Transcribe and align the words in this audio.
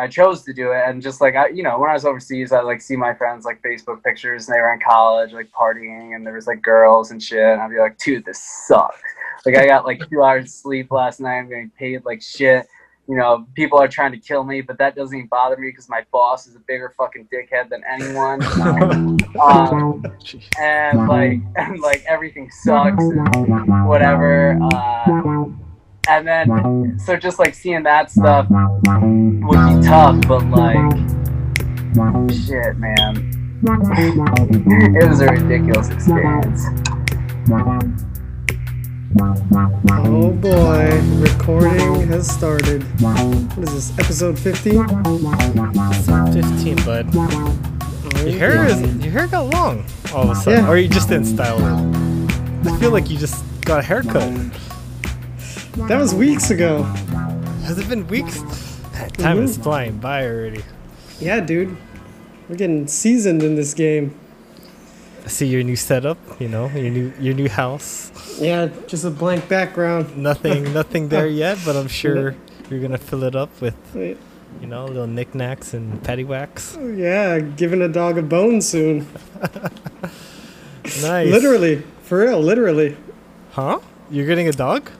I 0.00 0.08
chose 0.08 0.42
to 0.44 0.52
do 0.52 0.72
it, 0.72 0.82
and 0.86 1.02
just 1.02 1.20
like 1.20 1.36
I, 1.36 1.48
you 1.48 1.62
know, 1.62 1.78
when 1.78 1.90
I 1.90 1.92
was 1.92 2.04
overseas, 2.04 2.52
I 2.52 2.60
like 2.62 2.80
see 2.80 2.96
my 2.96 3.14
friends 3.14 3.44
like 3.44 3.62
Facebook 3.62 4.02
pictures, 4.02 4.48
and 4.48 4.56
they 4.56 4.60
were 4.60 4.72
in 4.72 4.80
college, 4.80 5.32
like 5.32 5.50
partying, 5.52 6.14
and 6.16 6.26
there 6.26 6.34
was 6.34 6.46
like 6.46 6.62
girls 6.62 7.10
and 7.10 7.22
shit, 7.22 7.38
and 7.38 7.60
I'd 7.60 7.70
be 7.70 7.78
like, 7.78 7.98
dude, 7.98 8.24
this 8.24 8.42
sucks. 8.66 9.00
Like 9.44 9.56
I 9.56 9.66
got 9.66 9.84
like 9.84 10.00
two 10.08 10.22
hours 10.22 10.54
sleep 10.54 10.90
last 10.90 11.20
night. 11.20 11.38
I'm 11.38 11.48
getting 11.48 11.70
paid 11.70 12.04
like 12.04 12.22
shit. 12.22 12.66
You 13.08 13.16
know, 13.16 13.46
people 13.54 13.78
are 13.78 13.88
trying 13.88 14.12
to 14.12 14.18
kill 14.18 14.44
me, 14.44 14.60
but 14.60 14.78
that 14.78 14.94
doesn't 14.94 15.16
even 15.16 15.26
bother 15.26 15.56
me 15.56 15.68
because 15.68 15.88
my 15.88 16.04
boss 16.12 16.46
is 16.46 16.54
a 16.54 16.60
bigger 16.60 16.94
fucking 16.96 17.28
dickhead 17.32 17.68
than 17.68 17.82
anyone. 17.90 18.40
um, 19.42 20.04
and 20.60 21.08
like, 21.08 21.40
and 21.56 21.80
like 21.80 22.04
everything 22.06 22.48
sucks 22.50 23.02
and 23.02 23.88
whatever. 23.88 24.56
Uh, 24.62 25.39
and 26.10 26.26
then, 26.26 26.98
so 26.98 27.16
just 27.16 27.38
like 27.38 27.54
seeing 27.54 27.84
that 27.84 28.10
stuff 28.10 28.48
would 28.50 29.80
be 29.80 29.86
tough, 29.86 30.20
but 30.26 30.44
like, 30.46 30.76
shit, 32.32 32.76
man. 32.76 33.36
it 33.62 35.08
was 35.08 35.20
a 35.20 35.26
ridiculous 35.26 35.88
experience. 35.90 36.64
Oh 39.92 40.30
boy, 40.32 41.00
recording 41.20 42.08
has 42.08 42.28
started. 42.28 42.82
What 43.00 43.18
is 43.68 43.72
this, 43.72 43.92
episode 43.98 44.38
50? 44.38 44.70
15, 44.70 44.84
bud. 46.84 47.14
Your 48.24 48.38
hair 48.38 48.66
is 48.66 48.80
your 49.02 49.12
hair 49.12 49.26
got 49.26 49.52
long 49.54 49.84
all 50.12 50.24
of 50.24 50.30
a 50.30 50.34
sudden, 50.34 50.64
Yeah. 50.64 50.70
or 50.70 50.76
you 50.76 50.88
just 50.88 51.08
didn't 51.08 51.24
style 51.26 51.58
it. 51.58 52.68
I 52.68 52.76
feel 52.78 52.90
like 52.90 53.08
you 53.10 53.16
just 53.16 53.42
got 53.62 53.78
a 53.80 53.82
haircut. 53.82 54.28
That 55.76 55.98
was 55.98 56.14
weeks 56.14 56.50
ago. 56.50 56.82
Has 57.64 57.78
it 57.78 57.88
been 57.88 58.06
weeks? 58.08 58.42
Time 59.14 59.42
is 59.42 59.56
Mhm. 59.58 59.62
flying 59.62 59.96
by 59.98 60.26
already. 60.26 60.62
Yeah, 61.20 61.40
dude. 61.40 61.76
We're 62.48 62.56
getting 62.56 62.86
seasoned 62.86 63.42
in 63.42 63.54
this 63.54 63.74
game. 63.74 64.12
I 65.24 65.28
see 65.28 65.46
your 65.46 65.62
new 65.62 65.76
setup. 65.76 66.18
You 66.40 66.48
know 66.48 66.70
your 66.74 66.90
new 66.90 67.12
your 67.20 67.34
new 67.34 67.48
house. 67.48 68.10
Yeah, 68.40 68.68
just 68.86 69.04
a 69.04 69.10
blank 69.10 69.48
background. 69.48 70.16
Nothing 70.16 70.72
nothing 70.80 71.08
there 71.08 71.26
yet, 71.28 71.58
but 71.64 71.76
I'm 71.76 71.88
sure 71.88 72.34
you're 72.70 72.80
gonna 72.80 72.98
fill 72.98 73.22
it 73.24 73.36
up 73.36 73.50
with 73.60 73.74
you 73.94 74.66
know 74.66 74.86
little 74.86 75.06
knickknacks 75.06 75.72
and 75.74 76.02
paddywhacks. 76.02 76.76
Yeah, 76.98 77.38
giving 77.38 77.80
a 77.82 77.88
dog 77.88 78.18
a 78.18 78.22
bone 78.22 78.60
soon. 78.60 79.06
Nice. 81.02 81.30
Literally, 81.30 81.82
for 82.02 82.18
real, 82.24 82.40
literally. 82.40 82.96
Huh? 83.52 83.78
You're 84.10 84.26
getting 84.26 84.48
a 84.48 84.52
dog? 84.52 84.90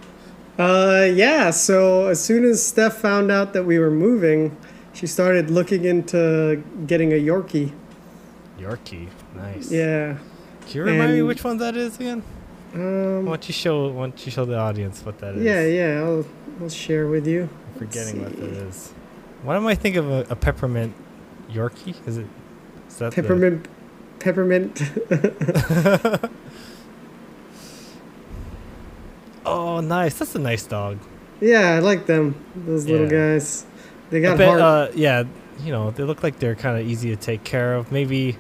Uh, 0.61 1.05
yeah. 1.15 1.51
So 1.51 2.07
as 2.09 2.23
soon 2.23 2.45
as 2.45 2.65
Steph 2.65 2.97
found 2.97 3.31
out 3.31 3.53
that 3.55 3.65
we 3.65 3.79
were 3.79 3.91
moving, 3.91 4.57
she 4.93 5.07
started 5.07 5.51
looking 5.51 5.85
into 5.85 6.63
getting 6.87 7.13
a 7.13 7.17
Yorkie. 7.17 7.73
Yorkie. 8.59 9.09
Nice. 9.35 9.71
Yeah. 9.71 10.19
Can 10.67 10.71
you 10.77 10.83
remind 10.85 11.13
me 11.15 11.23
which 11.23 11.43
one 11.43 11.57
that 11.59 11.77
is 11.77 11.97
again? 11.97 12.23
Um, 12.75 13.25
Why 13.25 13.33
don't 13.33 13.49
you 13.49 13.53
show 13.55 13.89
why 13.89 14.03
don't 14.07 14.25
you 14.27 14.31
show 14.31 14.45
the 14.45 14.57
audience 14.57 15.05
what 15.05 15.19
that 15.19 15.35
is? 15.35 15.43
Yeah, 15.43 15.65
yeah. 15.65 16.03
I'll 16.05 16.25
I'll 16.61 16.69
share 16.69 17.09
with 17.09 17.27
you. 17.27 17.49
I'm 17.73 17.79
forgetting 17.79 18.23
what 18.23 18.37
that 18.37 18.49
is. 18.69 18.93
Why 19.43 19.57
am 19.57 19.67
I 19.67 19.75
thinking 19.75 19.99
of 20.05 20.11
a, 20.11 20.27
a 20.31 20.37
peppermint 20.37 20.95
Yorkie? 21.51 21.97
Is 22.07 22.19
it 22.19 22.27
is 22.89 22.97
that 22.99 23.13
the- 23.13 23.23
Peppermint. 23.23 23.67
Peppermint. 24.21 24.81
Oh, 29.51 29.81
nice. 29.81 30.19
That's 30.19 30.35
a 30.35 30.39
nice 30.39 30.65
dog. 30.67 30.99
yeah, 31.41 31.75
I 31.75 31.79
like 31.81 32.07
them. 32.07 32.35
Those 32.67 32.87
little 32.87 33.07
Yeah. 33.11 33.35
guys. 33.35 33.65
They 34.11 34.21
got 34.21 34.39
bet, 34.39 34.49
heart. 34.49 34.61
uh, 34.61 34.89
yeah, 34.95 35.25
you 35.65 35.73
know, 35.73 35.91
they 35.93 36.03
look 36.05 36.23
like 36.23 36.39
they're 36.39 36.55
kind 36.57 36.81
of 36.81 36.87
easy 36.87 37.11
to 37.11 37.17
take 37.17 37.45
care 37.45 37.75
of. 37.75 37.93
Maybe 37.93 38.37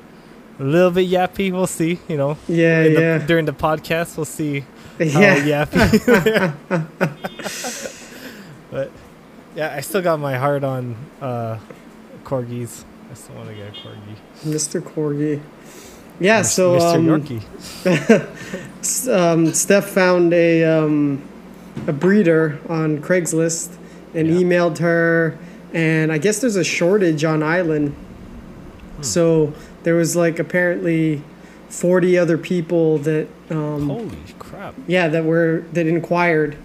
a 0.58 0.64
little 0.64 0.90
bit 0.90 1.08
yappy. 1.08 1.52
We'll 1.52 1.66
see. 1.66 1.98
You 2.08 2.16
know, 2.16 2.36
yeah, 2.48 2.82
in 2.82 2.94
the- 2.94 3.00
yeah, 3.00 3.18
during 3.18 3.44
the 3.46 3.52
podcast, 3.52 4.16
we'll 4.16 4.24
see 4.26 4.60
how 4.98 5.20
yeah. 5.20 5.64
yappy. 5.64 6.54
but 8.70 8.90
yeah, 9.54 9.74
I 9.74 9.80
still 9.80 10.02
got 10.02 10.18
my 10.20 10.36
heart 10.36 10.64
on 10.64 10.96
uh, 11.20 11.58
corgis. 12.24 12.84
I 13.10 13.14
still 13.14 13.34
want 13.36 13.48
to 13.48 13.54
get 13.54 13.68
a 13.68 13.72
corgi. 13.72 14.16
Mr. 14.44 14.80
Corgi. 14.80 15.40
Yeah, 16.20 16.42
so 16.42 16.78
Mr. 16.78 16.94
um, 16.96 17.06
Yorkie. 17.06 18.26
Um, 19.10 19.52
Steph 19.52 19.86
found 19.90 20.32
a 20.32 20.64
um, 20.64 21.22
a 21.86 21.92
breeder 21.92 22.58
on 22.68 22.98
Craigslist 23.02 23.76
and 24.14 24.26
Yeah. 24.28 24.36
emailed 24.40 24.78
her, 24.78 25.38
and 25.74 26.10
I 26.10 26.18
guess 26.18 26.40
there's 26.40 26.56
a 26.56 26.64
shortage 26.64 27.22
on 27.24 27.42
island. 27.42 27.90
Hmm. 28.96 29.02
So 29.02 29.52
there 29.82 29.94
was 29.96 30.16
like 30.16 30.38
apparently 30.38 31.22
forty 31.68 32.16
other 32.18 32.38
people 32.38 32.98
that 32.98 33.28
um, 33.50 33.86
Holy 33.88 34.16
crap! 34.38 34.74
yeah 34.86 35.08
that 35.08 35.24
were 35.24 35.64
that 35.74 35.86
inquired. 35.86 36.56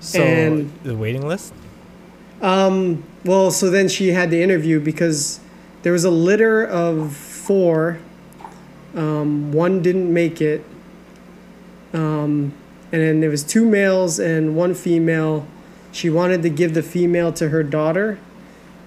So 0.00 0.20
And- 0.22 0.72
the 0.82 0.96
waiting 0.96 1.26
list. 1.26 1.54
Um, 2.42 3.04
well, 3.24 3.50
so 3.52 3.70
then 3.70 3.88
she 3.88 4.08
had 4.08 4.30
to 4.30 4.42
interview 4.42 4.80
because 4.80 5.38
there 5.82 5.92
was 5.92 6.04
a 6.04 6.10
litter 6.10 6.64
of 6.64 7.14
four. 7.16 7.98
Um, 8.94 9.52
one 9.52 9.82
didn't 9.82 10.12
make 10.12 10.40
it. 10.40 10.64
Um, 11.92 12.52
and 12.92 13.02
then 13.02 13.20
there 13.20 13.30
was 13.30 13.42
two 13.42 13.64
males 13.66 14.18
and 14.18 14.56
one 14.56 14.74
female. 14.74 15.46
She 15.92 16.10
wanted 16.10 16.42
to 16.42 16.50
give 16.50 16.74
the 16.74 16.82
female 16.82 17.32
to 17.34 17.48
her 17.50 17.62
daughter, 17.62 18.18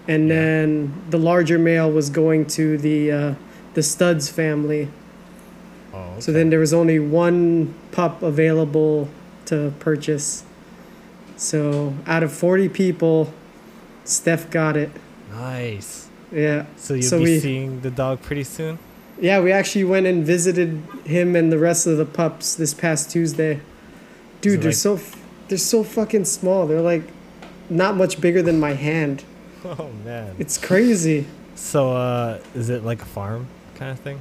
and 0.07 0.27
Yeah. 0.27 0.35
then 0.35 0.93
the 1.09 1.17
larger 1.17 1.57
male 1.59 1.89
was 1.91 2.09
going 2.09 2.45
to 2.47 2.77
the 2.77 3.11
uh, 3.11 3.33
the 3.73 3.83
Studs 3.83 4.29
family. 4.29 4.89
Oh, 5.93 6.15
So 6.19 6.31
then 6.31 6.49
there 6.49 6.59
was 6.59 6.73
only 6.73 6.99
one 6.99 7.73
pup 7.91 8.21
available 8.23 9.07
to 9.45 9.71
purchase. 9.79 10.43
So 11.37 11.93
out 12.07 12.23
of 12.23 12.31
40 12.31 12.67
people, 12.69 13.31
Steph 14.03 14.49
got 14.49 14.75
it. 14.77 14.89
nice. 15.31 16.07
Yeah. 16.31 16.65
So 16.75 16.95
you'll 16.95 17.03
So 17.03 17.17
be 17.19 17.23
we- 17.25 17.39
seeing 17.39 17.81
the 17.81 17.91
dog 17.91 18.21
pretty 18.21 18.43
soon. 18.43 18.79
Yeah, 19.19 19.39
we 19.41 19.51
actually 19.51 19.83
went 19.85 20.05
and 20.05 20.25
visited 20.25 20.81
him 21.05 21.35
and 21.35 21.51
the 21.51 21.57
rest 21.57 21.87
of 21.87 21.97
the 21.97 22.05
pups 22.05 22.55
this 22.55 22.73
past 22.73 23.09
Tuesday. 23.11 23.59
Dude, 24.41 24.61
they're 24.61 24.69
like- 24.69 24.75
so 24.75 24.95
f- 24.95 25.15
they're 25.47 25.57
so 25.57 25.83
fucking 25.83 26.25
small. 26.25 26.67
They're 26.67 26.81
like 26.81 27.03
not 27.69 27.95
much 27.95 28.19
bigger 28.21 28.41
than 28.41 28.59
my 28.59 28.73
hand. 28.73 29.23
Oh 29.65 29.89
man. 30.05 30.35
It's 30.39 30.57
crazy. 30.57 31.25
So 31.55 31.91
uh, 31.91 32.39
is 32.53 32.69
it 32.69 32.85
like 32.85 33.01
a 33.01 33.05
farm 33.05 33.47
kind 33.75 33.91
of 33.91 33.99
thing? 33.99 34.19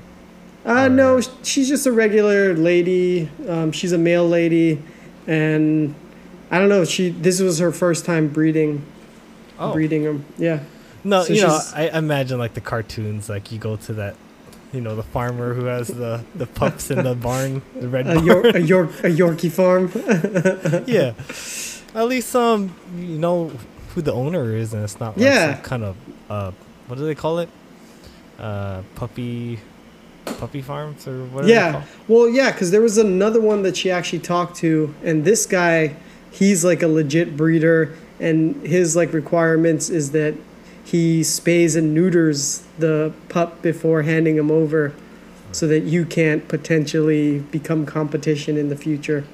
Uh, 0.65 0.87
Or- 0.87 0.89
no, 0.89 1.21
she's 1.43 1.69
just 1.69 1.87
a 1.87 1.93
regular 1.93 2.55
lady. 2.55 3.29
Um, 3.47 3.71
she's 3.71 3.93
a 3.93 3.99
male 3.99 4.27
lady, 4.29 4.83
and 5.27 5.95
I 6.51 6.59
don't 6.59 6.69
know. 6.71 6.85
She 6.85 7.11
this 7.11 7.41
was 7.41 7.59
her 7.61 7.71
first 7.71 8.05
time 8.07 8.29
breeding, 8.29 8.83
Oh 9.59 9.73
breeding 9.73 10.03
them. 10.05 10.25
Yeah. 10.39 10.61
no, 11.05 11.23
so 11.23 11.33
you 11.35 11.43
know, 11.43 11.61
I 11.75 11.91
imagine 11.91 12.39
like 12.39 12.55
the 12.55 12.61
cartoons, 12.63 13.29
like 13.29 13.53
you 13.53 13.59
go 13.59 13.77
to 13.77 13.93
that, 13.93 14.17
you 14.73 14.81
know, 14.81 14.95
the 14.97 15.03
farmer 15.03 15.55
who 15.55 15.65
has 15.67 15.89
the 15.89 16.25
the 16.35 16.47
pups 16.47 16.91
in 16.91 17.03
the 17.05 17.15
barn, 17.29 17.63
the 17.75 17.89
red 17.89 18.07
A, 18.07 18.15
barn. 18.15 18.27
York, 18.27 18.55
a 18.55 18.61
York, 18.61 18.91
a 19.05 19.09
Yorkie 19.11 19.51
farm. 19.51 19.91
yeah. 20.87 21.13
At 21.95 22.09
least 22.09 22.35
um, 22.37 22.75
you 22.97 23.19
know 23.19 23.51
who 23.95 24.03
the 24.03 24.13
owner 24.13 24.55
is, 24.55 24.75
and 24.75 24.83
it's 24.85 25.01
not 25.01 25.17
like 25.17 25.25
Yeah. 25.25 25.55
some 25.55 25.63
kind 25.63 25.85
of 25.85 25.97
uh, 26.29 26.51
what 26.89 26.99
do 26.99 27.05
they 27.07 27.15
call 27.15 27.39
it? 27.39 27.49
Uh, 28.39 28.83
puppy, 28.97 29.59
puppy 30.39 30.61
farms 30.61 31.09
or 31.09 31.25
whatever. 31.27 31.51
Yeah. 31.53 31.83
Well, 32.07 32.29
yeah, 32.29 32.53
because 32.53 32.71
there 32.71 32.83
was 32.83 32.99
another 32.99 33.41
one 33.41 33.63
that 33.63 33.77
she 33.77 33.91
actually 33.91 34.19
talked 34.19 34.57
to, 34.59 34.95
and 35.03 35.25
this 35.25 35.47
guy, 35.47 35.97
he's 36.31 36.65
like 36.65 36.83
a 36.83 36.89
legit 36.89 37.35
breeder, 37.37 37.95
and 38.21 38.57
his 38.67 38.95
like 38.95 39.13
requirements 39.15 39.89
is 39.89 40.11
that 40.11 40.35
he 40.87 41.23
spays 41.23 41.77
and 41.77 41.93
neuters 41.93 42.65
the 42.79 43.13
pup 43.29 43.61
before 43.61 44.03
handing 44.03 44.37
him 44.37 44.53
over, 44.53 44.95
so 45.51 45.67
that 45.67 45.81
you 45.81 46.05
can't 46.07 46.47
potentially 46.47 47.41
become 47.41 47.85
competition 47.85 48.57
in 48.57 48.69
the 48.69 48.77
future. 48.77 49.25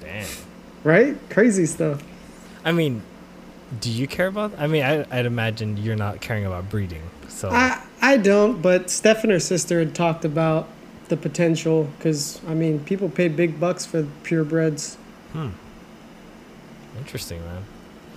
Damn. 0.00 0.28
Right? 0.84 1.16
Crazy 1.28 1.66
stuff. 1.66 2.04
I 2.64 2.70
mean, 2.70 3.02
do 3.80 3.90
you 3.90 4.06
care 4.06 4.28
about? 4.28 4.52
I 4.56 4.68
mean, 4.68 4.84
I, 4.84 5.04
I'd 5.10 5.26
imagine 5.26 5.76
you're 5.76 5.96
not 5.96 6.20
caring 6.20 6.46
about 6.46 6.70
breeding. 6.70 7.02
So 7.28 7.50
I 7.50 7.82
I 8.00 8.16
don't, 8.16 8.62
but 8.62 8.90
Steph 8.90 9.24
and 9.24 9.32
her 9.32 9.40
sister 9.40 9.80
had 9.80 9.92
talked 9.92 10.24
about 10.24 10.68
the 11.08 11.16
potential 11.16 11.90
because 11.98 12.40
I 12.46 12.54
mean 12.54 12.78
people 12.80 13.08
pay 13.08 13.26
big 13.26 13.58
bucks 13.58 13.84
for 13.84 14.04
purebreds. 14.22 14.94
hmm. 15.32 15.50
Interesting, 16.96 17.40
man. 17.44 17.64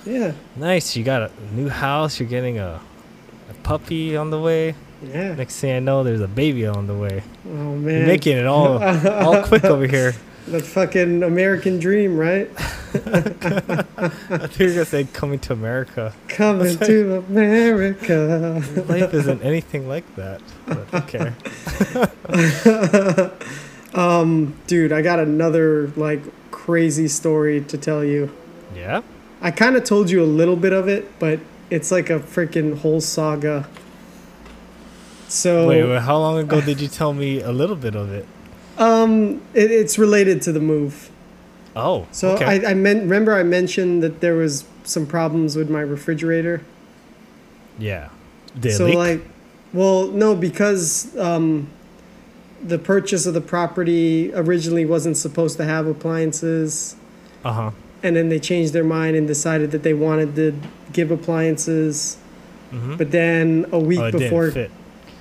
Yeah, 0.07 0.31
Nice. 0.55 0.95
You 0.95 1.03
got 1.03 1.23
a 1.23 1.31
new 1.53 1.69
house. 1.69 2.19
You're 2.19 2.29
getting 2.29 2.59
a, 2.59 2.79
a 3.49 3.53
puppy 3.63 4.15
on 4.15 4.29
the 4.29 4.39
way. 4.39 4.73
yeah. 5.03 5.35
Next 5.35 5.59
thing 5.59 5.75
I 5.75 5.79
know, 5.79 6.03
there's 6.03 6.21
a 6.21 6.27
baby 6.27 6.65
on 6.65 6.87
the 6.87 6.93
way. 6.95 7.23
Oh 7.45 7.49
You're 7.73 7.75
man. 7.77 8.07
making 8.07 8.37
it 8.37 8.45
all 8.45 8.81
all 9.07 9.43
quick 9.43 9.65
over 9.65 9.85
here. 9.85 10.13
The 10.47 10.61
fucking 10.61 11.23
American 11.23 11.77
dream, 11.77 12.17
right? 12.17 12.49
I 12.57 13.19
think 14.47 14.59
you're 14.59 14.69
gonna 14.69 14.85
say 14.85 15.03
coming 15.11 15.39
to 15.39 15.51
America. 15.53 16.13
Coming 16.29 16.77
to 16.79 17.17
America. 17.17 18.63
Life 18.87 19.13
isn't 19.13 19.41
anything 19.43 19.89
like 19.89 20.05
that. 20.15 20.41
But 20.65 20.93
okay. 21.03 21.33
um, 23.93 24.55
dude, 24.67 24.93
I 24.93 25.01
got 25.01 25.19
another 25.19 25.91
like 25.97 26.21
crazy 26.51 27.07
story 27.09 27.61
to 27.65 27.77
tell 27.77 28.03
you. 28.03 28.31
Yeah. 28.73 29.01
I 29.41 29.51
kind 29.51 29.75
of 29.75 29.83
told 29.83 30.09
you 30.09 30.23
a 30.23 30.25
little 30.25 30.55
bit 30.55 30.73
of 30.73 30.87
it, 30.87 31.19
but 31.19 31.39
it's 31.69 31.91
like 31.91 32.09
a 32.09 32.19
freaking 32.19 32.79
whole 32.79 33.01
saga. 33.01 33.67
So 35.27 35.67
Wait, 35.67 35.83
wait, 35.83 36.01
how 36.01 36.17
long 36.17 36.37
ago 36.39 36.61
did 36.61 36.79
you 36.79 36.87
tell 36.87 37.13
me 37.13 37.41
a 37.41 37.51
little 37.51 37.75
bit 37.75 37.95
of 37.95 38.11
it? 38.11 38.25
um, 38.77 39.41
it, 39.53 39.71
it's 39.71 39.97
related 39.97 40.41
to 40.43 40.51
the 40.51 40.59
move. 40.59 41.09
Oh. 41.75 42.07
So 42.11 42.31
okay. 42.31 42.65
I, 42.65 42.71
I 42.71 42.73
meant 42.73 43.01
remember 43.01 43.33
I 43.35 43.43
mentioned 43.43 44.01
that 44.03 44.21
there 44.21 44.35
was 44.35 44.65
some 44.83 45.05
problems 45.05 45.55
with 45.55 45.69
my 45.69 45.81
refrigerator. 45.81 46.61
yeah. 47.77 48.09
Did 48.59 48.73
so 48.73 48.87
like, 48.87 49.21
well, 49.73 50.07
no, 50.07 50.35
because 50.35 51.15
um, 51.17 51.69
the 52.63 52.79
purchase 52.79 53.27
of 53.27 53.35
the 53.35 53.41
property 53.41 54.33
originally 54.33 54.85
wasn't 54.85 55.17
supposed 55.17 55.57
to 55.57 55.65
have 55.65 55.85
appliances, 55.85 56.95
uh 57.43 57.51
huh. 57.51 57.71
And 58.03 58.15
then 58.15 58.29
they 58.29 58.39
changed 58.39 58.73
their 58.73 58.83
mind 58.83 59.15
and 59.15 59.27
decided 59.27 59.71
that 59.71 59.83
they 59.83 59.93
wanted 59.93 60.35
to 60.35 60.59
give 60.93 61.11
appliances. 61.11 62.17
Mm-hmm. 62.71 62.95
But 62.97 63.11
then 63.11 63.65
a 63.71 63.79
week 63.79 63.99
oh, 63.99 64.05
it 64.07 64.11
before, 64.11 64.53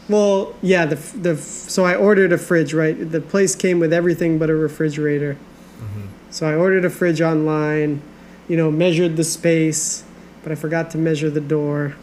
well, 0.08 0.54
yeah, 0.62 0.86
the 0.86 0.96
the 1.16 1.36
so 1.36 1.84
I 1.84 1.94
ordered 1.94 2.32
a 2.32 2.38
fridge. 2.38 2.74
Right, 2.74 2.94
the 3.10 3.20
place 3.20 3.54
came 3.54 3.78
with 3.78 3.92
everything 3.92 4.38
but 4.38 4.50
a 4.50 4.54
refrigerator. 4.54 5.34
Mm-hmm. 5.78 6.06
So 6.30 6.48
I 6.48 6.54
ordered 6.54 6.84
a 6.84 6.90
fridge 6.90 7.20
online, 7.20 8.02
you 8.48 8.56
know, 8.56 8.70
measured 8.70 9.16
the 9.16 9.24
space, 9.24 10.04
but 10.42 10.52
I 10.52 10.54
forgot 10.54 10.90
to 10.92 10.98
measure 10.98 11.30
the 11.30 11.40
door. 11.40 11.96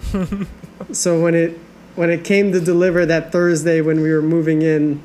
so 0.92 1.22
when 1.22 1.36
it 1.36 1.60
when 1.96 2.10
it 2.10 2.24
came 2.24 2.52
to 2.52 2.60
deliver 2.60 3.06
that 3.06 3.32
Thursday 3.32 3.82
when 3.82 4.02
we 4.02 4.12
were 4.12 4.22
moving 4.22 4.62
in, 4.62 5.02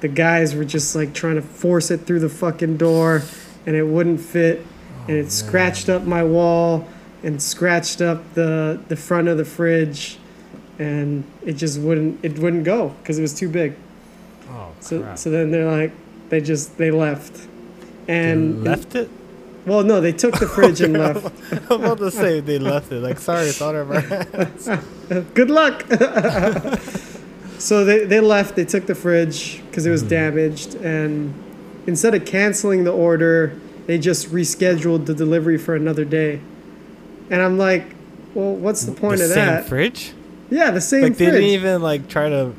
the 0.00 0.08
guys 0.08 0.54
were 0.54 0.64
just 0.64 0.94
like 0.94 1.14
trying 1.14 1.36
to 1.36 1.42
force 1.42 1.90
it 1.90 1.98
through 2.02 2.20
the 2.20 2.28
fucking 2.28 2.76
door 2.76 3.22
and 3.64 3.74
it 3.74 3.84
wouldn't 3.84 4.20
fit 4.20 4.64
and 5.08 5.16
it 5.16 5.30
scratched 5.32 5.88
up 5.88 6.02
my 6.04 6.22
wall 6.24 6.86
and 7.22 7.40
scratched 7.42 8.00
up 8.00 8.34
the 8.34 8.80
the 8.88 8.96
front 8.96 9.28
of 9.28 9.36
the 9.38 9.44
fridge 9.44 10.18
and 10.78 11.24
it 11.44 11.54
just 11.54 11.80
wouldn't 11.80 12.22
it 12.24 12.38
wouldn't 12.38 12.64
go 12.64 12.88
because 13.00 13.18
it 13.18 13.22
was 13.22 13.34
too 13.34 13.48
big. 13.48 13.74
Oh 14.50 14.72
So 14.80 15.02
crap. 15.02 15.18
so 15.18 15.30
then 15.30 15.50
they're 15.50 15.70
like 15.70 15.92
they 16.28 16.40
just 16.40 16.76
they 16.78 16.90
left. 16.90 17.46
They 18.06 18.14
And 18.14 18.64
left 18.64 18.94
it. 18.94 19.08
well, 19.64 19.82
no, 19.82 20.00
they 20.00 20.12
took 20.12 20.38
the 20.38 20.46
fridge 20.46 20.80
and 20.80 20.92
left. 20.98 21.32
I'm 21.70 21.82
about 21.82 21.98
to 21.98 22.10
say 22.10 22.40
they 22.40 22.58
left 22.58 22.92
it. 22.92 23.00
Like, 23.02 23.18
sorry, 23.18 23.46
it's 23.46 23.60
out 23.62 23.74
of 23.74 23.90
our 23.90 24.00
hands. 24.00 24.68
Good 25.34 25.50
luck. 25.50 25.84
so 27.58 27.84
they, 27.84 28.04
they 28.04 28.20
left. 28.20 28.54
They 28.56 28.64
took 28.64 28.86
the 28.86 28.94
fridge 28.94 29.62
because 29.66 29.86
it 29.86 29.90
was 29.90 30.02
hmm. 30.02 30.08
damaged, 30.08 30.74
and 30.76 31.34
instead 31.86 32.14
of 32.14 32.24
canceling 32.24 32.84
the 32.84 32.92
order, 32.92 33.58
they 33.86 33.98
just 33.98 34.30
rescheduled 34.32 35.06
the 35.06 35.14
delivery 35.14 35.58
for 35.58 35.74
another 35.74 36.04
day. 36.04 36.40
And 37.30 37.40
I'm 37.42 37.58
like, 37.58 37.84
well, 38.34 38.52
what's 38.54 38.84
the 38.84 38.92
point 38.92 39.18
the 39.18 39.24
of 39.24 39.30
same 39.30 39.46
that? 39.46 39.64
fridge? 39.66 40.12
yeah, 40.50 40.70
the 40.70 40.80
same 40.80 41.02
Like, 41.02 41.16
they 41.16 41.26
didn't 41.26 41.42
even 41.42 41.82
like 41.82 42.08
try 42.08 42.28
to 42.28 42.52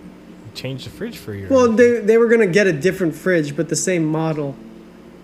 change 0.56 0.84
the 0.86 0.90
fridge 0.90 1.18
for 1.18 1.34
you. 1.34 1.48
well, 1.50 1.72
they 1.72 2.00
they 2.00 2.18
were 2.18 2.28
gonna 2.28 2.48
get 2.48 2.68
a 2.68 2.74
different 2.74 3.16
fridge, 3.16 3.56
but 3.56 3.70
the 3.70 3.76
same 3.76 4.04
model. 4.06 4.56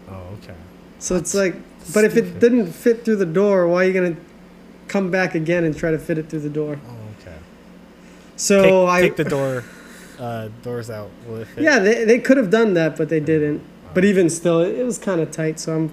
Oh, 0.09 0.21
okay. 0.41 0.55
So 0.99 1.15
it's 1.15 1.33
like, 1.33 1.55
but 1.93 2.05
if 2.05 2.15
it 2.15 2.39
didn't 2.39 2.67
fit 2.71 3.03
through 3.03 3.17
the 3.17 3.25
door, 3.25 3.67
why 3.67 3.83
are 3.83 3.87
you 3.87 3.93
gonna 3.93 4.15
come 4.87 5.09
back 5.11 5.33
again 5.35 5.63
and 5.63 5.75
try 5.75 5.91
to 5.91 5.97
fit 5.99 6.17
it 6.17 6.29
through 6.29 6.41
the 6.41 6.49
door? 6.49 6.79
Oh, 6.87 6.95
okay. 7.21 7.37
So 8.35 8.61
take, 8.61 8.89
I 8.89 9.01
take 9.01 9.15
the 9.17 9.23
door, 9.25 9.63
uh, 10.19 10.49
doors 10.61 10.89
out. 10.89 11.09
Will 11.27 11.37
it 11.37 11.47
fit? 11.47 11.63
Yeah, 11.63 11.79
they, 11.79 12.05
they 12.05 12.19
could 12.19 12.37
have 12.37 12.49
done 12.51 12.75
that, 12.75 12.95
but 12.95 13.09
they 13.09 13.19
didn't. 13.19 13.61
But 13.93 14.05
even 14.05 14.29
still, 14.29 14.59
it, 14.61 14.75
it 14.79 14.83
was 14.83 14.97
kind 14.97 15.21
of 15.21 15.31
tight. 15.31 15.59
So 15.59 15.75
I'm, 15.75 15.91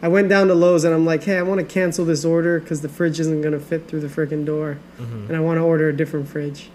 I 0.00 0.08
went 0.08 0.28
down 0.28 0.48
to 0.48 0.54
Lowe's 0.54 0.84
and 0.84 0.94
I'm 0.94 1.04
like, 1.06 1.24
hey, 1.24 1.38
I 1.38 1.42
want 1.42 1.60
to 1.60 1.66
cancel 1.66 2.04
this 2.04 2.24
order 2.24 2.58
because 2.60 2.80
the 2.82 2.88
fridge 2.88 3.20
isn't 3.20 3.40
gonna 3.42 3.60
fit 3.60 3.86
through 3.88 4.00
the 4.00 4.08
freaking 4.08 4.44
door, 4.44 4.78
Mhm. 5.00 5.28
and 5.28 5.36
I 5.36 5.40
want 5.40 5.58
to 5.58 5.62
order 5.62 5.88
a 5.88 5.92
different 5.96 6.28
fridge. 6.28 6.70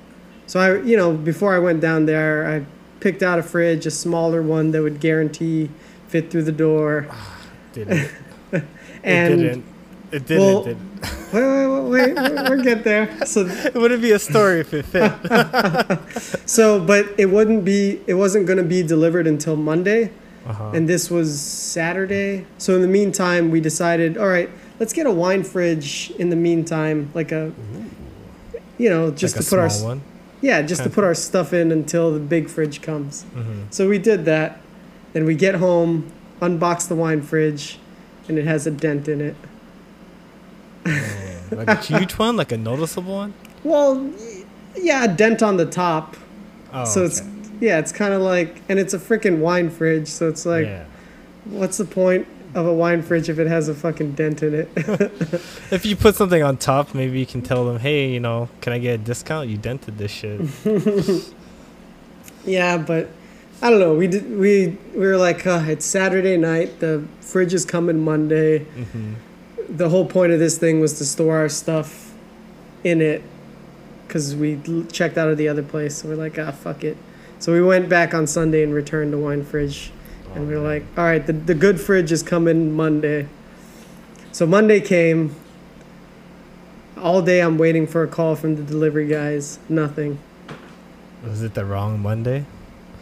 So 0.46 0.60
I, 0.60 0.82
you 0.82 0.96
know, 0.96 1.12
before 1.14 1.54
I 1.54 1.60
went 1.60 1.82
down 1.82 2.06
there, 2.06 2.48
I 2.48 2.66
picked 3.02 3.22
out 3.22 3.38
a 3.38 3.44
fridge, 3.44 3.86
a 3.86 3.92
smaller 3.92 4.42
one 4.42 4.72
that 4.72 4.82
would 4.82 5.00
guarantee 5.02 5.70
fit 6.08 6.32
through 6.32 6.44
the 6.44 6.52
door. 6.54 7.08
Didn't. 7.74 8.10
And 9.04 9.34
it 9.34 9.38
didn't. 9.44 9.66
It 10.12 10.26
didn't. 10.26 10.42
well- 10.44 10.64
did 10.64 10.78
wait, 11.34 11.44
wait, 11.44 11.90
wait, 11.90 12.16
wait, 12.16 12.50
we'll 12.50 12.64
get 12.64 12.84
there. 12.84 13.26
So 13.26 13.46
it 13.48 13.76
wouldn't 13.76 14.02
be 14.02 14.12
a 14.12 14.20
story 14.20 14.62
if 14.62 14.74
it 14.74 14.86
fit. 14.86 15.12
So, 16.50 16.80
but 16.80 17.08
it 17.18 17.28
wouldn't 17.28 17.64
be, 17.66 18.02
it 18.08 18.16
wasn't 18.16 18.48
going 18.48 18.58
to 18.58 18.64
be 18.64 18.84
delivered 18.84 19.28
until 19.28 19.56
Monday. 19.56 20.12
Uh-huh. 20.48 20.72
And 20.74 20.88
this 20.88 21.12
was 21.12 21.40
Saturday. 21.40 22.46
So, 22.58 22.76
in 22.76 22.82
the 22.82 22.88
meantime, 22.88 23.52
we 23.52 23.60
decided, 23.62 24.18
all 24.18 24.28
right, 24.30 24.50
let's 24.80 24.94
get 24.94 25.06
a 25.06 25.12
wine 25.12 25.44
fridge 25.44 26.12
in 26.18 26.30
the 26.30 26.36
meantime, 26.38 27.12
like 27.14 27.32
a, 27.34 27.52
you 28.78 28.90
know, 28.90 29.12
just 29.12 29.36
like 29.36 29.44
to 29.46 29.50
put 29.50 29.60
our, 29.60 29.70
one. 29.84 30.02
yeah, 30.42 30.62
just 30.62 30.84
to 30.84 30.90
put 30.90 31.04
our 31.04 31.14
stuff 31.16 31.52
in 31.54 31.72
until 31.72 32.14
the 32.14 32.20
big 32.20 32.50
fridge 32.50 32.82
comes. 32.82 33.24
hmm 33.24 33.64
So, 33.72 33.90
we 33.90 33.98
did 34.00 34.26
that. 34.26 34.62
Then 35.14 35.26
we 35.26 35.36
get 35.36 35.56
home, 35.56 36.12
unbox 36.42 36.88
the 36.88 36.96
wine 36.96 37.22
fridge, 37.22 37.78
and 38.30 38.38
it 38.38 38.46
has 38.46 38.66
a 38.68 38.72
dent 38.72 39.08
in 39.08 39.20
it. 39.22 39.36
Oh, 40.86 40.92
like 41.52 41.68
a 41.68 41.76
huge 41.76 42.14
one, 42.14 42.38
like 42.38 42.52
a 42.52 42.58
noticeable 42.58 43.16
one. 43.16 43.34
Well, 43.64 44.14
yeah, 44.78 45.04
a 45.06 45.08
dent 45.10 45.42
on 45.44 45.58
the 45.58 45.66
top. 45.66 46.16
Oh, 46.72 46.86
so, 46.86 47.04
it's, 47.04 47.20
okay. 47.20 47.30
Yeah, 47.60 47.80
it's 47.80 47.92
kind 47.92 48.14
of 48.14 48.22
like, 48.22 48.62
and 48.70 48.80
it's 48.80 48.94
a 48.94 49.00
freaking 49.00 49.40
wine 49.40 49.70
fridge. 49.70 50.08
So, 50.08 50.28
it's 50.30 50.46
like, 50.46 50.66
yeah. 50.66 50.86
What's 51.46 51.78
the 51.78 51.86
point 51.86 52.28
of 52.56 52.66
a 52.66 52.74
wine 52.74 53.02
fridge 53.02 53.30
if 53.30 53.40
it 53.40 53.48
has 53.48 53.70
a 53.70 53.74
fucking 53.74 54.14
dent 54.14 54.44
in 54.44 54.54
it? 54.54 54.70
If 55.72 55.86
you 55.86 55.96
put 55.96 56.16
something 56.16 56.44
on 56.44 56.58
top, 56.58 56.94
maybe 56.94 57.20
you 57.20 57.26
can 57.26 57.42
tell 57.42 57.66
them, 57.66 57.80
hey, 57.80 58.10
you 58.10 58.20
know, 58.20 58.50
can 58.62 58.74
I 58.74 58.80
get 58.80 58.96
a 58.96 58.98
discount? 58.98 59.50
You 59.50 59.58
dented 59.58 59.98
this 59.98 60.12
shit. 60.12 60.42
yeah, 62.46 62.78
but 62.78 63.10
I 63.62 63.70
don't 63.70 63.80
know. 63.80 63.96
We 63.96 64.08
did 64.08 64.30
we 64.38 64.78
we 64.94 65.00
were 65.08 65.18
like, 65.18 65.46
uh, 65.48 65.64
it's 65.68 65.86
Saturday 65.86 66.38
night. 66.38 66.80
The 66.80 67.04
fridge 67.22 67.54
is 67.54 67.66
coming 67.66 68.04
Monday. 68.04 68.60
hmm 68.60 69.14
The 69.70 69.90
whole 69.90 70.06
point 70.06 70.32
of 70.32 70.40
this 70.40 70.58
thing 70.58 70.80
was 70.80 70.98
to 71.00 71.06
store 71.06 71.38
our 71.38 71.50
stuff 71.50 72.14
in 72.84 73.02
it 73.02 73.22
because 74.08 74.36
we 74.36 74.60
checked 74.92 75.18
out 75.18 75.30
of 75.30 75.38
the 75.38 75.48
other 75.48 75.64
place. 75.64 75.98
So 75.98 76.10
we're 76.10 76.16
like, 76.16 76.38
ah, 76.40 76.52
fuck 76.52 76.84
it. 76.84 76.98
So 77.40 77.54
we 77.54 77.62
went 77.62 77.88
back 77.88 78.14
on 78.14 78.28
Sunday 78.28 78.64
and 78.64 78.74
returned 78.74 79.14
the 79.14 79.18
wine 79.18 79.44
fridge. 79.44 79.92
And 80.34 80.48
we 80.48 80.56
are 80.56 80.60
like, 80.60 80.84
all 80.98 81.04
right, 81.04 81.26
the, 81.26 81.34
the 81.34 81.56
good 81.56 81.80
fridge 81.80 82.12
is 82.12 82.22
coming 82.24 82.76
Monday. 82.76 83.28
So 84.32 84.46
Monday 84.46 84.82
came. 84.82 85.36
All 86.98 87.22
day 87.22 87.42
I'm 87.42 87.58
waiting 87.58 87.88
for 87.88 88.04
a 88.04 88.08
call 88.08 88.36
from 88.36 88.56
the 88.56 88.64
delivery 88.64 89.08
guys. 89.08 89.60
Nothing. 89.70 90.20
Was 91.24 91.44
it 91.44 91.54
the 91.54 91.66
wrong 91.66 92.00
Monday? 92.00 92.46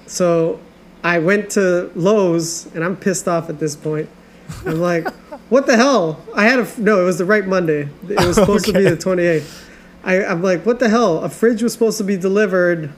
So 0.06 0.60
I 1.04 1.20
went 1.20 1.50
to 1.52 1.92
Lowe's 1.96 2.74
and 2.74 2.84
I'm 2.84 2.96
pissed 2.96 3.28
off 3.28 3.50
at 3.50 3.60
this 3.60 3.76
point. 3.76 4.10
I'm 4.66 4.80
like, 4.80 5.08
what 5.50 5.66
the 5.66 5.78
hell? 5.78 6.24
I 6.36 6.46
had 6.46 6.60
a 6.60 6.82
no. 6.82 7.02
It 7.02 7.06
was 7.06 7.18
the 7.18 7.26
right 7.26 7.46
Monday. 7.46 7.90
It 8.08 8.26
was 8.26 8.36
supposed 8.36 8.66
to 8.66 8.74
be 8.74 8.84
the 8.84 8.98
28th. 8.98 9.64
I, 10.04 10.24
I'm 10.24 10.44
like, 10.44 10.66
what 10.66 10.80
the 10.80 10.90
hell? 10.90 11.24
A 11.24 11.30
fridge 11.30 11.64
was 11.64 11.74
supposed 11.74 11.98
to 11.98 12.04
be 12.04 12.16
delivered, 12.16 12.94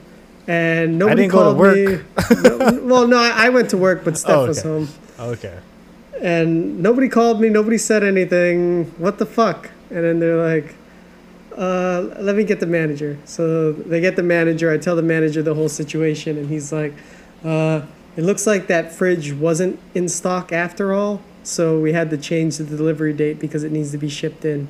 and 0.48 0.98
nobody 0.98 1.22
didn't 1.28 1.32
go 1.32 1.54
to 1.54 2.04
called 2.34 2.42
me. 2.42 2.48
No- 2.58 2.80
well, 2.84 3.06
no, 3.06 3.16
I, 3.18 3.46
I 3.46 3.48
went 3.50 3.70
to 3.70 3.76
work, 3.76 4.02
but 4.04 4.18
Steph 4.18 4.34
Oh, 4.36 4.46
was 4.48 4.58
okay. 4.58 4.68
home, 4.68 4.88
Okay. 5.32 5.58
and 6.20 6.82
nobody 6.82 7.08
called 7.08 7.40
me. 7.40 7.48
Nobody 7.50 7.78
said 7.78 8.02
anything. 8.02 8.86
What 8.98 9.18
the 9.18 9.26
fuck? 9.26 9.70
And 9.90 10.04
then 10.04 10.18
they're 10.20 10.42
like, 10.42 10.74
uh, 11.56 12.00
let 12.18 12.34
me 12.34 12.44
get 12.44 12.60
the 12.60 12.66
manager. 12.66 13.18
So 13.24 13.72
they 13.72 14.00
get 14.00 14.16
the 14.16 14.22
manager. 14.22 14.70
I 14.72 14.78
tell 14.78 14.96
the 14.96 15.02
manager 15.02 15.42
the 15.42 15.54
whole 15.54 15.68
situation, 15.68 16.36
and 16.38 16.48
he's 16.48 16.72
like, 16.72 16.94
uh, 17.44 17.82
it 18.16 18.22
looks 18.24 18.46
like 18.46 18.66
that 18.68 18.92
fridge 18.92 19.32
wasn't 19.32 19.78
in 19.94 20.08
stock 20.08 20.50
after 20.52 20.92
all. 20.92 21.20
So 21.44 21.78
we 21.80 21.92
had 21.92 22.10
to 22.10 22.16
change 22.18 22.56
the 22.58 22.64
delivery 22.64 23.12
date 23.12 23.38
because 23.38 23.64
it 23.64 23.72
needs 23.72 23.90
to 23.92 23.98
be 23.98 24.08
shipped 24.08 24.44
in. 24.44 24.68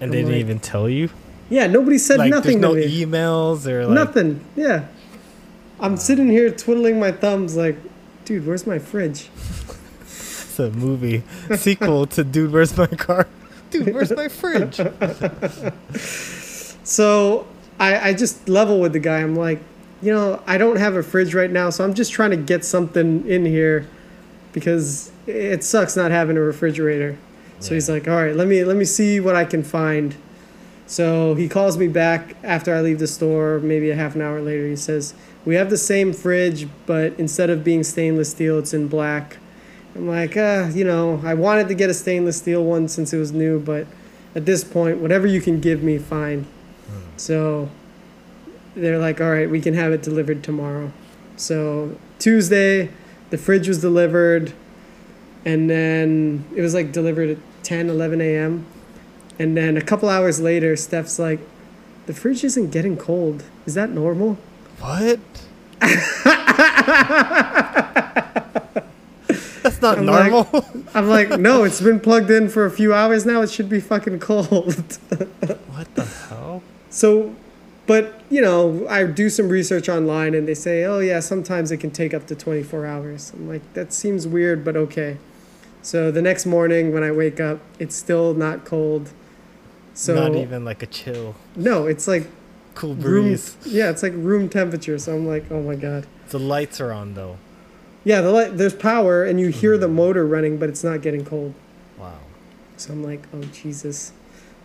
And 0.00 0.04
I'm 0.04 0.10
they 0.10 0.16
didn't 0.18 0.32
like- 0.32 0.40
even 0.40 0.58
tell 0.60 0.88
you? 0.88 1.10
Yeah, 1.52 1.66
nobody 1.66 1.98
said 1.98 2.18
like, 2.18 2.30
nothing 2.30 2.62
there's 2.62 2.74
no 2.74 2.80
me. 2.80 3.04
emails 3.04 3.66
or 3.66 3.84
like. 3.86 3.94
Nothing. 3.94 4.42
Yeah. 4.56 4.86
I'm 5.78 5.98
sitting 5.98 6.28
here 6.30 6.50
twiddling 6.50 6.98
my 6.98 7.12
thumbs 7.12 7.56
like, 7.56 7.76
dude, 8.24 8.46
where's 8.46 8.66
my 8.66 8.78
fridge? 8.78 9.28
It's 10.52 10.58
a 10.58 10.70
movie 10.70 11.22
sequel 11.56 12.04
to 12.08 12.22
Dude, 12.22 12.52
Where's 12.52 12.76
My 12.76 12.86
Car? 12.86 13.26
Dude, 13.70 13.94
where's 13.94 14.14
my 14.14 14.28
fridge? 14.28 14.78
So 16.84 17.46
I, 17.78 18.10
I 18.10 18.12
just 18.12 18.48
level 18.48 18.80
with 18.80 18.92
the 18.92 18.98
guy. 18.98 19.20
I'm 19.20 19.36
like, 19.36 19.60
you 20.02 20.12
know, 20.12 20.42
I 20.46 20.58
don't 20.58 20.76
have 20.76 20.94
a 20.94 21.02
fridge 21.02 21.32
right 21.32 21.50
now, 21.50 21.70
so 21.70 21.84
I'm 21.84 21.94
just 21.94 22.12
trying 22.12 22.32
to 22.32 22.36
get 22.36 22.64
something 22.64 23.26
in 23.26 23.46
here 23.46 23.86
because 24.52 25.10
it 25.26 25.64
sucks 25.64 25.96
not 25.96 26.10
having 26.10 26.36
a 26.36 26.40
refrigerator. 26.40 27.16
So 27.60 27.72
he's 27.74 27.88
like, 27.88 28.08
"All 28.08 28.16
right, 28.16 28.34
let 28.34 28.48
me 28.48 28.64
let 28.64 28.76
me 28.76 28.84
see 28.84 29.20
what 29.20 29.36
I 29.36 29.44
can 29.44 29.62
find." 29.62 30.16
So 30.92 31.34
he 31.36 31.48
calls 31.48 31.78
me 31.78 31.88
back 31.88 32.36
after 32.44 32.74
I 32.74 32.82
leave 32.82 32.98
the 32.98 33.06
store, 33.06 33.58
maybe 33.60 33.90
a 33.90 33.96
half 33.96 34.14
an 34.14 34.20
hour 34.20 34.42
later. 34.42 34.66
He 34.66 34.76
says, 34.76 35.14
"We 35.42 35.54
have 35.54 35.70
the 35.70 35.78
same 35.78 36.12
fridge, 36.12 36.68
but 36.84 37.14
instead 37.16 37.48
of 37.48 37.64
being 37.64 37.82
stainless 37.82 38.28
steel, 38.28 38.58
it's 38.58 38.74
in 38.74 38.88
black." 38.88 39.38
I'm 39.96 40.06
like, 40.06 40.36
uh, 40.36 40.68
you 40.74 40.84
know, 40.84 41.22
I 41.24 41.32
wanted 41.32 41.68
to 41.68 41.74
get 41.74 41.88
a 41.88 41.94
stainless 41.94 42.36
steel 42.36 42.62
one 42.62 42.88
since 42.88 43.14
it 43.14 43.16
was 43.16 43.32
new, 43.32 43.58
but 43.58 43.86
at 44.34 44.44
this 44.44 44.64
point, 44.64 44.98
whatever 44.98 45.26
you 45.26 45.40
can 45.40 45.60
give 45.60 45.82
me, 45.82 45.96
fine. 45.96 46.44
So 47.16 47.70
they're 48.76 48.98
like, 48.98 49.18
all 49.18 49.30
right, 49.30 49.48
we 49.48 49.62
can 49.62 49.72
have 49.72 49.92
it 49.92 50.02
delivered 50.02 50.42
tomorrow. 50.42 50.92
So 51.36 51.96
Tuesday, 52.18 52.90
the 53.30 53.38
fridge 53.38 53.66
was 53.66 53.80
delivered, 53.80 54.52
and 55.46 55.70
then 55.70 56.44
it 56.54 56.60
was 56.60 56.74
like 56.74 56.92
delivered 56.92 57.30
at 57.30 57.38
10, 57.62 57.88
11 57.88 58.20
a.m. 58.20 58.66
And 59.42 59.56
then 59.56 59.76
a 59.76 59.80
couple 59.80 60.08
hours 60.08 60.38
later, 60.40 60.76
Steph's 60.76 61.18
like, 61.18 61.40
the 62.06 62.14
fridge 62.14 62.44
isn't 62.44 62.70
getting 62.70 62.96
cold. 62.96 63.42
Is 63.66 63.74
that 63.74 63.90
normal? 63.90 64.38
What? 64.78 65.18
That's 69.62 69.82
not 69.82 69.98
I'm 69.98 70.06
like- 70.06 70.30
normal. 70.30 70.64
I'm 70.94 71.08
like, 71.08 71.40
no, 71.40 71.64
it's 71.64 71.80
been 71.80 71.98
plugged 71.98 72.30
in 72.30 72.48
for 72.48 72.64
a 72.66 72.70
few 72.70 72.94
hours 72.94 73.26
now. 73.26 73.42
It 73.42 73.50
should 73.50 73.68
be 73.68 73.80
fucking 73.80 74.20
cold. 74.20 74.46
what 75.72 75.92
the 75.96 76.04
hell? 76.28 76.62
So, 76.90 77.34
but 77.88 78.20
you 78.30 78.42
know, 78.42 78.86
I 78.88 79.04
do 79.06 79.28
some 79.28 79.48
research 79.48 79.88
online 79.88 80.34
and 80.36 80.46
they 80.46 80.54
say, 80.54 80.84
oh 80.84 81.00
yeah, 81.00 81.18
sometimes 81.18 81.72
it 81.72 81.78
can 81.78 81.90
take 81.90 82.14
up 82.14 82.28
to 82.28 82.36
24 82.36 82.86
hours. 82.86 83.32
I'm 83.34 83.48
like, 83.48 83.62
that 83.74 83.92
seems 83.92 84.28
weird, 84.28 84.64
but 84.64 84.76
okay. 84.76 85.16
So 85.82 86.12
the 86.12 86.22
next 86.22 86.46
morning 86.46 86.92
when 86.94 87.02
I 87.02 87.10
wake 87.10 87.40
up, 87.40 87.58
it's 87.80 87.96
still 87.96 88.34
not 88.34 88.64
cold. 88.64 89.10
So 89.94 90.14
not 90.14 90.34
even 90.36 90.64
like 90.64 90.82
a 90.82 90.86
chill, 90.86 91.34
no, 91.54 91.86
it's 91.86 92.08
like 92.08 92.26
cool 92.74 92.94
room. 92.94 93.24
breeze. 93.24 93.56
Yeah, 93.64 93.90
it's 93.90 94.02
like 94.02 94.12
room 94.14 94.48
temperature. 94.48 94.98
So 94.98 95.14
I'm 95.14 95.26
like, 95.26 95.50
oh 95.50 95.62
my 95.62 95.74
god. 95.74 96.06
The 96.28 96.38
lights 96.38 96.80
are 96.80 96.92
on 96.92 97.14
though. 97.14 97.38
Yeah, 98.04 98.20
the 98.20 98.32
light, 98.32 98.56
there's 98.56 98.74
power 98.74 99.24
and 99.24 99.38
you 99.38 99.48
hear 99.48 99.78
the 99.78 99.88
mm. 99.88 99.94
motor 99.94 100.26
running, 100.26 100.58
but 100.58 100.68
it's 100.68 100.82
not 100.82 101.02
getting 101.02 101.24
cold. 101.24 101.54
Wow. 101.98 102.18
So 102.76 102.92
I'm 102.92 103.04
like, 103.04 103.22
oh 103.32 103.42
Jesus. 103.44 104.12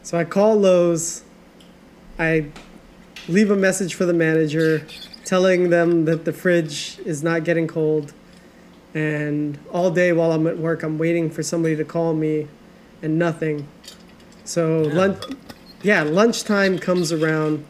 So 0.01 0.17
I 0.17 0.23
call 0.23 0.55
Lowe's. 0.55 1.23
I 2.17 2.47
leave 3.27 3.51
a 3.51 3.55
message 3.55 3.93
for 3.93 4.05
the 4.05 4.13
manager 4.13 4.87
telling 5.25 5.69
them 5.69 6.05
that 6.05 6.23
the 6.25 6.31
fridge 6.31 6.97
is 7.05 7.21
not 7.21 7.43
getting 7.43 7.67
cold. 7.67 8.13
And 8.93 9.59
all 9.71 9.91
day 9.91 10.13
while 10.13 10.31
I'm 10.31 10.47
at 10.47 10.57
work, 10.57 10.81
I'm 10.81 10.97
waiting 10.97 11.29
for 11.29 11.43
somebody 11.43 11.75
to 11.75 11.83
call 11.83 12.13
me 12.13 12.47
and 13.01 13.19
nothing. 13.19 13.67
So 14.47 14.83
lunch 14.83 15.21
yeah, 15.83 16.03
lunchtime 16.03 16.79
comes 16.79 17.11
around 17.11 17.65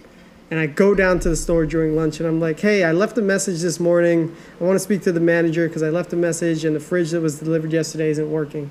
and 0.52 0.60
I 0.60 0.68
go 0.68 0.94
down 0.94 1.20
to 1.22 1.30
the 1.30 1.36
store 1.36 1.66
during 1.66 1.96
lunch 1.96 2.20
and 2.20 2.30
I'm 2.30 2.40
like, 2.40 2.60
"Hey, 2.60 2.84
I 2.84 2.92
left 2.92 3.18
a 3.18 3.22
message 3.22 3.62
this 3.62 3.80
morning. 3.80 4.36
I 4.62 4.64
want 4.64 4.76
to 4.76 4.80
speak 4.80 5.02
to 5.02 5.12
the 5.12 5.20
manager 5.20 5.68
because 5.68 5.82
I 5.82 5.90
left 5.90 6.14
a 6.14 6.16
message 6.16 6.64
and 6.64 6.76
the 6.76 6.80
fridge 6.80 7.12
that 7.12 7.22
was 7.22 7.40
delivered 7.40 7.74
yesterday 7.74 8.12
isn't 8.12 8.32
working." 8.32 8.70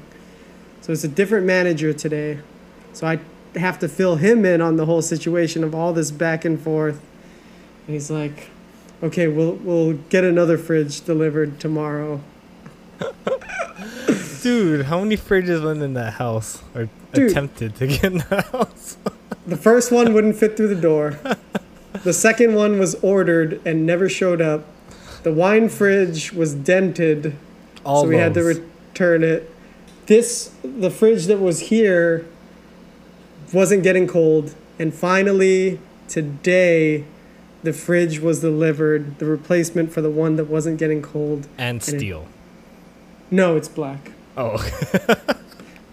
So 0.83 0.93
it's 0.93 1.03
a 1.03 1.09
different 1.09 1.47
manager 1.47 1.93
today. 1.93 2.39
So 2.93 3.09
I 3.09 3.19
have 3.59 3.81
to 3.81 3.89
fill 3.89 4.17
him 4.17 4.45
in 4.45 4.61
on 4.61 4.77
the 4.77 4.87
whole 4.87 5.03
situation 5.03 5.65
of 5.65 5.75
all 5.75 5.93
this 5.93 6.13
back 6.13 6.45
and 6.45 6.61
forth. 6.61 7.01
And 7.87 7.95
he's 7.95 8.11
like, 8.11 8.51
"Okay, 9.03 9.27
we'll 9.27 9.55
we'll 9.55 9.95
get 10.11 10.23
another 10.23 10.57
fridge 10.59 11.05
delivered 11.05 11.59
tomorrow." 11.59 12.21
Dude, 14.43 14.87
how 14.87 15.01
many 15.01 15.17
fridges 15.17 15.65
went 15.65 15.83
in 15.83 15.95
that 15.95 16.15
house 16.15 16.63
or 16.73 16.89
Dude. 17.17 17.31
attempted 17.33 17.77
to 17.77 17.87
get 17.87 18.05
in 18.05 18.19
that 18.31 18.47
house? 18.53 18.97
The 19.47 19.57
first 19.57 19.93
one 19.93 20.13
wouldn't 20.13 20.35
fit 20.37 20.57
through 20.57 20.75
the 20.75 20.81
door. 20.81 21.21
The 22.03 22.13
second 22.13 22.55
one 22.57 22.81
was 22.81 22.97
ordered 22.97 23.61
and 23.65 23.87
never 23.87 24.09
showed 24.09 24.41
up. 24.41 24.65
The 25.23 25.33
wine 25.33 25.69
fridge 25.69 26.33
was 26.33 26.53
dented, 26.53 27.37
All 27.85 28.03
so 28.03 28.09
we 28.09 28.17
had 28.17 28.35
to 28.35 28.43
return 28.43 29.23
it. 29.23 29.49
This 30.07 30.51
the 30.65 30.91
fridge 30.91 31.27
that 31.27 31.39
was 31.39 31.61
here 31.61 32.27
wasn't 33.53 33.85
getting 33.85 34.09
cold, 34.09 34.55
and 34.81 34.93
finally 34.93 35.79
today 36.09 37.05
the 37.63 37.73
fridge 37.73 38.19
was 38.19 38.41
delivered, 38.41 39.19
the 39.21 39.27
replacement 39.27 39.93
for 39.93 40.01
the 40.01 40.11
one 40.11 40.35
that 40.37 40.47
wasn't 40.47 40.79
getting 40.79 41.03
cold. 41.03 41.47
and 41.57 41.77
and 41.81 41.83
it- 41.83 41.99
steel. 41.99 42.27
No, 43.31 43.57
it's 43.57 43.69
black. 43.69 44.11
Oh, 44.37 44.57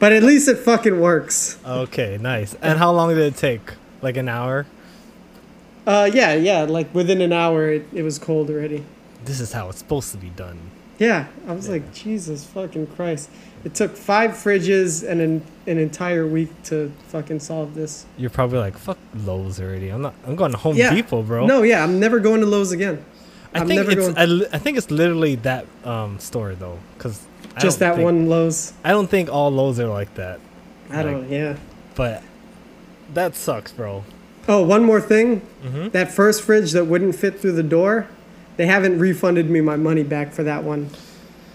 But 0.03 0.11
at 0.11 0.21
least 0.21 0.49
it 0.49 0.57
fucking 0.57 0.99
works. 0.99 1.57
okay, 1.65 2.17
nice. 2.19 2.55
And 2.61 2.77
how 2.77 2.91
long 2.91 3.07
did 3.15 3.19
it 3.19 3.37
take? 3.37 3.61
Like 4.01 4.17
an 4.17 4.27
hour? 4.27 4.65
Uh 5.87 6.09
yeah, 6.13 6.33
yeah, 6.33 6.63
like 6.63 6.93
within 6.93 7.21
an 7.21 7.31
hour 7.31 7.69
it, 7.69 7.85
it 7.93 8.03
was 8.03 8.19
cold 8.19 8.49
already. 8.49 8.83
This 9.23 9.39
is 9.39 9.53
how 9.53 9.69
it's 9.69 9.77
supposed 9.77 10.11
to 10.11 10.17
be 10.17 10.27
done. 10.29 10.59
Yeah, 10.99 11.27
I 11.47 11.53
was 11.53 11.69
like, 11.69 11.93
Jesus 11.93 12.43
fucking 12.43 12.87
Christ. 12.87 13.29
It 13.63 13.75
took 13.75 13.95
five 13.95 14.31
fridges 14.31 15.07
and 15.09 15.21
an, 15.21 15.41
an 15.67 15.77
entire 15.77 16.27
week 16.27 16.51
to 16.63 16.91
fucking 17.07 17.39
solve 17.39 17.73
this. 17.73 18.05
You're 18.17 18.29
probably 18.29 18.59
like, 18.59 18.77
fuck 18.77 18.97
Lowe's 19.15 19.61
already. 19.61 19.87
I'm 19.87 20.01
not. 20.01 20.15
I'm 20.27 20.35
going 20.35 20.51
to 20.51 20.57
Home 20.57 20.75
Yeah. 20.75 20.93
Depot, 20.93 21.23
bro. 21.23 21.45
No, 21.45 21.63
yeah, 21.63 21.81
I'm 21.81 21.97
never 21.97 22.19
going 22.19 22.41
to 22.41 22.45
Lowe's 22.45 22.73
again. 22.73 23.03
I 23.53 23.59
I'm 23.61 23.67
think 23.67 23.87
it's. 23.87 23.95
going- 23.95 24.17
I, 24.17 24.55
I 24.55 24.57
think 24.59 24.77
it's 24.77 24.91
literally 24.91 25.35
that 25.47 25.65
um 25.85 26.19
store 26.19 26.55
though, 26.55 26.77
because 26.97 27.25
Just 27.59 27.79
that 27.79 27.95
think, 27.95 28.05
one 28.05 28.27
Lowe's. 28.27 28.73
I 28.83 28.91
don't 28.91 29.09
think 29.09 29.29
all 29.29 29.51
Lowe's 29.51 29.79
are 29.79 29.87
like 29.87 30.13
that, 30.15 30.39
I 30.89 31.03
don't, 31.03 31.29
yeah. 31.29 31.57
but 31.95 32.23
that 33.13 33.35
sucks, 33.35 33.71
bro. 33.71 34.03
Oh, 34.47 34.63
one 34.63 34.83
more 34.83 34.99
thing. 34.99 35.41
Mm-hmm. 35.63 35.89
That 35.89 36.11
first 36.11 36.41
fridge 36.41 36.71
that 36.71 36.85
wouldn't 36.85 37.15
fit 37.15 37.39
through 37.39 37.53
the 37.53 37.63
door, 37.63 38.07
they 38.57 38.65
haven't 38.65 38.99
refunded 38.99 39.49
me 39.49 39.61
my 39.61 39.77
money 39.77 40.03
back 40.03 40.33
for 40.33 40.43
that 40.43 40.63
one. 40.63 40.89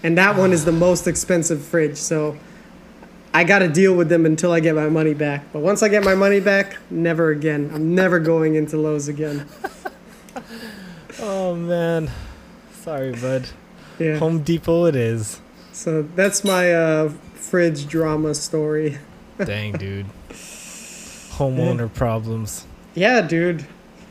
And 0.01 0.17
that 0.17 0.37
one 0.37 0.51
is 0.51 0.65
the 0.65 0.71
most 0.87 1.07
expensive 1.07 1.61
fridge, 1.61 1.97
so 1.97 2.37
I 3.33 3.43
got 3.43 3.59
to 3.59 3.67
deal 3.67 3.95
with 3.95 4.09
them 4.09 4.25
until 4.25 4.51
I 4.51 4.59
get 4.59 4.75
my 4.75 4.89
money 4.89 5.13
back. 5.13 5.43
But 5.51 5.59
once 5.59 5.83
I 5.83 5.89
get 5.89 6.03
my 6.03 6.15
money 6.15 6.39
back, 6.39 6.77
never 6.89 7.29
again. 7.29 7.69
I'm 7.73 7.93
never 7.93 8.19
going 8.19 8.55
into 8.55 8.77
Lowe's 8.77 9.07
again. 9.07 9.47
Oh 11.21 11.53
man, 11.53 12.09
sorry, 12.71 13.11
bud. 13.11 13.45
Yeah. 13.99 14.17
Home 14.19 14.41
Depot, 14.41 14.85
it 14.85 14.95
is. 14.95 15.41
So 15.79 16.01
that's 16.01 16.43
my 16.43 16.73
uh, 16.73 17.09
fridge 17.35 17.87
drama 17.87 18.35
story. 18.35 18.97
Dang, 19.37 19.71
dude. 19.71 20.07
Homeowner 20.29 21.91
problems. 21.93 22.67
Yeah, 22.95 23.21
dude. 23.21 23.65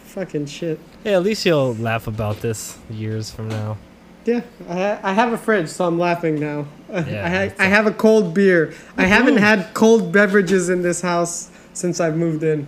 Fucking 0.05 0.47
shit. 0.47 0.81
Hey, 1.05 1.13
at 1.13 1.23
least 1.23 1.45
you'll 1.45 1.75
laugh 1.75 2.07
about 2.07 2.41
this 2.41 2.79
years 2.89 3.31
from 3.31 3.49
now. 3.49 3.77
Yeah, 4.25 4.41
I, 4.67 5.11
I 5.11 5.13
have 5.13 5.35
a 5.35 5.37
fridge, 5.37 5.69
so 5.69 5.85
I'm 5.85 5.99
laughing 5.99 6.41
now. 6.41 6.67
Yeah, 6.89 7.27
I, 7.27 7.29
ha- 7.29 7.55
that's 7.59 7.65
have 7.67 7.87
a 7.87 7.93
cold 7.93 8.33
beer. 8.33 8.73
I 8.97 9.05
haven't 9.05 9.37
had 9.37 9.75
cold 9.75 10.11
beverages 10.11 10.71
in 10.71 10.81
this 10.81 11.03
house 11.03 11.51
since 11.75 12.01
I've 12.01 12.17
moved 12.17 12.45
in. 12.45 12.67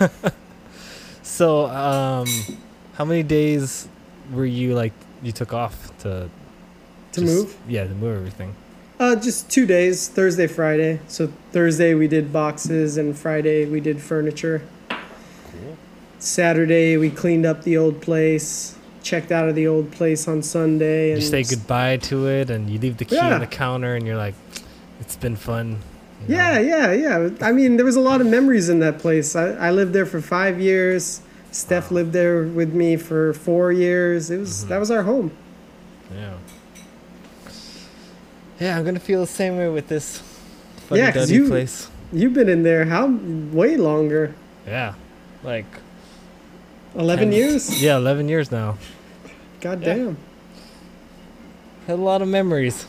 So, 1.22 1.66
um, 1.66 2.26
how 2.94 3.04
many 3.04 3.22
days 3.22 3.88
were 4.32 4.44
you 4.44 4.74
like 4.74 4.92
you 5.22 5.30
took 5.32 5.54
off 5.54 5.96
to 6.00 6.28
To 7.12 7.20
just- 7.20 7.32
move? 7.32 7.56
Yeah, 7.68 7.84
to 7.84 7.94
move 7.94 8.16
everything. 8.16 8.54
Uh, 8.98 9.16
just 9.16 9.48
two 9.50 9.64
days, 9.64 10.08
Thursday, 10.08 10.46
Friday. 10.46 11.00
So 11.08 11.32
Thursday 11.52 11.94
we 11.94 12.06
did 12.06 12.32
boxes, 12.32 12.98
and 12.98 13.16
Friday 13.16 13.64
we 13.64 13.80
did 13.80 14.00
furniture. 14.00 14.60
Cool. 14.90 15.76
Saturday 16.18 16.96
we 16.98 17.08
cleaned 17.10 17.46
up 17.46 17.62
the 17.62 17.76
old 17.78 18.02
place, 18.02 18.76
checked 19.02 19.32
out 19.32 19.48
of 19.48 19.54
the 19.54 19.66
old 19.66 19.90
place 19.90 20.28
on 20.28 20.42
Sunday, 20.42 21.12
and 21.12 21.22
You 21.22 21.26
say 21.28 21.42
goodbye 21.44 21.96
to 21.96 22.26
it, 22.28 22.50
and 22.50 22.68
you 22.68 22.78
leave 22.78 22.98
the 22.98 23.06
key 23.06 23.16
Yeah. 23.16 23.34
on 23.34 23.40
the 23.40 23.46
counter, 23.46 23.94
and 23.94 24.06
you're 24.06 24.18
like, 24.18 24.34
"It's 25.00 25.16
been 25.16 25.36
fun." 25.36 25.78
you 26.28 26.34
know? 26.36 26.42
Yeah, 26.42 26.58
yeah, 26.58 26.92
yeah. 26.92 27.28
I 27.40 27.52
mean, 27.52 27.76
there 27.76 27.86
was 27.86 27.96
a 27.96 28.00
lot 28.00 28.20
of 28.20 28.26
memories 28.26 28.68
in 28.68 28.80
that 28.80 28.98
place. 28.98 29.34
I, 29.34 29.52
I 29.52 29.70
lived 29.70 29.94
there 29.94 30.04
for 30.04 30.20
five 30.20 30.60
years. 30.60 31.22
Steph 31.52 31.90
lived 31.90 32.12
there 32.12 32.42
with 32.42 32.74
me 32.74 32.96
for 32.98 33.32
four 33.32 33.72
years. 33.72 34.30
It 34.30 34.38
was 34.40 34.66
that 34.66 34.78
was 34.78 34.90
our 34.90 35.04
home. 35.04 35.30
Yeah. 36.14 36.34
Yeah, 38.60 38.78
I'm 38.78 38.84
gonna 38.84 39.00
feel 39.00 39.20
the 39.20 39.26
same 39.26 39.56
way 39.56 39.68
with 39.68 39.88
this 39.88 40.20
Yeah, 40.90 41.06
fuddy 41.06 41.12
'cause 41.12 41.28
duddy 41.28 41.34
you- 41.34 41.48
place. 41.48 41.88
You've 42.12 42.34
been 42.34 42.48
in 42.48 42.62
there 42.64 42.84
how 42.86 43.06
way 43.52 43.76
longer? 43.76 44.34
Yeah, 44.66 44.94
like 45.44 45.64
Eleven 46.96 47.30
10 47.30 47.32
years. 47.32 47.80
Yeah, 47.82 47.96
eleven 47.96 48.28
years 48.28 48.50
now. 48.50 48.76
God 49.60 49.80
Yeah. 49.82 49.94
damn. 49.94 50.16
Had 51.86 51.98
a 51.98 52.02
lot 52.02 52.20
of 52.22 52.28
memories. 52.28 52.84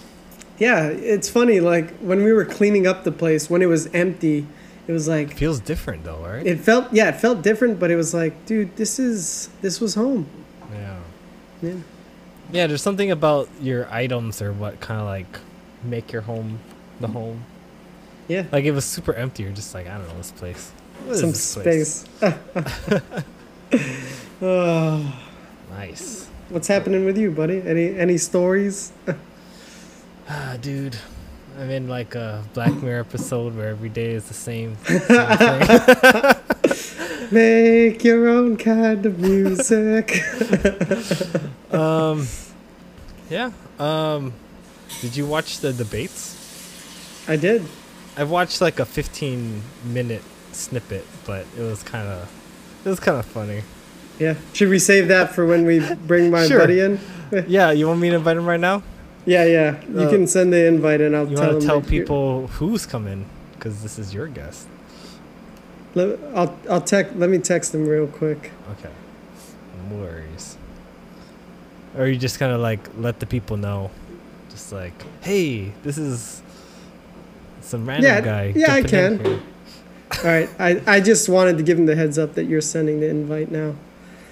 Yeah, 0.58 0.88
it's 0.88 1.30
funny. 1.30 1.60
Like 1.60 1.96
when 2.00 2.24
we 2.24 2.34
were 2.34 2.46
cleaning 2.46 2.88
up 2.88 3.04
the 3.04 3.12
place, 3.12 3.50
when 3.50 3.62
it 3.62 3.68
was 3.68 3.88
empty, 3.94 4.46
it 4.88 4.92
was 4.92 5.08
like 5.08 5.36
Feels 5.38 5.60
different 5.60 6.04
though, 6.04 6.18
right? 6.26 6.46
it 6.46 6.60
felt. 6.60 6.86
Yeah, 6.92 7.10
it 7.10 7.22
felt 7.22 7.42
different, 7.44 7.80
but 7.80 7.92
it 7.92 7.96
was 7.96 8.14
like, 8.14 8.46
dude, 8.48 8.76
this 8.76 8.98
is 9.00 9.50
this 9.62 9.80
was 9.80 9.94
home. 9.96 10.26
yeah. 10.74 10.96
Yeah. 11.62 11.74
Yeah, 12.52 12.68
there's 12.68 12.82
something 12.82 13.12
about 13.12 13.48
your 13.62 13.88
items 13.92 14.42
or 14.42 14.52
what 14.52 14.80
kind 14.82 15.00
of 15.00 15.06
like 15.06 15.40
make 15.84 16.12
your 16.12 16.22
home 16.24 16.60
the 17.00 17.08
home. 17.08 17.44
Yeah. 18.28 18.46
Like 18.52 18.66
it 18.66 18.72
was 18.72 18.86
super 18.86 19.14
empty. 19.14 19.44
You're 19.44 19.52
just 19.52 19.74
like, 19.74 19.88
I 19.88 19.98
don't 19.98 20.08
know 20.08 20.18
this 20.18 20.32
place. 20.32 20.72
What 21.06 21.18
Some 21.18 21.32
this 21.32 21.56
place? 21.56 22.06
space. 22.22 22.34
Oh, 24.42 25.16
Nice. 25.72 26.28
what's 26.50 26.68
happening 26.68 27.06
with 27.06 27.18
you, 27.18 27.32
buddy? 27.32 27.62
Any 27.66 27.98
any 27.98 28.18
stories? 28.18 28.92
Ah, 30.30 30.58
dude. 30.62 30.98
I'm 31.60 31.70
in 31.70 31.90
like 31.90 32.16
a 32.16 32.44
Black 32.54 32.74
Mirror 32.82 33.02
episode 33.02 33.56
where 33.58 33.68
every 33.70 33.90
day 33.90 34.12
is 34.12 34.26
the 34.30 34.34
same, 34.34 34.78
same 34.86 35.00
thing. 35.02 36.36
Make 37.30 38.04
your 38.06 38.30
own 38.30 38.56
kind 38.58 39.06
of 39.06 39.20
music. 39.20 40.22
um, 41.74 42.26
yeah. 43.30 43.52
Um, 43.80 44.34
did 45.02 45.16
you 45.16 45.26
watch 45.26 45.60
the 45.60 45.72
debates? 45.74 46.38
I 47.28 47.36
did. 47.38 47.64
I 48.18 48.24
watched 48.26 48.60
like 48.62 48.80
a 48.80 48.86
15 48.86 49.62
minute 49.86 50.24
snippet, 50.52 51.06
but 51.26 51.46
it 51.58 51.62
was 51.62 51.82
kind 51.84 52.08
of 52.08 52.30
it 52.86 52.90
was 52.90 53.00
kind 53.00 53.18
of 53.18 53.26
funny. 53.26 53.62
Yeah. 54.20 54.36
Should 54.54 54.70
we 54.70 54.80
save 54.80 55.08
that 55.08 55.34
for 55.34 55.46
when 55.46 55.66
we 55.66 55.80
bring 56.08 56.30
my 56.30 56.46
Sure. 56.48 56.60
buddy 56.60 56.80
in? 56.82 57.00
Yeah, 57.48 57.72
you 57.72 57.88
want 57.88 58.02
me 58.02 58.10
to 58.10 58.18
invite 58.18 58.36
him 58.36 58.46
right 58.46 58.60
now? 58.60 58.84
Yeah, 59.26 59.46
yeah. 59.46 59.80
You 59.88 60.02
Uh, 60.02 60.10
can 60.10 60.28
send 60.28 60.52
the 60.52 60.66
invite 60.68 61.00
and 61.00 61.16
I'll 61.16 61.30
You 61.30 61.38
tell 61.38 61.60
to 61.60 61.66
tell 61.66 61.82
people 61.82 62.48
who's 62.48 62.86
coming 62.86 63.26
because 63.54 63.82
this 63.84 63.98
is 63.98 64.14
your 64.14 64.28
guest. 64.28 64.68
Let, 65.96 66.20
I'll 66.36 66.58
I'll 66.70 66.82
text. 66.82 67.16
Let 67.16 67.30
me 67.30 67.38
text 67.38 67.74
him 67.74 67.88
real 67.88 68.08
quick. 68.08 68.52
Okay, 68.74 68.90
no 69.90 69.96
worries. 69.98 70.58
Or 71.98 72.08
you 72.08 72.18
just 72.18 72.40
kind 72.40 72.52
of 72.52 72.60
like 72.62 72.80
let 72.98 73.20
the 73.20 73.26
people 73.26 73.56
know, 73.58 73.92
just 74.72 74.82
like, 74.82 75.24
hey, 75.24 75.72
this 75.84 75.98
is 75.98 76.42
some 77.62 77.88
random 77.88 78.06
Yeah, 78.06 78.22
guy. 78.22 78.54
yeah, 78.56 78.74
I 78.74 78.82
can. 78.82 79.22
All 80.18 80.24
right. 80.26 80.50
I 80.60 80.82
I 80.88 81.00
just 81.02 81.30
wanted 81.30 81.58
to 81.58 81.64
give 81.64 81.78
him 81.78 81.86
the 81.86 81.96
heads 81.96 82.18
up 82.18 82.34
that 82.36 82.46
you're 82.46 82.62
sending 82.62 83.00
the 83.00 83.08
invite 83.10 83.52
now. 83.52 83.76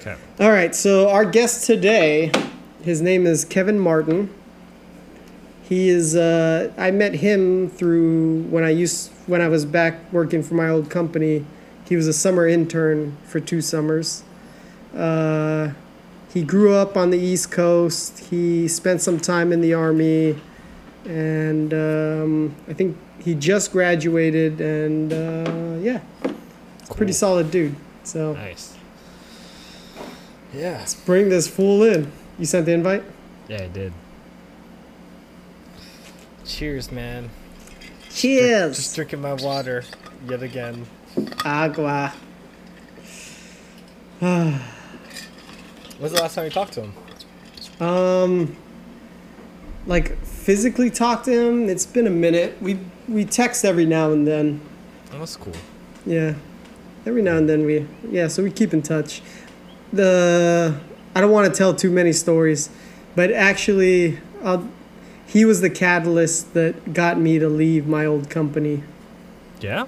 Okay. 0.01 0.15
All 0.39 0.51
right. 0.51 0.73
So 0.75 1.09
our 1.09 1.25
guest 1.25 1.65
today, 1.65 2.31
his 2.83 3.01
name 3.01 3.25
is 3.27 3.45
Kevin 3.45 3.79
Martin. 3.79 4.33
He 5.63 5.89
is. 5.89 6.15
Uh, 6.15 6.71
I 6.77 6.91
met 6.91 7.15
him 7.15 7.69
through 7.69 8.43
when 8.43 8.63
I 8.63 8.69
used 8.71 9.11
when 9.27 9.41
I 9.41 9.47
was 9.47 9.65
back 9.65 9.95
working 10.11 10.43
for 10.43 10.55
my 10.55 10.69
old 10.69 10.89
company. 10.89 11.45
He 11.87 11.95
was 11.95 12.07
a 12.07 12.13
summer 12.13 12.47
intern 12.47 13.17
for 13.25 13.39
two 13.39 13.61
summers. 13.61 14.23
Uh, 14.95 15.71
he 16.33 16.43
grew 16.43 16.73
up 16.73 16.95
on 16.95 17.09
the 17.09 17.17
East 17.17 17.51
Coast. 17.51 18.19
He 18.19 18.67
spent 18.67 19.01
some 19.01 19.19
time 19.19 19.51
in 19.51 19.61
the 19.61 19.73
army, 19.73 20.39
and 21.05 21.73
um, 21.73 22.55
I 22.67 22.73
think 22.73 22.97
he 23.19 23.33
just 23.33 23.71
graduated. 23.71 24.61
And 24.61 25.11
uh, 25.11 25.79
yeah, 25.81 26.01
it's 26.79 26.89
a 26.89 26.93
pretty 26.93 27.13
solid 27.13 27.49
dude. 27.49 27.75
So 28.03 28.33
Nice. 28.33 28.77
Yeah. 30.53 30.77
Let's 30.79 30.95
bring 30.95 31.29
this 31.29 31.47
fool 31.47 31.83
in. 31.83 32.11
You 32.37 32.45
sent 32.45 32.67
the 32.67 32.73
invite. 32.73 33.03
Yeah, 33.47 33.63
I 33.63 33.67
did. 33.67 33.93
Cheers, 36.45 36.91
man. 36.91 37.29
Cheers. 38.11 38.77
Just 38.77 38.95
drinking 38.95 39.21
my 39.21 39.33
water 39.33 39.83
yet 40.27 40.43
again. 40.43 40.85
Agua. 41.43 42.13
When's 45.99 46.13
the 46.13 46.21
last 46.21 46.35
time 46.35 46.45
you 46.45 46.51
talked 46.51 46.73
to 46.73 46.81
him? 46.83 47.85
Um, 47.85 48.55
like 49.85 50.17
physically 50.25 50.89
talked 50.89 51.25
to 51.25 51.31
him. 51.31 51.69
It's 51.69 51.85
been 51.85 52.07
a 52.07 52.11
minute. 52.11 52.57
We 52.61 52.79
we 53.07 53.25
text 53.25 53.65
every 53.65 53.85
now 53.85 54.11
and 54.11 54.25
then. 54.25 54.61
Oh, 55.13 55.19
that's 55.19 55.35
cool. 55.35 55.53
Yeah, 56.05 56.35
every 57.05 57.21
now 57.21 57.37
and 57.37 57.49
then 57.49 57.65
we 57.65 57.85
yeah. 58.09 58.27
So 58.27 58.43
we 58.43 58.51
keep 58.51 58.73
in 58.73 58.81
touch. 58.81 59.21
The 59.91 60.79
I 61.15 61.21
don't 61.21 61.31
want 61.31 61.51
to 61.51 61.57
tell 61.57 61.73
too 61.73 61.91
many 61.91 62.13
stories, 62.13 62.69
but 63.15 63.31
actually, 63.31 64.19
I'll, 64.43 64.69
he 65.25 65.43
was 65.43 65.61
the 65.61 65.69
catalyst 65.69 66.53
that 66.53 66.93
got 66.93 67.19
me 67.19 67.39
to 67.39 67.49
leave 67.49 67.87
my 67.87 68.05
old 68.05 68.29
company. 68.29 68.83
Yeah. 69.59 69.85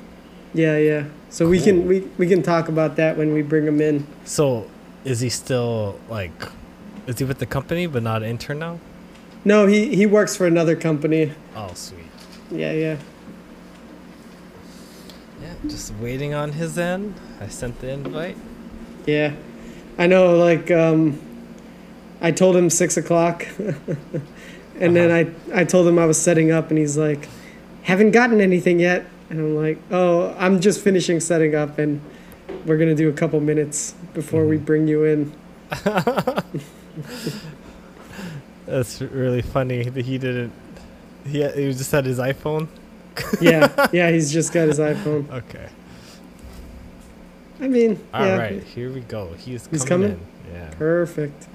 Yeah, 0.53 0.77
yeah. 0.77 1.05
So 1.29 1.47
we 1.47 1.59
can 1.61 1.87
we, 1.87 2.01
we 2.17 2.27
can 2.27 2.43
talk 2.43 2.67
about 2.67 2.97
that 2.97 3.17
when 3.17 3.33
we 3.33 3.41
bring 3.41 3.65
him 3.65 3.79
in. 3.79 4.05
So, 4.25 4.69
is 5.03 5.19
he 5.19 5.29
still 5.29 5.99
like? 6.09 6.31
Is 7.07 7.19
he 7.19 7.25
with 7.25 7.39
the 7.39 7.45
company 7.45 7.87
but 7.87 8.03
not 8.03 8.23
an 8.23 8.29
intern 8.29 8.59
now? 8.59 8.79
No, 9.43 9.65
he 9.65 9.95
he 9.95 10.05
works 10.05 10.35
for 10.35 10.45
another 10.45 10.75
company. 10.75 11.33
Oh, 11.55 11.71
sweet. 11.73 12.05
Yeah, 12.51 12.73
yeah. 12.73 12.97
Yeah, 15.41 15.53
just 15.67 15.93
waiting 15.95 16.33
on 16.33 16.51
his 16.51 16.77
end. 16.77 17.15
I 17.39 17.47
sent 17.47 17.79
the 17.81 17.89
invite. 17.89 18.37
Yeah, 19.07 19.33
I 19.97 20.05
know. 20.05 20.37
Like, 20.37 20.69
um, 20.69 21.19
I 22.21 22.31
told 22.31 22.55
him 22.55 22.69
six 22.69 22.97
o'clock, 22.97 23.47
and 24.79 24.95
then 24.95 25.11
I 25.11 25.59
I 25.59 25.63
told 25.63 25.87
him 25.87 25.97
I 25.97 26.05
was 26.05 26.21
setting 26.21 26.51
up, 26.51 26.69
and 26.69 26.77
he's 26.77 26.97
like, 26.97 27.27
"Haven't 27.83 28.11
gotten 28.11 28.39
anything 28.41 28.79
yet." 28.79 29.07
And 29.31 29.39
I'm 29.39 29.55
like, 29.55 29.79
"Oh, 29.89 30.35
I'm 30.37 30.61
just 30.61 30.81
finishing 30.81 31.19
setting 31.19 31.55
up, 31.55 31.79
and 31.79 32.01
we're 32.67 32.77
gonna 32.77 32.93
do 32.93 33.09
a 33.09 33.13
couple 33.13 33.39
minutes 33.39 33.95
before 34.13 34.45
we 34.45 34.57
mm-hmm. 34.57 34.65
bring 34.65 34.87
you 34.87 35.05
in." 35.05 35.33
That's 38.65 39.01
really 39.01 39.41
funny 39.41 39.83
that 39.83 40.05
he 40.05 40.17
didn't. 40.17 40.53
He 41.25 41.47
he 41.49 41.73
just 41.73 41.91
had 41.91 42.05
his 42.05 42.19
iPhone. 42.19 42.67
Yeah, 43.39 43.87
yeah. 43.91 44.09
He's 44.11 44.31
just 44.31 44.53
got 44.53 44.67
his 44.67 44.79
iPhone. 44.79 45.29
Okay. 45.29 45.69
I 47.59 47.67
mean, 47.67 47.99
All 48.11 48.25
yeah, 48.25 48.37
right, 48.37 48.63
here 48.63 48.91
we 48.91 49.01
go. 49.01 49.33
He's, 49.37 49.67
He's 49.67 49.85
coming, 49.85 50.13
coming? 50.13 50.27
in. 50.47 50.53
Yeah. 50.53 50.71
perfect. 50.79 51.47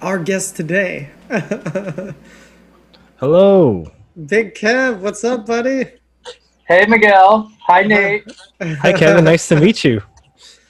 Our 0.00 0.20
guest 0.20 0.54
today, 0.56 1.10
Hello. 3.16 3.90
Big 4.26 4.54
Kev. 4.54 5.00
What's 5.00 5.24
up, 5.24 5.46
buddy? 5.46 5.86
Hey, 6.66 6.86
Miguel. 6.86 7.50
Hi, 7.72 7.84
Nate. 7.84 8.30
Hi, 8.60 8.92
Kevin. 8.92 9.24
nice 9.24 9.48
to 9.48 9.58
meet 9.58 9.82
you. 9.82 10.02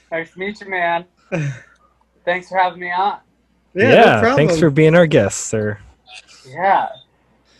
nice 0.09 0.31
to 0.31 0.39
meet 0.39 0.61
you, 0.61 0.69
man. 0.69 1.03
Thanks 2.23 2.47
for 2.47 2.57
having 2.57 2.79
me 2.79 2.91
on. 2.93 3.19
Yeah, 3.73 3.89
no 3.95 4.19
problem. 4.21 4.35
thanks 4.37 4.57
for 4.57 4.69
being 4.69 4.95
our 4.95 5.05
guest, 5.05 5.47
sir. 5.47 5.77
Yeah. 6.47 6.87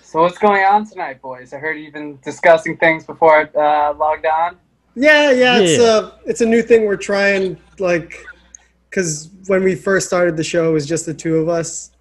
So 0.01 0.21
what's 0.21 0.37
going 0.37 0.63
on 0.63 0.85
tonight, 0.89 1.21
boys? 1.21 1.51
I 1.51 1.57
heard 1.57 1.73
you've 1.73 1.91
been 1.91 2.19
discussing 2.23 2.77
things 2.77 3.05
before 3.05 3.51
I 3.57 3.89
uh, 3.89 3.93
logged 3.95 4.25
on. 4.25 4.55
Yeah, 4.95 5.31
yeah, 5.31 5.59
it's 5.59 5.77
Yeah. 5.77 6.07
a 6.07 6.11
it's 6.25 6.39
a 6.39 6.45
new 6.45 6.61
thing 6.61 6.85
we're 6.85 6.95
trying 6.95 7.57
like 7.79 8.25
cuz 8.91 9.29
when 9.47 9.61
we 9.65 9.75
first 9.75 10.07
started 10.07 10.37
the 10.37 10.43
show 10.45 10.69
it 10.69 10.71
was 10.71 10.85
just 10.85 11.05
the 11.05 11.13
two 11.13 11.35
of 11.35 11.49
us. 11.49 11.91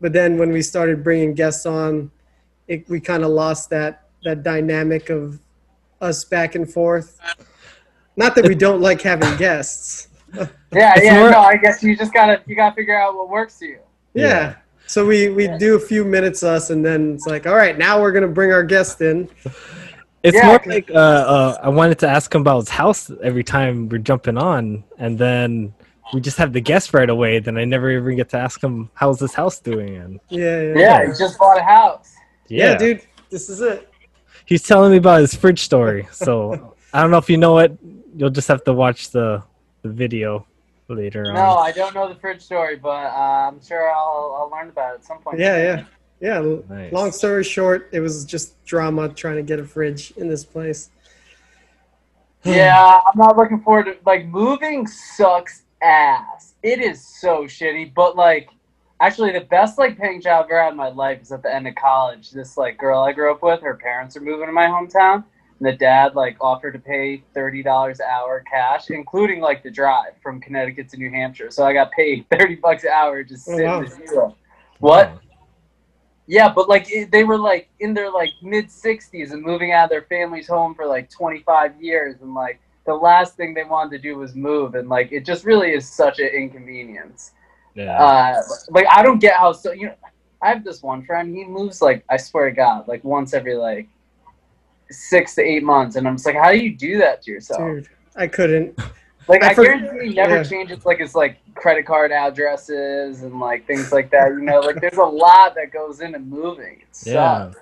But 0.00 0.12
then 0.12 0.38
when 0.38 0.52
we 0.52 0.62
started 0.62 1.02
bringing 1.02 1.34
guests 1.34 1.66
on, 1.66 2.12
it, 2.68 2.88
we 2.88 3.00
kind 3.00 3.24
of 3.24 3.30
lost 3.30 3.68
that 3.70 4.02
that 4.22 4.44
dynamic 4.44 5.10
of 5.10 5.40
us 6.00 6.24
back 6.24 6.54
and 6.54 6.70
forth. 6.70 7.18
Not 8.16 8.34
that 8.36 8.46
we 8.46 8.54
don't 8.54 8.80
like 8.80 9.00
having 9.02 9.36
guests. 9.38 10.08
Yeah, 10.72 10.92
yeah. 11.00 11.18
more- 11.20 11.30
No, 11.30 11.40
I 11.40 11.56
guess 11.56 11.82
you 11.82 11.96
just 11.96 12.12
gotta 12.12 12.40
you 12.46 12.56
gotta 12.56 12.74
figure 12.74 12.98
out 13.00 13.16
what 13.16 13.28
works 13.28 13.58
for 13.58 13.64
you. 13.66 13.78
Yeah. 14.14 14.26
Yeah. 14.26 14.54
So 14.86 15.04
we 15.06 15.28
we 15.30 15.46
Yeah. 15.46 15.58
do 15.58 15.76
a 15.76 15.80
few 15.80 16.04
minutes 16.04 16.42
us 16.42 16.70
and 16.70 16.84
then 16.84 17.14
it's 17.14 17.26
like, 17.26 17.46
"All 17.46 17.54
right, 17.56 17.76
now 17.78 18.00
we're 18.00 18.12
going 18.12 18.22
to 18.26 18.28
bring 18.28 18.52
our 18.52 18.62
guest 18.62 19.00
in." 19.00 19.28
It's 20.22 20.36
Yeah, 20.36 20.46
more 20.46 20.58
'cause- 20.58 20.66
like 20.68 20.90
uh, 20.90 20.94
uh, 20.94 21.58
I 21.62 21.68
wanted 21.70 21.98
to 22.00 22.08
ask 22.08 22.34
him 22.34 22.40
about 22.42 22.60
his 22.60 22.68
house 22.68 23.10
every 23.22 23.44
time 23.44 23.88
we're 23.88 23.98
jumping 23.98 24.36
on, 24.38 24.84
and 24.98 25.18
then 25.18 25.72
we 26.12 26.20
just 26.20 26.36
have 26.38 26.52
the 26.52 26.60
guest 26.60 26.92
right 26.94 27.08
away. 27.10 27.38
Then 27.38 27.56
I 27.56 27.64
never 27.64 27.90
even 27.90 28.16
get 28.16 28.28
to 28.30 28.38
ask 28.38 28.62
him 28.62 28.90
how's 28.94 29.20
his 29.20 29.34
house 29.34 29.58
doing. 29.58 29.96
And 29.96 30.20
Yeah, 30.28 30.60
yeah. 30.60 30.74
Yeah, 30.76 31.02
you 31.04 31.14
just 31.18 31.38
bought 31.38 31.58
a 31.58 31.62
house. 31.62 32.14
yeah, 32.48 32.72
Yeah, 32.72 32.76
dude. 32.78 33.02
This 33.30 33.48
is 33.48 33.60
it. 33.62 33.88
He's 34.44 34.62
telling 34.62 34.90
me 34.92 34.98
about 34.98 35.20
his 35.20 35.34
fridge 35.34 35.60
story. 35.60 36.08
So 36.12 36.74
I 36.92 37.00
don't 37.02 37.10
know 37.10 37.18
if 37.18 37.28
you 37.30 37.36
know 37.36 37.58
it. 37.58 37.76
You'll 38.16 38.30
just 38.30 38.48
have 38.48 38.64
to 38.64 38.72
watch 38.72 39.10
the 39.10 39.42
the 39.82 39.88
video 39.90 40.46
later 40.88 41.24
No, 41.24 41.30
on. 41.30 41.34
No, 41.34 41.56
I 41.58 41.72
don't 41.72 41.94
know 41.94 42.08
the 42.08 42.14
fridge 42.14 42.40
story, 42.42 42.76
but 42.76 42.88
uh, 42.88 43.48
I'm 43.50 43.62
sure 43.62 43.90
I'll 43.90 44.36
I'll 44.38 44.50
learn 44.50 44.68
about 44.70 44.92
it 44.94 44.98
at 45.00 45.04
some 45.04 45.18
point. 45.18 45.38
Yeah, 45.38 45.56
yeah. 45.62 45.84
Yeah, 46.20 46.56
Nice. 46.70 46.92
long 46.92 47.12
story 47.12 47.44
short, 47.44 47.90
it 47.92 48.00
was 48.00 48.24
just 48.24 48.62
drama 48.64 49.10
trying 49.10 49.36
to 49.36 49.42
get 49.42 49.58
a 49.58 49.64
fridge 49.64 50.12
in 50.16 50.28
this 50.28 50.44
place. 50.44 50.90
Yeah, 52.44 53.00
I'm 53.06 53.18
not 53.18 53.36
looking 53.38 53.60
forward 53.60 53.84
to 53.86 53.96
like 54.04 54.26
moving 54.26 54.86
sucks 54.86 55.62
ass. 55.82 56.54
It 56.62 56.78
is 56.80 57.06
so 57.20 57.44
shitty, 57.44 57.94
but 57.94 58.16
like 58.16 58.50
actually 59.04 59.32
the 59.32 59.40
best 59.42 59.78
like 59.78 59.98
paying 59.98 60.20
job 60.20 60.44
I've 60.46 60.50
ever 60.50 60.62
had 60.62 60.70
in 60.70 60.76
my 60.76 60.88
life 60.88 61.20
is 61.22 61.32
at 61.32 61.42
the 61.42 61.54
end 61.54 61.68
of 61.68 61.74
college. 61.74 62.30
This 62.30 62.56
like 62.56 62.78
girl 62.78 63.00
I 63.02 63.12
grew 63.12 63.30
up 63.30 63.42
with, 63.42 63.60
her 63.60 63.74
parents 63.76 64.16
are 64.16 64.20
moving 64.20 64.46
to 64.46 64.52
my 64.52 64.66
hometown. 64.66 65.24
And 65.60 65.68
the 65.68 65.72
dad 65.76 66.14
like 66.14 66.36
offered 66.40 66.72
to 66.72 66.78
pay 66.78 67.22
thirty 67.34 67.62
dollars 67.62 68.00
an 68.00 68.06
hour 68.10 68.42
cash, 68.50 68.90
including 68.90 69.40
like 69.40 69.62
the 69.62 69.70
drive 69.70 70.14
from 70.22 70.40
Connecticut 70.40 70.88
to 70.90 70.96
New 70.96 71.10
Hampshire. 71.10 71.50
So 71.50 71.64
I 71.64 71.72
got 71.72 71.92
paid 71.92 72.26
thirty 72.32 72.56
bucks 72.56 72.84
an 72.84 72.90
hour 72.90 73.22
just 73.22 73.48
Oh, 73.48 73.52
sitting 73.52 73.66
wow. 73.66 73.78
in 73.80 73.84
the 73.84 74.06
zero. 74.06 74.36
What? 74.80 75.18
Yeah, 76.26 76.52
but 76.52 76.68
like 76.68 76.90
it, 76.90 77.10
they 77.12 77.22
were 77.24 77.38
like 77.38 77.68
in 77.80 77.92
their 77.94 78.10
like 78.10 78.30
mid 78.42 78.70
sixties 78.70 79.32
and 79.32 79.42
moving 79.42 79.72
out 79.72 79.84
of 79.84 79.90
their 79.90 80.02
family's 80.02 80.48
home 80.48 80.74
for 80.74 80.86
like 80.86 81.10
twenty 81.10 81.40
five 81.40 81.80
years, 81.80 82.16
and 82.22 82.34
like 82.34 82.60
the 82.86 82.94
last 82.94 83.36
thing 83.36 83.54
they 83.54 83.64
wanted 83.64 83.90
to 83.90 83.98
do 83.98 84.16
was 84.16 84.34
move, 84.34 84.74
and 84.74 84.88
like 84.88 85.12
it 85.12 85.24
just 85.24 85.44
really 85.44 85.70
is 85.72 85.86
such 85.88 86.18
an 86.18 86.26
inconvenience. 86.28 87.32
Yeah. 87.74 88.02
Uh, 88.02 88.42
like 88.70 88.86
I 88.90 89.02
don't 89.02 89.18
get 89.18 89.34
how 89.36 89.52
so 89.52 89.72
you 89.72 89.86
know. 89.86 89.94
I 90.42 90.48
have 90.48 90.62
this 90.62 90.82
one 90.82 91.04
friend. 91.04 91.34
He 91.34 91.44
moves 91.44 91.80
like 91.80 92.04
I 92.10 92.16
swear 92.18 92.50
to 92.50 92.54
God, 92.54 92.86
like 92.86 93.02
once 93.02 93.32
every 93.34 93.54
like 93.56 93.88
six 94.90 95.34
to 95.36 95.42
eight 95.42 95.62
months, 95.62 95.96
and 95.96 96.06
I'm 96.06 96.14
just 96.16 96.26
like, 96.26 96.36
how 96.36 96.50
do 96.50 96.58
you 96.58 96.76
do 96.76 96.98
that 96.98 97.22
to 97.22 97.30
yourself? 97.30 97.60
Dude, 97.60 97.88
I 98.16 98.26
couldn't. 98.26 98.78
Like 99.26 99.42
I 99.42 99.52
I, 99.52 99.54
for- 99.54 99.64
guarantee 99.64 100.08
he 100.08 100.14
never 100.14 100.36
yeah. 100.36 100.42
changes 100.42 100.84
like 100.84 100.98
his 100.98 101.14
like 101.14 101.38
credit 101.54 101.86
card 101.86 102.12
addresses 102.12 103.22
and 103.22 103.40
like 103.40 103.66
things 103.66 103.90
like 103.90 104.10
that. 104.10 104.28
You 104.28 104.42
know, 104.42 104.60
like 104.60 104.82
there's 104.82 104.98
a 104.98 105.02
lot 105.02 105.54
that 105.54 105.72
goes 105.72 106.00
into 106.02 106.18
moving. 106.18 106.82
It 106.82 107.06
Yeah. 107.06 107.50
sucks. 107.50 107.56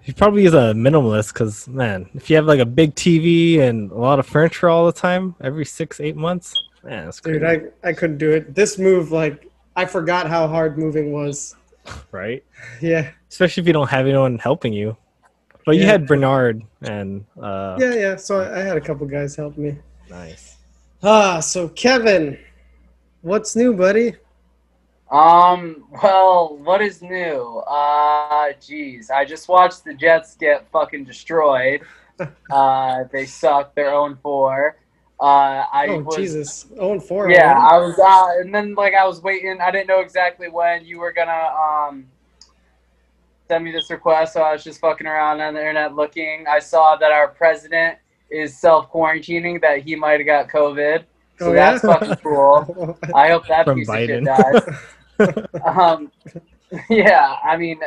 He 0.00 0.12
probably 0.12 0.46
is 0.46 0.54
a 0.54 0.72
minimalist 0.74 1.34
because, 1.34 1.68
man, 1.68 2.10
if 2.14 2.28
you 2.28 2.34
have 2.34 2.46
like 2.46 2.58
a 2.58 2.66
big 2.66 2.96
TV 2.96 3.60
and 3.60 3.92
a 3.92 3.94
lot 3.96 4.18
of 4.18 4.26
furniture 4.26 4.68
all 4.68 4.86
the 4.86 4.92
time, 4.92 5.36
every 5.40 5.64
six, 5.64 6.00
eight 6.00 6.16
months, 6.16 6.60
man, 6.84 7.04
that's 7.06 7.20
crazy, 7.20 7.38
Dude, 7.40 7.72
I, 7.84 7.88
I 7.88 7.92
couldn't 7.92 8.18
do 8.18 8.30
it. 8.32 8.54
This 8.54 8.78
move, 8.78 9.12
like, 9.12 9.50
I 9.76 9.84
forgot 9.84 10.28
how 10.28 10.46
hard 10.48 10.78
moving 10.78 11.12
was. 11.12 11.54
right? 12.12 12.44
Yeah. 12.80 13.10
Especially 13.30 13.60
if 13.62 13.66
you 13.66 13.72
don't 13.72 13.88
have 13.90 14.06
anyone 14.06 14.38
helping 14.38 14.72
you. 14.72 14.96
But 15.64 15.76
you 15.76 15.82
Yeah. 15.82 15.88
had 15.92 16.06
Bernard 16.06 16.62
and 16.82 17.24
uh, 17.40 17.76
Yeah, 17.78 17.94
yeah. 17.94 18.16
So 18.16 18.40
I, 18.40 18.60
I 18.60 18.62
had 18.62 18.76
a 18.76 18.80
couple 18.80 19.06
guys 19.06 19.36
help 19.36 19.56
me. 19.56 19.78
nice. 20.08 20.56
Ah, 21.02 21.40
so 21.40 21.68
Kevin, 21.68 22.38
what's 23.22 23.54
new, 23.56 23.72
buddy? 23.74 24.14
Um. 25.10 25.84
Well, 26.02 26.58
what 26.62 26.80
is 26.82 27.02
new? 27.02 27.62
Uh, 27.66 28.52
jeez, 28.60 29.10
I 29.10 29.24
just 29.24 29.48
watched 29.48 29.84
the 29.84 29.94
Jets 29.94 30.36
get 30.36 30.70
fucking 30.70 31.04
destroyed. 31.04 31.82
Uh, 32.50 33.04
they 33.10 33.24
suck. 33.24 33.74
They're 33.74 33.94
own 33.94 34.18
four. 34.22 34.76
Uh, 35.20 35.66
I 35.70 35.86
oh, 35.88 35.98
was, 36.00 36.16
Jesus. 36.16 36.66
0 36.74 36.92
and 36.92 37.04
4. 37.04 37.30
Yeah, 37.30 37.52
already? 37.52 37.60
I 37.60 37.78
was, 37.78 37.98
uh, 37.98 38.40
and 38.40 38.54
then 38.54 38.74
like 38.74 38.94
I 38.94 39.06
was 39.06 39.20
waiting. 39.20 39.58
I 39.60 39.70
didn't 39.70 39.88
know 39.88 40.00
exactly 40.00 40.48
when 40.48 40.84
you 40.84 40.98
were 40.98 41.12
gonna 41.12 41.50
um 41.54 42.06
send 43.48 43.64
me 43.64 43.72
this 43.72 43.90
request, 43.90 44.32
so 44.32 44.42
I 44.42 44.52
was 44.52 44.64
just 44.64 44.80
fucking 44.80 45.06
around 45.06 45.40
on 45.40 45.54
the 45.54 45.60
internet 45.60 45.94
looking. 45.94 46.46
I 46.48 46.58
saw 46.58 46.96
that 46.96 47.10
our 47.12 47.28
president 47.28 47.98
is 48.30 48.58
self 48.58 48.90
quarantining, 48.90 49.60
that 49.60 49.82
he 49.82 49.94
might 49.94 50.20
have 50.20 50.26
got 50.26 50.48
COVID. 50.48 51.04
So 51.38 51.50
Oh, 51.50 51.52
that's 51.52 51.82
yeah? 51.82 51.92
fucking 51.98 52.16
cool. 52.16 52.98
I 53.14 53.28
hope 53.28 53.46
that 53.48 53.64
From 53.64 53.78
piece 53.78 53.88
Biden. 53.88 54.26
of 54.28 54.62
shit 55.18 55.44
dies. 55.44 55.60
um, 55.76 56.12
yeah, 56.90 57.36
I 57.42 57.56
mean, 57.56 57.80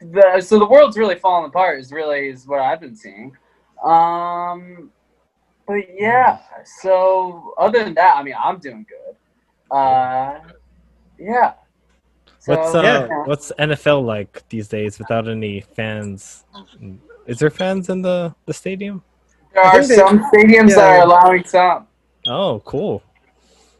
the 0.00 0.40
so 0.40 0.58
the 0.58 0.66
world's 0.66 0.96
really 0.96 1.16
falling 1.16 1.48
apart. 1.48 1.80
Is 1.80 1.90
really 1.90 2.28
is 2.28 2.46
what 2.46 2.60
I've 2.60 2.80
been 2.80 2.94
seeing. 2.96 3.36
Um, 3.82 4.90
but 5.66 5.84
yeah. 5.94 6.38
So 6.80 7.54
other 7.58 7.84
than 7.84 7.94
that, 7.94 8.16
I 8.16 8.22
mean, 8.22 8.34
I'm 8.42 8.58
doing 8.58 8.86
good. 8.88 9.76
Uh, 9.76 10.40
yeah. 11.18 11.54
So, 12.38 12.54
What's 12.54 12.74
uh, 12.74 12.82
yeah. 12.82 13.24
what's 13.24 13.52
NFL 13.58 14.04
like 14.04 14.48
these 14.48 14.68
days 14.68 14.98
without 14.98 15.28
any 15.28 15.62
fans? 15.62 16.44
Is 17.26 17.38
there 17.38 17.50
fans 17.50 17.88
in 17.88 18.02
the 18.02 18.34
the 18.46 18.54
stadium? 18.54 19.02
there 19.52 19.64
are 19.64 19.82
some 19.82 20.18
stadiums 20.30 20.74
that 20.74 20.98
are 20.98 21.02
allowing 21.02 21.44
some. 21.44 21.86
Oh, 22.26 22.60
cool. 22.64 23.02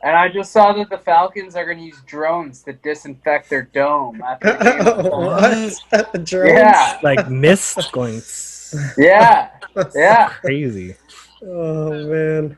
And 0.02 0.14
I 0.16 0.28
just 0.28 0.52
saw 0.52 0.72
that 0.72 0.88
the 0.88 0.98
Falcons 0.98 1.56
are 1.56 1.64
going 1.64 1.78
to 1.78 1.84
use 1.84 2.00
drones 2.06 2.62
to 2.62 2.72
disinfect 2.72 3.50
their 3.50 3.62
dome 3.62 4.22
after 4.22 4.56
games. 4.56 5.80
what? 5.90 6.24
Drones? 6.24 6.58
Yeah, 6.58 6.98
Like 7.02 7.28
mist 7.28 7.90
going 7.92 8.22
yeah, 8.98 9.50
yeah. 9.94 10.28
crazy. 10.40 10.96
Oh, 11.42 12.06
man. 12.06 12.56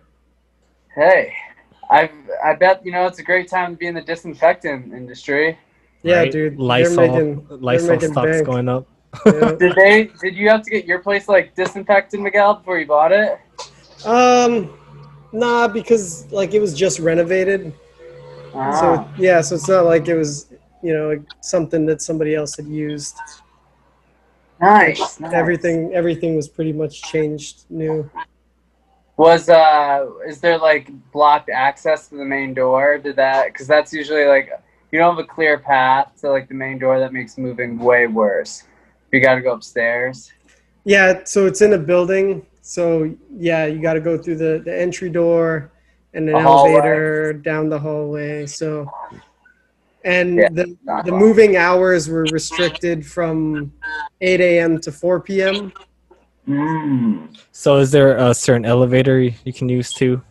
Hey, 0.94 1.32
I 1.90 2.10
I 2.44 2.54
bet 2.54 2.84
you 2.84 2.92
know 2.92 3.06
it's 3.06 3.18
a 3.18 3.22
great 3.22 3.48
time 3.48 3.72
to 3.72 3.76
be 3.76 3.86
in 3.86 3.94
the 3.94 4.02
disinfectant 4.02 4.92
industry. 4.92 5.58
Yeah, 6.02 6.18
right? 6.18 6.32
dude. 6.32 6.58
Lysol, 6.58 6.96
they're 6.96 7.24
making, 7.24 7.60
Lysol 7.60 8.00
stocks 8.00 8.14
bank. 8.14 8.46
going 8.46 8.68
up. 8.68 8.86
Yeah. 9.26 9.52
Did 9.58 9.74
they? 9.74 10.10
Did 10.20 10.36
you 10.36 10.48
have 10.48 10.62
to 10.62 10.70
get 10.70 10.84
your 10.84 11.00
place 11.00 11.28
like 11.28 11.54
disinfected, 11.54 12.20
Miguel, 12.20 12.54
before 12.54 12.78
you 12.78 12.86
bought 12.86 13.12
it? 13.12 13.38
Um, 14.04 14.78
nah, 15.32 15.66
because 15.66 16.30
like 16.30 16.54
it 16.54 16.60
was 16.60 16.74
just 16.74 16.98
renovated. 16.98 17.72
Ah. 18.54 18.80
So 18.80 19.08
yeah, 19.22 19.40
so 19.40 19.56
it's 19.56 19.68
not 19.68 19.86
like 19.86 20.08
it 20.08 20.16
was, 20.16 20.52
you 20.82 20.92
know, 20.92 21.08
like 21.08 21.22
something 21.40 21.86
that 21.86 22.02
somebody 22.02 22.34
else 22.34 22.56
had 22.56 22.66
used. 22.66 23.16
nice, 24.60 25.20
nice. 25.20 25.32
Everything, 25.32 25.92
everything 25.94 26.36
was 26.36 26.48
pretty 26.48 26.72
much 26.72 27.02
changed 27.02 27.64
new. 27.70 28.08
Was 29.18 29.48
uh 29.48 30.06
is 30.26 30.40
there 30.40 30.58
like 30.58 30.90
blocked 31.12 31.50
access 31.50 32.08
to 32.08 32.16
the 32.16 32.24
main 32.24 32.54
door? 32.54 32.98
Did 32.98 33.16
that? 33.16 33.52
Because 33.52 33.66
that's 33.66 33.92
usually 33.92 34.24
like 34.26 34.50
you 34.92 34.98
don't 34.98 35.16
have 35.16 35.24
a 35.24 35.28
clear 35.28 35.58
path 35.58 36.12
to 36.20 36.30
like 36.30 36.48
the 36.48 36.54
main 36.54 36.78
door. 36.78 36.98
That 37.00 37.12
makes 37.12 37.36
moving 37.36 37.78
way 37.78 38.06
worse. 38.06 38.62
You 39.12 39.20
got 39.20 39.34
to 39.34 39.42
go 39.42 39.52
upstairs. 39.52 40.32
Yeah, 40.84 41.24
so 41.24 41.46
it's 41.46 41.60
in 41.60 41.72
a 41.74 41.78
building. 41.78 42.46
So 42.62 43.14
yeah, 43.36 43.66
you 43.66 43.80
got 43.82 43.94
to 43.94 44.00
go 44.00 44.16
through 44.16 44.36
the 44.36 44.62
the 44.64 44.80
entry 44.80 45.10
door 45.10 45.72
and 46.14 46.28
an 46.28 46.36
A 46.36 46.42
hallway. 46.42 46.80
elevator 46.80 47.32
down 47.34 47.68
the 47.68 47.78
hallway. 47.78 48.46
So, 48.46 48.92
and 50.04 50.38
Yeah, 50.38 50.48
the 50.54 50.76
the 51.04 51.12
moving 51.12 51.56
hours 51.56 52.08
were 52.08 52.26
restricted 52.28 53.04
from 53.04 53.72
8 54.20 54.40
a.m. 54.40 54.80
to 54.80 54.92
4 54.92 55.20
p.m. 55.20 55.72
Mm. 56.48 57.36
So 57.52 57.76
is 57.76 57.90
there 57.90 58.16
a 58.16 58.32
certain 58.34 58.64
elevator 58.64 59.20
you 59.20 59.52
can 59.52 59.68
use 59.68 59.92
too? 59.92 60.22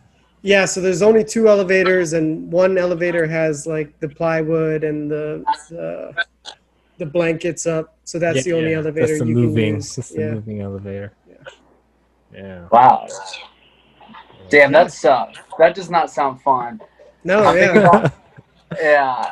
Yeah, 0.42 0.64
so 0.64 0.80
there's 0.80 1.02
only 1.02 1.24
two 1.24 1.48
elevators, 1.48 2.12
and 2.12 2.50
one 2.50 2.78
elevator 2.78 3.26
has 3.26 3.66
like 3.66 3.98
the 4.00 4.08
plywood 4.08 4.84
and 4.84 5.10
the 5.10 5.44
the, 5.70 6.24
the 6.98 7.06
blankets 7.06 7.66
up. 7.66 7.96
So 8.04 8.18
that's 8.18 8.44
the 8.44 8.52
only 8.54 8.74
elevator 8.74 9.06
That's 9.06 9.18
the 9.20 9.26
you 9.26 9.34
moving. 9.34 9.66
can 9.66 9.74
use. 9.76 9.96
That's 9.96 10.10
the 10.10 10.20
Yeah. 10.20 10.30
moving 10.32 10.60
elevator. 10.62 11.12
Yeah. 11.28 11.36
yeah. 12.32 12.68
Wow. 12.72 13.06
Damn, 14.48 14.72
that 14.72 14.92
sucks. 14.92 15.38
That 15.58 15.74
does 15.74 15.90
not 15.90 16.10
sound 16.10 16.40
fun. 16.42 16.80
No, 17.24 17.44
I'm 17.44 17.56
yeah. 17.56 17.70
about- 17.78 18.12
yeah. 18.80 19.30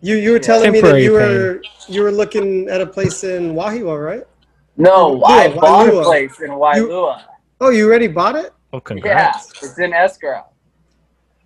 You 0.00 0.16
you 0.16 0.30
were 0.30 0.36
Yeah. 0.36 0.42
telling 0.42 0.72
me 0.72 0.80
that 0.80 0.92
Temporary 0.92 1.04
you 1.04 1.12
were 1.12 1.60
you 1.88 2.02
were 2.02 2.12
looking 2.12 2.68
at 2.68 2.80
a 2.80 2.86
place 2.86 3.24
in 3.24 3.54
Wahiawa, 3.54 4.02
right? 4.04 4.24
No, 4.76 5.18
Waialua, 5.18 5.26
I 5.26 5.48
bought 5.54 5.88
a 5.88 6.02
place 6.02 6.40
in 6.40 6.50
Waialua. 6.50 7.22
Oh, 7.60 7.70
you 7.70 7.86
already 7.88 8.08
bought 8.08 8.36
it? 8.36 8.52
Oh, 8.72 8.80
congrats. 8.80 9.52
Yeah, 9.62 9.68
it's 9.68 9.78
in 9.78 9.92
escrow. 9.92 10.44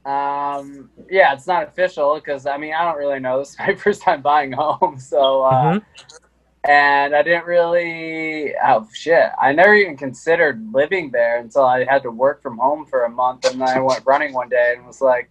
Um, 0.04 0.90
yeah, 1.10 1.34
it's 1.34 1.46
not 1.46 1.62
official 1.68 2.14
because 2.16 2.46
I 2.46 2.56
mean 2.56 2.72
I 2.72 2.84
don't 2.84 2.96
really 2.98 3.20
know. 3.20 3.38
This 3.40 3.50
is 3.50 3.58
my 3.58 3.74
first 3.74 4.02
time 4.02 4.22
buying 4.22 4.54
a 4.54 4.56
home, 4.56 4.98
so 4.98 5.42
uh, 5.42 5.74
Mhm. 5.74 5.82
and 6.64 7.14
I 7.14 7.22
didn't 7.22 7.44
really. 7.44 8.54
Oh 8.64 8.88
shit! 8.92 9.30
I 9.40 9.52
never 9.52 9.74
even 9.74 9.96
considered 9.96 10.66
living 10.72 11.10
there 11.10 11.38
until 11.38 11.64
I 11.64 11.84
had 11.84 12.02
to 12.04 12.10
work 12.10 12.42
from 12.42 12.56
home 12.58 12.86
for 12.86 13.04
a 13.04 13.10
month, 13.10 13.44
and 13.44 13.60
then 13.60 13.68
I 13.68 13.80
went 13.80 14.04
running 14.06 14.32
one 14.32 14.48
day 14.48 14.74
and 14.76 14.86
was 14.86 15.02
like, 15.02 15.30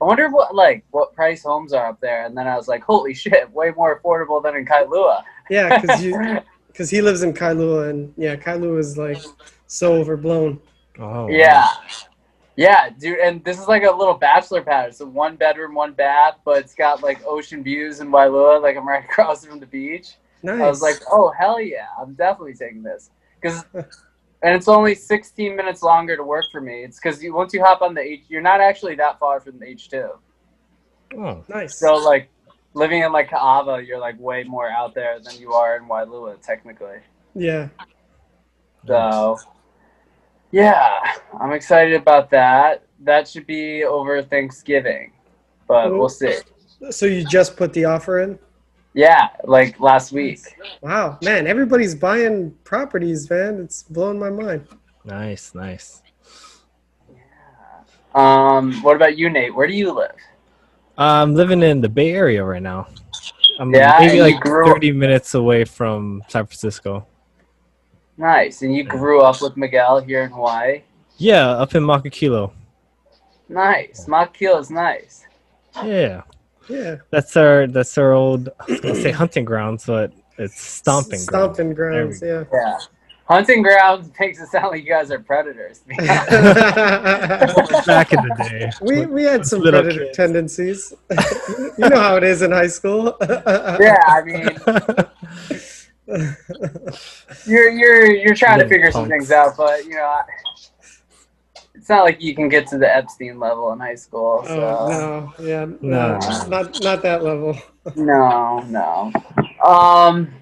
I 0.00 0.04
wonder 0.06 0.30
what 0.30 0.54
like 0.54 0.84
what 0.90 1.12
price 1.14 1.42
homes 1.44 1.74
are 1.74 1.86
up 1.86 2.00
there, 2.00 2.24
and 2.24 2.36
then 2.36 2.48
I 2.48 2.56
was 2.56 2.68
like, 2.68 2.82
holy 2.84 3.12
shit, 3.14 3.50
way 3.52 3.70
more 3.76 4.00
affordable 4.00 4.42
than 4.42 4.56
in 4.56 4.64
Kailua. 4.64 5.22
Yeah, 5.50 5.78
because 5.78 6.02
you 6.02 6.40
because 6.76 6.90
he 6.90 7.00
lives 7.00 7.22
in 7.22 7.32
Kailua, 7.32 7.88
and 7.88 8.12
yeah, 8.18 8.36
Kailua 8.36 8.78
is 8.78 8.98
like 8.98 9.16
so 9.66 9.94
overblown. 9.94 10.60
Oh, 10.98 11.06
wow. 11.06 11.28
Yeah. 11.28 11.68
Yeah, 12.54 12.90
dude, 12.90 13.18
and 13.18 13.42
this 13.44 13.58
is 13.58 13.66
like 13.66 13.82
a 13.82 13.90
little 13.90 14.14
bachelor 14.14 14.62
pad. 14.62 14.90
It's 14.90 15.00
a 15.00 15.06
one 15.06 15.36
bedroom, 15.36 15.74
one 15.74 15.92
bath, 15.92 16.36
but 16.44 16.58
it's 16.58 16.74
got 16.74 17.02
like 17.02 17.24
ocean 17.26 17.62
views 17.62 18.00
in 18.00 18.08
Waialua. 18.08 18.62
Like 18.62 18.76
I'm 18.76 18.86
right 18.86 19.04
across 19.10 19.44
from 19.44 19.58
the 19.58 19.66
beach. 19.66 20.16
Nice. 20.42 20.60
I 20.60 20.68
was 20.68 20.82
like, 20.82 20.96
oh 21.10 21.32
hell 21.38 21.60
yeah, 21.60 21.86
I'm 21.98 22.12
definitely 22.14 22.54
taking 22.54 22.82
this 22.82 23.10
because, 23.40 23.64
and 23.74 24.54
it's 24.54 24.68
only 24.68 24.94
16 24.94 25.56
minutes 25.56 25.82
longer 25.82 26.16
to 26.16 26.24
work 26.24 26.44
for 26.52 26.60
me. 26.60 26.82
It's 26.84 26.98
because 26.98 27.22
you 27.22 27.34
once 27.34 27.52
you 27.54 27.62
hop 27.62 27.80
on 27.80 27.94
the 27.94 28.02
H, 28.02 28.24
you're 28.28 28.42
not 28.42 28.60
actually 28.60 28.94
that 28.96 29.18
far 29.18 29.40
from 29.40 29.58
the 29.58 29.66
H2. 29.66 30.10
Oh, 31.16 31.44
nice. 31.48 31.78
So 31.78 31.94
like 31.96 32.30
living 32.76 33.02
in 33.02 33.10
like 33.10 33.30
Kaava, 33.30 33.82
you're 33.82 33.98
like 33.98 34.20
way 34.20 34.44
more 34.44 34.70
out 34.70 34.94
there 34.94 35.18
than 35.18 35.34
you 35.40 35.52
are 35.54 35.76
in 35.76 35.84
Waialua 35.84 36.40
technically. 36.42 36.98
yeah. 37.34 37.68
So, 38.86 39.36
yeah, 40.52 41.00
I'm 41.40 41.52
excited 41.52 41.94
about 41.94 42.30
that. 42.30 42.84
That 43.00 43.26
should 43.26 43.46
be 43.46 43.82
over 43.82 44.22
Thanksgiving, 44.22 45.12
but 45.66 45.90
we'll 45.90 46.08
see. 46.08 46.36
So 46.90 47.06
you 47.06 47.24
just 47.24 47.56
put 47.56 47.72
the 47.72 47.86
offer 47.86 48.20
in? 48.20 48.38
Yeah, 48.94 49.28
like 49.44 49.80
last 49.80 50.12
week. 50.12 50.40
Wow, 50.82 51.18
man, 51.22 51.46
everybody's 51.46 51.94
buying 51.94 52.52
properties, 52.62 53.28
man. 53.28 53.58
It's 53.58 53.82
blowing 53.82 54.18
my 54.18 54.30
mind. 54.30 54.68
nice, 55.04 55.54
nice. 55.54 56.02
Yeah. 57.12 57.18
Um, 58.14 58.80
what 58.82 58.96
about 58.96 59.18
you, 59.18 59.28
Nate? 59.30 59.54
Where 59.54 59.66
do 59.66 59.74
you 59.74 59.92
live? 59.92 60.16
I'm 60.98 61.34
living 61.34 61.62
in 61.62 61.80
the 61.80 61.88
Bay 61.88 62.12
Area 62.14 62.44
right 62.44 62.62
now. 62.62 62.88
I'm 63.58 63.72
Yeah, 63.74 63.96
maybe 64.00 64.20
like 64.20 64.40
grew- 64.40 64.66
30 64.66 64.92
minutes 64.92 65.34
away 65.34 65.64
from 65.64 66.22
San 66.28 66.46
Francisco. 66.46 67.06
Nice. 68.18 68.62
And 68.62 68.74
you 68.74 68.84
grew 68.84 69.20
up 69.20 69.42
with 69.42 69.56
Miguel 69.56 70.00
here 70.00 70.22
in 70.22 70.30
Hawaii. 70.30 70.82
Yeah, 71.18 71.48
up 71.50 71.74
in 71.74 71.82
Makakilo. 71.82 72.52
Nice. 73.48 74.06
Makil 74.06 74.60
is 74.60 74.70
nice. 74.70 75.24
Yeah, 75.84 76.22
Yeah. 76.68 76.96
that's 77.10 77.36
our 77.36 77.66
that's 77.66 77.96
our 77.98 78.12
old 78.12 78.48
I 78.60 78.64
was 78.72 78.80
gonna 78.80 78.94
say 78.94 79.12
hunting 79.12 79.44
grounds, 79.44 79.84
but 79.86 80.12
it's 80.38 80.60
stomping 80.60 81.24
grounds. 81.26 81.56
Stomping 81.56 81.74
grounds, 81.74 82.22
yeah. 82.22 82.44
Yeah. 82.52 82.78
Hunting 83.28 83.60
grounds 83.62 84.08
makes 84.20 84.40
it 84.40 84.46
sound 84.48 84.68
like 84.70 84.84
you 84.84 84.88
guys 84.88 85.10
are 85.10 85.18
predators. 85.18 85.80
Back 85.88 85.98
in 88.12 88.20
the 88.22 88.34
day. 88.38 88.70
we 88.80 89.04
we 89.06 89.24
had 89.24 89.44
some 89.44 89.60
Little 89.60 89.82
predator 89.82 90.04
kids. 90.04 90.16
tendencies. 90.16 90.94
you 91.10 91.72
you 91.78 91.88
know 91.88 91.98
how 91.98 92.16
it 92.16 92.22
is 92.22 92.42
in 92.42 92.52
high 92.52 92.68
school. 92.68 93.16
yeah, 93.80 93.98
I 94.06 94.22
mean, 94.22 94.48
you're 97.46 97.68
you're 97.70 98.06
you're 98.14 98.34
trying 98.34 98.58
to 98.60 98.64
Little 98.64 98.68
figure 98.68 98.92
some 98.92 99.08
things 99.08 99.32
out, 99.32 99.56
but 99.56 99.84
you 99.84 99.94
know, 99.94 100.04
I, 100.04 100.22
it's 101.74 101.88
not 101.88 102.04
like 102.04 102.22
you 102.22 102.32
can 102.34 102.48
get 102.48 102.68
to 102.68 102.78
the 102.78 102.94
Epstein 102.96 103.40
level 103.40 103.72
in 103.72 103.80
high 103.80 103.96
school. 103.96 104.44
So. 104.46 104.54
Oh 104.54 104.88
no, 104.88 105.44
yeah, 105.44 105.64
no, 105.80 106.18
No. 106.18 106.18
not 106.48 106.80
not 106.80 107.02
that 107.02 107.24
level. 107.24 107.58
No, 107.96 108.60
no. 108.68 109.12
Um, 109.68 110.32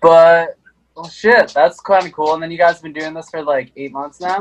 but 0.00 0.57
well, 0.98 1.08
shit, 1.08 1.52
that's 1.54 1.80
kind 1.80 2.04
of 2.06 2.12
cool. 2.12 2.34
And 2.34 2.42
then 2.42 2.50
you 2.50 2.58
guys 2.58 2.74
have 2.74 2.82
been 2.82 2.92
doing 2.92 3.14
this 3.14 3.30
for 3.30 3.42
like 3.42 3.72
eight 3.76 3.92
months 3.92 4.20
now. 4.20 4.40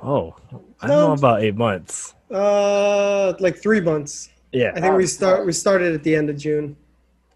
Oh, 0.00 0.34
I 0.80 0.86
don't 0.86 0.96
know 1.08 1.12
about 1.12 1.42
eight 1.42 1.56
months. 1.56 2.14
Uh, 2.30 3.32
like 3.40 3.56
three 3.56 3.80
months. 3.80 4.30
Yeah, 4.52 4.72
I 4.76 4.80
think 4.80 4.96
we 4.96 5.06
start 5.06 5.46
we 5.46 5.52
started 5.52 5.94
at 5.94 6.02
the 6.02 6.14
end 6.14 6.30
of 6.30 6.36
June. 6.36 6.76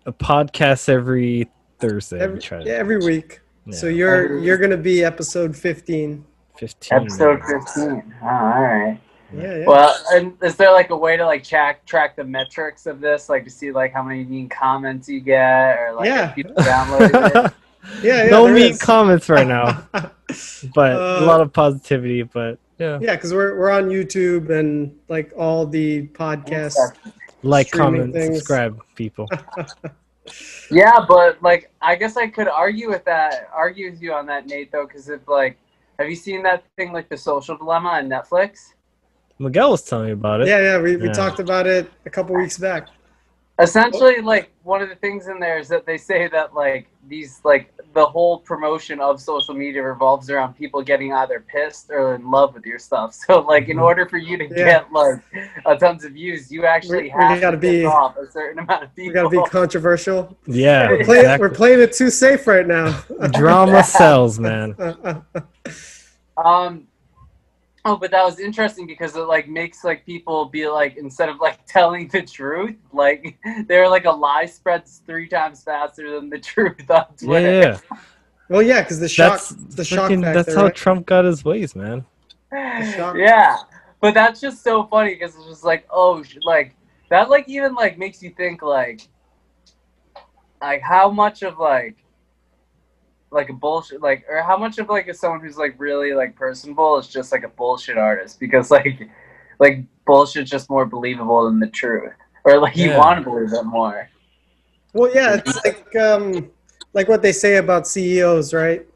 a 0.07 0.13
podcast 0.13 0.89
every 0.89 1.49
Thursday. 1.79 2.21
Every, 2.21 2.39
try 2.41 2.61
yeah, 2.63 2.73
every 2.75 2.99
week. 2.99 3.41
So 3.71 3.87
you're 3.87 4.39
you're 4.39 4.57
gonna 4.59 4.77
be 4.77 5.05
episode 5.05 5.57
fifteen. 5.57 6.25
15 6.59 7.03
Episode 7.03 7.41
minutes. 7.47 7.75
fifteen. 7.75 8.15
Oh, 8.23 8.27
all 8.27 8.63
right. 8.63 9.01
Yeah, 9.33 9.59
yeah. 9.59 9.65
Well, 9.67 9.95
and 10.13 10.33
is 10.43 10.57
there 10.57 10.73
like 10.73 10.91
a 10.91 10.97
way 10.97 11.17
to 11.17 11.25
like 11.25 11.45
track 11.45 11.85
track 11.87 12.17
the 12.17 12.25
metrics 12.25 12.87
of 12.87 13.01
this, 13.01 13.29
like 13.29 13.45
to 13.45 13.51
see 13.51 13.71
like 13.73 13.93
how 13.93 14.03
many 14.03 14.25
mean 14.25 14.49
comments 14.49 15.09
you 15.09 15.21
get, 15.21 15.77
or 15.79 15.93
like 15.95 16.07
Yeah. 16.07 16.29
people 16.33 16.55
download 16.57 17.47
it? 17.47 17.53
yeah, 18.03 18.25
yeah. 18.25 18.31
no 18.31 18.49
mean 18.49 18.73
is. 18.73 18.79
comments 18.83 19.29
right 19.29 19.47
now, 19.47 19.87
but 20.75 20.93
a 20.93 21.23
Uh, 21.23 21.27
lot 21.27 21.41
of 21.41 21.53
positivity. 21.53 22.23
But 22.23 22.59
yeah, 22.79 22.99
Yeah, 23.01 23.15
because 23.17 23.33
we're 23.33 23.59
we're 23.59 23.71
on 23.71 23.89
YouTube 23.89 24.51
and 24.51 24.97
like 25.09 25.33
all 25.37 25.67
the 25.67 26.07
podcasts. 26.09 26.77
like, 27.43 27.69
streaming 27.69 28.13
comment, 28.13 28.15
things. 28.15 28.37
subscribe, 28.39 28.81
people. 28.95 29.29
Yeah, 30.71 31.05
but 31.09 31.43
like 31.43 31.71
I 31.81 31.97
guess 31.97 32.17
I 32.19 32.27
could 32.29 32.49
argue 32.49 32.91
with 32.91 33.05
that, 33.07 33.49
argue 33.55 33.91
with 33.91 34.03
you 34.03 34.13
on 34.13 34.27
that, 34.27 34.47
Nate. 34.47 34.71
Though, 34.71 34.87
because 34.87 35.09
if 35.09 35.27
like, 35.27 35.57
have 35.99 36.11
you 36.11 36.17
seen 36.17 36.43
that 36.43 36.65
thing 36.77 36.93
like 36.93 37.09
the 37.09 37.17
Social 37.17 37.57
Dilemma 37.57 37.89
on 37.89 38.09
Netflix? 38.09 38.75
Miguel 39.39 39.71
was 39.71 39.83
telling 39.83 40.07
me 40.07 40.13
about 40.13 40.43
it. 40.43 40.49
Yeah, 40.49 40.61
yeah. 40.61 40.79
We, 40.83 40.97
we 40.97 41.07
Yeah. 41.07 41.13
talked 41.13 41.39
about 41.41 41.67
it 41.67 41.91
a 42.05 42.11
couple 42.11 42.35
weeks 42.37 42.59
back. 42.59 42.89
Essentially, 43.61 44.21
like 44.21 44.53
one 44.63 44.81
of 44.83 44.89
the 44.89 44.95
things 44.95 45.27
in 45.27 45.41
there 45.41 45.59
is 45.59 45.67
that 45.69 45.85
they 45.85 45.99
say 45.99 46.29
that 46.29 46.55
like 46.55 46.87
these 47.09 47.41
like 47.43 47.73
the 47.93 48.07
whole 48.07 48.39
promotion 48.39 49.01
of 49.01 49.21
social 49.21 49.53
media 49.55 49.83
revolves 49.83 50.31
around 50.31 50.55
people 50.55 50.81
getting 50.81 51.13
either 51.13 51.41
pissed 51.49 51.91
or 51.91 52.15
in 52.15 52.31
love 52.31 52.55
with 52.55 52.65
your 52.65 52.79
stuff. 52.79 53.15
So 53.27 53.41
like 53.41 53.69
in 53.69 53.79
Mhm. 53.79 53.83
order 53.83 54.09
for 54.09 54.17
you 54.19 54.37
to 54.39 54.45
Yeah. 54.45 54.65
get 54.65 54.93
like 54.93 55.21
a 55.67 55.77
tons 55.77 56.05
of 56.05 56.13
views, 56.13 56.53
you 56.53 56.67
actually 56.67 56.99
We- 56.99 57.03
we 57.05 57.09
have 57.11 57.41
gotta 57.41 57.57
to 57.57 57.61
be- 57.61 57.83
piss 57.83 57.87
off 57.87 58.17
a 58.17 58.31
certain 58.31 58.61
amount 58.61 58.85
of 58.85 58.95
people 58.95 59.05
We 59.07 59.13
people. 59.31 59.43
gotta 59.43 59.47
be 59.47 59.51
controversial. 59.59 60.37
Yeah, 60.47 60.89
We're 60.91 61.05
playing, 61.05 61.21
exactly. 61.23 61.49
we're 61.49 61.55
playing 61.55 61.81
it 61.81 61.93
too 61.95 62.11
safe 62.11 62.47
right 62.47 62.67
now. 62.67 63.01
drama 63.33 63.83
sells, 63.99 64.39
man. 64.39 64.77
Um. 66.37 66.87
Oh, 67.89 67.97
but 68.01 68.11
that 68.11 68.25
was 68.25 68.39
interesting 68.39 68.87
because 68.87 69.17
it 69.17 69.21
like 69.21 69.49
makes 69.49 69.85
like 69.85 70.05
people 70.05 70.45
be 70.47 70.69
like 70.69 70.97
instead 70.97 71.29
of 71.29 71.39
like 71.41 71.65
telling 71.67 72.09
the 72.09 72.23
truth, 72.23 72.77
like 72.93 73.39
they're 73.67 73.89
like 73.89 74.05
a 74.05 74.11
lie 74.11 74.47
spreads 74.47 75.03
three 75.07 75.29
times 75.29 75.63
faster 75.63 76.15
than 76.15 76.29
the 76.31 76.39
truth 76.53 76.91
on 76.91 77.07
Yeah, 77.21 77.27
Twitter. 77.27 77.53
yeah. 77.61 77.99
well, 78.49 78.63
yeah, 78.63 78.83
because 78.83 79.01
the 79.01 79.09
shock, 79.09 79.33
That's 79.33 79.51
the 79.51 79.85
shock 79.85 80.11
freaking- 80.11 80.23
factor. 80.23 80.43
That's 80.43 80.55
how 80.57 80.65
right? 80.65 80.75
Trump 80.75 81.07
got 81.07 81.25
his 81.25 81.45
ways, 81.45 81.75
man. 81.75 82.05
Yeah, 82.53 83.57
but 84.01 84.15
that's 84.15 84.41
just 84.41 84.63
so 84.63 84.85
funny 84.87 85.15
because 85.15 85.35
it's 85.37 85.47
just 85.47 85.65
like 85.65 85.87
oh, 85.91 86.23
sh- 86.23 86.39
like 86.45 86.75
that 87.11 87.29
like 87.31 87.49
even 87.49 87.75
like 87.75 87.99
makes 87.99 88.23
you 88.23 88.31
think 88.31 88.63
like 88.63 89.03
like 90.61 90.81
how 90.83 91.11
much 91.11 91.43
of 91.43 91.59
like 91.59 91.97
like 93.31 93.51
a 93.51 93.53
bullshit 93.53 94.01
like 94.01 94.25
or 94.29 94.43
how 94.43 94.57
much 94.57 94.79
of 94.79 94.89
like 94.89 95.07
is 95.09 95.21
someone 95.21 95.41
who's 95.41 95.59
like 95.59 95.75
really 95.79 96.15
like 96.15 96.35
personable 96.35 96.99
is 96.99 97.09
just 97.09 97.31
like 97.31 97.45
a 97.45 97.49
bullshit 97.49 97.99
artist 97.99 98.41
because 98.41 98.71
like 98.77 99.09
like 99.59 99.85
bullshit's 100.07 100.51
just 100.51 100.71
more 100.71 100.87
believable 100.87 101.45
than 101.45 101.61
the 101.61 101.67
truth 101.69 102.13
or 102.45 102.59
like 102.59 102.77
you 102.77 102.89
Yeah. 102.91 102.99
want 102.99 103.19
to 103.19 103.25
believe 103.31 103.53
it 103.53 103.65
more 103.65 104.09
Well, 104.95 105.11
yeah, 105.15 105.37
it's 105.45 105.57
like 105.65 105.95
um, 105.97 106.51
like 106.95 107.09
what 107.09 107.21
they 107.21 107.33
say 107.33 107.57
about 107.57 107.87
CEOs, 107.87 108.55
right? 108.55 108.87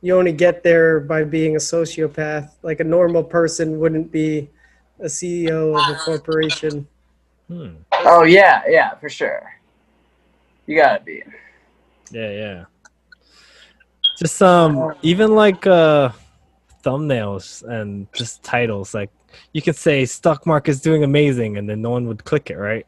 You 0.00 0.16
only 0.16 0.32
get 0.32 0.62
there 0.62 1.00
by 1.00 1.24
being 1.24 1.56
a 1.56 1.58
sociopath. 1.58 2.50
Like 2.62 2.78
a 2.80 2.84
normal 2.84 3.24
person 3.24 3.80
wouldn't 3.80 4.12
be 4.12 4.48
a 5.00 5.06
CEO 5.06 5.74
of 5.76 5.96
a 5.96 5.98
corporation. 5.98 6.86
Hmm. 7.48 7.82
oh 8.06 8.22
yeah 8.22 8.62
yeah 8.68 8.94
for 8.94 9.08
sure 9.08 9.42
you 10.66 10.76
gotta 10.76 11.02
be 11.02 11.20
Yeah, 12.12 12.30
yeah. 12.30 12.64
Just 14.20 14.42
um, 14.42 14.94
even 15.00 15.34
like 15.34 15.66
uh, 15.66 16.10
thumbnails 16.84 17.62
and 17.62 18.06
just 18.12 18.42
titles. 18.42 18.92
Like 18.92 19.10
you 19.54 19.62
could 19.62 19.76
say 19.76 20.04
stock 20.04 20.46
market's 20.46 20.80
doing 20.80 21.04
amazing, 21.04 21.56
and 21.56 21.66
then 21.66 21.80
no 21.80 21.88
one 21.88 22.06
would 22.06 22.22
click 22.24 22.50
it, 22.50 22.56
right? 22.56 22.86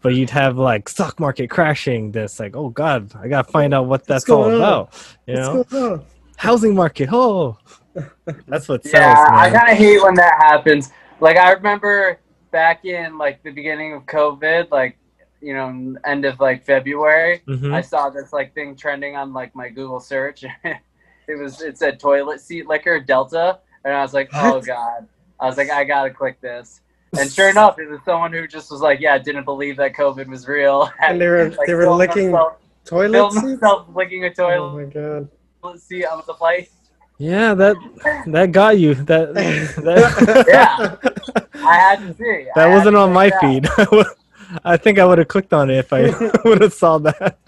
But 0.00 0.14
you'd 0.14 0.30
have 0.30 0.56
like 0.56 0.88
stock 0.88 1.20
market 1.20 1.50
crashing. 1.50 2.10
That's 2.10 2.40
like, 2.40 2.56
oh 2.56 2.70
god, 2.70 3.12
I 3.20 3.28
gotta 3.28 3.50
find 3.50 3.74
out 3.74 3.86
what 3.86 4.06
that's 4.06 4.28
all 4.30 4.44
going 4.44 4.54
on? 4.54 4.60
about. 4.60 5.16
You 5.26 5.34
know, 5.34 6.04
housing 6.36 6.74
market. 6.74 7.10
Oh, 7.12 7.58
that's 8.46 8.66
what 8.66 8.82
sells, 8.82 8.94
Yeah, 8.94 9.26
I 9.30 9.50
kind 9.50 9.70
of 9.70 9.76
hate 9.76 10.02
when 10.02 10.14
that 10.14 10.36
happens. 10.38 10.90
Like 11.20 11.36
I 11.36 11.52
remember 11.52 12.18
back 12.50 12.86
in 12.86 13.18
like 13.18 13.42
the 13.42 13.50
beginning 13.50 13.92
of 13.92 14.06
COVID, 14.06 14.70
like 14.70 14.96
you 15.40 15.54
know, 15.54 15.96
end 16.04 16.24
of 16.24 16.40
like 16.40 16.64
February, 16.64 17.42
Mhm. 17.46 17.72
I 17.74 17.80
saw 17.80 18.10
this 18.10 18.32
like 18.32 18.54
thing 18.54 18.74
trending 18.76 19.16
on 19.16 19.32
like 19.32 19.54
my 19.54 19.68
Google 19.68 20.00
search. 20.00 20.44
it 20.64 21.38
was 21.38 21.60
it 21.62 21.76
said 21.78 21.98
toilet 22.00 22.40
seat 22.40 22.66
liquor 22.66 23.00
Delta, 23.00 23.58
and 23.84 23.92
I 23.94 24.02
was 24.02 24.14
like, 24.14 24.30
oh 24.34 24.60
god. 24.60 25.06
I 25.38 25.46
was 25.46 25.56
like, 25.58 25.70
I 25.70 25.84
gotta 25.84 26.10
click 26.10 26.40
this. 26.40 26.80
And 27.18 27.30
sure 27.30 27.50
enough, 27.54 27.78
it 27.78 27.88
was 27.88 28.00
someone 28.04 28.32
who 28.32 28.46
just 28.48 28.70
was 28.70 28.80
like, 28.80 29.00
yeah, 29.00 29.18
didn't 29.18 29.44
believe 29.44 29.76
that 29.76 29.92
COVID 29.94 30.26
was 30.28 30.48
real. 30.48 30.90
And 31.02 31.20
they 31.20 31.28
were 31.28 31.50
like, 31.50 31.66
they 31.66 31.74
were 31.74 31.90
licking 31.90 32.34
toilet 32.84 33.32
themselves 33.34 33.94
licking 33.94 34.24
a 34.24 34.32
toilet. 34.34 34.56
Oh 34.56 34.70
toilet 34.92 35.28
my 35.62 35.70
god! 35.72 35.78
seat 35.80 36.04
on 36.06 36.22
the 36.26 36.34
flight. 36.34 36.70
Yeah, 37.18 37.54
that 37.54 37.76
that 38.26 38.52
got 38.52 38.78
you. 38.78 38.94
That 38.94 39.34
that, 39.34 40.44
Yeah. 40.48 40.96
I 41.64 41.74
had 41.76 41.98
to 42.00 42.14
see. 42.14 42.24
I 42.24 42.52
that 42.54 42.68
had 42.68 42.74
wasn't 42.74 42.96
on 42.96 43.12
my 43.12 43.30
out. 43.30 43.40
feed. 43.40 43.66
I 44.64 44.76
think 44.76 44.98
I 44.98 45.04
would 45.04 45.18
have 45.18 45.28
clicked 45.28 45.52
on 45.52 45.70
it 45.70 45.78
if 45.78 45.92
I 45.92 46.02
would 46.44 46.62
have 46.62 46.72
saw 46.74 46.98
that. 46.98 47.38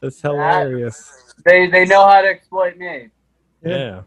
That's 0.00 0.20
hilarious. 0.20 1.34
They 1.44 1.66
they 1.68 1.84
know 1.84 2.06
how 2.06 2.20
to 2.22 2.28
exploit 2.28 2.76
me. 2.76 3.08
Yeah. 3.62 4.02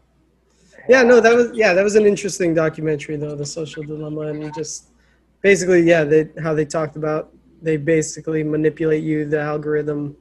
Yeah, 0.88 1.02
no, 1.02 1.20
that 1.20 1.34
was 1.34 1.50
yeah, 1.54 1.74
that 1.74 1.84
was 1.84 1.96
an 1.96 2.06
interesting 2.06 2.54
documentary 2.54 3.16
though, 3.16 3.34
the 3.34 3.44
social 3.44 3.82
dilemma, 3.82 4.22
and 4.28 4.54
just 4.54 4.88
basically, 5.42 5.82
yeah, 5.82 6.04
they 6.04 6.28
how 6.42 6.54
they 6.54 6.64
talked 6.64 6.96
about 6.96 7.30
they 7.60 7.76
basically 7.76 8.42
manipulate 8.42 9.02
you, 9.02 9.26
the 9.26 9.40
algorithm, 9.40 10.16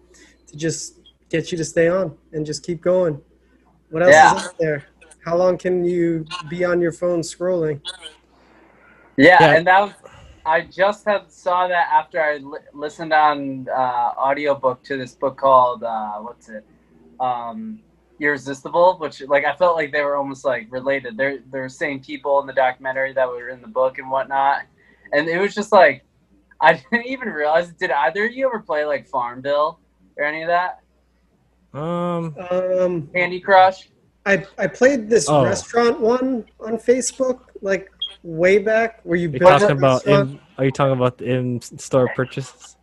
to 0.47 0.57
just 0.57 0.99
get 1.29 1.51
you 1.51 1.57
to 1.57 1.63
stay 1.65 1.87
on 1.87 2.17
and 2.33 2.45
just 2.45 2.63
keep 2.63 2.81
going. 2.81 3.21
What 3.91 4.03
else 4.03 4.11
Yeah. 4.11 4.35
is 4.35 4.45
out 4.45 4.57
there? 4.59 4.83
How 5.23 5.37
long 5.37 5.57
can 5.57 5.83
you 5.85 6.25
be 6.49 6.65
on 6.65 6.81
your 6.81 6.91
phone 6.91 7.21
scrolling? 7.21 7.79
Yeah, 9.17 9.37
Yeah. 9.39 9.55
and 9.57 9.67
that 9.67 9.81
was 9.81 9.91
I 10.47 10.62
just 10.62 11.03
had 11.05 11.31
saw 11.31 11.67
that 11.67 11.89
after 11.91 12.21
I 12.21 12.38
li- 12.38 12.60
listened 12.73 13.12
on 13.13 13.67
uh, 13.69 14.12
audiobook 14.17 14.81
to 14.86 14.97
this 14.97 15.13
book 15.13 15.38
called 15.38 15.83
uh, 15.83 16.13
what's 16.19 16.47
it, 16.49 16.65
um, 17.19 17.79
Irresistible, 18.19 18.97
which 18.99 19.21
like 19.27 19.45
I 19.45 19.53
felt 19.55 19.75
like 19.75 19.91
they 19.91 20.01
were 20.01 20.15
almost 20.15 20.45
like 20.45 20.67
related. 20.71 21.17
They're 21.17 21.39
they're 21.51 21.69
same 21.69 21.99
people 21.99 22.39
in 22.39 22.47
the 22.47 22.53
documentary 22.53 23.13
that 23.13 23.27
were 23.27 23.49
in 23.49 23.62
the 23.62 23.67
book 23.67 23.97
and 23.99 24.10
whatnot, 24.10 24.62
and 25.13 25.27
it 25.27 25.38
was 25.39 25.53
just 25.53 25.71
like 25.71 26.03
I 26.62 26.73
didn't 26.91 27.05
even 27.07 27.29
realize. 27.29 27.71
Did 27.73 27.91
either 27.91 28.25
of 28.25 28.31
you 28.31 28.47
ever 28.47 28.60
play 28.60 28.86
like 28.86 29.05
Farmville 29.07 29.79
or 30.17 30.23
any 30.23 30.41
of 30.43 30.47
that? 30.47 30.79
Um. 31.73 32.36
Um, 32.49 33.07
Candy 33.13 33.39
Crush. 33.39 33.89
I 34.25 34.45
I 34.57 34.67
played 34.67 35.10
this 35.10 35.29
Oh. 35.29 35.43
restaurant 35.43 35.99
one 35.99 36.45
on 36.60 36.77
Facebook 36.77 37.41
like 37.62 37.89
way 38.23 38.58
back 38.58 38.99
where 39.03 39.17
you 39.17 39.30
built 39.30 39.43
talking 39.43 39.77
about 39.77 40.06
in, 40.06 40.39
are 40.58 40.65
you 40.65 40.71
talking 40.71 40.93
about 40.93 41.17
the 41.17 41.25
in-store 41.25 42.12
purchases? 42.15 42.77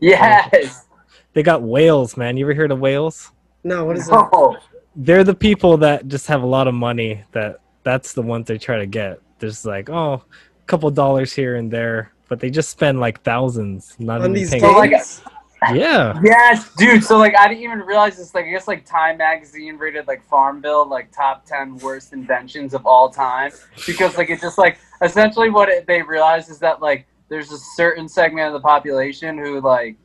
Yes. 0.00 0.86
They 1.32 1.42
got 1.42 1.62
whales, 1.62 2.16
man. 2.16 2.36
You 2.36 2.44
ever 2.44 2.54
heard 2.54 2.72
of 2.72 2.80
whales? 2.80 3.30
No, 3.64 3.84
what 3.84 3.96
is 3.96 4.06
that? 4.08 4.60
They're 4.96 5.24
the 5.24 5.34
people 5.34 5.78
that 5.78 6.08
just 6.08 6.26
have 6.26 6.42
a 6.42 6.46
lot 6.46 6.68
of 6.68 6.74
money. 6.74 7.24
That 7.32 7.60
that's 7.84 8.12
the 8.12 8.22
ones 8.22 8.46
they 8.46 8.58
try 8.58 8.78
to 8.78 8.86
get. 8.86 9.20
There's 9.38 9.64
like 9.64 9.88
oh, 9.88 10.14
a 10.14 10.66
couple 10.66 10.90
dollars 10.90 11.32
here 11.32 11.56
and 11.56 11.70
there, 11.70 12.12
but 12.28 12.40
they 12.40 12.50
just 12.50 12.68
spend 12.68 13.00
like 13.00 13.22
thousands. 13.22 13.96
Not 13.98 14.20
On 14.20 14.22
even 14.22 14.32
these 14.34 14.50
paying. 14.50 14.62
So, 14.62 14.72
like, 14.72 14.90
games? 14.90 15.22
Yeah. 15.70 16.18
Yes, 16.24 16.74
dude. 16.76 17.04
So 17.04 17.18
like, 17.18 17.36
I 17.36 17.48
didn't 17.48 17.62
even 17.62 17.80
realize 17.80 18.16
this. 18.16 18.34
Like, 18.34 18.46
I 18.46 18.50
guess 18.50 18.66
like 18.66 18.84
Time 18.86 19.18
Magazine 19.18 19.76
rated 19.76 20.06
like 20.06 20.24
Farmville 20.24 20.88
like 20.88 21.12
top 21.12 21.44
ten 21.46 21.76
worst 21.78 22.12
inventions 22.12 22.74
of 22.74 22.86
all 22.86 23.10
time 23.10 23.52
because 23.86 24.16
like 24.16 24.30
it's 24.30 24.42
just 24.42 24.58
like 24.58 24.78
essentially 25.02 25.50
what 25.50 25.68
it, 25.68 25.86
they 25.86 26.02
realized 26.02 26.50
is 26.50 26.58
that 26.60 26.80
like 26.80 27.06
there's 27.28 27.52
a 27.52 27.58
certain 27.76 28.08
segment 28.08 28.48
of 28.48 28.52
the 28.52 28.60
population 28.60 29.38
who 29.38 29.60
like 29.60 29.96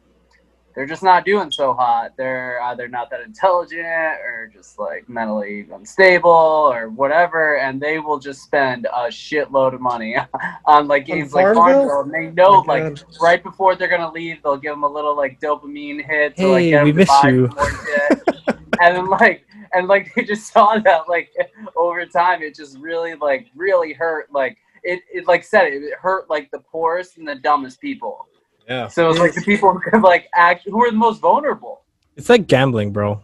they're 0.78 0.86
just 0.86 1.02
not 1.02 1.26
doing 1.26 1.50
so 1.50 1.74
hot. 1.74 2.16
They're 2.18 2.62
either 2.66 2.88
not 2.88 3.10
that 3.10 3.22
intelligent 3.22 3.80
or 3.84 4.48
just 4.54 4.78
like 4.78 5.10
mentally 5.10 5.68
unstable 5.74 6.30
or 6.30 6.90
whatever, 6.90 7.58
and 7.58 7.82
they 7.82 7.98
will 7.98 8.20
just 8.20 8.44
spend 8.44 8.86
a 8.86 9.08
shitload 9.08 9.74
of 9.74 9.82
money 9.82 10.18
on 10.66 10.88
like 10.88 11.08
games 11.08 11.34
like 11.34 11.56
Farmville? 11.56 12.02
And 12.02 12.14
they 12.14 12.30
know 12.30 12.58
Oh 12.58 12.64
like 12.68 12.84
God. 12.84 13.04
right 13.20 13.42
before 13.42 13.76
they're 13.76 13.88
gonna 13.88 14.12
leave, 14.12 14.44
they'll 14.44 14.56
give 14.56 14.74
them 14.74 14.84
a 14.84 14.88
little 14.88 15.18
like 15.18 15.42
dopamine 15.42 16.06
hit 16.06 16.38
to 16.38 16.48
like 16.48 16.66
Hey, 16.66 16.84
we 16.84 16.92
miss 16.92 17.10
you. 17.24 17.50
and 18.80 18.96
then 18.96 19.08
like 19.08 19.48
and 19.74 19.88
like 19.88 20.14
they 20.16 20.26
just 20.26 20.54
saw 20.54 20.78
that 20.78 21.10
like 21.10 21.32
over 21.76 22.06
time 22.06 22.44
it 22.44 22.54
just 22.54 22.78
really 22.78 23.16
like 23.16 23.48
really 23.56 23.94
hurt 23.94 24.32
like 24.32 24.56
it, 24.84 25.02
it 25.12 25.26
like 25.28 25.44
said 25.44 25.66
it, 25.66 25.82
it 25.82 25.94
hurt 26.00 26.30
like 26.30 26.52
the 26.52 26.60
poorest 26.60 27.18
and 27.18 27.28
the 27.28 27.34
dumbest 27.34 27.82
people. 27.82 28.28
Yeah. 28.68 28.88
So 28.88 29.10
it's 29.10 29.20
like 29.20 29.34
the 29.34 29.42
people 29.42 29.72
who 29.74 29.80
could 29.80 30.02
like 30.02 30.28
act 30.36 30.64
who 30.66 30.84
are 30.84 30.92
the 30.92 30.98
most 30.98 31.20
vulnerable. 31.22 31.82
It's 32.16 32.30
like 32.30 32.48
gambling, 32.48 32.92
bro. 32.92 33.22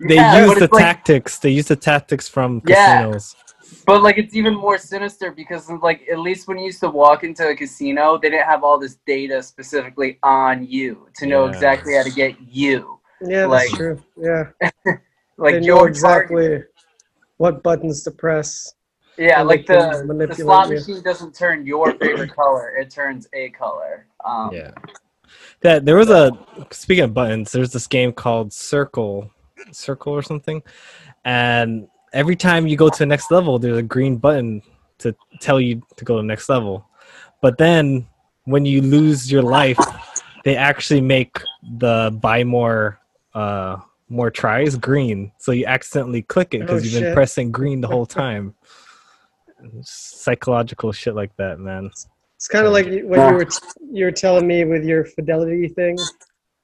They 0.00 0.16
Yeah, 0.16 0.46
use 0.46 0.54
the 0.58 0.68
like- 0.72 0.82
tactics. 0.82 1.38
They 1.38 1.50
use 1.50 1.68
the 1.68 1.76
tactics 1.76 2.28
from 2.28 2.62
Yeah. 2.66 3.02
casinos. 3.02 3.36
But 3.86 4.02
like 4.02 4.18
it's 4.18 4.34
even 4.34 4.54
more 4.54 4.78
sinister 4.78 5.30
because 5.30 5.70
like 5.82 6.02
at 6.10 6.18
least 6.18 6.48
when 6.48 6.58
you 6.58 6.66
used 6.66 6.80
to 6.80 6.88
walk 6.90 7.24
into 7.24 7.48
a 7.48 7.54
casino, 7.56 8.18
they 8.18 8.30
didn't 8.30 8.46
have 8.46 8.62
all 8.64 8.78
this 8.78 8.96
data 9.06 9.42
specifically 9.42 10.18
on 10.22 10.66
you 10.66 11.08
to 11.16 11.26
know 11.26 11.44
Yeah. 11.46 11.52
exactly 11.52 11.94
how 11.94 12.02
to 12.02 12.10
get 12.10 12.34
you. 12.40 12.98
Yeah, 13.22 13.46
that's 13.46 13.50
like- 13.50 13.70
true. 13.70 14.02
Yeah, 14.16 14.44
Like 15.38 15.54
they 15.54 15.60
know 15.60 15.84
exactly 15.84 16.48
target. 16.48 16.74
what 17.38 17.62
buttons 17.62 18.02
to 18.04 18.10
press. 18.10 18.74
Yeah, 19.20 19.40
and 19.40 19.48
like 19.48 19.66
the, 19.66 20.26
the 20.28 20.34
slot 20.34 20.70
you. 20.70 20.76
machine 20.76 21.02
doesn't 21.02 21.34
turn 21.34 21.66
your 21.66 21.92
favorite 21.98 22.34
color; 22.34 22.74
it 22.76 22.90
turns 22.90 23.28
a 23.34 23.50
color. 23.50 24.06
Um, 24.24 24.50
Yeah. 24.50 24.70
That 25.60 25.84
there 25.84 25.96
was 25.96 26.08
a 26.08 26.32
speaking 26.70 27.04
of 27.04 27.12
buttons, 27.12 27.52
there's 27.52 27.70
this 27.70 27.86
game 27.86 28.12
called 28.14 28.50
Circle, 28.50 29.30
Circle 29.72 30.14
or 30.14 30.22
something, 30.22 30.62
and 31.26 31.86
every 32.14 32.34
time 32.34 32.66
you 32.66 32.78
go 32.78 32.88
to 32.88 32.98
the 32.98 33.04
next 33.04 33.30
level, 33.30 33.58
there's 33.58 33.76
a 33.76 33.82
green 33.82 34.16
button 34.16 34.62
to 35.00 35.14
tell 35.38 35.60
you 35.60 35.82
to 35.96 36.04
go 36.06 36.16
to 36.16 36.22
the 36.22 36.26
next 36.26 36.48
level. 36.48 36.86
But 37.42 37.58
then 37.58 38.06
when 38.44 38.64
you 38.64 38.80
lose 38.80 39.30
your 39.30 39.42
life, 39.42 39.78
they 40.44 40.56
actually 40.56 41.02
make 41.02 41.36
the 41.76 42.16
buy 42.22 42.42
more 42.42 42.98
uh 43.34 43.76
more 44.08 44.30
tries 44.30 44.76
green, 44.76 45.30
so 45.38 45.52
you 45.52 45.66
accidentally 45.66 46.22
click 46.22 46.54
it 46.54 46.60
because 46.60 46.80
Oh, 46.80 46.84
you've 46.84 46.94
been 46.94 47.02
shit. 47.02 47.14
pressing 47.14 47.52
green 47.52 47.82
the 47.82 47.88
whole 47.88 48.06
time. 48.06 48.54
Psychological 49.82 50.92
shit 50.92 51.14
like 51.14 51.34
that, 51.36 51.58
man. 51.58 51.90
It's 52.36 52.48
kind 52.48 52.66
of 52.66 52.72
like 52.72 52.86
you- 52.86 53.06
what 53.06 53.18
you 53.30 53.34
were 53.36 53.46
you 53.92 54.04
were 54.06 54.12
telling 54.12 54.46
me 54.46 54.64
with 54.64 54.84
your 54.84 55.04
fidelity 55.04 55.68
thing. 55.68 55.98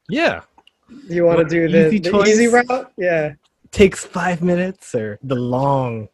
Yeah. 0.09 0.43
You 1.09 1.25
want 1.25 1.39
to 1.41 1.45
do 1.45 1.69
the, 1.69 1.89
easy 1.89 1.99
the 1.99 2.23
easy 2.23 2.47
route? 2.47 2.93
Yeah, 2.97 3.33
takes 3.73 4.05
five 4.05 4.41
minutes 4.41 4.95
or 4.95 5.19
the 5.25 5.35
long 5.35 6.09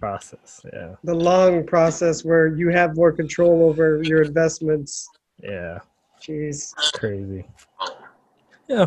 process. 0.00 0.60
Yeah, 0.72 0.96
the 1.04 1.14
long 1.14 1.64
process 1.64 2.24
where 2.24 2.48
you 2.48 2.68
have 2.70 2.96
more 2.96 3.12
control 3.12 3.68
over 3.68 4.02
your 4.02 4.22
investments. 4.22 5.08
yeah, 5.42 5.78
Jeez. 6.20 6.74
crazy. 6.94 7.46
Yeah, 8.68 8.86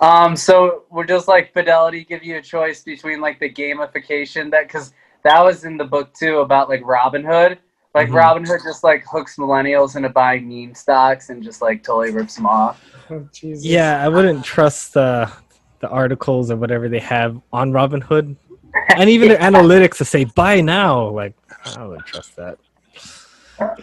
Um, 0.00 0.34
so 0.34 0.82
we're 0.90 1.06
just 1.06 1.28
like 1.28 1.52
Fidelity 1.52 2.04
give 2.04 2.24
you 2.24 2.38
a 2.38 2.42
choice 2.42 2.82
between 2.82 3.20
like 3.20 3.38
the 3.38 3.48
gamification 3.48 4.50
that 4.50 4.66
because 4.66 4.92
that 5.24 5.42
was 5.42 5.64
in 5.64 5.76
the 5.76 5.84
book 5.84 6.12
too 6.14 6.38
about 6.38 6.68
like 6.68 6.82
Robinhood. 6.82 7.58
Like 7.94 8.08
Mhm. 8.08 8.14
Robinhood 8.44 8.62
just 8.62 8.82
like 8.84 9.04
hooks 9.10 9.36
millennials 9.36 9.96
into 9.96 10.08
buying 10.08 10.48
meme 10.48 10.74
stocks 10.74 11.30
and 11.30 11.42
just 11.42 11.62
like 11.62 11.82
totally 11.82 12.10
rips 12.12 12.36
them 12.36 12.46
off. 12.46 12.80
Oh, 13.10 13.28
Jesus. 13.34 13.64
yeah. 13.66 14.02
I 14.02 14.08
wouldn't 14.08 14.42
trust 14.44 14.94
the 14.94 15.30
the 15.80 15.88
articles 15.90 16.50
or 16.50 16.56
whatever 16.56 16.88
they 16.88 17.00
have 17.00 17.38
on 17.52 17.70
Robinhood, 17.70 18.34
and 18.96 19.10
even 19.10 19.28
their 19.28 19.36
analytics 19.50 19.98
to 19.98 20.06
say 20.06 20.24
buy 20.24 20.62
now. 20.62 21.08
Like 21.08 21.34
I 21.76 21.84
wouldn't 21.84 22.06
trust 22.06 22.34
that. 22.36 22.56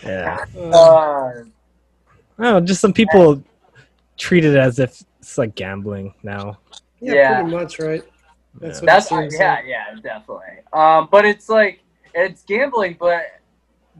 Yeah, 0.04 0.44
Uh, 0.58 0.76
Uh, 0.76 1.32
no, 2.40 2.60
just 2.62 2.82
some 2.82 2.94
people 2.94 3.44
treat 4.18 4.44
it 4.44 4.56
as 4.58 4.80
if 4.80 5.04
it's 5.20 5.38
like 5.38 5.54
gambling 5.56 6.14
now. 6.24 6.58
yeah, 7.00 7.14
yeah. 7.14 7.42
pretty 7.42 7.56
much, 7.56 7.78
right? 7.80 8.04
That's 8.56 8.78
Yeah. 8.78 8.82
what 8.82 8.86
That's 8.88 9.10
seems 9.10 9.40
yeah, 9.40 9.54
like. 9.56 9.66
yeah, 9.68 9.86
definitely. 10.02 10.60
Um, 10.74 11.08
but 11.12 11.26
it's 11.26 11.50
like 11.50 11.82
it's 12.14 12.44
gambling, 12.44 12.98
but 13.00 13.24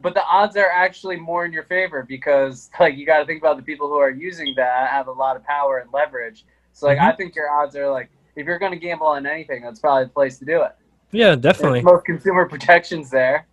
but 0.02 0.14
the 0.14 0.24
odds 0.26 0.56
are 0.58 0.70
actually 0.70 1.18
more 1.18 1.46
in 1.46 1.54
your 1.54 1.64
favor 1.64 2.04
because 2.04 2.70
like 2.80 2.98
you 2.98 3.06
got 3.06 3.20
to 3.20 3.26
think 3.26 3.42
about 3.42 3.58
the 3.58 3.64
people 3.64 3.88
who 3.88 3.98
are 3.98 4.10
using 4.10 4.54
that 4.56 4.90
have 4.90 5.08
a 5.08 5.12
lot 5.12 5.36
of 5.36 5.44
power 5.44 5.78
and 5.80 5.92
leverage. 5.94 6.46
So 6.74 6.88
like 6.88 7.00
I 7.00 7.12
think 7.14 7.36
your 7.36 7.50
odds 7.52 7.76
are 7.76 7.90
like 7.90 8.10
if 8.36 8.46
you're 8.46 8.60
going 8.60 8.72
to 8.72 8.78
gamble 8.80 9.08
on 9.08 9.26
anything, 9.26 9.62
that's 9.62 9.80
probably 9.80 10.06
the 10.06 10.10
place 10.12 10.38
to 10.40 10.46
do 10.46 10.62
it. 10.64 10.72
Yeah, 11.12 11.30
There's 11.36 11.40
definitely. 11.42 11.82
most 11.82 12.06
consumer 12.06 12.48
protections 12.48 13.10
there. 13.10 13.46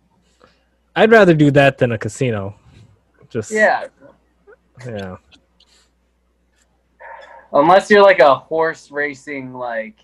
I'd 0.95 1.11
rather 1.11 1.33
do 1.33 1.51
that 1.51 1.77
than 1.77 1.91
a 1.91 1.97
casino. 1.97 2.55
Just 3.29 3.51
Yeah, 3.51 3.87
yeah. 4.85 5.17
unless 7.53 7.89
you're 7.89 8.01
like 8.01 8.19
a 8.19 8.35
horse 8.35 8.89
racing 8.91 9.53
like 9.53 9.95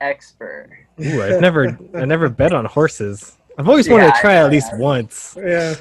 expert. 0.00 0.70
Ooh, 1.04 1.22
I've 1.22 1.40
never 1.40 1.78
I 1.94 2.04
never 2.04 2.28
bet 2.28 2.52
on 2.52 2.64
horses. 2.64 3.36
I've 3.58 3.68
always 3.68 3.88
wanted 3.88 4.04
Yeah, 4.06 4.12
to 4.12 4.20
try 4.20 4.32
I- 4.34 4.44
at 4.44 4.50
least 4.50 4.76
once. 4.76 5.36
Yeah. 5.38 5.74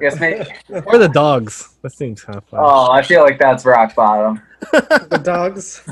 Guess 0.00 0.20
maybe, 0.20 0.44
Or 0.86 0.98
the 0.98 1.08
dogs. 1.08 1.76
That 1.82 1.90
seems 1.92 2.22
kind 2.22 2.36
of 2.36 2.44
fun. 2.44 2.60
oh, 2.62 2.90
I 2.90 3.02
feel 3.02 3.22
like 3.22 3.38
that's 3.38 3.64
rock 3.64 3.94
bottom. 3.94 4.42
The 4.72 5.20
dogs. 5.22 5.82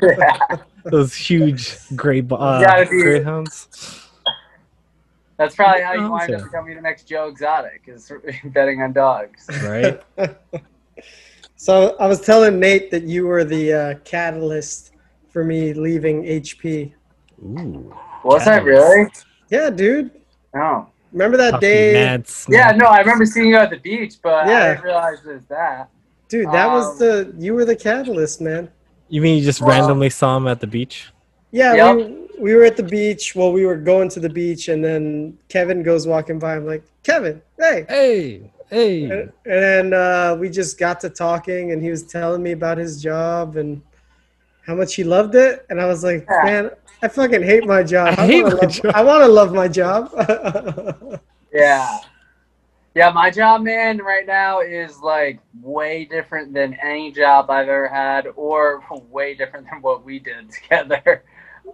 yeah. 0.00 0.38
Those 0.84 1.14
huge 1.14 1.76
gray 1.94 2.20
bo- 2.22 2.36
uh, 2.36 2.60
gotta 2.62 2.86
greyhounds. 2.86 3.68
That's 5.36 5.54
probably 5.56 5.82
how 5.82 5.94
you 5.94 6.08
wind 6.10 6.32
up 6.34 6.44
becoming 6.44 6.76
the 6.76 6.80
next 6.82 7.04
Joe 7.08 7.26
Exotic 7.28 7.82
is 7.88 8.10
betting 8.46 8.80
on 8.80 8.92
dogs. 8.92 9.46
Right? 9.64 10.00
So 11.56 11.96
I 11.98 12.06
was 12.06 12.20
telling 12.20 12.58
Nate 12.58 12.90
that 12.90 13.02
you 13.04 13.26
were 13.26 13.44
the 13.44 13.72
uh, 13.72 13.94
catalyst 14.04 14.91
for 15.32 15.44
me 15.44 15.72
leaving 15.72 16.24
HP. 16.24 16.92
Ooh. 17.42 17.94
Was 18.24 18.42
I 18.46 18.58
Catalyst. 18.60 18.66
really? 18.66 19.10
Yeah, 19.50 19.70
dude. 19.70 20.10
Oh. 20.54 20.86
Remember 21.12 21.36
that 21.36 21.52
Puffy 21.54 21.66
day? 21.66 21.92
Mad 21.92 22.20
Yeah, 22.20 22.68
Smack. 22.68 22.76
no, 22.76 22.86
I 22.86 22.98
remember 23.00 23.26
seeing 23.26 23.48
you 23.48 23.56
at 23.56 23.70
the 23.70 23.78
beach, 23.78 24.14
but 24.22 24.46
Yeah. 24.46 24.56
I 24.64 24.68
didn't 24.70 24.84
realize 24.84 25.18
it 25.26 25.32
was 25.34 25.42
that. 25.48 25.88
Dude, 26.28 26.46
that 26.46 26.66
Um, 26.68 26.72
was 26.74 26.98
the 26.98 27.34
you 27.38 27.54
were 27.54 27.64
the 27.64 27.76
catalyst, 27.76 28.40
man. 28.40 28.68
You 29.08 29.20
mean 29.20 29.38
you 29.38 29.44
just 29.44 29.60
Well- 29.60 29.70
randomly 29.70 30.08
saw 30.10 30.36
him 30.36 30.46
at 30.48 30.60
the 30.60 30.66
beach? 30.66 31.10
Yeah, 31.50 31.74
Yep. 31.74 31.96
we, 31.96 32.16
we 32.38 32.54
were 32.54 32.64
at 32.64 32.76
the 32.78 32.82
beach. 32.82 33.34
Well, 33.36 33.52
we 33.52 33.66
were 33.66 33.76
going 33.76 34.08
to 34.10 34.20
the 34.20 34.30
beach, 34.30 34.68
and 34.68 34.82
then 34.82 35.36
Kevin 35.48 35.82
goes 35.82 36.06
walking 36.06 36.38
by. 36.38 36.56
I'm 36.56 36.64
like, 36.64 36.82
Kevin, 37.02 37.42
hey. 37.60 37.84
Hey, 37.90 38.50
hey. 38.70 39.02
And, 39.04 39.12
and 39.12 39.32
then 39.44 39.92
uh, 39.92 40.36
we 40.40 40.48
just 40.48 40.78
got 40.78 40.98
to 41.00 41.10
talking, 41.10 41.72
and 41.72 41.82
he 41.82 41.90
was 41.90 42.04
telling 42.04 42.42
me 42.42 42.52
about 42.52 42.78
his 42.78 43.02
job 43.02 43.56
and 43.56 43.82
how 44.66 44.74
much 44.74 44.94
he 44.94 45.04
loved 45.04 45.34
it. 45.34 45.66
And 45.70 45.80
I 45.80 45.86
was 45.86 46.02
like, 46.04 46.26
Yeah. 46.30 46.44
man, 46.44 46.70
I 47.02 47.08
fucking 47.08 47.42
hate 47.42 47.66
my 47.66 47.82
job. 47.82 48.14
I 48.18 48.26
hate 48.26 48.42
wanna 48.44 48.56
my 48.56 48.62
love, 48.62 48.70
job." 48.72 48.92
I 48.94 49.02
want 49.02 49.22
to 49.24 49.28
love 49.28 49.52
my 49.54 49.68
job. 49.68 50.10
Yeah. 51.52 51.98
Yeah, 52.94 53.10
my 53.10 53.30
job, 53.30 53.62
man, 53.62 53.98
right 53.98 54.26
now 54.26 54.60
is 54.60 55.00
like 55.00 55.38
way 55.62 56.04
different 56.06 56.52
than 56.54 56.74
any 56.82 57.10
job 57.12 57.50
I've 57.50 57.68
ever 57.68 57.88
had, 57.88 58.26
or 58.36 58.82
way 59.10 59.34
different 59.34 59.66
than 59.70 59.80
what 59.82 60.04
we 60.04 60.18
did 60.18 60.50
together. 60.50 61.24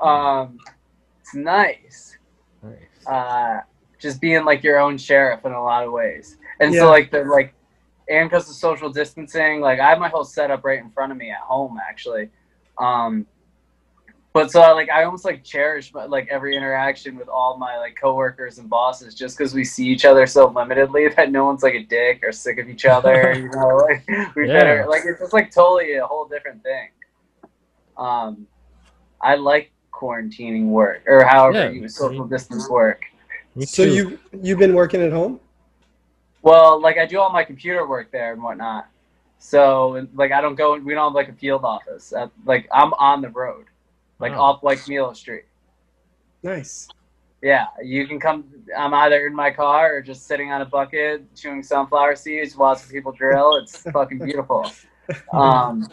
Um, 0.01 0.59
it's 1.21 1.35
nice. 1.35 2.17
Nice. 2.63 3.07
uh, 3.07 3.61
just 4.01 4.21
being 4.21 4.45
like 4.45 4.63
your 4.65 4.79
own 4.81 4.99
sheriff 4.99 5.45
in 5.45 5.53
a 5.53 5.63
lot 5.63 5.85
of 5.85 5.93
ways. 5.93 6.37
And 6.61 6.73
Yeah. 6.75 6.81
so 6.81 6.91
like 6.91 7.11
the 7.11 7.25
like, 7.25 7.55
and 8.09 8.29
because 8.29 8.49
of 8.49 8.55
social 8.57 8.91
distancing, 8.91 9.61
like 9.61 9.79
I 9.81 9.91
have 9.91 9.99
my 9.99 10.09
whole 10.09 10.25
setup 10.25 10.65
right 10.65 10.79
in 10.81 10.91
front 10.91 11.13
of 11.13 11.19
me 11.19 11.31
at 11.31 11.39
home 11.39 11.79
actually. 11.89 12.31
Um, 12.81 13.27
but 14.33 14.53
so 14.53 14.61
like 14.75 14.89
I 14.91 15.05
almost 15.05 15.25
like 15.25 15.43
cherish 15.43 15.93
my, 15.93 16.05
like 16.05 16.29
every 16.31 16.57
interaction 16.57 17.17
with 17.17 17.29
all 17.29 17.57
my 17.57 17.77
like 17.79 17.97
coworkers 18.01 18.59
and 18.59 18.69
bosses 18.71 19.15
just 19.15 19.37
because 19.37 19.53
we 19.55 19.65
see 19.65 19.87
each 19.89 20.05
other 20.05 20.27
so 20.27 20.49
limitedly 20.49 21.13
that 21.17 21.33
no 21.33 21.45
one's 21.47 21.63
like 21.63 21.75
a 21.75 21.83
dick 21.83 22.23
or 22.25 22.31
sick 22.31 22.59
of 22.59 22.69
each 22.69 22.85
other. 22.85 23.33
you 23.37 23.49
know, 23.51 23.77
like 23.89 24.07
we 24.37 24.47
Yeah. 24.47 24.53
better 24.53 24.87
like 24.89 25.03
it's 25.05 25.21
just 25.21 25.33
like 25.33 25.51
totally 25.51 25.95
a 25.95 26.07
whole 26.07 26.27
different 26.29 26.63
thing. 26.63 26.89
Um, 27.97 28.47
I 29.21 29.35
like 29.35 29.73
quarantining 29.93 30.67
work 30.67 31.03
or 31.09 31.25
however 31.25 31.59
Yeah. 31.59 31.71
you 31.71 31.89
social 31.89 32.27
distance 32.27 32.69
work. 32.71 33.03
Me 33.57 33.67
So 33.67 33.83
you 33.83 34.21
you've 34.41 34.59
been 34.61 34.75
working 34.75 35.03
at 35.03 35.11
home? 35.11 35.41
Well, 36.43 36.81
like 36.81 36.99
I 36.99 37.07
do 37.07 37.19
all 37.19 37.33
my 37.33 37.43
computer 37.43 37.89
work 37.89 38.13
there 38.13 38.33
and 38.33 38.43
whatnot. 38.43 38.89
So 39.39 40.07
like 40.15 40.33
I 40.33 40.41
don't 40.41 40.55
go. 40.57 40.77
We 40.77 40.95
don't 40.95 41.05
have 41.11 41.15
like 41.15 41.29
a 41.29 41.33
field 41.33 41.65
office. 41.65 42.13
Uh, 42.13 42.29
like 42.45 42.69
I'm 42.73 42.93
on 42.95 43.23
the 43.23 43.31
road, 43.31 43.67
like 44.19 44.33
Wow. 44.33 44.43
off 44.43 44.63
like 44.63 44.81
Milo 44.89 45.13
Street. 45.13 45.45
Nice. 46.43 46.89
Yeah, 47.41 47.67
you 47.83 48.07
can 48.09 48.19
come. 48.19 48.45
I'm 48.77 48.93
either 48.95 49.27
in 49.27 49.35
my 49.35 49.51
car 49.53 49.95
or 49.95 50.03
just 50.03 50.27
sitting 50.27 50.51
on 50.51 50.61
a 50.61 50.65
bucket 50.65 51.23
chewing 51.37 51.63
sunflower 51.63 52.17
seeds, 52.17 52.57
watching 52.57 52.91
people 52.91 53.13
drill. 53.13 53.57
It's 53.57 53.83
fucking 53.93 54.19
beautiful. 54.19 54.71
Um, 55.33 55.89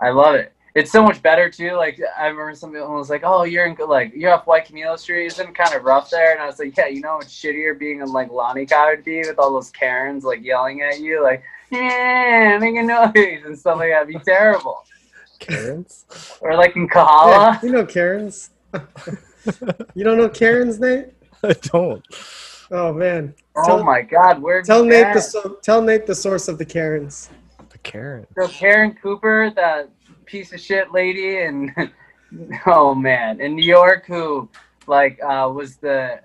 I 0.00 0.08
love 0.08 0.36
it. 0.36 0.54
It's 0.74 0.90
so 0.90 1.02
much 1.02 1.20
better 1.20 1.50
too. 1.50 1.72
Like 1.72 2.00
I 2.18 2.28
remember 2.28 2.54
somebody 2.54 2.82
was 2.82 3.10
like, 3.10 3.22
"Oh, 3.24 3.44
you're 3.44 3.66
in 3.66 3.76
like 3.86 4.12
you're 4.14 4.32
off 4.32 4.46
Waiakamilo 4.46 4.98
Street. 4.98 5.26
Isn't 5.26 5.48
it 5.50 5.54
kind 5.54 5.74
of 5.74 5.84
rough 5.84 6.08
there?" 6.08 6.32
And 6.32 6.40
I 6.40 6.46
was 6.46 6.58
like, 6.58 6.74
"Yeah, 6.78 6.86
you 6.86 7.02
know 7.02 7.10
how 7.10 7.18
much 7.18 7.26
shittier 7.28 7.78
being 7.78 8.00
in 8.00 8.06
like 8.10 8.30
Lanikai 8.30 8.96
would 8.96 9.04
be 9.04 9.18
with 9.18 9.38
all 9.38 9.52
those 9.52 9.68
Karens 9.70 10.24
like 10.24 10.42
yelling 10.42 10.80
at 10.80 10.98
you, 11.00 11.22
like 11.22 11.42
yeah, 11.70 12.58
making 12.60 12.86
noise 12.86 13.42
and 13.44 13.58
stuff 13.58 13.78
like 13.78 13.90
that. 13.90 14.02
It'd 14.02 14.08
be 14.08 14.18
terrible." 14.24 14.84
Karens? 15.38 16.04
Or 16.40 16.54
like 16.56 16.76
in 16.76 16.82
Yeah, 16.82 16.88
Kahala. 16.88 17.62
you 17.62 17.70
know 17.70 17.84
Karens. 17.84 18.50
you 19.94 20.04
don't 20.04 20.16
know 20.18 20.28
Karens, 20.28 20.80
Nate? 20.80 21.08
I 21.42 21.52
don't. 21.52 22.04
Oh 22.70 22.92
man. 22.92 23.34
Oh 23.54 23.82
my 23.82 24.02
God, 24.02 24.42
where 24.42 24.62
Tell 24.62 24.78
have 24.78 24.86
Nate 24.86 25.14
the 25.14 25.20
so- 25.20 25.58
tell 25.62 25.80
Nate 25.82 26.06
the 26.06 26.14
source 26.14 26.48
of 26.48 26.58
the 26.58 26.64
Karens. 26.64 27.30
The 27.70 27.78
Karen. 27.78 28.26
So 28.36 28.48
Karen 28.48 28.94
Cooper, 29.00 29.52
that 29.54 29.90
piece 30.24 30.52
of 30.52 30.60
shit 30.60 30.92
lady, 30.92 31.38
and 31.42 31.72
oh 32.66 32.94
man, 32.94 33.40
in 33.40 33.54
New 33.54 33.64
York, 33.64 34.06
who 34.06 34.48
like 34.86 35.18
uh, 35.22 35.50
was 35.54 35.76
the 35.76 36.20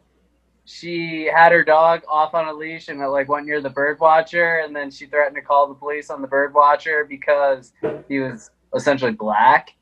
she 0.71 1.25
had 1.25 1.51
her 1.51 1.63
dog 1.63 2.01
off 2.07 2.33
on 2.33 2.47
a 2.47 2.53
leash 2.53 2.87
and 2.87 2.99
like 2.99 3.27
went 3.27 3.45
near 3.45 3.59
the 3.61 3.69
bird 3.69 3.99
watcher, 3.99 4.59
and 4.59 4.75
then 4.75 4.89
she 4.89 5.05
threatened 5.05 5.35
to 5.35 5.41
call 5.41 5.67
the 5.67 5.73
police 5.75 6.09
on 6.09 6.21
the 6.21 6.27
bird 6.27 6.53
watcher 6.53 7.05
because 7.07 7.73
he 8.07 8.19
was 8.19 8.49
essentially 8.73 9.11
black, 9.11 9.73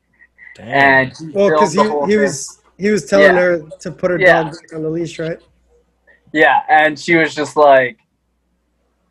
Damn. 0.56 0.66
and 0.66 1.12
Well, 1.32 1.50
because 1.50 1.72
he 1.72 1.82
he 2.12 2.16
was 2.18 2.62
he 2.76 2.90
was 2.90 3.04
telling 3.06 3.36
Yeah. 3.36 3.40
her 3.40 3.58
to 3.80 3.90
put 3.92 4.10
her 4.10 4.18
Yeah. 4.18 4.42
dog 4.44 4.54
on 4.74 4.82
the 4.82 4.88
leash, 4.88 5.18
right? 5.18 5.40
Yeah, 6.32 6.62
and 6.68 6.98
she 6.98 7.14
was 7.16 7.34
just 7.34 7.56
like, 7.56 7.98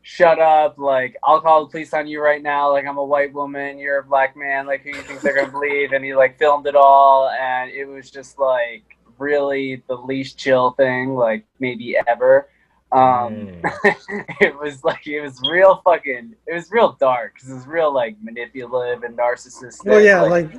"Shut 0.02 0.40
up! 0.40 0.78
Like, 0.78 1.16
I'll 1.24 1.40
call 1.42 1.66
the 1.66 1.72
police 1.72 1.94
on 1.94 2.08
you 2.08 2.22
right 2.22 2.42
now. 2.42 2.72
Like, 2.72 2.86
I'm 2.86 2.98
a 2.98 3.04
white 3.04 3.32
woman. 3.34 3.78
You're 3.78 4.00
a 4.00 4.04
black 4.04 4.36
man. 4.36 4.66
Like, 4.66 4.82
who 4.82 4.90
you 4.90 5.02
think 5.04 5.22
they're 5.22 5.36
gonna 5.36 5.52
believe?" 5.52 5.94
And 5.94 6.04
he 6.04 6.14
like 6.16 6.38
filmed 6.38 6.68
it 6.68 6.76
all, 6.76 7.30
and 7.30 7.72
it 7.72 7.86
was 7.86 8.10
just 8.12 8.38
like 8.40 8.84
really 9.20 9.84
the 9.88 9.96
least 9.96 10.38
chill 10.38 10.72
thing, 10.72 11.16
like 11.16 11.46
maybe 11.60 11.96
ever. 12.08 12.48
Um, 12.92 13.52
Dang. 13.62 13.62
it 14.42 14.58
was 14.60 14.84
like 14.84 15.06
it 15.06 15.22
was 15.22 15.40
real 15.48 15.82
fucking. 15.86 16.34
It 16.48 16.54
was 16.54 16.72
real 16.72 16.98
dark 17.00 17.36
because 17.36 17.50
it 17.50 17.54
was 17.54 17.68
real 17.68 17.94
like 17.94 18.16
manipulative 18.22 19.04
and 19.04 19.18
narcissistic. 19.18 19.86
Well, 19.86 20.02
yeah, 20.02 20.22
like, 20.22 20.50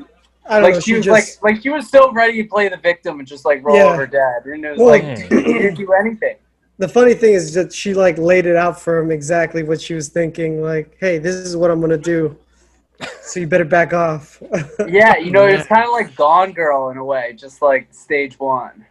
I 0.49 0.61
don't 0.61 0.63
like 0.63 0.75
know. 0.75 0.81
she 0.81 0.91
She 0.93 0.97
was 0.97 1.05
just 1.07 1.43
like 1.43 1.55
like 1.55 1.63
she 1.63 1.71
was 1.71 1.89
so 1.91 2.13
ready 2.13 2.43
to 2.43 2.49
play 2.49 2.69
the 2.69 2.77
victim 2.77 3.19
and 3.19 3.27
just 3.27 3.45
like 3.45 3.65
roll 3.65 3.77
Yeah. 3.77 3.93
over 3.93 4.07
dead, 4.07 4.45
and 4.45 4.65
it 4.65 4.71
was 4.71 4.79
Well, 4.79 4.89
like 4.89 5.03
Dang. 5.03 5.29
didn't 5.29 5.75
do 5.75 5.93
anything. 5.93 6.37
the 6.79 6.89
funny 6.89 7.15
thing 7.15 7.35
is 7.35 7.53
that 7.55 7.73
she 7.73 7.95
like 7.95 8.17
laid 8.17 8.47
it 8.47 8.57
out 8.57 8.81
for 8.81 8.99
him 8.99 9.11
exactly 9.11 9.63
what 9.65 9.81
she 9.81 9.95
was 9.95 10.09
thinking. 10.09 10.63
Like, 10.63 10.97
hey, 11.01 11.19
this 11.19 11.35
is 11.35 11.57
what 11.57 11.71
I'm 11.71 11.81
gonna 11.81 11.99
do. 11.99 12.37
So 13.31 13.39
you 13.39 13.47
better 13.47 13.64
back 13.64 13.93
off. 13.93 14.43
Yeah, 14.89 15.16
you 15.18 15.31
know, 15.31 15.47
Yeah. 15.47 15.59
it's 15.59 15.68
kind 15.68 15.85
of 15.85 15.91
like 15.93 16.14
Gone 16.16 16.53
Girl 16.53 16.91
in 16.91 16.97
a 16.97 17.05
way, 17.05 17.33
just 17.37 17.62
like 17.62 17.87
stage 17.95 18.39
one. 18.41 18.85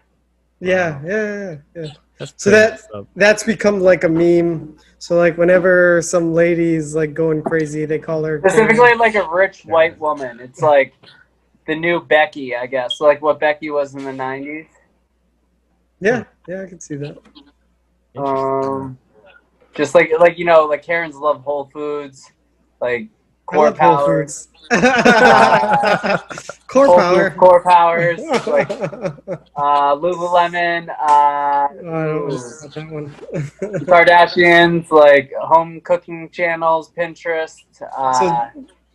yeah, 0.61 1.01
yeah, 1.05 1.25
yeah, 1.33 1.55
yeah. 1.83 1.91
That's 2.17 2.33
So 2.37 2.49
that- 2.49 2.71
messed 2.71 2.87
up. 2.93 3.07
That's 3.15 3.43
become 3.43 3.79
like 3.81 4.03
a 4.05 4.09
meme. 4.09 4.77
So 4.97 5.15
like 5.17 5.37
whenever 5.37 6.01
some 6.01 6.33
lady's 6.33 6.95
like 6.95 7.13
going 7.13 7.41
crazy, 7.43 7.85
they 7.85 7.99
call 7.99 8.23
her 8.23 8.39
Specifically, 8.39 8.93
like 8.95 9.15
a 9.15 9.27
rich 9.29 9.63
white 9.65 9.97
woman. 9.99 10.39
It's 10.39 10.61
like 10.61 10.93
the 11.67 11.75
new 11.75 11.99
Becky, 12.01 12.55
I 12.55 12.65
guess. 12.65 12.99
Like 13.01 13.21
what 13.21 13.39
Becky 13.39 13.69
was 13.71 13.93
in 13.95 14.03
the 14.05 14.11
90s. 14.11 14.67
Yeah, 16.01 16.23
yeah, 16.47 16.63
I 16.63 16.65
can 16.67 16.79
see 16.79 16.95
that. 16.95 17.17
Um, 18.17 18.97
just 19.75 19.93
like, 19.95 20.11
like 20.19 20.37
you 20.37 20.45
know, 20.45 20.65
like 20.65 20.81
Karens 20.83 21.15
love 21.15 21.41
Whole 21.43 21.65
Foods. 21.73 22.31
Like 22.81 23.03
I 23.03 23.09
Core 23.49 23.65
love 23.65 23.77
Whole 23.77 23.97
Power. 23.97 24.21
Foods. 24.25 24.47
Core 26.67 26.85
Whole 26.85 26.97
Power. 26.97 27.29
Foods, 27.29 27.39
Core 27.39 27.63
Powers. 27.63 28.19
Like 28.45 28.69
I 28.71 28.75
uh, 29.55 29.95
Lululemon. 29.95 30.89
Uh, 30.99 31.67
don't 31.73 31.85
know 31.85 32.27
about 32.27 32.73
that 32.73 32.91
one. 32.91 33.09
Kardashians. 33.85 34.91
Like 34.91 35.31
home 35.41 35.81
cooking 35.81 36.29
channels. 36.29 36.91
Pinterest. 36.91 37.63
Uh, 37.97 38.49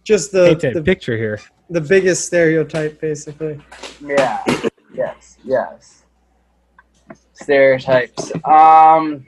Just 0.05 0.31
the, 0.33 0.57
Paint 0.61 0.75
the 0.75 0.83
picture 0.83 1.17
here. 1.17 1.41
the 1.71 1.81
biggest 1.81 2.27
stereotype, 2.27 3.01
basically. 3.01 3.61
Yeah. 4.01 4.45
yes. 4.95 5.39
Yes. 5.45 6.05
Stereotypes. 7.33 8.31
Um. 8.45 9.27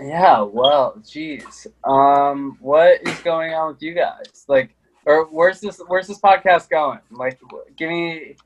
Yeah. 0.00 0.42
Well. 0.42 0.94
Jeez. 1.02 1.66
Um. 1.84 2.56
What 2.60 3.06
is 3.06 3.18
going 3.20 3.52
on 3.54 3.72
with 3.72 3.82
you 3.82 3.94
guys? 3.94 4.44
Like, 4.48 4.74
or 5.06 5.26
where's 5.26 5.60
this? 5.60 5.80
Where's 5.86 6.06
this 6.06 6.20
podcast 6.20 6.68
going? 6.70 6.98
Like, 7.10 7.40
give 7.76 7.88
me, 7.88 8.36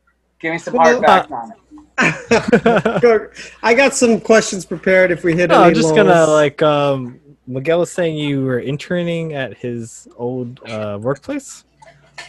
give 0.41 0.53
me 0.53 0.59
some 0.59 0.75
hard 0.75 1.01
facts 1.01 1.31
on 1.33 1.53
it. 1.53 1.59
I 3.63 3.75
got 3.75 3.95
some 3.95 4.21
questions 4.21 4.65
prepared 4.65 5.11
if 5.11 5.25
we 5.25 5.35
hit 5.35 5.51
No, 5.51 5.63
I'm 5.63 5.75
just 5.75 5.95
gonna 5.97 6.27
like 6.27 6.63
um 6.63 7.19
Miguel 7.49 7.81
was 7.81 7.91
saying 7.91 8.17
you 8.17 8.45
were 8.45 8.61
interning 8.61 9.33
at 9.33 9.57
his 9.57 10.07
old 10.17 10.61
uh, 10.69 10.99
workplace. 11.01 11.65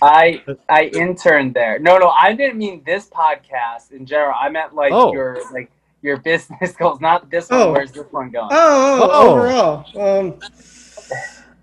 I 0.01 0.41
I 0.69 0.85
interned 0.93 1.53
there. 1.53 1.77
No, 1.77 1.97
no, 1.97 2.09
I 2.09 2.33
didn't 2.33 2.57
mean 2.57 2.81
this 2.85 3.09
podcast 3.09 3.91
in 3.91 4.05
general. 4.05 4.33
I 4.39 4.49
meant 4.49 4.73
like 4.73 4.91
Oh. 4.93 5.11
your 5.13 5.37
like 5.51 5.69
your 6.01 6.17
business 6.17 6.71
goals, 6.79 7.01
not 7.01 7.29
this 7.29 7.49
one. 7.49 7.59
Oh. 7.61 7.71
Where's 7.73 7.91
this 7.91 8.05
one 8.11 8.29
going? 8.31 8.49
Oh, 8.51 8.99
oh, 9.03 9.09
Oh. 9.11 9.31
overall. 9.31 10.19
Um, 10.19 10.39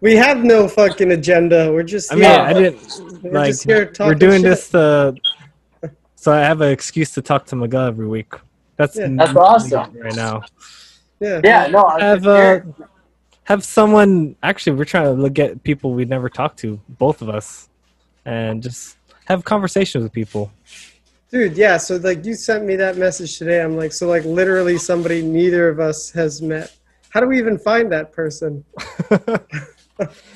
we 0.00 0.14
have 0.16 0.44
no 0.44 0.68
fucking 0.68 1.12
agenda. 1.12 1.72
We're 1.72 1.82
just 1.82 2.12
I 2.12 2.16
mean, 2.16 2.24
here. 2.24 2.40
I 2.40 2.52
didn't 2.52 3.22
We're 3.22 3.30
like 3.32 3.50
just 3.52 3.64
here 3.64 3.86
talking 3.86 4.06
we're 4.08 4.14
doing 4.14 4.42
shit. 4.42 4.50
this 4.50 4.74
uh, 4.74 5.12
so 6.16 6.32
I 6.32 6.40
have 6.40 6.60
an 6.60 6.70
excuse 6.70 7.12
to 7.12 7.22
talk 7.22 7.46
to 7.46 7.56
Miguel 7.56 7.86
every 7.86 8.06
week. 8.06 8.32
That's 8.76 8.96
Yeah. 8.96 9.08
That's 9.10 9.34
awesome. 9.36 9.96
right 9.98 10.14
now. 10.14 10.42
Yeah. 11.20 11.40
Yeah, 11.42 11.66
no, 11.68 11.82
I 11.84 12.02
Have 12.04 12.26
uh, 12.26 12.60
have 13.44 13.64
someone 13.64 14.36
actually 14.42 14.76
we're 14.76 14.84
trying 14.84 15.04
to 15.04 15.12
look 15.12 15.38
at 15.38 15.62
people 15.62 15.94
we 15.94 16.04
never 16.04 16.28
talked 16.28 16.58
to, 16.58 16.78
both 16.88 17.22
of 17.22 17.30
us, 17.30 17.68
and 18.26 18.62
just 18.62 18.96
have 19.26 19.44
conversations 19.44 20.02
with 20.04 20.12
people. 20.12 20.50
Dude, 21.30 21.56
yeah. 21.56 21.76
So 21.76 21.96
like 21.96 22.24
you 22.24 22.34
sent 22.34 22.64
me 22.64 22.76
that 22.76 22.96
message 22.96 23.38
today. 23.38 23.60
I'm 23.62 23.76
like, 23.76 23.92
so 23.92 24.08
like 24.08 24.24
literally 24.24 24.78
somebody 24.78 25.22
neither 25.22 25.68
of 25.68 25.80
us 25.80 26.10
has 26.12 26.40
met. 26.40 26.76
How 27.10 27.20
do 27.20 27.26
we 27.26 27.38
even 27.38 27.58
find 27.58 27.90
that 27.92 28.12
person? 28.12 28.64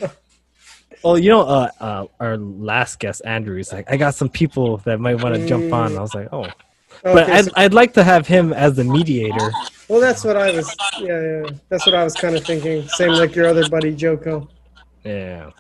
Well, 1.03 1.19
you 1.19 1.31
know, 1.31 1.43
uh, 1.43 1.71
uh, 1.81 2.07
our 2.19 2.37
last 2.37 2.99
guest, 2.99 3.23
Andrew, 3.25 3.59
is 3.59 3.73
like, 3.73 3.91
I 3.91 3.97
got 3.97 4.15
some 4.15 4.29
people 4.29 4.79
that 4.79 5.01
might 5.01 5.23
want 5.23 5.35
to 5.35 5.47
jump 5.47 5.73
on. 5.73 5.97
I 5.97 6.01
was 6.01 6.15
like, 6.15 6.29
oh, 6.31 6.47
but 7.03 7.31
I'd, 7.31 7.47
so- 7.47 7.53
I'd 7.57 7.73
like 7.73 7.95
to 7.95 8.05
have 8.05 8.27
him 8.27 8.53
as 8.53 8.77
the 8.77 8.85
mediator. 8.85 9.51
well, 9.89 10.01
that's 10.01 10.25
what 10.25 10.37
I 10.37 10.53
was. 10.53 10.77
Yeah, 11.01 11.21
yeah. 11.23 11.51
That's 11.71 11.87
what 11.87 11.95
I 11.95 12.05
was 12.05 12.15
kind 12.15 12.37
of 12.37 12.45
thinking. 12.45 12.87
Same 12.89 13.13
like 13.13 13.35
your 13.35 13.47
other 13.47 13.67
buddy 13.71 13.95
Joko. 13.95 14.49
Yeah. 15.05 15.51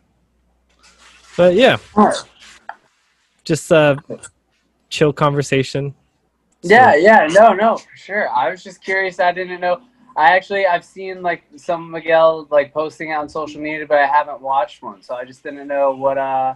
But 1.38 1.54
yeah, 1.54 1.78
just 3.44 3.72
uh, 3.72 3.96
chill 4.90 5.12
conversation. 5.12 5.94
Yeah, 6.62 6.94
yeah, 6.94 7.26
no, 7.30 7.54
no, 7.54 7.78
for 7.78 7.96
sure. 7.96 8.28
I 8.28 8.50
was 8.50 8.62
just 8.62 8.82
curious. 8.84 9.18
I 9.18 9.32
didn't 9.32 9.60
know. 9.60 9.80
I 10.16 10.32
actually 10.36 10.66
I've 10.66 10.84
seen 10.84 11.22
like 11.22 11.44
some 11.56 11.90
Miguel 11.90 12.46
like 12.50 12.74
posting 12.74 13.12
on 13.12 13.28
social 13.28 13.60
media, 13.60 13.86
but 13.86 13.98
I 13.98 14.06
haven't 14.06 14.42
watched 14.42 14.82
one, 14.82 15.02
so 15.02 15.14
I 15.14 15.24
just 15.24 15.42
didn't 15.42 15.66
know 15.68 15.92
what 15.92 16.18
uh 16.18 16.54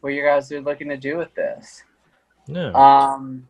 what 0.00 0.10
you 0.10 0.22
guys 0.22 0.52
are 0.52 0.60
looking 0.60 0.88
to 0.90 0.96
do 0.96 1.16
with 1.16 1.34
this. 1.34 1.82
Yeah, 2.46 2.74
Um, 2.74 3.48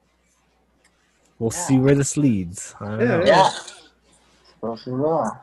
we'll 1.39 1.51
yeah. 1.51 1.57
see 1.67 1.79
where 1.79 1.95
this 1.95 2.17
leads. 2.17 2.75
I 2.81 2.87
don't 2.87 2.99
Yeah, 3.01 3.19
know. 3.21 3.27
yeah. 3.27 3.51
Suppose 4.45 4.87
we 4.87 4.93
will. 4.93 5.37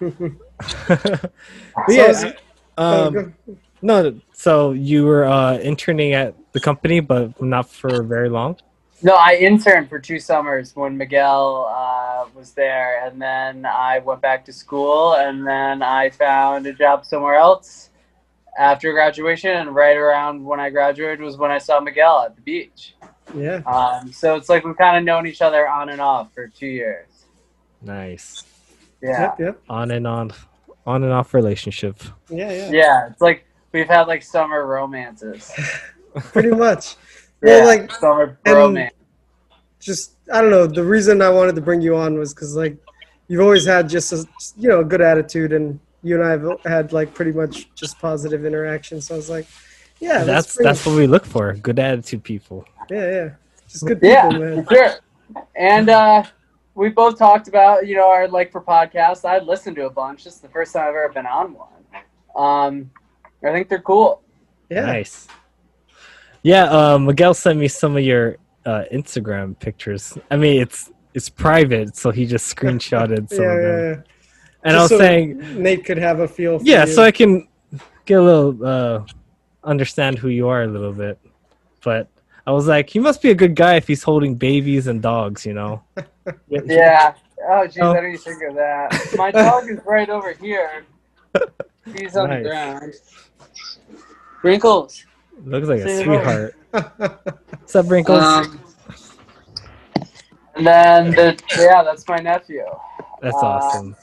But 1.86 1.94
yeah, 1.94 2.32
um, 2.76 3.14
Oh, 3.14 3.32
no. 3.82 4.20
So 4.32 4.72
you 4.72 5.06
were 5.06 5.24
uh, 5.24 5.58
interning 5.58 6.12
at 6.12 6.34
the 6.52 6.60
company, 6.60 7.00
but 7.00 7.40
not 7.40 7.68
for 7.68 8.02
very 8.02 8.28
long. 8.28 8.56
No, 9.02 9.14
I 9.14 9.36
interned 9.36 9.88
for 9.88 9.98
two 9.98 10.18
summers 10.18 10.76
when 10.76 10.96
Miguel 10.96 11.72
uh, 11.74 12.26
was 12.34 12.52
there, 12.52 13.06
and 13.06 13.20
then 13.20 13.64
I 13.64 14.00
went 14.00 14.20
back 14.20 14.44
to 14.44 14.52
school, 14.52 15.14
and 15.14 15.46
then 15.46 15.82
I 15.82 16.10
found 16.10 16.66
a 16.66 16.72
job 16.74 17.06
somewhere 17.06 17.36
else 17.36 17.90
after 18.58 18.92
graduation. 18.92 19.52
And 19.52 19.74
right 19.74 19.96
around 19.96 20.44
when 20.44 20.60
I 20.60 20.68
graduated 20.68 21.20
was 21.20 21.38
when 21.38 21.50
I 21.50 21.58
saw 21.58 21.80
Miguel 21.80 22.24
at 22.26 22.36
the 22.36 22.42
beach. 22.42 22.94
Yeah. 23.34 23.62
Um, 23.64 24.12
so 24.12 24.34
it's 24.34 24.50
like 24.50 24.64
we've 24.64 24.76
kind 24.76 24.98
of 24.98 25.04
known 25.04 25.26
each 25.26 25.40
other 25.40 25.66
on 25.66 25.88
and 25.88 26.00
off 26.00 26.34
for 26.34 26.48
two 26.48 26.66
years. 26.66 27.06
Nice. 27.80 28.44
Yeah, 29.00 29.22
Yep. 29.22 29.40
Yep. 29.40 29.62
On 29.70 29.90
and 29.92 30.06
on, 30.06 30.32
on 30.86 31.02
and 31.04 31.12
off 31.12 31.32
relationship. 31.32 32.02
Yeah. 32.28 32.52
Yeah. 32.52 32.70
yeah. 32.70 33.06
It's 33.06 33.22
like 33.22 33.46
we've 33.72 33.88
had 33.88 34.08
like 34.08 34.22
summer 34.22 34.66
romances. 34.66 35.50
Pretty 36.14 36.50
much. 36.50 36.96
Yeah, 37.42 37.60
Well, 37.60 37.66
like, 37.68 37.90
summer 37.92 38.38
and- 38.44 38.54
romance. 38.56 38.92
just 39.80 40.12
I 40.30 40.42
don't 40.42 40.50
know. 40.50 40.66
The 40.66 40.84
reason 40.84 41.22
I 41.22 41.30
wanted 41.30 41.54
to 41.54 41.62
bring 41.62 41.80
you 41.80 41.96
on 41.96 42.18
was 42.18 42.34
because 42.34 42.54
like 42.54 42.76
you've 43.28 43.40
always 43.40 43.64
had 43.64 43.88
just 43.88 44.12
a 44.12 44.26
you 44.58 44.68
know 44.68 44.80
a 44.80 44.84
good 44.84 45.00
attitude, 45.00 45.54
and 45.54 45.80
you 46.02 46.16
and 46.16 46.22
I 46.24 46.32
have 46.32 46.60
had 46.64 46.92
like 46.92 47.14
pretty 47.14 47.32
much 47.32 47.72
just 47.74 47.98
positive 47.98 48.44
interactions. 48.44 49.06
So 49.06 49.14
I 49.14 49.16
was 49.16 49.30
like, 49.30 49.46
yeah, 50.00 50.18
let's 50.22 50.26
that's 50.54 50.58
that's 50.58 50.86
what 50.86 50.96
we 50.96 51.06
look 51.06 51.24
for. 51.24 51.54
Good 51.54 51.78
attitude 51.78 52.22
people. 52.22 52.66
yeah, 52.90 53.10
yeah, 53.10 53.28
just 53.66 53.86
good 53.86 54.02
people, 54.02 54.32
Yeah, 54.32 54.38
man. 54.38 54.64
for 54.66 54.74
sure. 54.74 54.90
And 55.56 55.88
uh, 55.88 56.24
we 56.74 56.90
both 56.90 57.16
talked 57.18 57.48
about, 57.48 57.86
you 57.86 57.96
know, 57.96 58.10
our 58.10 58.28
like 58.28 58.52
for 58.52 58.60
podcasts. 58.60 59.24
I'd 59.24 59.44
listened 59.44 59.76
to 59.76 59.86
a 59.86 59.90
bunch. 59.90 60.24
This 60.24 60.34
is 60.34 60.40
the 60.40 60.48
first 60.50 60.74
time 60.74 60.82
I've 60.82 60.88
ever 60.94 61.08
been 61.08 61.24
on 61.26 61.54
one. 61.54 61.68
Um, 62.36 62.90
I 63.42 63.50
think 63.50 63.70
they're 63.70 63.80
cool. 63.80 64.20
Yeah, 64.68 64.84
Nice. 64.84 65.26
Yeah, 66.42 66.64
uh, 66.64 66.98
Miguel 66.98 67.34
sent 67.34 67.58
me 67.58 67.68
some 67.68 67.96
of 67.96 68.02
your 68.02 68.36
uh, 68.64 68.84
Instagram 68.92 69.58
pictures. 69.58 70.16
I 70.30 70.36
mean, 70.36 70.60
it's 70.62 70.90
it's 71.14 71.28
private, 71.28 71.96
so 71.96 72.10
he 72.10 72.26
just 72.26 72.54
screenshotted 72.56 73.28
some 73.30 73.44
yeah, 73.44 73.50
of 73.52 73.62
them. 73.62 73.94
yeah. 73.94 74.02
And 74.62 74.76
I 74.76 74.80
was 74.82 74.90
so 74.90 74.98
saying, 74.98 75.62
Nate 75.62 75.84
could 75.84 75.98
have 75.98 76.20
a 76.20 76.28
feel. 76.28 76.58
For 76.58 76.64
yeah, 76.64 76.84
you. 76.86 76.92
so 76.92 77.02
I 77.02 77.10
can 77.10 77.48
get 78.04 78.18
a 78.18 78.22
little 78.22 78.66
uh, 78.66 79.04
understand 79.64 80.18
who 80.18 80.28
you 80.28 80.48
are 80.48 80.62
a 80.62 80.66
little 80.66 80.92
bit. 80.92 81.18
But 81.82 82.08
I 82.46 82.52
was 82.52 82.66
like, 82.66 82.90
he 82.90 82.98
must 82.98 83.22
be 83.22 83.30
a 83.30 83.34
good 83.34 83.54
guy 83.56 83.76
if 83.76 83.86
he's 83.86 84.02
holding 84.02 84.34
babies 84.34 84.86
and 84.86 85.00
dogs, 85.02 85.44
you 85.46 85.54
know. 85.54 85.82
Yeah. 86.48 87.14
Oh, 87.48 87.66
geez, 87.66 87.78
Oh. 87.80 87.92
I 87.92 88.00
didn't 88.02 88.18
think 88.18 88.42
of 88.48 88.54
that. 88.54 89.14
My 89.16 89.30
dog 89.30 89.68
is 89.68 89.78
right 89.86 90.08
over 90.08 90.32
here. 90.32 90.84
He's 91.96 92.16
on 92.16 92.28
Nice. 92.28 92.42
the 92.42 92.48
ground. 92.48 92.94
Wrinkles. 94.42 95.04
Looks 95.44 95.68
like 95.68 95.80
a 95.80 96.02
sweetheart. 96.04 96.54
What's 96.70 97.76
up, 97.76 97.90
Wrinkles? 97.90 98.22
Um, 98.22 98.60
and 100.54 100.66
then 100.66 101.10
the 101.12 101.42
yeah, 101.58 101.82
that's 101.82 102.06
my 102.08 102.16
nephew. 102.18 102.64
That's 103.20 103.42
uh, 103.42 103.46
awesome. 103.46 103.96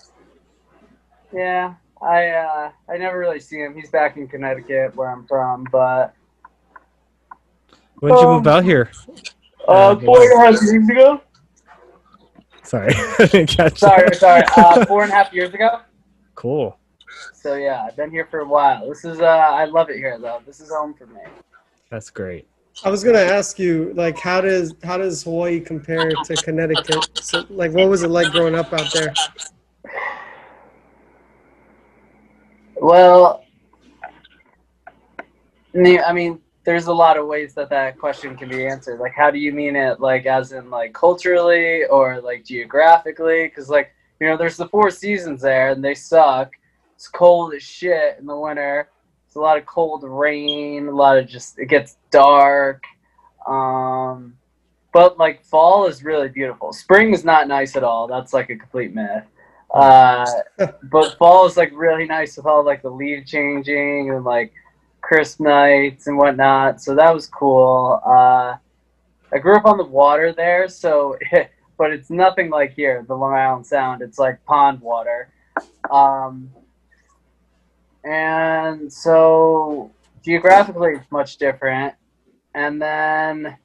Yeah, 1.34 1.76
I 2.02 2.30
uh, 2.30 2.72
I 2.90 2.98
never 2.98 3.20
really 3.20 3.40
see 3.40 3.58
him. 3.58 3.76
He's 3.76 3.90
back 3.90 4.18
in 4.18 4.28
Connecticut, 4.28 4.96
where 4.96 5.10
I'm 5.12 5.28
from. 5.28 5.66
But 5.72 6.14
When 8.00 8.14
did 8.14 8.22
you 8.22 8.28
um, 8.28 8.36
move 8.36 8.48
out 8.48 8.64
here? 8.64 8.90
uh, 9.68 9.96
Uh, 9.96 9.96
four 9.96 10.22
and 10.24 10.34
a 10.34 10.46
half 10.46 10.62
years 10.64 10.90
ago. 10.90 11.22
Sorry, 12.64 12.94
I 13.20 13.26
didn't 13.28 13.48
catch 13.48 13.80
Sorry, 13.80 14.10
that. 14.10 14.16
sorry. 14.16 14.44
Uh, 14.58 14.86
four 14.86 15.04
and 15.04 15.12
a 15.12 15.16
half 15.16 15.34
years 15.34 15.54
ago. 15.54 15.82
Cool. 16.36 16.78
So 17.34 17.56
yeah, 17.56 17.84
I've 17.84 17.96
been 17.96 18.12
here 18.12 18.28
for 18.30 18.40
a 18.40 18.48
while. 18.48 18.88
This 18.88 19.06
is 19.06 19.20
uh, 19.20 19.26
I 19.26 19.66
love 19.66 19.90
it 19.90 19.98
here 19.98 20.18
though. 20.20 20.42
This 20.46 20.60
is 20.60 20.70
home 20.70 20.94
for 20.94 21.08
me. 21.08 21.22
That's 21.90 22.10
great. 22.10 22.48
I 22.84 22.90
was 22.90 23.04
gonna 23.04 23.18
ask 23.18 23.58
you, 23.58 23.92
like, 23.96 24.20
how 24.20 24.42
does 24.42 24.76
how 24.84 24.98
does 24.98 25.24
Hawaii 25.24 25.60
compare 25.60 26.12
to 26.12 26.36
Connecticut? 26.36 27.10
So, 27.20 27.46
like, 27.50 27.72
what 27.72 27.90
was 27.90 28.04
it 28.04 28.10
like 28.10 28.32
growing 28.32 28.56
up 28.56 28.72
out 28.72 28.94
there? 28.94 29.14
Well, 32.76 33.44
I 35.76 36.14
mean, 36.14 36.40
there's 36.66 36.88
a 36.88 36.94
lot 36.94 37.18
of 37.18 37.26
ways 37.26 37.54
that 37.56 37.70
that 37.70 37.98
question 37.98 38.36
can 38.36 38.50
be 38.50 38.68
answered. 38.68 39.00
Like, 39.00 39.14
how 39.14 39.32
do 39.32 39.40
you 39.40 39.52
mean 39.52 39.76
it? 39.76 40.00
Like, 40.00 40.26
as 40.26 40.52
in 40.52 40.70
like 40.70 40.94
culturally 40.94 41.86
or 41.86 42.22
like 42.22 42.46
geographically? 42.46 43.46
Because 43.46 43.70
like 43.70 43.92
you 44.20 44.28
know, 44.28 44.38
there's 44.38 44.58
the 44.58 44.68
four 44.68 44.92
seasons 44.92 45.42
there, 45.42 45.70
and 45.70 45.84
they 45.84 45.96
suck. 45.96 46.54
It's 46.98 47.08
cold 47.08 47.54
as 47.54 47.62
shit 47.62 48.18
in 48.20 48.26
the 48.26 48.36
winter. 48.36 48.90
It's 49.28 49.36
a 49.36 49.40
lot 49.40 49.60
of 49.60 49.68
cold 49.68 50.04
rain. 50.04 50.88
A 50.88 50.92
lot 50.92 51.20
of 51.20 51.28
just 51.28 51.60
it 51.60 51.68
gets 51.68 51.96
dark. 52.10 52.86
Um, 53.48 54.36
but 54.92 55.20
like 55.20 55.46
fall 55.46 55.86
is 55.86 56.04
really 56.04 56.28
beautiful. 56.28 56.74
Spring 56.74 57.14
is 57.14 57.24
not 57.24 57.48
nice 57.48 57.76
at 57.76 57.84
all. 57.84 58.08
That's 58.08 58.34
like 58.34 58.50
a 58.50 58.56
complete 58.56 58.96
myth. 58.96 59.26
Uh, 59.72 60.26
but 60.84 61.16
fall 61.20 61.46
is 61.46 61.56
like 61.56 61.72
really 61.76 62.06
nice 62.06 62.36
with 62.36 62.48
all 62.48 62.66
like 62.66 62.82
the 62.82 62.90
leaf 62.90 63.28
changing 63.28 64.10
and 64.10 64.24
like 64.24 64.52
crisp 65.02 65.40
nights 65.40 66.08
and 66.08 66.18
whatnot. 66.18 66.82
So 66.82 66.96
that 66.96 67.14
was 67.14 67.28
cool. 67.28 68.02
Uh, 68.04 68.56
I 69.32 69.38
grew 69.40 69.56
up 69.56 69.66
on 69.66 69.78
the 69.78 69.86
water 69.86 70.34
there, 70.34 70.68
so 70.68 71.16
but 71.78 71.92
it's 71.92 72.10
nothing 72.10 72.50
like 72.50 72.74
here, 72.74 73.06
the 73.08 73.14
Long 73.14 73.36
Island 73.36 73.68
Sound. 73.68 74.02
It's 74.02 74.18
like 74.18 74.44
pond 74.46 74.82
water. 74.82 75.30
Um, 75.92 76.50
and 78.04 78.92
so 78.92 79.92
geographically, 80.24 80.94
it's 80.94 81.12
much 81.12 81.38
different. 81.38 81.94
And 82.54 82.82
then, 82.82 83.58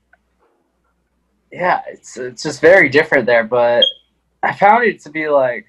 yeah, 1.50 1.80
it's 1.88 2.16
it's 2.16 2.42
just 2.42 2.60
very 2.60 2.88
different 2.88 3.26
there. 3.26 3.44
But 3.44 3.84
I 4.42 4.52
found 4.54 4.84
it 4.84 5.00
to 5.02 5.10
be 5.10 5.28
like, 5.28 5.66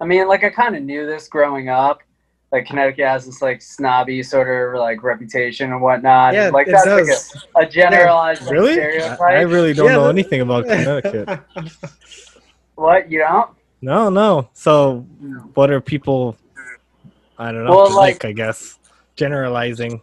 I 0.00 0.04
mean, 0.04 0.28
like 0.28 0.44
I 0.44 0.50
kind 0.50 0.76
of 0.76 0.82
knew 0.82 1.06
this 1.06 1.28
growing 1.28 1.68
up. 1.68 2.00
Like 2.52 2.66
Connecticut 2.66 3.04
has 3.06 3.26
this 3.26 3.42
like 3.42 3.60
snobby 3.60 4.22
sort 4.22 4.48
of 4.48 4.80
like 4.80 5.02
reputation 5.02 5.72
and 5.72 5.82
whatnot. 5.82 6.34
Yeah, 6.34 6.44
and, 6.46 6.54
like 6.54 6.66
that's 6.68 6.84
does. 6.84 7.34
like 7.56 7.64
a, 7.64 7.68
a 7.68 7.70
generalized 7.70 8.42
like, 8.42 8.52
Really? 8.52 8.70
I, 8.70 8.74
stereotype. 8.74 9.20
I 9.20 9.40
really 9.42 9.74
don't 9.74 9.86
Yeah, 9.86 9.96
know 9.96 10.08
anything 10.08 10.40
about 10.42 10.64
Connecticut. 10.68 11.40
what 12.76 13.10
you 13.10 13.18
don't? 13.18 13.50
No, 13.82 14.08
no. 14.08 14.48
So, 14.54 15.00
what 15.54 15.70
are 15.70 15.80
people? 15.80 16.36
I 17.38 17.52
don't 17.52 17.64
know. 17.64 17.70
Well, 17.70 17.94
like, 17.94 18.24
I 18.24 18.32
guess 18.32 18.78
generalizing. 19.14 20.00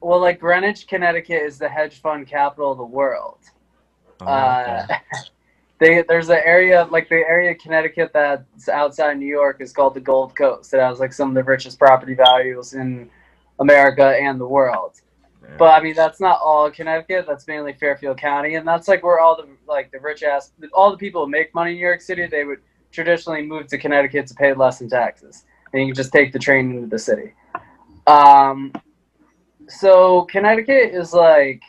Well, 0.00 0.20
like 0.20 0.38
Greenwich, 0.40 0.86
Connecticut 0.86 1.42
is 1.42 1.58
the 1.58 1.68
hedge 1.68 2.00
fund 2.00 2.26
capital 2.26 2.72
of 2.72 2.78
the 2.78 2.84
world. 2.84 3.38
Oh, 4.20 4.26
Uh, 4.26 4.84
okay. 4.84 5.00
they 5.78 6.02
there's 6.08 6.28
an 6.28 6.40
area 6.44 6.86
like 6.90 7.08
the 7.08 7.16
area 7.16 7.52
of 7.52 7.58
Connecticut 7.58 8.10
that's 8.12 8.68
outside 8.68 9.16
New 9.18 9.26
York 9.26 9.60
is 9.60 9.72
called 9.72 9.94
the 9.94 10.00
Gold 10.00 10.34
Coast. 10.36 10.74
It 10.74 10.80
has 10.80 10.98
like 10.98 11.12
some 11.12 11.28
of 11.28 11.34
the 11.34 11.44
richest 11.44 11.78
property 11.78 12.14
values 12.14 12.74
in 12.74 13.08
America 13.60 14.16
and 14.20 14.40
the 14.40 14.46
world. 14.46 15.00
Yeah. 15.42 15.54
But 15.56 15.80
I 15.80 15.82
mean 15.82 15.94
that's 15.94 16.20
not 16.20 16.40
all 16.40 16.70
Connecticut. 16.70 17.26
That's 17.28 17.46
mainly 17.46 17.72
Fairfield 17.74 18.18
County, 18.18 18.56
and 18.56 18.66
that's 18.66 18.88
like 18.88 19.02
where 19.04 19.20
all 19.20 19.36
the 19.36 19.48
like 19.66 19.90
the 19.92 20.00
rich 20.00 20.22
ass 20.22 20.52
all 20.72 20.90
the 20.90 20.96
people 20.96 21.24
who 21.24 21.30
make 21.30 21.54
money 21.54 21.72
in 21.72 21.76
New 21.76 21.82
York 21.82 22.00
City 22.00 22.26
they 22.26 22.44
would 22.44 22.60
traditionally 22.90 23.42
move 23.42 23.66
to 23.68 23.78
Connecticut 23.78 24.26
to 24.28 24.34
pay 24.34 24.54
less 24.54 24.80
in 24.80 24.88
taxes, 24.88 25.44
and 25.72 25.82
you 25.82 25.88
can 25.88 25.94
just 25.94 26.12
take 26.12 26.32
the 26.32 26.38
train 26.38 26.70
into 26.70 26.86
the 26.86 26.98
city. 26.98 27.32
Um, 28.06 28.72
so 29.68 30.22
Connecticut 30.22 30.94
is 30.94 31.12
like 31.12 31.62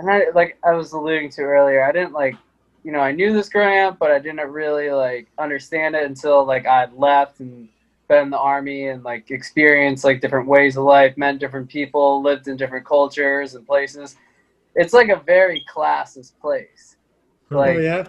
and 0.00 0.10
I 0.10 0.30
like 0.34 0.58
I 0.64 0.72
was 0.72 0.92
alluding 0.92 1.30
to 1.30 1.42
earlier, 1.42 1.84
I 1.84 1.92
didn't 1.92 2.12
like 2.12 2.34
you 2.82 2.92
know, 2.92 3.00
I 3.00 3.12
knew 3.12 3.34
this 3.34 3.50
growing 3.50 3.78
up, 3.80 3.98
but 3.98 4.10
I 4.10 4.18
didn't 4.18 4.50
really 4.50 4.90
like 4.90 5.28
understand 5.38 5.94
it 5.94 6.04
until 6.04 6.46
like 6.46 6.66
I 6.66 6.80
had 6.80 6.94
left 6.94 7.40
and 7.40 7.68
been 8.08 8.24
in 8.24 8.30
the 8.30 8.38
army 8.38 8.88
and 8.88 9.04
like 9.04 9.30
experienced 9.30 10.02
like 10.02 10.22
different 10.22 10.48
ways 10.48 10.76
of 10.76 10.84
life, 10.84 11.16
met 11.16 11.38
different 11.38 11.68
people, 11.68 12.22
lived 12.22 12.48
in 12.48 12.56
different 12.56 12.86
cultures 12.86 13.54
and 13.54 13.66
places. 13.66 14.16
It's 14.74 14.94
like 14.94 15.10
a 15.10 15.22
very 15.26 15.64
classist 15.72 16.32
place. 16.40 16.96
Like 17.50 17.76
oh 17.76 17.80
yeah. 17.80 18.06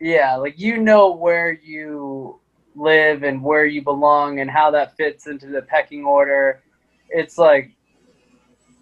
yeah, 0.00 0.36
like 0.36 0.58
you 0.58 0.78
know 0.78 1.12
where 1.12 1.52
you 1.52 2.40
live 2.76 3.22
and 3.22 3.42
where 3.42 3.66
you 3.66 3.82
belong 3.82 4.40
and 4.40 4.50
how 4.50 4.70
that 4.70 4.96
fits 4.96 5.26
into 5.26 5.46
the 5.46 5.62
pecking 5.62 6.04
order. 6.04 6.62
It's 7.08 7.38
like, 7.38 7.70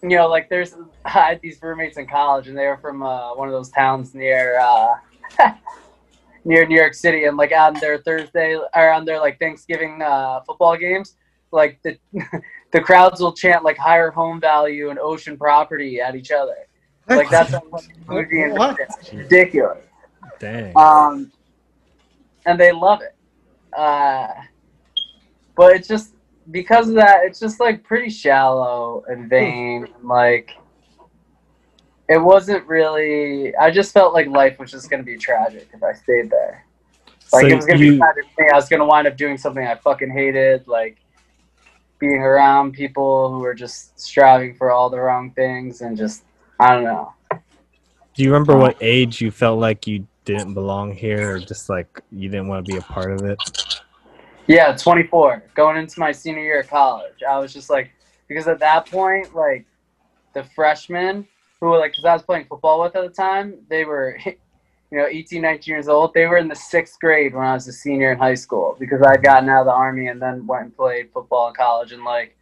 you 0.03 0.16
know, 0.16 0.28
like 0.28 0.49
there's 0.49 0.74
I 1.05 1.11
had 1.11 1.40
these 1.43 1.59
roommates 1.62 1.97
in 1.99 2.07
college 2.07 2.49
and 2.49 2.57
they 2.57 2.66
were 2.66 2.78
from 2.78 3.03
uh, 3.03 3.34
one 3.34 3.49
of 3.49 3.53
those 3.53 3.70
towns 3.70 4.14
near 4.14 4.59
uh, 4.61 4.95
near 6.45 6.66
New 6.66 6.76
York 6.76 6.95
City 6.95 7.24
and 7.24 7.36
like 7.36 7.53
on 7.53 7.74
their 7.74 7.99
Thursday 7.99 8.57
or 8.57 8.90
on 8.90 9.05
their 9.05 9.20
like 9.20 9.38
Thanksgiving 9.38 10.03
uh, 10.03 10.40
football 10.40 10.76
games, 10.76 11.16
like 11.51 11.80
the 11.82 11.99
the 12.72 12.80
crowds 12.80 13.20
will 13.20 13.32
chant 13.32 13.64
like 13.64 13.76
higher 13.76 14.11
home 14.11 14.40
value 14.40 14.90
and 14.90 14.99
ocean 14.99 15.36
property 15.36 16.01
at 16.01 16.14
each 16.14 16.30
other. 16.30 16.57
Like 17.09 17.30
that's 17.30 17.53
how 17.53 17.62
bougie 18.07 18.43
and 18.43 18.55
What? 18.55 18.78
ridiculous 19.12 19.84
Dang. 20.38 20.76
um, 20.76 21.32
and 22.47 22.59
they 22.59 22.72
love 22.72 23.01
it. 23.03 23.14
Uh, 23.76 24.28
but 25.56 25.76
it's 25.76 25.88
just 25.88 26.14
because 26.50 26.88
of 26.88 26.94
that, 26.94 27.20
it's 27.24 27.38
just 27.40 27.60
like 27.60 27.82
pretty 27.84 28.10
shallow 28.10 29.04
and 29.08 29.28
vain. 29.28 29.84
and, 29.84 30.08
like 30.08 30.50
it 32.08 32.18
wasn't 32.18 32.66
really. 32.66 33.54
I 33.56 33.70
just 33.70 33.92
felt 33.92 34.12
like 34.12 34.26
life 34.26 34.58
was 34.58 34.70
just 34.70 34.90
gonna 34.90 35.02
be 35.02 35.16
tragic 35.16 35.68
if 35.72 35.82
I 35.82 35.92
stayed 35.92 36.30
there. 36.30 36.66
Like 37.32 37.42
So 37.42 37.46
it 37.48 37.54
was 37.56 37.66
gonna 37.66 37.78
you- 37.78 37.92
be 37.92 37.98
tragic. 37.98 38.24
I 38.52 38.56
was 38.56 38.68
gonna 38.68 38.84
wind 38.86 39.06
up 39.06 39.16
doing 39.16 39.38
something 39.38 39.66
I 39.66 39.76
fucking 39.76 40.10
hated, 40.10 40.66
like 40.66 40.98
being 41.98 42.20
around 42.20 42.72
people 42.72 43.30
who 43.32 43.38
were 43.38 43.54
just 43.54 43.98
striving 43.98 44.54
for 44.54 44.70
all 44.72 44.90
the 44.90 44.98
wrong 45.00 45.30
things 45.30 45.80
and 45.80 45.96
just 45.96 46.24
I 46.60 46.74
don't 46.74 46.84
know. 46.84 47.12
Do 48.14 48.22
you 48.22 48.30
remember 48.32 48.56
what 48.58 48.76
age 48.80 49.20
you 49.22 49.30
felt 49.30 49.58
like 49.58 49.86
you 49.86 50.06
didn't 50.24 50.54
belong 50.54 50.92
here, 50.92 51.36
or 51.36 51.38
just 51.38 51.68
like 51.68 52.00
you 52.10 52.28
didn't 52.28 52.48
want 52.48 52.64
to 52.64 52.72
be 52.72 52.78
a 52.78 52.82
part 52.82 53.12
of 53.12 53.24
it? 53.24 53.38
Yeah, 54.46 54.76
24. 54.76 55.44
Going 55.54 55.76
into 55.76 56.00
my 56.00 56.12
senior 56.12 56.42
year 56.42 56.60
of 56.60 56.68
college, 56.68 57.22
I 57.28 57.38
was 57.38 57.52
just 57.52 57.70
like, 57.70 57.90
because 58.28 58.48
at 58.48 58.58
that 58.58 58.86
point, 58.86 59.34
like, 59.34 59.66
the 60.34 60.44
freshmen 60.54 61.26
who 61.60 61.68
were 61.68 61.78
like, 61.78 61.92
because 61.92 62.04
I 62.04 62.12
was 62.12 62.22
playing 62.22 62.46
football 62.46 62.82
with 62.82 62.96
at 62.96 63.02
the 63.02 63.14
time, 63.14 63.54
they 63.68 63.84
were, 63.84 64.18
you 64.24 64.98
know, 64.98 65.06
18, 65.06 65.42
19 65.42 65.72
years 65.72 65.88
old. 65.88 66.12
They 66.12 66.26
were 66.26 66.38
in 66.38 66.48
the 66.48 66.56
sixth 66.56 66.98
grade 67.00 67.34
when 67.34 67.44
I 67.44 67.54
was 67.54 67.68
a 67.68 67.72
senior 67.72 68.12
in 68.12 68.18
high 68.18 68.34
school 68.34 68.76
because 68.80 69.00
I'd 69.02 69.22
gotten 69.22 69.48
out 69.48 69.60
of 69.60 69.66
the 69.66 69.72
army 69.72 70.08
and 70.08 70.20
then 70.20 70.46
went 70.46 70.64
and 70.64 70.76
played 70.76 71.10
football 71.12 71.48
in 71.48 71.54
college. 71.54 71.92
And 71.92 72.04
like, 72.04 72.36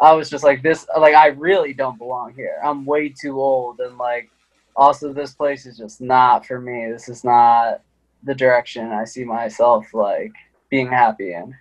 I 0.00 0.12
was 0.12 0.30
just 0.30 0.44
like, 0.44 0.62
this, 0.62 0.86
like, 0.98 1.14
I 1.14 1.28
really 1.28 1.74
don't 1.74 1.98
belong 1.98 2.32
here. 2.34 2.56
I'm 2.64 2.84
way 2.84 3.10
too 3.10 3.40
old. 3.40 3.80
And 3.80 3.98
like, 3.98 4.30
also, 4.76 5.12
this 5.12 5.34
place 5.34 5.66
is 5.66 5.76
just 5.76 6.00
not 6.00 6.46
for 6.46 6.60
me. 6.60 6.90
This 6.90 7.08
is 7.08 7.24
not 7.24 7.82
the 8.22 8.34
direction 8.34 8.90
I 8.90 9.04
see 9.04 9.24
myself, 9.24 9.92
like, 9.92 10.32
being 10.70 10.88
happy 10.88 11.34
in. 11.34 11.54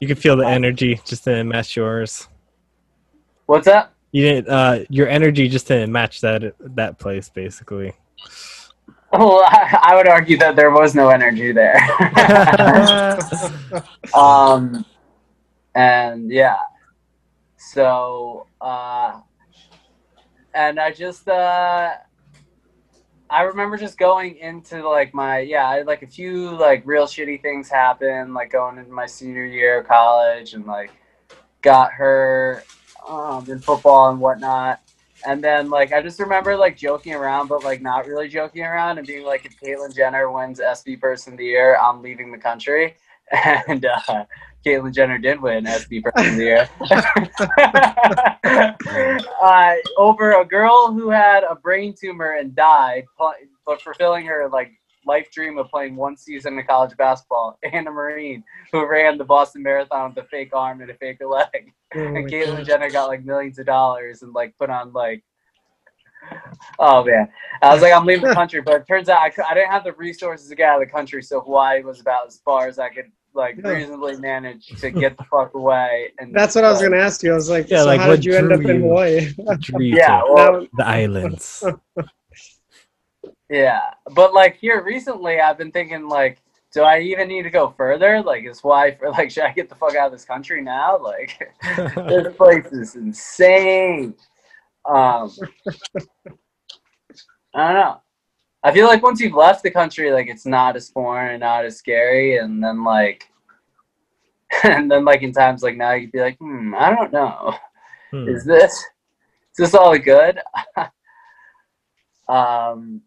You 0.00 0.06
can 0.06 0.16
feel 0.16 0.36
the 0.36 0.46
energy 0.46 1.00
just 1.04 1.24
didn't 1.24 1.48
match 1.48 1.76
yours. 1.76 2.28
What's 3.46 3.66
that? 3.66 3.92
You 4.12 4.22
didn't. 4.22 4.48
Uh, 4.48 4.84
your 4.88 5.08
energy 5.08 5.48
just 5.48 5.66
didn't 5.66 5.90
match 5.90 6.20
that 6.20 6.54
that 6.60 6.98
place, 6.98 7.28
basically. 7.28 7.92
Well, 9.12 9.42
I, 9.44 9.78
I 9.82 9.96
would 9.96 10.08
argue 10.08 10.38
that 10.38 10.56
there 10.56 10.70
was 10.70 10.94
no 10.94 11.08
energy 11.08 11.52
there. 11.52 11.74
um, 14.14 14.84
and 15.74 16.30
yeah, 16.30 16.58
so 17.56 18.46
uh, 18.60 19.20
and 20.58 20.80
I 20.80 20.90
just 20.90 21.28
uh, 21.28 21.92
I 23.30 23.42
remember 23.42 23.76
just 23.76 23.96
going 23.96 24.38
into 24.38 24.86
like 24.86 25.14
my 25.14 25.38
yeah, 25.38 25.68
I 25.68 25.76
had 25.76 25.86
like 25.86 26.02
a 26.02 26.06
few 26.06 26.50
like 26.56 26.82
real 26.84 27.04
shitty 27.06 27.40
things 27.40 27.70
happen, 27.70 28.34
like 28.34 28.50
going 28.50 28.76
into 28.76 28.90
my 28.90 29.06
senior 29.06 29.44
year 29.44 29.80
of 29.80 29.86
college 29.86 30.54
and 30.54 30.66
like 30.66 30.90
got 31.62 31.92
hurt 31.92 32.64
um, 33.08 33.48
in 33.48 33.60
football 33.60 34.10
and 34.10 34.18
whatnot. 34.18 34.80
And 35.24 35.42
then 35.42 35.70
like 35.70 35.92
I 35.92 36.02
just 36.02 36.18
remember 36.18 36.56
like 36.56 36.76
joking 36.76 37.14
around, 37.14 37.46
but 37.46 37.62
like 37.62 37.80
not 37.80 38.08
really 38.08 38.28
joking 38.28 38.64
around 38.64 38.98
and 38.98 39.06
being 39.06 39.24
like, 39.24 39.46
if 39.46 39.60
Caitlyn 39.60 39.94
Jenner 39.94 40.28
wins 40.28 40.58
SB 40.58 41.00
Person 41.00 41.34
of 41.34 41.38
the 41.38 41.44
Year, 41.44 41.78
I'm 41.78 42.02
leaving 42.02 42.32
the 42.32 42.38
country. 42.38 42.96
And 43.30 43.84
uh, 43.84 44.24
Caitlyn 44.68 44.94
Jenner 44.94 45.18
did 45.18 45.40
win 45.40 45.64
SB 45.64 46.02
Person 46.02 46.30
of 46.30 46.36
the 46.36 46.44
Year. 46.44 46.68
Uh, 49.40 49.74
over 49.96 50.40
a 50.40 50.44
girl 50.44 50.92
who 50.92 51.10
had 51.10 51.44
a 51.44 51.54
brain 51.54 51.94
tumor 51.98 52.32
and 52.32 52.56
died, 52.56 53.04
but 53.16 53.36
fulfilling 53.80 54.26
her 54.26 54.48
like 54.52 54.72
life 55.06 55.30
dream 55.32 55.58
of 55.58 55.68
playing 55.68 55.96
one 55.96 56.16
season 56.16 56.58
of 56.58 56.66
college 56.66 56.96
basketball. 56.96 57.58
Anna 57.72 57.90
Marine, 57.90 58.42
who 58.72 58.86
ran 58.86 59.18
the 59.18 59.24
Boston 59.24 59.62
Marathon 59.62 60.14
with 60.14 60.24
a 60.24 60.28
fake 60.28 60.54
arm 60.54 60.80
and 60.80 60.90
a 60.90 60.94
fake 60.94 61.18
leg. 61.24 61.72
Oh 61.94 62.00
and 62.00 62.30
Caitlyn 62.30 62.66
Jenner 62.66 62.90
got 62.90 63.08
like 63.08 63.24
millions 63.24 63.58
of 63.58 63.66
dollars 63.66 64.22
and 64.22 64.32
like 64.32 64.56
put 64.58 64.70
on 64.70 64.92
like 64.92 65.22
oh 66.78 67.04
man. 67.04 67.28
I 67.62 67.72
was 67.72 67.80
like 67.80 67.92
I'm 67.92 68.04
leaving 68.04 68.28
the 68.28 68.34
country 68.34 68.60
but 68.60 68.82
it 68.82 68.86
turns 68.86 69.08
out 69.08 69.20
I, 69.20 69.32
I 69.48 69.54
didn't 69.54 69.70
have 69.70 69.84
the 69.84 69.94
resources 69.94 70.48
to 70.48 70.54
get 70.54 70.68
out 70.68 70.82
of 70.82 70.86
the 70.86 70.92
country 70.92 71.22
so 71.22 71.40
Hawaii 71.40 71.82
was 71.82 72.00
about 72.00 72.26
as 72.26 72.40
far 72.44 72.68
as 72.68 72.78
I 72.78 72.90
could 72.90 73.10
like 73.38 73.56
Yeah. 73.56 73.70
reasonably 73.70 74.16
managed 74.18 74.78
to 74.80 74.90
get 74.90 75.16
the 75.16 75.24
fuck 75.24 75.54
away 75.54 76.12
and 76.18 76.34
That's 76.34 76.54
what 76.54 76.64
I 76.64 76.70
was 76.70 76.82
gonna 76.82 76.98
ask 76.98 77.22
you. 77.22 77.32
I 77.32 77.36
was 77.36 77.48
like, 77.48 77.70
Yeah, 77.70 77.78
so 77.78 77.86
like, 77.86 78.00
how 78.00 78.08
did 78.08 78.24
you 78.24 78.34
end 78.34 78.52
up 78.52 78.60
drew 78.60 78.74
in? 78.74 78.80
Hawaii? 78.82 79.32
Yeah 79.78 80.22
well 80.28 80.66
the 80.76 80.86
islands. 80.86 81.64
yeah 83.50 83.94
but 84.14 84.34
like 84.34 84.56
here 84.56 84.82
recently 84.84 85.40
I've 85.40 85.56
been 85.56 85.72
thinking 85.72 86.06
like 86.08 86.42
do 86.74 86.82
I 86.82 86.98
even 87.00 87.28
need 87.28 87.44
to 87.44 87.50
go 87.50 87.70
further 87.76 88.20
like 88.22 88.44
is 88.44 88.62
why 88.62 88.94
for 88.94 89.10
like 89.18 89.30
should 89.30 89.44
I 89.44 89.52
get 89.52 89.70
the 89.70 89.74
fuck 89.74 89.94
out 89.96 90.06
of 90.06 90.12
this 90.12 90.26
country 90.26 90.60
now 90.60 90.98
like 90.98 91.50
this 92.08 92.36
place 92.36 92.66
is 92.72 92.94
insane. 92.96 94.14
Um, 94.84 95.30
I 97.54 97.64
don't 97.66 97.74
know. 97.74 98.00
I 98.64 98.72
feel 98.72 98.86
like 98.86 99.02
once 99.02 99.20
you've 99.20 99.34
left 99.34 99.62
the 99.62 99.70
country, 99.70 100.10
like 100.12 100.26
it's 100.28 100.46
not 100.46 100.74
as 100.76 100.88
foreign 100.90 101.32
and 101.32 101.40
not 101.40 101.64
as 101.64 101.76
scary, 101.78 102.38
and 102.38 102.62
then 102.62 102.82
like, 102.84 103.30
and 104.64 104.90
then 104.90 105.04
like 105.04 105.22
in 105.22 105.32
times 105.32 105.62
like 105.62 105.76
now, 105.76 105.92
you'd 105.92 106.12
be 106.12 106.20
like, 106.20 106.38
hmm, 106.38 106.74
I 106.76 106.94
don't 106.94 107.12
know. 107.12 107.54
Hmm. 108.10 108.28
Is 108.28 108.44
this 108.44 108.72
is 108.72 109.56
this 109.58 109.74
all 109.74 109.96
good? 109.98 110.40
um. 112.28 113.02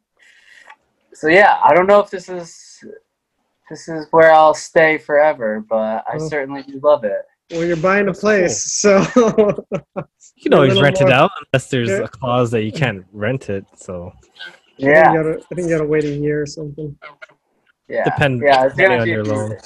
So 1.14 1.28
yeah, 1.28 1.60
I 1.64 1.74
don't 1.74 1.88
know 1.88 2.00
if 2.00 2.10
this 2.10 2.30
is 2.30 2.84
this 3.70 3.88
is 3.88 4.08
where 4.12 4.34
I'll 4.34 4.54
stay 4.54 4.98
forever, 4.98 5.64
but 5.70 6.04
I 6.08 6.16
Oh. 6.16 6.28
certainly 6.30 6.64
do 6.64 6.80
love 6.82 7.04
it. 7.04 7.22
well, 7.52 7.66
you're 7.66 7.76
buying 7.78 8.04
a 8.04 8.12
That's 8.12 8.20
place, 8.22 8.64
so 8.82 9.00
You 10.36 10.44
can 10.44 10.54
always 10.54 10.70
little 10.70 10.84
rent 10.84 11.02
it 11.02 11.12
out 11.12 11.32
unless 11.54 11.70
there's 11.70 11.90
Yeah. 11.90 12.00
a 12.06 12.08
clause 12.08 12.52
that 12.52 12.64
you 12.64 12.72
can't 12.72 13.06
rent 13.12 13.50
it. 13.50 13.66
So 13.76 14.14
I 14.82 14.84
think 14.84 14.96
Yeah, 14.96 15.14
you 15.14 15.24
gotta, 15.24 15.40
I 15.52 15.56
think 15.56 15.70
you 15.70 15.78
gotta 15.78 15.88
wait 15.90 16.04
a 16.06 16.10
year 16.10 16.42
or 16.42 16.46
something. 16.48 16.98
yeah, 17.88 18.04
Depend- 18.04 18.42
yeah. 18.42 18.66
It's 18.66 18.76
depending 18.76 19.02
on 19.02 19.08
your 19.08 19.22
a 19.22 19.26
few 19.26 19.34
loan. 19.34 19.58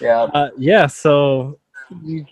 Yeah. 0.00 0.22
uh, 0.22 0.50
yeah, 0.56 0.86
so 0.86 1.58
you 2.04 2.24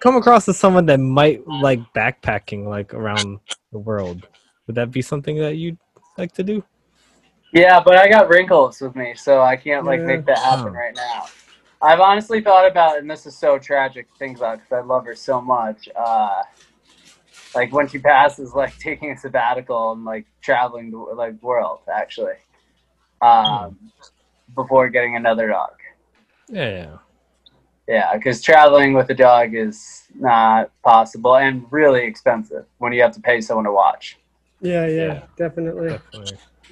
come 0.00 0.16
across 0.16 0.48
as 0.48 0.58
someone 0.58 0.86
that 0.86 0.98
might 0.98 1.46
like 1.46 1.80
backpacking 1.94 2.66
like 2.66 2.92
around 2.92 3.38
the 3.72 3.78
world. 3.78 4.26
Would 4.66 4.76
that 4.76 4.90
be 4.90 5.00
something 5.02 5.36
that 5.38 5.56
you'd 5.56 5.78
like 6.18 6.32
to 6.32 6.42
do? 6.42 6.62
Yeah, 7.52 7.80
but 7.80 7.96
I 7.96 8.08
got 8.08 8.28
wrinkles 8.28 8.80
with 8.80 8.94
me, 8.96 9.14
so 9.14 9.40
I 9.42 9.56
can't 9.56 9.84
like 9.86 10.00
Yeah. 10.00 10.06
make 10.06 10.24
that 10.26 10.38
happen 10.38 10.68
Oh. 10.68 10.78
right 10.78 10.94
now. 10.94 11.24
I've 11.80 12.00
honestly 12.00 12.40
thought 12.40 12.66
about, 12.70 12.98
and 12.98 13.10
this 13.10 13.26
is 13.26 13.36
so 13.36 13.58
tragic 13.58 14.10
to 14.12 14.18
think 14.18 14.36
about 14.38 14.58
because 14.58 14.72
I 14.72 14.80
love 14.86 15.04
her 15.06 15.14
so 15.16 15.40
much. 15.40 15.88
Uh, 15.96 16.42
like 17.54 17.72
when 17.72 17.88
she 17.88 17.98
passes, 17.98 18.52
like 18.54 18.76
taking 18.78 19.10
a 19.10 19.16
sabbatical 19.18 19.92
and 19.92 20.04
like 20.04 20.26
traveling 20.40 20.90
the 20.90 20.98
like 20.98 21.40
world 21.42 21.80
actually, 21.92 22.34
um, 23.20 23.78
before 24.54 24.88
getting 24.88 25.16
another 25.16 25.48
dog. 25.48 25.72
Yeah, 26.48 26.68
yeah. 26.70 26.96
Yeah, 27.88 28.14
because 28.14 28.40
traveling 28.40 28.94
with 28.94 29.10
a 29.10 29.14
dog 29.14 29.54
is 29.54 30.04
not 30.14 30.70
possible 30.82 31.36
and 31.36 31.66
really 31.70 32.04
expensive 32.04 32.64
when 32.78 32.92
you 32.92 33.02
have 33.02 33.12
to 33.12 33.20
pay 33.20 33.40
someone 33.40 33.64
to 33.64 33.72
watch. 33.72 34.18
Yeah, 34.60 34.86
yeah, 34.86 35.06
Yeah. 35.06 35.22
definitely. 35.36 35.88
Uh, 35.90 35.98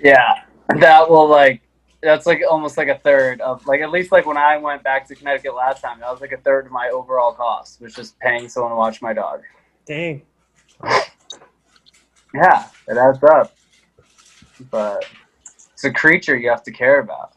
Yeah, 0.02 0.44
that 0.78 1.10
will 1.10 1.28
like 1.28 1.62
that's 2.02 2.26
like 2.26 2.40
almost 2.48 2.78
like 2.78 2.88
a 2.88 2.98
third 2.98 3.40
of 3.40 3.66
like 3.66 3.80
at 3.80 3.90
least 3.90 4.12
like 4.12 4.24
when 4.24 4.36
I 4.36 4.56
went 4.56 4.82
back 4.82 5.06
to 5.08 5.14
Connecticut 5.14 5.54
last 5.54 5.82
time, 5.82 6.00
that 6.00 6.10
was 6.10 6.20
like 6.20 6.32
a 6.32 6.38
third 6.38 6.66
of 6.66 6.72
my 6.72 6.88
overall 6.88 7.32
cost, 7.32 7.80
was 7.80 7.94
just 7.94 8.18
paying 8.20 8.48
someone 8.48 8.70
to 8.70 8.76
watch 8.76 9.02
my 9.02 9.12
dog. 9.12 9.42
Dang. 9.86 10.22
Yeah, 12.34 12.66
it 12.88 12.96
adds 12.96 13.22
up. 13.24 13.56
But 14.70 15.04
it's 15.72 15.84
a 15.84 15.92
creature 15.92 16.36
you 16.36 16.50
have 16.50 16.62
to 16.64 16.72
care 16.72 17.00
about. 17.00 17.32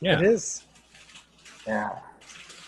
Yeah. 0.00 0.18
It 0.18 0.26
is. 0.26 0.64
Yeah. 1.66 1.90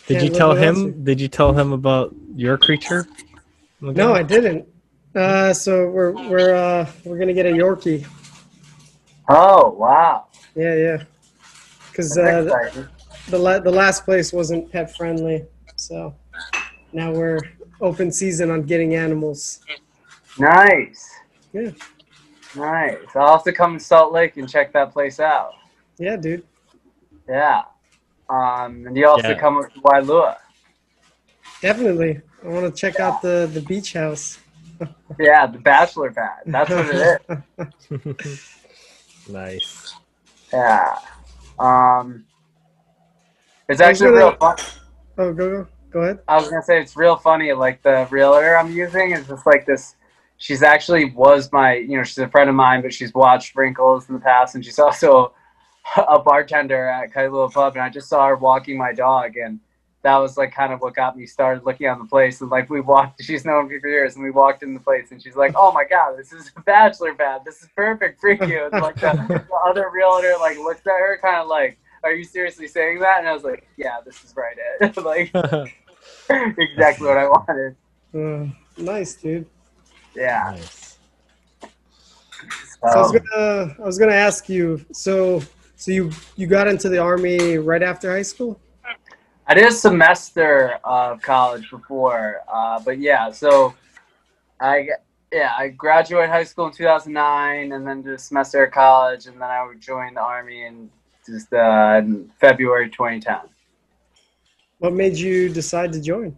Did 0.06 0.18
Can't 0.18 0.24
you 0.24 0.30
tell 0.30 0.54
him? 0.54 0.76
you. 0.76 0.90
Did 0.92 1.20
you 1.20 1.28
tell 1.28 1.52
him 1.52 1.72
about 1.72 2.14
your 2.34 2.58
creature? 2.58 3.06
No, 3.80 4.14
I 4.14 4.22
didn't. 4.22 4.66
Uh, 5.14 5.52
so 5.52 5.88
we're 5.88 6.12
we're 6.12 6.54
uh 6.54 6.90
we're 7.04 7.18
gonna 7.18 7.34
get 7.34 7.46
a 7.46 7.50
Yorkie. 7.50 8.06
Oh 9.28 9.70
wow. 9.70 10.26
Yeah, 10.54 10.74
yeah. 10.74 11.02
Because 11.88 12.16
uh, 12.16 12.44
exciting. 12.44 12.88
the 13.28 13.38
la- 13.38 13.58
the 13.58 13.70
last 13.70 14.04
place 14.04 14.32
wasn't 14.32 14.70
pet 14.72 14.96
friendly, 14.96 15.44
so 15.76 16.14
now 16.92 17.12
we're 17.12 17.40
open 17.82 18.10
season 18.12 18.50
on 18.50 18.62
getting 18.62 18.94
animals. 18.94 19.60
Nice. 20.38 21.10
Yeah. 21.52 21.70
Nice. 22.56 22.96
I'll 23.14 23.32
have 23.32 23.44
to 23.44 23.52
come 23.52 23.78
to 23.78 23.84
Salt 23.84 24.12
Lake 24.12 24.36
and 24.38 24.48
check 24.48 24.72
that 24.72 24.92
place 24.92 25.20
out. 25.20 25.52
Yeah, 25.98 26.16
dude. 26.16 26.44
Yeah. 27.28 27.62
Um, 28.30 28.86
and 28.86 28.96
you 28.96 29.06
also 29.06 29.28
Yeah. 29.30 29.38
come 29.38 29.58
up 29.58 29.72
to 29.74 29.80
Wailua. 29.80 30.36
Definitely. 31.60 32.20
I 32.44 32.48
want 32.48 32.74
to 32.74 32.80
check 32.80 32.98
out 32.98 33.20
the 33.22 33.48
the 33.52 33.60
beach 33.60 33.92
house. 33.92 34.38
Yeah, 35.20 35.46
the 35.46 35.58
bachelor 35.58 36.10
pad. 36.10 36.42
That's 36.46 36.70
what 36.70 36.86
it 36.88 37.22
is. 38.18 38.48
nice. 39.28 39.94
Yeah. 40.52 40.98
Um, 41.58 42.24
it's 43.68 43.80
actually 43.80 44.10
gonna- 44.10 44.16
real 44.18 44.36
fun. 44.36 44.56
Oh, 45.18 45.32
go 45.32 45.50
go 45.64 45.68
go 45.92 46.00
ahead. 46.02 46.20
I 46.26 46.36
was 46.36 46.48
gonna 46.48 46.62
say 46.62 46.80
it's 46.80 46.96
real 46.96 47.16
funny. 47.16 47.52
Like 47.52 47.82
the 47.82 48.06
realtor 48.10 48.56
I'm 48.56 48.72
using 48.72 49.12
is 49.12 49.26
just 49.26 49.46
like 49.46 49.66
this. 49.66 49.96
She's 50.38 50.62
actually 50.62 51.12
was 51.12 51.52
my, 51.52 51.74
you 51.74 51.96
know, 51.96 52.02
she's 52.02 52.18
a 52.18 52.28
friend 52.28 52.50
of 52.50 52.56
mine, 52.56 52.82
but 52.82 52.92
she's 52.92 53.14
watched 53.14 53.54
Wrinkles 53.54 54.08
in 54.08 54.14
the 54.14 54.20
past, 54.20 54.54
and 54.54 54.64
she's 54.64 54.78
also 54.78 55.34
a 55.96 56.18
bartender 56.18 56.88
at 56.88 57.12
Kailua 57.12 57.52
Pub. 57.52 57.74
And 57.74 57.82
I 57.82 57.90
just 57.90 58.08
saw 58.08 58.26
her 58.26 58.36
walking 58.36 58.76
my 58.78 58.92
dog, 58.92 59.36
and 59.36 59.60
that 60.02 60.16
was 60.16 60.36
like 60.36 60.52
kind 60.52 60.72
of 60.72 60.80
what 60.80 60.94
got 60.94 61.16
me 61.16 61.26
started 61.26 61.64
looking 61.64 61.86
on 61.86 61.98
the 61.98 62.04
place. 62.04 62.40
And 62.40 62.50
like 62.50 62.68
we 62.70 62.80
walked, 62.80 63.22
she's 63.24 63.44
known 63.44 63.68
me 63.68 63.78
for 63.78 63.88
years, 63.88 64.16
and 64.16 64.24
we 64.24 64.30
walked 64.30 64.62
in 64.62 64.74
the 64.74 64.80
place, 64.80 65.12
and 65.12 65.22
she's 65.22 65.36
like, 65.36 65.52
"Oh 65.56 65.72
my 65.72 65.84
god, 65.84 66.16
this 66.18 66.32
is 66.32 66.50
a 66.56 66.60
bachelor 66.62 67.14
pad. 67.14 67.42
This 67.44 67.62
is 67.62 67.68
perfect 67.76 68.20
for 68.20 68.32
you." 68.32 68.68
And 68.72 68.82
like 68.82 68.96
the, 68.96 69.12
the 69.28 69.56
other 69.66 69.90
realtor 69.92 70.34
like 70.40 70.58
looked 70.58 70.86
at 70.86 70.98
her, 70.98 71.18
kind 71.22 71.36
of 71.36 71.48
like, 71.48 71.78
"Are 72.02 72.12
you 72.12 72.24
seriously 72.24 72.66
saying 72.66 73.00
that?" 73.00 73.20
And 73.20 73.28
I 73.28 73.32
was 73.32 73.44
like, 73.44 73.66
"Yeah, 73.76 73.98
this 74.04 74.22
is 74.24 74.34
right 74.36 74.56
it. 74.80 74.96
like 75.04 75.30
exactly 76.58 77.06
what 77.06 77.18
I 77.18 77.28
wanted." 77.28 77.76
Uh, 78.14 78.46
nice, 78.76 79.14
dude. 79.14 79.46
Yeah. 80.14 80.52
nice. 80.54 80.98
So 82.82 82.88
I 82.88 82.96
was 82.98 83.12
gonna 83.12 83.76
I 83.78 83.82
was 83.82 83.98
gonna 83.98 84.12
ask 84.12 84.48
you. 84.48 84.84
So 84.92 85.42
so 85.76 85.90
you 85.90 86.10
you 86.36 86.46
got 86.46 86.66
into 86.68 86.88
the 86.88 86.98
army 86.98 87.58
right 87.58 87.82
after 87.82 88.10
high 88.10 88.22
school? 88.22 88.60
I 89.46 89.54
did 89.54 89.66
a 89.66 89.72
semester 89.72 90.78
of 90.84 91.20
college 91.22 91.68
before, 91.70 92.40
uh, 92.52 92.80
but 92.80 92.98
yeah. 92.98 93.30
So 93.30 93.74
I 94.60 94.88
yeah 95.32 95.52
I 95.56 95.68
graduated 95.68 96.30
high 96.30 96.44
school 96.44 96.66
in 96.66 96.72
2009, 96.72 97.72
and 97.72 97.86
then 97.86 98.02
did 98.02 98.14
a 98.14 98.18
semester 98.18 98.64
of 98.64 98.72
college, 98.72 99.26
and 99.26 99.40
then 99.40 99.50
I 99.50 99.64
would 99.64 99.80
join 99.80 100.14
the 100.14 100.20
army 100.20 100.64
in 100.66 100.90
just 101.26 101.52
uh, 101.52 101.96
in 101.98 102.30
February 102.40 102.90
2010. 102.90 103.36
What 104.78 104.92
made 104.92 105.16
you 105.16 105.48
decide 105.48 105.92
to 105.92 106.00
join? 106.00 106.36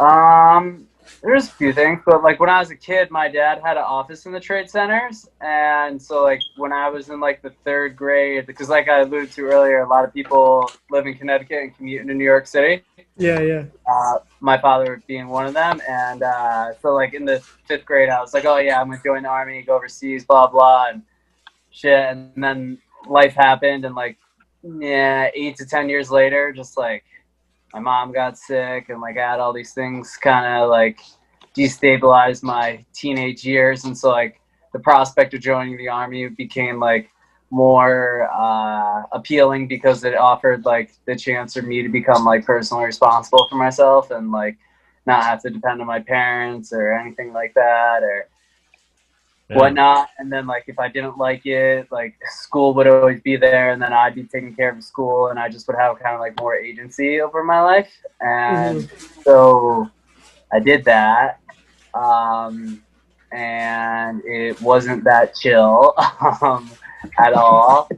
Um, 0.00 0.88
there's 1.22 1.48
a 1.48 1.52
few 1.52 1.72
things, 1.72 2.00
but 2.06 2.22
like 2.22 2.38
when 2.40 2.48
I 2.48 2.60
was 2.60 2.70
a 2.70 2.76
kid, 2.76 3.10
my 3.10 3.28
dad 3.28 3.60
had 3.62 3.76
an 3.76 3.82
office 3.82 4.26
in 4.26 4.32
the 4.32 4.40
trade 4.40 4.70
centers, 4.70 5.28
and 5.40 6.00
so 6.00 6.22
like 6.22 6.40
when 6.56 6.72
I 6.72 6.88
was 6.88 7.08
in 7.08 7.20
like 7.20 7.42
the 7.42 7.50
third 7.64 7.96
grade, 7.96 8.46
because 8.46 8.68
like 8.68 8.88
I 8.88 9.00
alluded 9.00 9.32
to 9.32 9.42
earlier, 9.46 9.80
a 9.80 9.88
lot 9.88 10.04
of 10.04 10.12
people 10.14 10.70
live 10.90 11.06
in 11.06 11.14
Connecticut 11.14 11.62
and 11.62 11.76
commute 11.76 12.02
into 12.02 12.14
New 12.14 12.24
York 12.24 12.46
City. 12.46 12.84
Yeah, 13.16 13.40
yeah. 13.40 13.64
Uh, 13.90 14.18
my 14.40 14.58
father 14.58 15.02
being 15.06 15.28
one 15.28 15.46
of 15.46 15.54
them, 15.54 15.80
and 15.88 16.22
uh, 16.22 16.74
so 16.80 16.94
like 16.94 17.14
in 17.14 17.24
the 17.24 17.40
fifth 17.66 17.84
grade, 17.84 18.08
I 18.08 18.20
was 18.20 18.32
like, 18.32 18.44
oh 18.44 18.58
yeah, 18.58 18.80
I'm 18.80 18.90
gonna 18.90 19.02
join 19.04 19.24
the 19.24 19.28
army, 19.28 19.62
go 19.62 19.76
overseas, 19.76 20.24
blah 20.24 20.46
blah, 20.46 20.90
and 20.90 21.02
shit, 21.70 21.98
and 21.98 22.32
then 22.36 22.78
life 23.08 23.34
happened, 23.34 23.84
and 23.84 23.94
like 23.94 24.18
yeah, 24.62 25.30
eight 25.34 25.56
to 25.56 25.66
ten 25.66 25.88
years 25.88 26.10
later, 26.10 26.52
just 26.52 26.76
like 26.76 27.04
my 27.72 27.80
mom 27.80 28.12
got 28.12 28.38
sick 28.38 28.88
and 28.88 29.00
like 29.00 29.18
I 29.18 29.30
had 29.30 29.40
all 29.40 29.52
these 29.52 29.72
things 29.72 30.16
kind 30.16 30.62
of 30.62 30.70
like 30.70 31.00
destabilized 31.56 32.42
my 32.42 32.84
teenage 32.94 33.44
years. 33.44 33.84
And 33.84 33.96
so 33.96 34.10
like 34.10 34.40
the 34.72 34.78
prospect 34.78 35.34
of 35.34 35.40
joining 35.40 35.76
the 35.76 35.88
army 35.88 36.28
became 36.28 36.80
like 36.80 37.10
more 37.50 38.28
uh, 38.32 39.02
appealing 39.12 39.68
because 39.68 40.04
it 40.04 40.14
offered 40.16 40.64
like 40.64 40.92
the 41.06 41.16
chance 41.16 41.54
for 41.54 41.62
me 41.62 41.82
to 41.82 41.88
become 41.88 42.24
like 42.24 42.44
personally 42.44 42.84
responsible 42.84 43.46
for 43.48 43.56
myself 43.56 44.10
and 44.10 44.30
like 44.30 44.56
not 45.06 45.22
have 45.22 45.42
to 45.42 45.50
depend 45.50 45.80
on 45.80 45.86
my 45.86 46.00
parents 46.00 46.72
or 46.72 46.92
anything 46.92 47.32
like 47.32 47.54
that 47.54 48.02
or 48.02 48.28
Yeah. 49.48 49.56
whatnot. 49.56 50.10
And 50.18 50.30
then 50.30 50.46
like 50.46 50.64
if 50.66 50.78
I 50.78 50.88
didn't 50.88 51.16
like 51.16 51.46
it, 51.46 51.90
like 51.90 52.14
school 52.28 52.74
would 52.74 52.86
always 52.86 53.20
be 53.20 53.36
there, 53.36 53.72
and 53.72 53.80
then 53.80 53.92
I'd 53.92 54.14
be 54.14 54.24
taking 54.24 54.54
care 54.54 54.70
of 54.70 54.82
school, 54.84 55.28
and 55.28 55.38
I 55.38 55.48
just 55.48 55.66
would 55.68 55.76
have 55.76 55.98
kind 55.98 56.14
of 56.14 56.20
like 56.20 56.38
more 56.38 56.54
agency 56.54 57.20
over 57.20 57.42
my 57.42 57.60
life. 57.60 57.90
And 58.20 58.90
so 59.24 59.88
I 60.52 60.60
did 60.60 60.84
that, 60.84 61.40
um, 61.94 62.82
and 63.32 64.22
it 64.24 64.60
wasn't 64.60 65.04
that 65.04 65.34
chill 65.34 65.94
um, 66.42 66.70
at 67.18 67.32
all. 67.32 67.88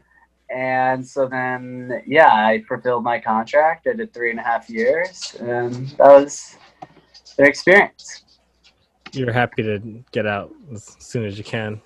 And 0.51 1.07
so 1.07 1.29
then, 1.29 2.03
yeah, 2.07 2.33
I 2.33 2.63
fulfilled 2.67 3.05
my 3.05 3.21
contract. 3.21 3.87
I 3.87 3.93
did 3.93 4.13
three 4.13 4.31
and 4.31 4.41
a 4.41 4.43
half 4.43 4.69
years, 4.69 5.37
and 5.39 5.89
that 5.91 6.09
was 6.09 6.57
an 7.39 7.47
experience. 7.47 8.25
You're 9.13 9.33
happy 9.33 9.63
to 9.63 9.79
get 10.13 10.27
out 10.27 10.53
as 10.73 10.97
soon 10.99 11.25
as 11.25 11.37
you 11.37 11.45
can. 11.45 11.81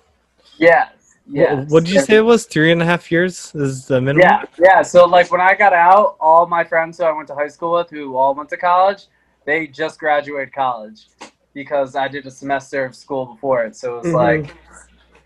Yes. 0.57 1.17
Yeah. 1.27 1.61
Yes. 1.61 1.71
What 1.71 1.83
did 1.85 1.93
you 1.93 1.99
say 2.01 2.17
it 2.17 2.21
was? 2.21 2.45
Three 2.45 2.71
and 2.71 2.81
a 2.81 2.85
half 2.85 3.11
years 3.11 3.53
is 3.55 3.87
the 3.87 3.99
minimum? 3.99 4.21
Yeah, 4.27 4.43
yeah. 4.59 4.81
So 4.81 5.05
like 5.05 5.31
when 5.31 5.41
I 5.41 5.55
got 5.55 5.73
out, 5.73 6.17
all 6.19 6.45
my 6.45 6.63
friends 6.63 6.97
who 6.97 7.03
I 7.03 7.11
went 7.11 7.27
to 7.29 7.35
high 7.35 7.47
school 7.47 7.73
with, 7.73 7.89
who 7.89 8.15
all 8.15 8.35
went 8.35 8.49
to 8.49 8.57
college, 8.57 9.05
they 9.45 9.67
just 9.67 9.99
graduated 9.99 10.53
college 10.53 11.07
because 11.53 11.95
I 11.95 12.07
did 12.07 12.25
a 12.27 12.31
semester 12.31 12.85
of 12.85 12.95
school 12.95 13.25
before 13.25 13.63
it. 13.63 13.75
So 13.75 13.95
it 13.95 14.03
was 14.03 14.13
Mhm. 14.13 14.13
like, 14.13 14.55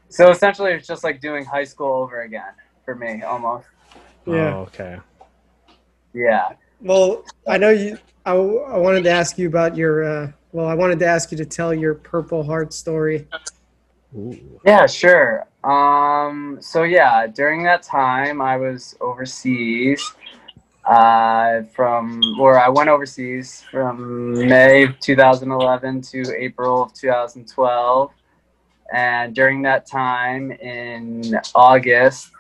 so 0.10 0.30
essentially, 0.30 0.72
it's 0.72 0.88
just 0.88 1.04
like 1.04 1.20
doing 1.20 1.44
high 1.44 1.64
school 1.66 1.92
over 2.02 2.22
again 2.22 2.54
for 2.86 2.96
me, 2.96 3.22
almost. 3.24 3.68
Yeah. 4.26 4.56
Oh, 4.56 4.62
okay. 4.62 5.00
Yeah. 6.14 6.54
Well, 6.82 7.26
I 7.48 7.58
know 7.58 7.70
you. 7.70 7.98
I, 8.26 8.34
I 8.34 8.78
wanted 8.78 9.04
to 9.04 9.10
ask 9.10 9.38
you 9.38 9.48
about 9.48 9.76
your. 9.76 10.04
Uh, 10.04 10.32
well, 10.52 10.68
I 10.68 10.74
wanted 10.74 11.00
to 11.00 11.06
ask 11.06 11.32
you 11.32 11.38
to 11.38 11.46
tell 11.46 11.74
your 11.74 11.94
Purple 11.96 12.44
Heart 12.44 12.74
story. 12.74 13.28
Yeah, 14.66 14.88
sure. 14.88 15.48
Um, 15.64 16.58
so 16.62 16.84
yeah, 16.84 17.28
during 17.28 17.64
that 17.64 17.84
time, 17.84 18.42
I 18.42 18.58
was 18.58 18.96
overseas. 19.02 20.14
Uh, 20.86 21.62
from 21.76 22.20
or 22.40 22.58
I 22.58 22.68
went 22.68 22.90
overseas 22.90 23.64
from 23.70 24.34
May 24.34 24.86
of 24.86 25.00
2011 25.00 26.02
to 26.02 26.36
April 26.36 26.82
of 26.82 26.94
2012, 26.96 28.12
and 28.92 29.36
during 29.36 29.62
that 29.64 29.86
time 29.86 30.52
in 30.52 31.40
August, 31.54 32.32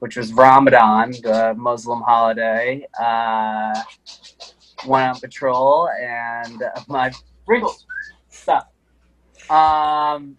which 0.00 0.16
was 0.16 0.34
Ramadan, 0.34 1.12
the 1.22 1.54
Muslim 1.56 2.02
holiday, 2.02 2.86
uh, 3.00 3.80
went 4.86 5.10
on 5.10 5.20
patrol 5.20 5.88
and 5.88 6.62
my 6.88 7.12
wrinkles 7.46 7.86
stop. 8.28 8.72
Um, 9.50 10.36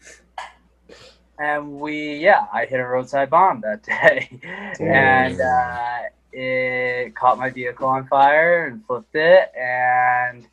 and 1.37 1.79
we 1.79 2.15
yeah 2.17 2.45
i 2.53 2.65
hit 2.65 2.79
a 2.79 2.85
roadside 2.85 3.29
bomb 3.29 3.61
that 3.61 3.83
day. 3.83 4.29
And 4.79 5.39
uh, 5.39 5.99
it 6.31 7.15
caught 7.15 7.37
my 7.37 7.49
vehicle 7.49 7.87
on 7.87 8.07
fire 8.07 8.67
and 8.67 8.85
flipped 8.85 9.15
it 9.15 9.51
and 9.55 10.45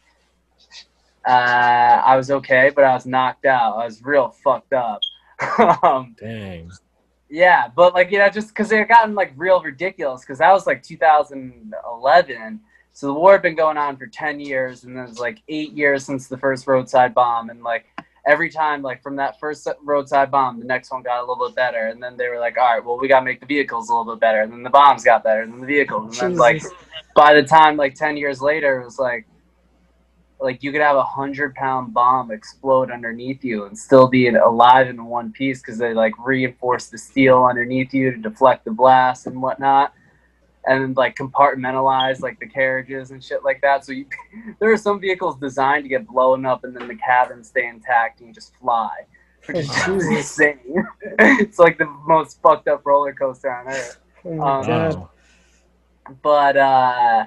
uh, 1.26 2.02
i 2.04 2.16
was 2.16 2.30
okay 2.30 2.70
but 2.74 2.84
i 2.84 2.94
was 2.94 3.06
knocked 3.06 3.46
out. 3.46 3.76
I 3.76 3.84
was 3.84 4.02
real 4.02 4.34
fucked 4.44 4.72
up. 4.72 5.00
Um, 5.82 6.14
Dang. 6.20 6.70
yeah 7.28 7.66
but 7.74 7.94
like 7.94 8.12
you 8.12 8.18
know 8.18 8.28
just 8.28 8.48
because 8.48 8.70
it 8.70 8.78
had 8.78 8.88
gotten 8.88 9.16
like 9.16 9.32
real 9.36 9.60
ridiculous 9.60 10.20
because 10.20 10.38
that 10.38 10.52
was 10.52 10.68
like 10.68 10.84
2011 10.84 12.60
so 12.92 13.06
the 13.06 13.12
war 13.12 13.32
had 13.32 13.42
been 13.42 13.56
going 13.56 13.76
on 13.76 13.96
for 13.96 14.06
10 14.06 14.40
years 14.40 14.84
and 14.84 14.96
then 14.96 15.04
it 15.04 15.08
was 15.08 15.18
like 15.18 15.42
eight 15.48 15.72
years 15.72 16.04
since 16.04 16.28
the 16.28 16.36
first 16.36 16.66
roadside 16.66 17.14
bomb 17.14 17.50
and 17.50 17.62
like 17.62 17.86
every 18.26 18.50
time 18.50 18.82
like 18.82 19.02
from 19.02 19.16
that 19.16 19.38
first 19.40 19.66
roadside 19.82 20.30
bomb 20.30 20.60
the 20.60 20.66
next 20.66 20.90
one 20.90 21.02
got 21.02 21.18
a 21.18 21.26
little 21.26 21.48
bit 21.48 21.56
better 21.56 21.86
and 21.86 22.02
then 22.02 22.16
they 22.16 22.28
were 22.28 22.38
like 22.38 22.56
all 22.56 22.74
right 22.74 22.84
well 22.84 22.98
we 22.98 23.08
got 23.08 23.20
to 23.20 23.24
make 23.24 23.40
the 23.40 23.46
vehicles 23.46 23.88
a 23.88 23.92
little 23.92 24.14
bit 24.14 24.20
better 24.20 24.42
and 24.42 24.52
then 24.52 24.62
the 24.62 24.70
bombs 24.70 25.02
got 25.02 25.24
better 25.24 25.42
and 25.42 25.52
then 25.52 25.60
the 25.60 25.66
vehicles 25.66 26.20
and 26.20 26.32
then 26.32 26.38
like 26.38 26.62
by 27.16 27.34
the 27.34 27.42
time 27.42 27.76
like 27.76 27.94
10 27.94 28.16
years 28.16 28.40
later 28.40 28.80
it 28.80 28.84
was 28.84 28.98
like 28.98 29.26
like 30.38 30.62
you 30.62 30.72
could 30.72 30.80
have 30.80 30.96
a 30.96 31.04
hundred 31.04 31.54
pound 31.54 31.94
bomb 31.94 32.30
explode 32.30 32.90
underneath 32.90 33.44
you 33.44 33.64
and 33.64 33.78
still 33.78 34.08
be 34.08 34.28
alive 34.28 34.88
in 34.88 35.04
one 35.04 35.32
piece 35.32 35.60
because 35.60 35.78
they 35.78 35.94
like 35.94 36.12
reinforce 36.18 36.88
the 36.88 36.98
steel 36.98 37.44
underneath 37.44 37.94
you 37.94 38.10
to 38.10 38.18
deflect 38.18 38.64
the 38.64 38.70
blast 38.70 39.26
and 39.26 39.40
whatnot 39.40 39.94
and 40.66 40.96
like 40.96 41.16
compartmentalize 41.16 42.20
like 42.20 42.38
the 42.40 42.46
carriages 42.46 43.10
and 43.10 43.22
shit 43.22 43.44
like 43.44 43.60
that. 43.62 43.84
So 43.84 43.92
you, 43.92 44.06
there 44.60 44.72
are 44.72 44.76
some 44.76 45.00
vehicles 45.00 45.36
designed 45.38 45.84
to 45.84 45.88
get 45.88 46.06
blown 46.06 46.46
up 46.46 46.64
and 46.64 46.74
then 46.76 46.88
the 46.88 46.96
cabins 46.96 47.48
stay 47.48 47.66
intact 47.66 48.20
and 48.20 48.28
you 48.28 48.34
just 48.34 48.54
fly 48.56 48.90
which 49.46 49.56
is 49.58 49.68
just 49.68 49.88
insane. 49.88 50.86
It's 51.18 51.58
like 51.58 51.78
the 51.78 51.86
most 52.06 52.40
fucked 52.42 52.68
up 52.68 52.86
roller 52.86 53.12
coaster 53.12 53.52
on 53.52 53.68
earth. 53.68 54.00
Oh 54.24 54.40
Um, 54.40 55.08
but 56.22 56.56
uh 56.56 57.26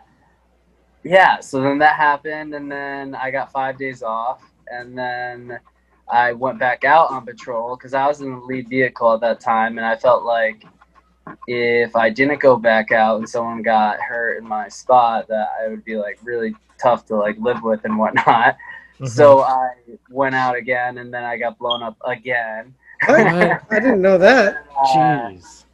yeah 1.03 1.39
so 1.39 1.61
then 1.61 1.77
that 1.77 1.95
happened 1.95 2.53
and 2.53 2.69
then 2.71 3.15
i 3.15 3.31
got 3.31 3.51
five 3.51 3.77
days 3.77 4.03
off 4.03 4.41
and 4.67 4.97
then 4.97 5.57
i 6.11 6.33
went 6.33 6.59
back 6.59 6.83
out 6.83 7.09
on 7.09 7.25
patrol 7.25 7.75
because 7.77 7.93
i 7.93 8.05
was 8.05 8.21
in 8.21 8.31
the 8.31 8.37
lead 8.37 8.67
vehicle 8.67 9.13
at 9.13 9.21
that 9.21 9.39
time 9.39 9.77
and 9.77 9.85
i 9.85 9.95
felt 9.95 10.23
like 10.23 10.65
if 11.47 11.95
i 11.95 12.09
didn't 12.09 12.39
go 12.39 12.55
back 12.57 12.91
out 12.91 13.17
and 13.17 13.27
someone 13.27 13.61
got 13.61 13.99
hurt 13.99 14.37
in 14.37 14.47
my 14.47 14.67
spot 14.67 15.27
that 15.27 15.47
i 15.61 15.67
would 15.67 15.83
be 15.83 15.95
like 15.97 16.19
really 16.23 16.53
tough 16.81 17.05
to 17.05 17.15
like 17.15 17.35
live 17.39 17.61
with 17.63 17.83
and 17.85 17.97
whatnot 17.97 18.55
Mhm. 18.99 19.07
so 19.09 19.41
i 19.41 19.69
went 20.09 20.35
out 20.35 20.55
again 20.55 20.99
and 20.99 21.13
then 21.13 21.23
i 21.23 21.35
got 21.37 21.57
blown 21.57 21.83
up 21.83 21.97
again 22.05 22.73
What? 23.07 23.19
I 23.71 23.79
didn't 23.79 24.01
know 24.01 24.17
that. 24.17 24.65
Uh, 24.77 24.85
Jeez. 24.95 25.65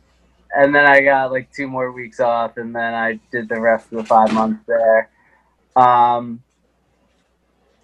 and 0.55 0.73
then 0.73 0.85
I 0.87 1.01
got 1.01 1.31
like 1.31 1.51
two 1.53 1.67
more 1.67 1.91
weeks 1.91 2.19
off, 2.19 2.57
and 2.57 2.75
then 2.75 2.93
I 2.95 3.19
did 3.31 3.47
the 3.47 3.61
rest 3.61 3.91
of 3.91 3.99
the 3.99 4.03
five 4.05 4.33
months 4.33 4.63
there. 4.67 5.09
Um, 5.75 6.41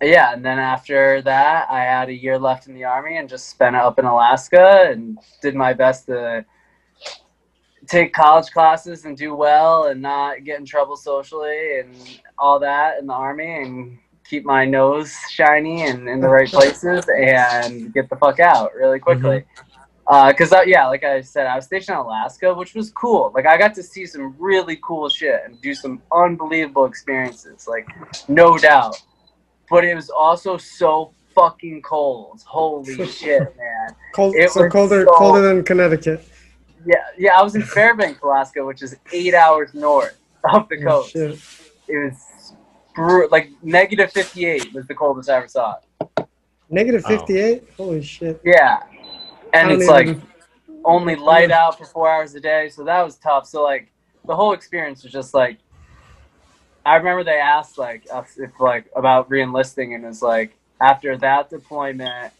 yeah, 0.01 0.33
and 0.33 0.43
then 0.43 0.57
after 0.57 1.21
that, 1.21 1.67
I 1.69 1.81
had 1.81 2.09
a 2.09 2.13
year 2.13 2.37
left 2.39 2.67
in 2.67 2.73
the 2.73 2.85
army 2.85 3.17
and 3.17 3.29
just 3.29 3.47
spent 3.49 3.75
it 3.75 3.81
up 3.81 3.99
in 3.99 4.05
Alaska 4.05 4.87
and 4.91 5.19
did 5.41 5.53
my 5.55 5.73
best 5.73 6.07
to 6.07 6.43
take 7.87 8.13
college 8.13 8.49
classes 8.51 9.05
and 9.05 9.17
do 9.17 9.35
well 9.35 9.85
and 9.85 10.01
not 10.01 10.43
get 10.43 10.59
in 10.59 10.65
trouble 10.65 10.95
socially 10.97 11.79
and 11.79 11.95
all 12.37 12.59
that 12.59 12.99
in 12.99 13.07
the 13.07 13.13
army 13.13 13.61
and 13.63 13.97
keep 14.27 14.43
my 14.45 14.65
nose 14.65 15.15
shiny 15.29 15.83
and 15.85 16.07
in 16.09 16.19
the 16.19 16.27
right 16.27 16.49
places 16.49 17.05
and 17.17 17.93
get 17.93 18.09
the 18.09 18.15
fuck 18.17 18.39
out 18.39 18.73
really 18.75 18.99
quickly. 18.99 19.43
Because, 20.05 20.53
uh, 20.53 20.61
yeah, 20.65 20.87
like 20.87 21.03
I 21.03 21.19
said, 21.19 21.47
I 21.47 21.55
was 21.55 21.65
stationed 21.65 21.95
in 21.95 21.99
Alaska, 22.05 22.53
which 22.53 22.73
was 22.73 22.91
cool. 22.91 23.31
Like, 23.35 23.45
I 23.45 23.57
got 23.57 23.73
to 23.75 23.83
see 23.83 24.05
some 24.05 24.35
really 24.39 24.79
cool 24.81 25.09
shit 25.09 25.41
and 25.45 25.59
do 25.61 25.73
some 25.73 26.01
unbelievable 26.13 26.85
experiences, 26.85 27.67
like, 27.67 27.85
no 28.29 28.57
doubt. 28.57 29.01
But 29.69 29.83
it 29.83 29.95
was 29.95 30.09
also 30.09 30.55
so 30.55 31.11
fucking 31.35 31.81
cold. 31.81 32.41
Holy 32.45 33.05
shit, 33.19 33.41
man. 33.57 33.89
Cold, 34.15 34.35
It 34.35 34.49
so 34.51 34.63
was 34.63 34.71
colder, 34.71 35.03
so- 35.05 35.13
colder 35.17 35.41
than 35.41 35.63
Connecticut. 35.63 36.25
Yeah, 36.87 37.03
yeah, 37.17 37.37
I 37.37 37.43
was 37.43 37.55
in 37.55 37.61
Fairbanks, 37.63 38.21
Alaska, 38.23 38.63
which 38.65 38.81
is 38.81 38.95
eight 39.11 39.33
hours 39.33 39.73
north 39.73 40.17
of 40.53 40.69
the 40.69 40.77
Oh, 40.85 41.01
coast. 41.01 41.11
shit. 41.11 41.39
It 41.89 41.97
was 42.13 42.53
bru- 42.95 43.27
like 43.29 43.49
negative 43.61 44.11
58 44.13 44.73
was 44.73 44.87
the 44.87 44.95
coldest 44.95 45.29
I 45.29 45.37
ever 45.37 45.47
saw. 45.49 45.75
it. 46.01 46.27
Negative 46.69 47.03
Wow. 47.03 47.09
58? 47.17 47.63
Holy 47.75 48.01
shit. 48.01 48.39
Yeah. 48.45 48.83
And 49.53 49.69
it's 49.71 49.87
like 49.87 50.07
even- 50.07 50.23
only 50.85 51.15
light 51.17 51.51
out 51.51 51.77
for 51.77 51.83
four 51.85 52.09
hours 52.09 52.33
a 52.35 52.39
day, 52.39 52.69
so 52.69 52.83
that 52.85 53.03
was 53.03 53.17
tough. 53.17 53.45
So 53.45 53.63
like 53.63 53.91
the 54.25 54.35
whole 54.35 54.53
experience 54.53 55.03
was 55.03 55.11
just 55.11 55.33
like 55.33 55.57
I 56.85 56.95
remember 56.95 57.25
they 57.25 57.39
asked 57.39 57.77
like 57.77 58.05
us 58.13 58.37
if 58.37 58.51
like 58.61 58.85
about 58.95 59.29
reenlisting 59.29 59.93
and 59.93 60.05
it 60.05 60.07
was 60.07 60.21
like 60.21 60.55
after 60.79 61.17
that 61.17 61.49
deployment 61.49 62.31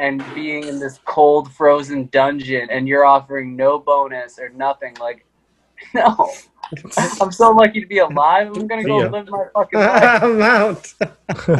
and 0.00 0.24
being 0.34 0.66
in 0.66 0.78
this 0.80 0.98
cold 1.04 1.52
frozen 1.52 2.06
dungeon 2.06 2.68
and 2.70 2.88
you're 2.88 3.04
offering 3.04 3.54
no 3.54 3.78
bonus 3.78 4.38
or 4.38 4.48
nothing 4.50 4.94
like 4.98 5.24
no 5.94 6.30
i'm 7.20 7.30
so 7.30 7.50
lucky 7.52 7.80
to 7.80 7.86
be 7.86 7.98
alive 7.98 8.48
i'm 8.48 8.66
gonna 8.66 8.82
go 8.84 8.98
Yeah. 8.98 9.08
live 9.08 9.28
my 9.28 9.44
fucking 9.54 9.78
life 9.92 10.22
I'm 10.22 10.42
out. 10.42 10.94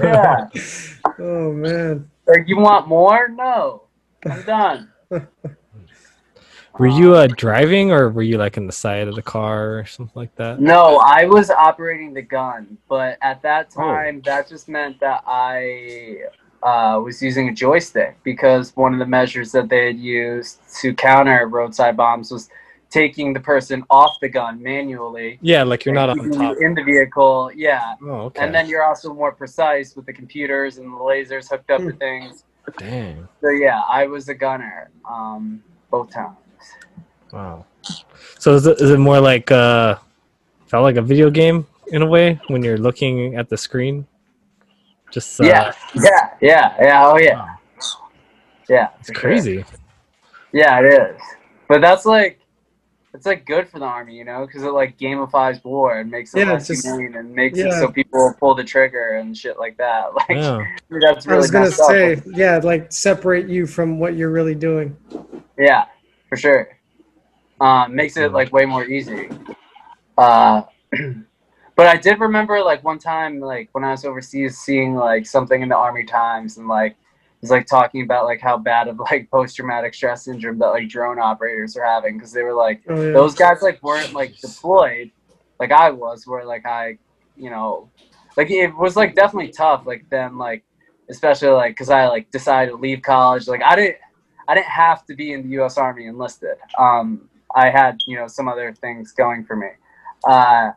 yeah 0.03 0.49
Oh, 1.18 1.53
man. 1.53 2.11
like 2.26 2.45
you 2.47 2.57
want 2.59 2.88
more 2.88 3.28
no 3.28 3.84
i'm 4.26 4.43
done 4.43 4.88
Were 6.78 6.86
you 6.86 7.14
uh, 7.14 7.26
driving 7.26 7.91
or 7.93 8.09
were 8.09 8.22
you 8.22 8.38
like 8.38 8.57
in 8.57 8.66
the 8.66 8.72
side 8.72 9.07
of 9.09 9.14
the 9.16 9.22
car 9.22 9.78
or 9.80 9.84
something 9.84 10.12
like 10.14 10.34
that? 10.36 10.61
No, 10.61 11.03
I 11.05 11.24
was 11.26 11.51
operating 11.51 12.14
the 12.14 12.22
gun, 12.22 12.78
but 12.88 13.18
at 13.20 13.43
that 13.43 13.70
Oh. 13.76 13.82
time, 13.82 14.22
that 14.24 14.49
just 14.49 14.68
meant 14.68 14.99
that 15.01 15.22
I 15.26 16.22
uh, 16.63 17.01
was 17.03 17.23
using 17.23 17.49
a 17.49 17.53
joystick 17.55 18.17
because 18.23 18.75
one 18.77 18.93
of 18.93 18.99
the 18.99 19.07
measures 19.07 19.51
that 19.53 19.69
they 19.69 19.87
had 19.87 19.99
used 19.99 20.59
to 20.81 20.93
counter 20.95 21.47
roadside 21.49 21.97
bombs 21.97 22.31
was 22.31 22.49
taking 22.91 23.33
the 23.33 23.41
person 23.41 23.85
off 23.89 24.17
the 24.21 24.29
gun 24.29 24.61
manually. 24.63 25.39
Yeah, 25.43 25.63
like 25.63 25.85
you're 25.85 25.95
not 25.95 26.11
on 26.11 26.17
keeping 26.19 26.33
top. 26.33 26.57
in 26.61 26.75
the 26.75 26.83
vehicle. 26.83 27.51
Yeah, 27.55 27.95
Oh, 28.03 28.23
okay. 28.27 28.45
and 28.45 28.55
then 28.55 28.69
you're 28.69 28.83
also 28.83 29.15
more 29.15 29.33
precise 29.33 29.95
with 29.95 30.07
the 30.07 30.13
computers 30.13 30.79
and 30.79 30.87
the 30.93 30.97
lasers 30.99 31.49
hooked 31.49 31.71
up 31.71 31.81
to 31.81 31.93
things. 31.93 32.45
Dang. 32.79 33.27
So 33.41 33.51
yeah, 33.51 33.81
I 33.89 34.07
was 34.07 34.29
a 34.29 34.35
gunner 34.35 34.91
um, 35.09 35.63
both 35.91 36.11
times. 36.11 36.37
Wow. 37.33 37.65
So 38.39 38.55
is 38.55 38.67
it, 38.67 38.81
is 38.81 38.91
it 38.91 38.99
more 38.99 39.21
like 39.21 39.51
uh 39.51 39.97
felt 40.67 40.83
like 40.83 40.97
a 40.97 41.03
video 41.03 41.31
game 41.31 41.67
in 41.89 42.03
a 42.03 42.07
way 42.07 42.41
when 42.49 42.63
you're 42.63 42.79
looking 42.79 43.37
at 43.37 43.49
the 43.49 43.57
screen? 43.57 44.07
Just 45.11 45.41
uh, 45.41 45.45
yeah, 45.45 45.73
yeah, 45.95 46.29
yeah, 46.41 46.75
yeah. 46.81 47.07
Oh 47.07 47.19
yeah, 47.19 47.35
wow, 47.35 47.59
yeah. 48.69 48.89
it's 48.99 49.09
for 49.09 49.15
sure. 49.15 49.21
crazy. 49.21 49.65
Yeah, 50.53 50.81
it 50.81 50.87
is. 50.87 51.21
But 51.69 51.81
that's 51.81 52.05
like, 52.07 52.41
it's 53.15 53.27
like 53.27 53.45
good 53.47 53.69
for 53.69 53.79
the 53.79 53.85
army, 53.85 54.17
you 54.17 54.25
know, 54.25 54.47
because 54.47 54.63
it 54.63 54.73
like 54.73 54.99
gamifies 54.99 55.63
war 55.65 55.99
and 55.99 56.11
makes 56.11 56.35
it 56.35 56.41
Yeah, 56.41 56.53
less 56.53 56.67
just- 56.69 56.85
humane 56.85 57.17
and 57.17 57.33
makes 57.35 57.59
it 57.59 57.73
so 57.73 57.89
people 57.89 58.35
pull 58.39 58.55
the 58.55 58.65
trigger 58.65 59.17
and 59.19 59.37
shit 59.37 59.59
like 59.59 59.77
that. 59.79 60.13
Like 60.15 60.31
Yeah. 60.31 60.65
that's 61.01 61.27
I 61.27 61.37
was 61.37 61.51
gonna 61.51 61.67
messed 61.67 61.81
up. 61.81 61.89
say, 61.91 62.23
yeah, 62.27 62.61
like 62.63 62.93
separate 62.93 63.49
you 63.49 63.67
from 63.67 63.99
what 63.99 64.17
you're 64.17 64.31
really 64.31 64.55
doing. 64.55 64.97
Yeah, 65.59 65.87
for 66.29 66.37
sure. 66.37 66.69
Um, 67.61 67.95
makes 67.95 68.17
it 68.17 68.33
like 68.33 68.53
way 68.53 68.65
more 68.65 68.85
easy. 68.85 69.29
Uh, 70.17 70.63
but 71.81 71.87
I 71.87 71.97
did 71.97 72.20
remember 72.20 72.62
like 72.62 72.85
one 72.85 72.99
time, 72.99 73.41
like 73.41 73.70
when 73.72 73.85
I 73.85 73.93
was 73.93 74.05
overseas, 74.05 74.59
seeing 74.59 74.97
like 74.97 75.24
something 75.24 75.62
in 75.62 75.70
the 75.70 75.76
Army 75.78 76.05
Times 76.05 76.59
and 76.59 76.68
like 76.68 76.93
it 76.93 77.41
was 77.41 77.51
like 77.51 77.66
talking 77.66 78.03
about 78.03 78.26
like 78.26 78.39
how 78.39 78.59
bad 78.59 78.87
of 78.87 78.99
like 78.99 79.31
post 79.31 79.57
traumatic 79.57 79.95
stress 79.95 80.26
syndrome 80.26 80.59
that 80.59 80.66
like 80.66 80.91
drone 80.91 81.18
operators 81.18 81.78
are 81.78 81.85
having 81.87 82.18
because 82.18 82.35
they 82.35 82.43
were 82.43 82.53
like 82.53 82.83
Oh 82.87 83.01
yeah. 83.01 83.14
those 83.14 83.35
guys 83.35 83.62
like 83.62 83.83
weren't 83.83 84.12
like 84.12 84.39
deployed 84.43 85.11
like 85.59 85.72
I 85.72 85.91
was, 85.91 86.26
where 86.26 86.45
like 86.45 86.66
I, 86.66 86.99
you 87.35 87.49
know, 87.49 87.89
like 88.37 88.51
it 88.51 88.76
was 88.76 88.95
like 88.95 89.14
definitely 89.14 89.51
tough. 89.51 89.87
Like 89.87 90.05
then 90.11 90.37
like 90.37 90.62
especially 91.09 91.49
like 91.49 91.72
because 91.72 91.89
I 91.89 92.09
like 92.09 92.31
decided 92.31 92.72
to 92.72 92.76
leave 92.76 93.01
college. 93.01 93.49
Like 93.49 93.62
I 93.62 93.74
didn't 93.74 93.97
I 94.49 94.55
didn't 94.55 94.66
have 94.66 95.07
to 95.07 95.14
be 95.14 95.33
in 95.33 95.45
the 95.45 95.49
U.S. 95.61 95.78
Army 95.78 96.09
enlisted. 96.09 96.59
Um, 96.76 97.31
I 97.57 97.70
had 97.70 98.01
you 98.07 98.16
know 98.16 98.26
some 98.26 98.49
other 98.49 98.74
things 98.74 99.12
going 99.12 99.47
for 99.47 99.57
me. 99.57 99.68
Uh, 100.28 100.72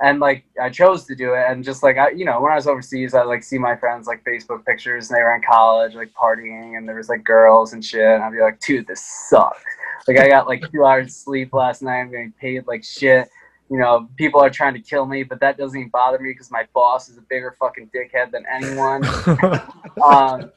and 0.00 0.20
like 0.20 0.44
I 0.60 0.70
chose 0.70 1.04
to 1.04 1.14
do 1.14 1.34
it, 1.34 1.44
and 1.48 1.64
just 1.64 1.82
like 1.82 1.96
I, 1.96 2.10
you 2.10 2.24
know, 2.24 2.40
when 2.40 2.52
I 2.52 2.56
was 2.56 2.66
overseas, 2.66 3.14
I 3.14 3.22
like 3.22 3.42
see 3.42 3.58
my 3.58 3.76
friends 3.76 4.06
like 4.06 4.24
Facebook 4.24 4.64
pictures, 4.64 5.08
and 5.08 5.16
they 5.16 5.22
were 5.22 5.34
in 5.34 5.42
college, 5.42 5.94
like 5.94 6.12
partying, 6.12 6.76
and 6.76 6.88
there 6.88 6.96
was 6.96 7.08
like 7.08 7.24
girls 7.24 7.72
and 7.72 7.84
shit, 7.84 8.02
and 8.02 8.22
I'd 8.22 8.32
be 8.32 8.40
like, 8.40 8.60
dude, 8.60 8.86
this 8.86 9.02
sucks. 9.28 9.62
Like 10.08 10.18
I 10.18 10.28
got 10.28 10.46
like 10.46 10.70
two 10.70 10.84
hours 10.84 11.14
sleep 11.14 11.52
last 11.52 11.82
night. 11.82 12.00
I'm 12.00 12.10
getting 12.10 12.32
paid 12.32 12.66
like 12.66 12.84
shit. 12.84 13.28
You 13.70 13.78
know, 13.78 14.08
people 14.16 14.40
are 14.40 14.50
trying 14.50 14.74
to 14.74 14.80
kill 14.80 15.06
me, 15.06 15.22
but 15.22 15.40
that 15.40 15.56
doesn't 15.56 15.78
even 15.78 15.90
bother 15.90 16.18
me 16.18 16.30
because 16.30 16.50
my 16.50 16.66
boss 16.74 17.08
is 17.08 17.16
a 17.16 17.22
bigger 17.22 17.56
fucking 17.58 17.90
dickhead 17.94 18.30
than 18.30 18.44
anyone. 18.52 19.04
um, 20.04 20.52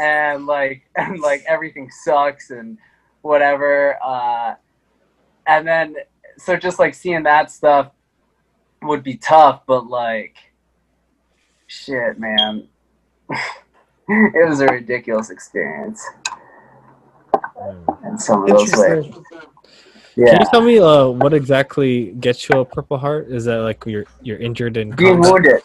and 0.00 0.46
like 0.46 0.82
and 0.96 1.20
like 1.20 1.44
everything 1.46 1.90
sucks 2.04 2.50
and 2.50 2.78
whatever. 3.20 3.96
Uh, 4.04 4.54
and 5.46 5.66
then 5.66 5.96
so 6.38 6.56
just 6.56 6.78
like 6.78 6.94
seeing 6.94 7.22
that 7.22 7.50
stuff 7.50 7.92
would 8.82 9.02
be 9.02 9.16
tough, 9.16 9.62
but 9.66 9.86
like 9.86 10.36
shit, 11.66 12.18
man. 12.18 12.68
it 14.08 14.48
was 14.48 14.60
a 14.60 14.66
ridiculous 14.66 15.30
experience 15.30 16.04
in 18.04 18.18
some 18.18 18.42
of 18.42 18.48
those 18.48 18.72
ways. 18.76 19.06
Interesting. 19.06 19.24
Can 20.14 20.40
you 20.40 20.46
tell 20.50 20.60
me 20.60 20.78
uh, 20.78 21.08
what 21.08 21.32
exactly 21.32 22.12
gets 22.20 22.48
you 22.48 22.60
a 22.60 22.64
Purple 22.64 22.98
Heart? 22.98 23.28
Is 23.28 23.46
that 23.46 23.58
like 23.58 23.82
you're 23.86 24.04
you're 24.20 24.38
injured 24.38 24.76
in 24.76 24.90
Being 24.90 25.22
combat? 25.22 25.32
wounded. 25.32 25.62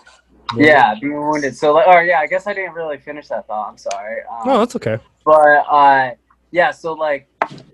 Yeah, 0.56 0.96
being 1.02 1.20
wounded. 1.20 1.58
So 1.58 1.74
like 1.74 1.86
oh 1.88 2.00
yeah, 2.00 2.20
I 2.20 2.28
guess 2.28 2.48
I 2.48 2.54
didn't 2.54 2.74
really 2.74 2.98
finish 2.98 3.28
that 3.28 3.48
thought. 3.48 3.70
I'm 3.70 3.78
sorry. 3.78 4.22
Um, 4.32 4.48
No, 4.48 4.60
that's 4.60 4.76
okay. 4.78 5.00
But 5.26 5.66
uh, 5.70 6.12
yeah, 6.52 6.72
so 6.72 6.94
like 6.94 7.28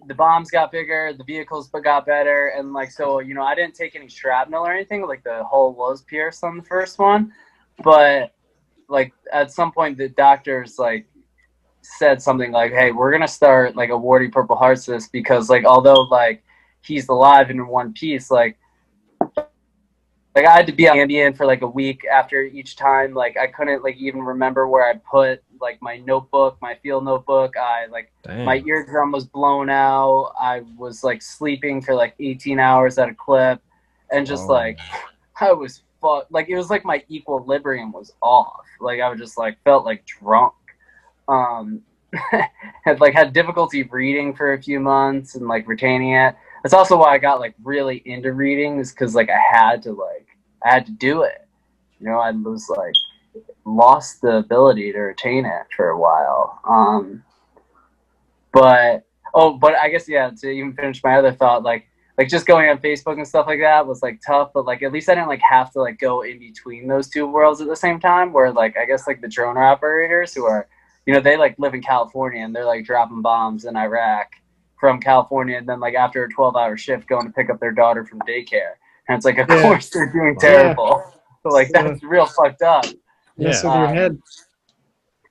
the 0.08 0.14
bombs 0.14 0.52
got 0.52 0.72
bigger, 0.72 1.14
the 1.18 1.24
vehicles 1.24 1.70
got 1.70 2.06
better, 2.06 2.54
and 2.58 2.74
like 2.74 2.92
so 2.92 3.20
you 3.20 3.34
know 3.34 3.44
I 3.44 3.56
didn't 3.56 3.76
take 3.76 3.96
any 3.96 4.08
shrapnel 4.08 4.66
or 4.66 4.74
anything. 4.74 5.06
Like 5.06 5.24
the 5.24 5.44
hull 5.44 5.74
was 5.74 6.02
pierced 6.04 6.44
on 6.44 6.58
the 6.58 6.64
first 6.64 7.00
one, 7.00 7.32
but 7.84 8.34
like 8.90 9.14
at 9.32 9.52
some 9.52 9.72
point 9.72 9.98
the 9.98 10.10
doctors 10.10 10.78
like 10.78 11.08
said 11.82 12.22
something 12.22 12.52
like, 12.52 12.72
"Hey, 12.72 12.92
we're 12.92 13.12
gonna 13.12 13.28
start 13.28 13.76
like 13.76 13.90
awarding 13.90 14.32
Purple 14.32 14.56
Hearts 14.56 14.86
this 14.86 15.08
because 15.08 15.50
like 15.50 15.66
although 15.66 16.02
like 16.04 16.44
he's 16.82 17.08
alive 17.10 17.50
and 17.50 17.60
in 17.60 17.68
one 17.68 17.94
piece, 17.94 18.32
like." 18.32 18.58
Like 20.36 20.48
I 20.48 20.52
had 20.52 20.66
to 20.66 20.74
be 20.74 20.90
on 20.90 20.98
Ambien 20.98 21.38
for 21.38 21.46
like 21.46 21.62
a 21.62 21.68
week 21.68 22.06
after 22.12 22.42
each 22.42 22.76
time. 22.76 23.14
Like 23.14 23.38
I 23.38 23.46
couldn't 23.46 23.84
like 23.84 23.98
even 23.98 24.20
remember 24.24 24.68
where 24.68 24.90
I 24.90 24.96
put 24.96 25.44
like 25.64 25.82
my 25.82 25.98
notebook, 25.98 26.58
my 26.62 26.76
field 26.84 27.06
notebook. 27.06 27.58
I 27.58 27.88
like 27.88 28.12
Dang. 28.24 28.46
my 28.46 28.58
eardrum 28.68 29.12
was 29.12 29.26
blown 29.26 29.70
out. 29.72 30.34
I 30.40 30.62
was 30.78 31.04
like 31.04 31.22
sleeping 31.24 31.82
for 31.82 31.96
like 31.96 32.14
18 32.20 32.60
hours 32.60 33.00
at 33.00 33.10
a 33.10 33.16
clip, 33.16 33.60
and 34.12 34.28
just 34.28 34.44
Oh. 34.44 34.54
like 34.54 34.78
I 35.42 35.52
was 35.54 35.82
fucked. 36.02 36.32
Like 36.32 36.50
it 36.50 36.56
was 36.56 36.70
like 36.70 36.86
my 36.86 37.04
equilibrium 37.10 37.92
was 37.92 38.14
off. 38.22 38.66
Like 38.80 39.00
I 39.00 39.10
was 39.10 39.18
just 39.20 39.38
like 39.40 39.58
felt 39.64 39.86
like 39.86 40.06
drunk. 40.06 40.54
Um, 41.28 41.82
had 42.86 43.00
like 43.02 43.14
had 43.16 43.34
difficulty 43.34 43.82
reading 43.84 44.36
for 44.36 44.54
a 44.54 44.62
few 44.62 44.80
months 44.80 45.34
and 45.36 45.48
like 45.48 45.68
retaining 45.68 46.12
it. 46.14 46.36
That's 46.62 46.74
also 46.74 46.98
why 46.98 47.14
I 47.14 47.18
got 47.18 47.40
like 47.40 47.56
really 47.64 48.04
into 48.06 48.34
reading 48.34 48.78
is 48.80 48.92
because 48.92 49.16
like 49.16 49.30
I 49.30 49.40
had 49.52 49.82
to 49.84 49.94
like 49.94 50.28
I 50.64 50.70
had 50.74 50.86
to 50.86 50.92
do 50.92 51.24
it. 51.24 51.48
You 52.00 52.08
know, 52.10 52.20
I 52.20 52.32
was 52.32 52.70
like 52.70 52.94
lost 53.66 54.22
the 54.22 54.38
ability 54.38 54.92
to 54.92 55.00
retain 55.00 55.46
it 55.46 55.68
for 55.76 55.90
a 55.90 55.98
while. 55.98 56.60
Um, 56.68 57.24
but 58.52 59.06
oh, 59.34 59.54
but 59.58 59.76
I 59.76 59.90
guess 59.90 60.08
yeah. 60.08 60.30
To 60.30 60.50
even 60.50 60.74
finish 60.74 61.04
my 61.04 61.18
other 61.18 61.32
thought, 61.32 61.64
like 61.64 61.88
like 62.18 62.30
just 62.30 62.46
going 62.46 62.70
on 62.70 62.78
Facebook 62.78 63.18
and 63.18 63.28
stuff 63.28 63.48
like 63.48 63.60
that 63.60 63.88
was 63.88 64.04
like 64.04 64.22
tough, 64.26 64.52
but 64.54 64.66
like 64.66 64.84
at 64.84 64.92
least 64.92 65.10
I 65.10 65.16
didn't 65.16 65.30
like 65.30 65.42
have 65.50 65.72
to 65.74 65.80
like 65.82 65.98
go 66.00 66.22
in 66.22 66.40
between 66.40 66.88
those 66.88 67.10
two 67.10 67.26
worlds 67.26 67.62
at 67.62 67.68
the 67.68 67.76
same 67.76 68.00
time. 68.00 68.32
Where 68.34 68.52
like 68.52 68.78
I 68.78 68.86
guess 68.86 69.08
like 69.08 69.22
the 69.22 69.28
drone 69.28 69.58
operators 69.58 70.34
who 70.34 70.46
are, 70.46 70.68
you 71.06 71.14
know, 71.14 71.20
they 71.20 71.38
like 71.38 71.56
live 71.58 71.74
in 71.74 71.82
California 71.82 72.44
and 72.44 72.56
they're 72.56 72.66
like 72.66 72.86
dropping 72.86 73.22
bombs 73.22 73.66
in 73.66 73.76
Iraq 73.76 74.28
from 74.80 75.00
California, 75.00 75.58
and 75.58 75.68
then 75.68 75.80
like 75.80 75.96
after 75.96 76.26
a 76.26 76.30
twelve 76.30 76.56
hour 76.56 76.78
shift 76.78 77.08
going 77.08 77.26
to 77.26 77.32
pick 77.34 77.50
up 77.50 77.60
their 77.60 77.72
daughter 77.72 78.06
from 78.06 78.20
daycare, 78.20 78.74
and 79.08 79.16
it's 79.16 79.26
like 79.26 79.38
of 79.40 79.50
Yeah. 79.50 79.62
course 79.64 79.90
they're 79.90 80.12
doing 80.12 80.36
Yeah. 80.36 80.42
terrible. 80.42 81.04
So, 81.42 81.50
like 81.50 81.70
Yeah. 81.74 81.84
that's 81.84 82.04
real 82.04 82.26
fucked 82.26 82.62
up. 82.62 82.86
Mess 83.38 83.64
Yeah. 83.64 83.70
with 83.70 83.80
your 83.80 83.88
Um, 83.88 83.96
head. 83.96 84.22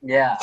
Yeah. 0.00 0.36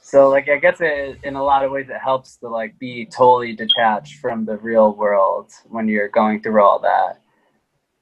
So 0.00 0.28
like 0.28 0.48
I 0.48 0.58
guess 0.58 0.80
it 0.80 1.18
in 1.24 1.34
a 1.36 1.42
lot 1.42 1.64
of 1.64 1.70
ways 1.72 1.88
it 1.88 1.98
helps 2.00 2.36
to 2.38 2.48
like 2.48 2.78
be 2.78 3.06
totally 3.06 3.54
detached 3.54 4.20
from 4.20 4.44
the 4.44 4.58
real 4.58 4.94
world 4.94 5.50
when 5.68 5.88
you're 5.88 6.08
going 6.08 6.42
through 6.42 6.62
all 6.62 6.78
that. 6.80 7.20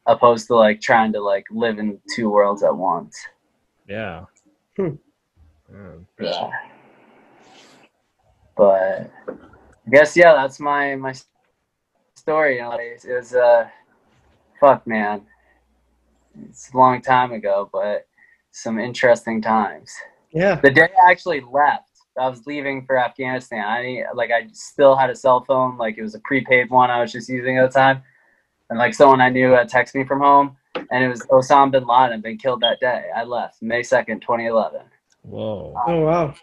Opposed 0.07 0.49
to 0.49 0.57
like 0.57 0.81
trying 0.81 1.13
to 1.13 1.21
like 1.21 1.47
live 1.51 1.79
in 1.79 2.01
two 2.15 2.29
worlds 2.29 2.63
at 2.63 2.77
once. 2.77 3.17
Yeah. 3.87 4.25
Hmm. 4.77 4.97
Yeah. 5.71 5.99
Yeah. 6.21 6.51
But 8.57 9.11
I 9.29 9.91
guess 9.91 10.17
yeah, 10.17 10.35
that's 10.35 10.59
my 10.61 10.97
my 10.97 11.15
story. 12.17 12.57
You 12.57 12.63
know, 12.63 12.73
it 12.73 13.05
was 13.07 13.35
uh 13.35 13.69
fuck 14.61 14.87
man. 14.87 15.23
It's 16.49 16.73
a 16.73 16.77
long 16.77 17.01
time 17.01 17.33
ago, 17.33 17.69
but 17.73 18.07
some 18.53 18.79
interesting 18.79 19.43
times. 19.43 19.93
Yeah. 20.33 20.57
The 20.57 20.71
day 20.71 20.89
I 21.05 21.11
actually 21.11 21.41
left, 21.41 21.89
I 22.19 22.29
was 22.29 22.47
leaving 22.47 22.85
for 22.87 22.99
Afghanistan. 22.99 23.65
I 23.65 24.05
like 24.15 24.31
I 24.31 24.47
still 24.53 24.95
had 24.95 25.11
a 25.11 25.17
cell 25.17 25.45
phone, 25.45 25.77
like 25.77 25.99
it 25.99 26.03
was 26.03 26.15
a 26.15 26.21
prepaid 26.21 26.71
one 26.71 26.91
I 26.91 27.01
was 27.01 27.13
just 27.13 27.29
using 27.29 27.59
at 27.59 27.71
the 27.71 27.79
time. 27.79 28.03
And 28.71 28.79
like 28.79 28.95
someone 28.95 29.21
I 29.21 29.29
knew 29.29 29.51
had 29.51 29.71
texted 29.71 29.97
me 29.97 30.05
from 30.05 30.21
home 30.21 30.57
and 30.75 31.05
it 31.05 31.09
was 31.09 31.23
Osama 31.27 31.73
bin 31.73 31.87
Laden 31.87 32.21
been 32.21 32.39
killed 32.39 32.61
that 32.61 32.81
day. 32.81 33.07
I 33.15 33.25
left 33.25 33.63
May 33.63 33.83
second, 33.83 34.21
twenty 34.21 34.47
eleven. 34.47 34.83
Whoa. 35.23 35.75
Oh 35.87 36.01
wow. 36.01 36.35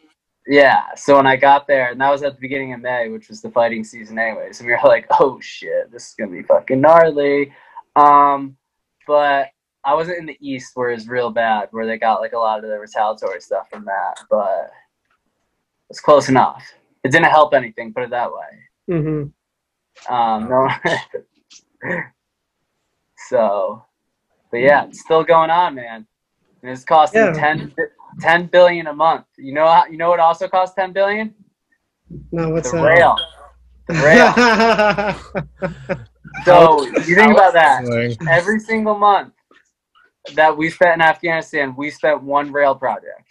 Yeah. 0.47 0.85
So 0.95 1.15
when 1.17 1.27
I 1.27 1.35
got 1.35 1.67
there, 1.67 1.91
and 1.91 2.01
that 2.01 2.09
was 2.09 2.23
at 2.23 2.35
the 2.35 2.41
beginning 2.41 2.73
of 2.73 2.81
May, 2.81 3.09
which 3.09 3.29
was 3.29 3.41
the 3.41 3.51
fighting 3.51 3.83
season 3.83 4.17
anyways, 4.17 4.59
and 4.59 4.67
we 4.67 4.73
were 4.73 4.79
like, 4.89 5.05
oh 5.19 5.39
shit, 5.39 5.91
this 5.91 6.09
is 6.09 6.15
gonna 6.17 6.31
be 6.31 6.43
fucking 6.43 6.81
gnarly. 6.81 7.53
Um, 7.95 8.57
but 9.05 9.49
I 9.83 9.93
wasn't 9.93 10.17
in 10.19 10.25
the 10.25 10.37
east 10.41 10.71
where 10.75 10.91
it's 10.91 11.07
real 11.07 11.31
bad, 11.31 11.69
where 11.71 11.85
they 11.85 11.97
got 11.97 12.19
like 12.21 12.33
a 12.33 12.37
lot 12.37 12.63
of 12.63 12.69
the 12.69 12.77
retaliatory 12.77 13.41
stuff 13.41 13.69
from 13.69 13.85
that, 13.85 14.19
but 14.29 14.69
it's 15.89 15.99
close 16.01 16.29
enough. 16.29 16.63
It 17.03 17.11
didn't 17.11 17.29
help 17.29 17.53
anything, 17.53 17.93
put 17.93 18.03
it 18.03 18.09
that 18.09 18.29
way. 18.31 18.95
Mm-hmm. 18.95 20.13
Um, 20.13 20.49
no. 20.49 20.69
so, 23.29 23.83
but 24.51 24.57
yeah, 24.57 24.85
it's 24.85 25.01
still 25.01 25.23
going 25.23 25.49
on, 25.49 25.75
man. 25.75 26.05
And 26.61 26.71
it's 26.71 26.83
costing 26.83 27.21
Yeah. 27.21 27.31
10, 27.31 27.73
10 28.19 28.45
billion 28.47 28.87
a 28.87 28.93
month. 28.93 29.25
You 29.37 29.53
know 29.53 29.65
how, 29.65 29.85
you 29.85 29.97
know 29.97 30.09
what 30.09 30.19
also 30.19 30.47
costs 30.49 30.75
10 30.75 30.91
billion? 30.91 31.33
No, 32.31 32.49
what's 32.49 32.71
the 32.71 32.77
that? 32.77 32.83
rail. 32.83 33.15
The 33.87 35.15
rail. 35.55 36.05
So 36.45 36.83
you 36.83 37.15
think 37.15 37.33
about 37.33 37.53
that. 37.53 37.85
Like, 37.85 38.17
Every 38.29 38.59
single 38.59 38.95
month 38.95 39.33
that 40.35 40.55
we 40.55 40.69
spent 40.69 40.95
in 40.95 41.01
Afghanistan, 41.01 41.75
we 41.75 41.89
spent 41.89 42.21
one 42.21 42.51
rail 42.51 42.75
project. 42.75 43.23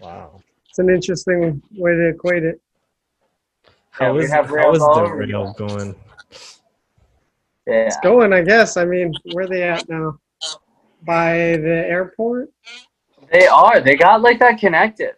wow. 0.00 0.40
it's 0.68 0.78
an 0.78 0.88
interesting 0.90 1.62
way 1.76 1.92
to 1.92 2.08
equate 2.08 2.44
it. 2.44 2.60
Yeah, 3.64 3.70
How 4.08 4.12
we 4.14 4.24
is, 4.24 4.30
have 4.30 4.46
how 4.46 4.52
rails 4.54 4.78
the 4.78 5.10
rail 5.12 5.54
going? 5.56 5.94
Yeah. 7.66 7.86
It's 7.86 7.96
going, 8.00 8.32
I 8.32 8.42
guess. 8.42 8.76
I 8.76 8.84
mean, 8.84 9.12
where 9.32 9.44
are 9.44 9.48
they 9.48 9.62
at 9.62 9.88
now? 9.88 10.18
By 11.02 11.56
the 11.56 11.84
airport? 11.88 12.50
They 13.32 13.46
are. 13.46 13.80
They 13.80 13.96
got 13.96 14.20
like 14.22 14.38
that 14.38 14.58
connected. 14.58 15.14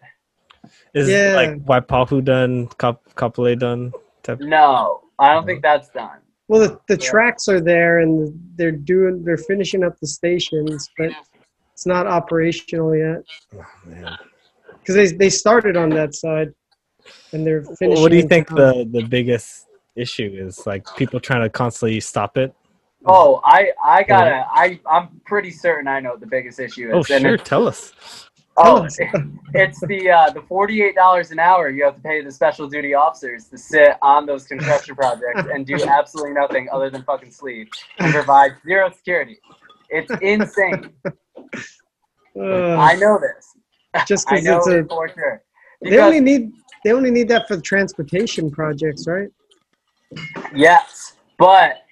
Is 0.94 1.08
Yeah. 1.08 1.34
like 1.36 1.58
Waipahu 1.66 2.24
done, 2.24 2.68
Kap- 2.78 3.02
Kapolei 3.14 3.58
done? 3.58 3.92
Type? 4.22 4.40
No, 4.40 5.02
I 5.18 5.32
don't 5.34 5.44
think 5.44 5.60
that's 5.62 5.90
done. 5.90 6.18
Well, 6.48 6.60
the, 6.60 6.80
the 6.88 7.00
Yeah. 7.02 7.10
tracks 7.10 7.46
are 7.48 7.60
there, 7.60 7.98
and 8.00 8.32
they're 8.56 8.72
doing 8.72 9.22
they're 9.24 9.36
finishing 9.36 9.84
up 9.84 9.98
the 10.00 10.06
stations, 10.06 10.88
but 10.96 11.10
it's 11.72 11.86
not 11.86 12.06
operational 12.06 12.96
yet 12.96 13.22
Oh, 13.54 14.16
because 14.80 14.94
they 14.94 15.12
they 15.16 15.30
started 15.30 15.76
on 15.76 15.90
that 15.90 16.14
side, 16.14 16.52
and 17.32 17.46
they're 17.46 17.62
finishing. 17.78 18.02
What 18.02 18.10
do 18.10 18.16
you 18.16 18.26
think 18.26 18.48
town. 18.48 18.56
the 18.56 18.88
the 19.00 19.06
biggest 19.06 19.66
issue 19.94 20.30
is? 20.34 20.66
Like 20.66 20.84
people 20.96 21.20
trying 21.20 21.42
to 21.42 21.50
constantly 21.50 22.00
stop 22.00 22.38
it? 22.38 22.54
Oh, 23.04 23.40
I 23.44 23.70
I 23.84 24.02
gotta. 24.02 24.44
I 24.50 24.80
I'm 24.90 25.20
pretty 25.26 25.50
certain 25.50 25.86
I 25.86 26.00
know 26.00 26.10
what 26.12 26.20
the 26.20 26.26
biggest 26.26 26.58
issue 26.58 26.88
is. 26.88 26.94
Oh, 26.94 27.02
sure. 27.02 27.34
it's- 27.34 27.48
Tell 27.48 27.68
us. 27.68 27.92
Oh, 28.58 28.64
Tell 28.64 28.82
us. 28.84 28.98
it's 29.54 29.80
the 29.86 30.10
uh, 30.10 30.30
the 30.30 30.42
forty 30.42 30.82
eight 30.82 30.94
dollars 30.94 31.30
an 31.30 31.38
hour 31.38 31.70
you 31.70 31.84
have 31.84 31.94
to 31.94 32.00
pay 32.00 32.22
the 32.22 32.32
special 32.32 32.68
duty 32.68 32.92
officers 32.92 33.44
to 33.46 33.56
sit 33.56 33.92
on 34.02 34.26
those 34.26 34.46
construction 34.46 34.96
projects 34.96 35.42
and 35.52 35.64
do 35.64 35.80
absolutely 35.84 36.32
nothing 36.32 36.68
other 36.72 36.90
than 36.90 37.02
fucking 37.04 37.30
sleep 37.30 37.70
and 37.98 38.12
provide 38.12 38.52
zero 38.66 38.90
security. 38.90 39.38
It's 39.90 40.10
insane. 40.20 40.90
Uh, 42.36 42.76
I 42.76 42.94
know 42.96 43.18
this. 43.18 43.56
just 44.06 44.28
because 44.28 44.44
know 44.44 44.58
it's 44.58 44.68
it 44.68 44.84
a 44.84 44.88
for 44.88 45.08
sure. 45.08 45.42
they 45.82 45.98
only 45.98 46.20
need 46.20 46.52
they 46.84 46.92
only 46.92 47.10
need 47.10 47.28
that 47.28 47.48
for 47.48 47.56
the 47.56 47.62
transportation 47.62 48.50
projects, 48.50 49.06
right? 49.06 49.28
Yes, 50.54 51.16
but 51.38 51.82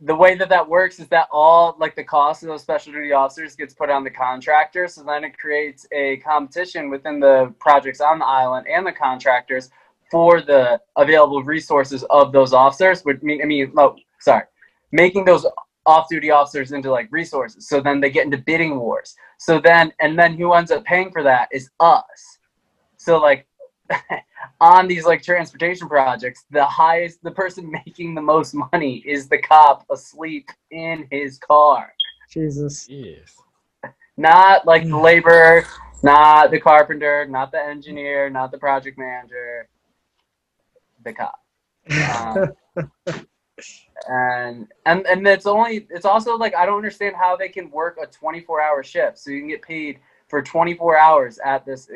the 0.00 0.14
way 0.14 0.34
that 0.34 0.48
that 0.48 0.68
works 0.68 0.98
is 0.98 1.08
that 1.08 1.28
all 1.30 1.76
like 1.78 1.94
the 1.94 2.04
cost 2.04 2.42
of 2.42 2.48
those 2.48 2.62
special 2.62 2.92
duty 2.92 3.12
officers 3.12 3.54
gets 3.54 3.74
put 3.74 3.90
on 3.90 4.02
the 4.04 4.10
contractor. 4.10 4.88
So 4.88 5.02
then 5.02 5.24
it 5.24 5.38
creates 5.38 5.86
a 5.92 6.16
competition 6.18 6.90
within 6.90 7.20
the 7.20 7.54
projects 7.60 8.00
on 8.00 8.18
the 8.18 8.24
island 8.24 8.66
and 8.68 8.86
the 8.86 8.92
contractors 8.92 9.70
for 10.10 10.40
the 10.40 10.80
available 10.96 11.42
resources 11.42 12.02
of 12.10 12.32
those 12.32 12.52
officers. 12.52 13.04
Would 13.04 13.22
mean 13.22 13.40
I 13.40 13.46
mean, 13.46 13.70
no, 13.74 13.96
sorry, 14.20 14.44
making 14.92 15.24
those 15.24 15.46
off-duty 15.86 16.30
officers 16.30 16.72
into 16.72 16.90
like 16.90 17.08
resources. 17.10 17.68
So 17.68 17.80
then 17.80 18.00
they 18.00 18.10
get 18.10 18.24
into 18.24 18.38
bidding 18.38 18.78
wars. 18.78 19.14
So 19.38 19.60
then 19.60 19.92
and 20.00 20.18
then 20.18 20.34
who 20.34 20.52
ends 20.54 20.70
up 20.70 20.84
paying 20.84 21.12
for 21.12 21.22
that 21.22 21.48
is 21.52 21.70
us. 21.78 22.38
So 22.96 23.20
like 23.20 23.46
on 24.60 24.88
these 24.88 25.04
like 25.04 25.22
transportation 25.22 25.88
projects, 25.88 26.44
the 26.50 26.64
highest, 26.64 27.22
the 27.22 27.30
person 27.30 27.70
making 27.86 28.14
the 28.14 28.22
most 28.22 28.54
money 28.54 29.02
is 29.06 29.28
the 29.28 29.38
cop 29.38 29.84
asleep 29.90 30.48
in 30.70 31.06
his 31.10 31.38
car. 31.38 31.92
Jesus. 32.30 32.88
Yes. 32.88 33.36
Not 34.16 34.66
like 34.66 34.86
the 34.88 34.96
laborer, 34.96 35.64
not 36.02 36.50
the 36.50 36.60
carpenter, 36.60 37.26
not 37.26 37.50
the 37.50 37.60
engineer, 37.60 38.30
not 38.30 38.52
the 38.52 38.58
project 38.58 38.96
manager, 38.96 39.68
the 41.04 41.12
cop. 41.12 41.40
Um, 41.90 42.52
and 44.08 44.68
and 44.86 45.06
and 45.06 45.26
it's 45.26 45.46
only 45.46 45.86
it's 45.90 46.04
also 46.04 46.36
like 46.36 46.54
I 46.54 46.66
don't 46.66 46.76
understand 46.76 47.16
how 47.16 47.36
they 47.36 47.48
can 47.48 47.70
work 47.70 47.98
a 48.02 48.06
24 48.06 48.60
hour 48.60 48.82
shift 48.82 49.18
so 49.18 49.30
you 49.30 49.40
can 49.40 49.48
get 49.48 49.62
paid 49.62 50.00
for 50.28 50.42
24 50.42 50.98
hours 50.98 51.38
at 51.44 51.64
this 51.64 51.88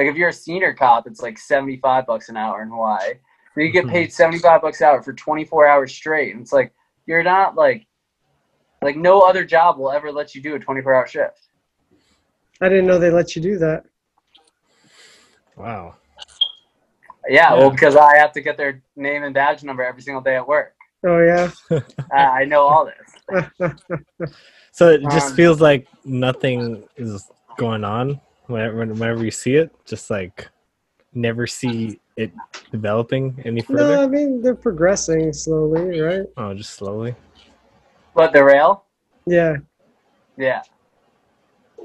like 0.00 0.08
if 0.08 0.16
you're 0.16 0.30
a 0.30 0.32
senior 0.32 0.72
cop 0.72 1.06
it's 1.06 1.20
like 1.20 1.36
75 1.36 2.06
bucks 2.06 2.30
an 2.30 2.36
hour 2.36 2.62
in 2.62 2.70
Hawaii 2.70 3.12
so 3.54 3.60
you 3.60 3.70
get 3.70 3.84
Mhm. 3.84 3.90
paid 3.90 4.12
75 4.12 4.62
bucks 4.62 4.80
an 4.80 4.86
hour 4.86 5.02
for 5.02 5.12
24 5.12 5.66
hours 5.66 5.92
straight 5.92 6.32
and 6.32 6.40
it's 6.40 6.54
like 6.54 6.72
you're 7.06 7.22
not 7.22 7.54
like 7.54 7.86
like 8.82 8.96
no 8.96 9.20
other 9.20 9.44
job 9.44 9.76
will 9.78 9.92
ever 9.92 10.10
let 10.10 10.34
you 10.34 10.40
do 10.40 10.54
a 10.54 10.58
24 10.58 10.94
hour 10.94 11.06
shift 11.06 11.48
I 12.62 12.68
didn't 12.70 12.86
know 12.86 12.98
they 12.98 13.10
let 13.10 13.34
you 13.36 13.40
do 13.42 13.56
that. 13.58 13.84
Wow. 15.56 15.96
yeah, 17.28 17.52
Yeah. 17.52 17.58
well 17.58 17.70
because 17.70 17.96
I 17.96 18.16
have 18.16 18.32
to 18.32 18.40
get 18.40 18.56
their 18.56 18.82
name 18.96 19.24
and 19.24 19.34
badge 19.34 19.62
number 19.62 19.82
every 19.84 20.00
single 20.00 20.22
day 20.22 20.36
at 20.36 20.48
work 20.48 20.74
Oh 21.04 21.18
yeah. 21.18 21.50
uh, 21.70 21.80
I 22.14 22.46
know 22.46 22.62
all 22.62 22.86
this 22.86 23.52
So 24.72 24.88
it 24.88 25.02
just 25.02 25.30
Um, 25.30 25.36
feels 25.36 25.60
like 25.60 25.86
nothing 26.06 26.84
is 26.96 27.28
going 27.58 27.84
on 27.84 28.18
whenever, 28.50 28.76
whenever 28.76 29.24
you 29.24 29.30
see 29.30 29.54
it. 29.54 29.70
Just 29.84 30.10
like 30.10 30.48
never 31.14 31.46
see 31.46 31.98
it 32.16 32.32
developing 32.70 33.40
any 33.44 33.60
further 33.62 33.78
no, 33.78 33.88
further. 33.88 34.02
I 34.02 34.06
mean 34.06 34.42
they're 34.42 34.54
progressing 34.54 35.32
slowly, 35.32 36.00
right? 36.00 36.26
Oh, 36.36 36.54
just 36.54 36.74
slowly. 36.74 37.14
but 38.14 38.32
the 38.32 38.44
rail 38.44 38.84
Yeah. 39.26 39.56
Yeah. 40.36 40.62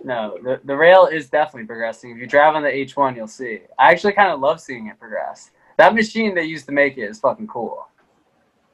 No, 0.04 0.38
the, 0.44 0.62
the 0.64 0.76
rail 0.76 1.08
is 1.08 1.30
definitely 1.30 1.66
progressing. 1.66 2.12
If 2.12 2.18
you 2.18 2.28
drive 2.28 2.54
on 2.54 2.62
the 2.62 2.70
H1, 2.70 3.16
you'll 3.16 3.28
see. 3.28 3.62
I 3.80 3.92
actually 3.92 4.14
kind 4.14 4.32
of 4.32 4.40
love 4.40 4.62
seeing 4.62 4.88
it 4.88 5.00
progress. 5.00 5.50
That 5.78 5.96
machine 5.96 6.36
they 6.36 6.44
used 6.44 6.68
to 6.68 6.72
make 6.72 6.98
it 6.98 7.10
is 7.10 7.20
fucking 7.20 7.48
cool. 7.48 7.88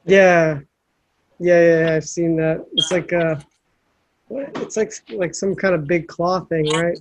Yeah. 0.04 0.60
Yeah, 1.38 1.60
yeah, 1.60 1.86
yeah, 1.86 1.96
I've 1.96 2.04
seen 2.04 2.36
that. 2.36 2.64
It's 2.72 2.92
like 2.92 3.12
uh 3.12 3.36
it's 4.30 4.76
like 4.76 4.92
like 5.10 5.34
some 5.34 5.54
kind 5.54 5.74
of 5.74 5.86
big 5.86 6.06
claw 6.06 6.40
thing, 6.40 6.68
right? 6.70 6.98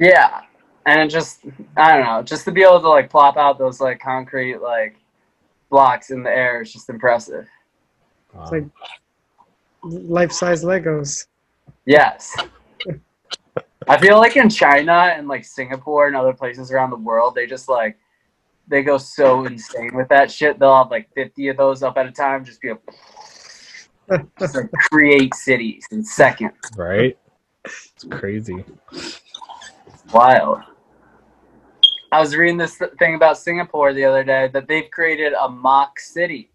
Yeah. 0.00 0.40
And 0.86 1.00
it 1.00 1.08
just, 1.08 1.44
I 1.76 1.96
don't 1.96 2.06
know, 2.06 2.22
just 2.22 2.44
to 2.46 2.50
be 2.50 2.62
able 2.62 2.80
to 2.80 2.88
like 2.88 3.10
plop 3.10 3.36
out 3.36 3.58
those 3.58 3.80
like 3.80 4.00
concrete 4.00 4.58
like 4.58 4.96
blocks 5.68 6.10
in 6.10 6.22
the 6.22 6.30
air 6.30 6.62
is 6.62 6.72
just 6.72 6.88
impressive. 6.88 7.46
Wow. 8.34 8.42
It's 8.42 8.52
like 8.52 8.64
life-size 9.82 10.64
Legos. 10.64 11.26
Yes. 11.84 12.34
I 13.88 13.98
feel 13.98 14.18
like 14.18 14.36
in 14.36 14.48
China 14.48 14.92
and 14.92 15.28
like 15.28 15.44
Singapore 15.44 16.06
and 16.06 16.16
other 16.16 16.32
places 16.32 16.72
around 16.72 16.90
the 16.90 16.96
world, 16.96 17.34
they 17.34 17.46
just 17.46 17.68
like 17.68 17.98
they 18.68 18.82
go 18.82 18.98
so 18.98 19.44
insane 19.46 19.90
with 19.94 20.08
that 20.08 20.30
shit. 20.30 20.58
They'll 20.58 20.76
have 20.76 20.90
like 20.90 21.08
fifty 21.14 21.48
of 21.48 21.56
those 21.56 21.82
up 21.82 21.96
at 21.98 22.06
a 22.06 22.12
time, 22.12 22.44
just 22.44 22.60
be 22.60 22.70
like, 24.08 24.26
just 24.38 24.54
like 24.54 24.70
create 24.90 25.34
cities 25.34 25.86
in 25.90 26.04
seconds. 26.04 26.54
right? 26.76 27.18
It's 27.64 28.04
crazy. 28.10 28.64
Wild. 30.12 30.58
I 32.10 32.18
was 32.18 32.34
reading 32.34 32.56
this 32.56 32.80
thing 32.98 33.14
about 33.14 33.38
Singapore 33.38 33.94
the 33.94 34.04
other 34.04 34.24
day 34.24 34.48
that 34.48 34.66
they've 34.66 34.90
created 34.90 35.32
a 35.34 35.48
mock 35.48 36.00
city 36.00 36.50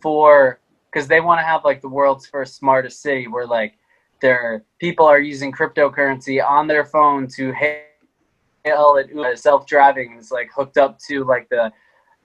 for 0.00 0.60
because 0.90 1.06
they 1.06 1.20
want 1.20 1.38
to 1.38 1.44
have 1.44 1.64
like 1.64 1.82
the 1.82 1.88
world's 1.88 2.26
first 2.26 2.56
smartest 2.56 3.02
city 3.02 3.26
where 3.26 3.46
like 3.46 3.74
their 4.22 4.64
people 4.80 5.04
are 5.04 5.20
using 5.20 5.52
cryptocurrency 5.52 6.42
on 6.42 6.66
their 6.66 6.86
phone 6.86 7.28
to 7.36 7.52
hail 7.52 8.96
it 8.96 9.38
self-driving 9.38 10.16
is 10.18 10.30
like 10.30 10.48
hooked 10.54 10.78
up 10.78 10.98
to 10.98 11.24
like 11.24 11.46
the 11.50 11.70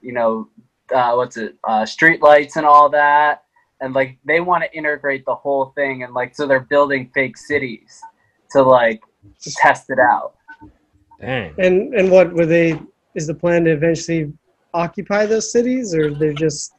you 0.00 0.12
know 0.12 0.48
uh, 0.94 1.12
what's 1.12 1.36
it 1.36 1.56
uh, 1.64 1.84
street 1.84 2.22
lights 2.22 2.56
and 2.56 2.64
all 2.64 2.88
that 2.88 3.44
and 3.82 3.94
like 3.94 4.18
they 4.24 4.40
want 4.40 4.64
to 4.64 4.74
integrate 4.74 5.26
the 5.26 5.34
whole 5.34 5.72
thing 5.76 6.02
and 6.04 6.14
like 6.14 6.34
so 6.34 6.46
they're 6.46 6.60
building 6.60 7.10
fake 7.12 7.36
cities 7.36 8.00
to 8.50 8.62
like 8.62 9.02
test 9.60 9.90
it 9.90 9.98
out 9.98 10.34
Dang. 11.20 11.54
And 11.58 11.94
and 11.94 12.10
what 12.10 12.32
were 12.32 12.46
they? 12.46 12.80
Is 13.14 13.26
the 13.26 13.34
plan 13.34 13.64
to 13.64 13.72
eventually 13.72 14.32
occupy 14.72 15.26
those 15.26 15.50
cities, 15.50 15.94
or 15.94 16.14
they're 16.14 16.32
just 16.32 16.72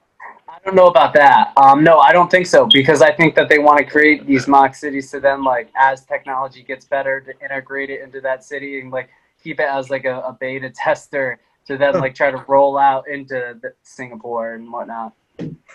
I 0.47 0.57
don't 0.65 0.75
know 0.75 0.87
about 0.87 1.13
that. 1.15 1.53
Um, 1.57 1.83
no, 1.83 1.99
I 1.99 2.11
don't 2.11 2.29
think 2.29 2.45
so 2.45 2.67
because 2.71 3.01
I 3.01 3.11
think 3.11 3.33
that 3.35 3.49
they 3.49 3.57
want 3.57 3.79
to 3.79 3.85
create 3.85 4.27
these 4.27 4.47
mock 4.47 4.75
cities 4.75 5.09
to 5.11 5.19
then, 5.19 5.43
like, 5.43 5.69
as 5.75 6.05
technology 6.05 6.61
gets 6.61 6.85
better, 6.85 7.19
to 7.19 7.33
integrate 7.43 7.89
it 7.89 8.01
into 8.01 8.21
that 8.21 8.43
city 8.43 8.79
and 8.79 8.91
like 8.91 9.09
keep 9.43 9.59
it 9.59 9.67
as 9.67 9.89
like 9.89 10.05
a, 10.05 10.19
a 10.19 10.37
beta 10.39 10.69
tester 10.69 11.39
to 11.65 11.77
then 11.77 11.99
like 11.99 12.13
try 12.13 12.29
to 12.29 12.45
roll 12.47 12.77
out 12.77 13.07
into 13.07 13.57
the 13.61 13.73
Singapore 13.81 14.53
and 14.53 14.71
whatnot. 14.71 15.13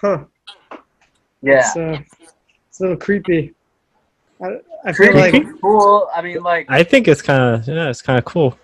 huh? 0.00 0.24
Yeah, 1.42 1.58
It's, 1.58 1.76
uh, 1.76 1.98
it's 2.68 2.80
a 2.80 2.82
little 2.82 2.96
creepy. 2.96 3.54
I, 4.42 4.58
I 4.84 4.92
feel 4.92 5.12
creepy, 5.12 5.38
like 5.40 5.60
cool. 5.60 6.08
I 6.14 6.22
mean, 6.22 6.42
like, 6.42 6.66
I 6.68 6.82
think 6.82 7.08
it's 7.08 7.22
kind 7.22 7.54
of 7.54 7.66
yeah, 7.68 7.88
it's 7.88 8.02
kind 8.02 8.18
of 8.18 8.24
cool. 8.24 8.58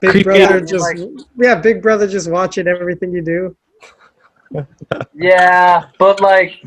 Big 0.00 0.10
creepy. 0.10 0.24
Brother 0.24 0.58
Yeah, 0.58 0.64
just 0.64 0.82
like- 0.84 0.98
yeah, 1.36 1.54
Big 1.56 1.82
Brother 1.82 2.06
just 2.06 2.30
watching 2.30 2.66
everything 2.66 3.12
you 3.12 3.22
do. 3.22 3.56
yeah, 5.14 5.84
but 5.98 6.20
like, 6.20 6.62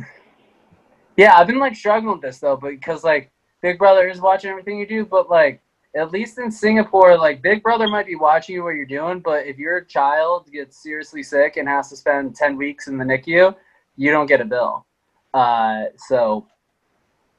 yeah, 1.17 1.35
I've 1.35 1.47
been 1.47 1.59
like 1.59 1.75
struggling 1.75 2.13
with 2.13 2.21
this 2.21 2.39
though, 2.39 2.57
because 2.57 3.03
like 3.03 3.31
Big 3.61 3.77
Brother 3.77 4.07
is 4.07 4.21
watching 4.21 4.49
everything 4.49 4.79
you 4.79 4.87
do, 4.87 5.05
but 5.05 5.29
like 5.29 5.61
at 5.95 6.11
least 6.11 6.37
in 6.39 6.49
Singapore, 6.49 7.17
like 7.17 7.41
Big 7.41 7.61
Brother 7.61 7.87
might 7.87 8.05
be 8.05 8.15
watching 8.15 8.55
you 8.55 8.63
what 8.63 8.75
you're 8.75 8.85
doing, 8.85 9.19
but 9.19 9.45
if 9.45 9.57
your 9.57 9.81
child 9.81 10.49
gets 10.51 10.81
seriously 10.81 11.21
sick 11.21 11.57
and 11.57 11.67
has 11.67 11.89
to 11.89 11.97
spend 11.97 12.35
ten 12.35 12.55
weeks 12.55 12.87
in 12.87 12.97
the 12.97 13.03
NICU, 13.03 13.53
you 13.97 14.11
don't 14.11 14.27
get 14.27 14.39
a 14.41 14.45
bill. 14.45 14.85
Uh, 15.33 15.85
so 15.97 16.45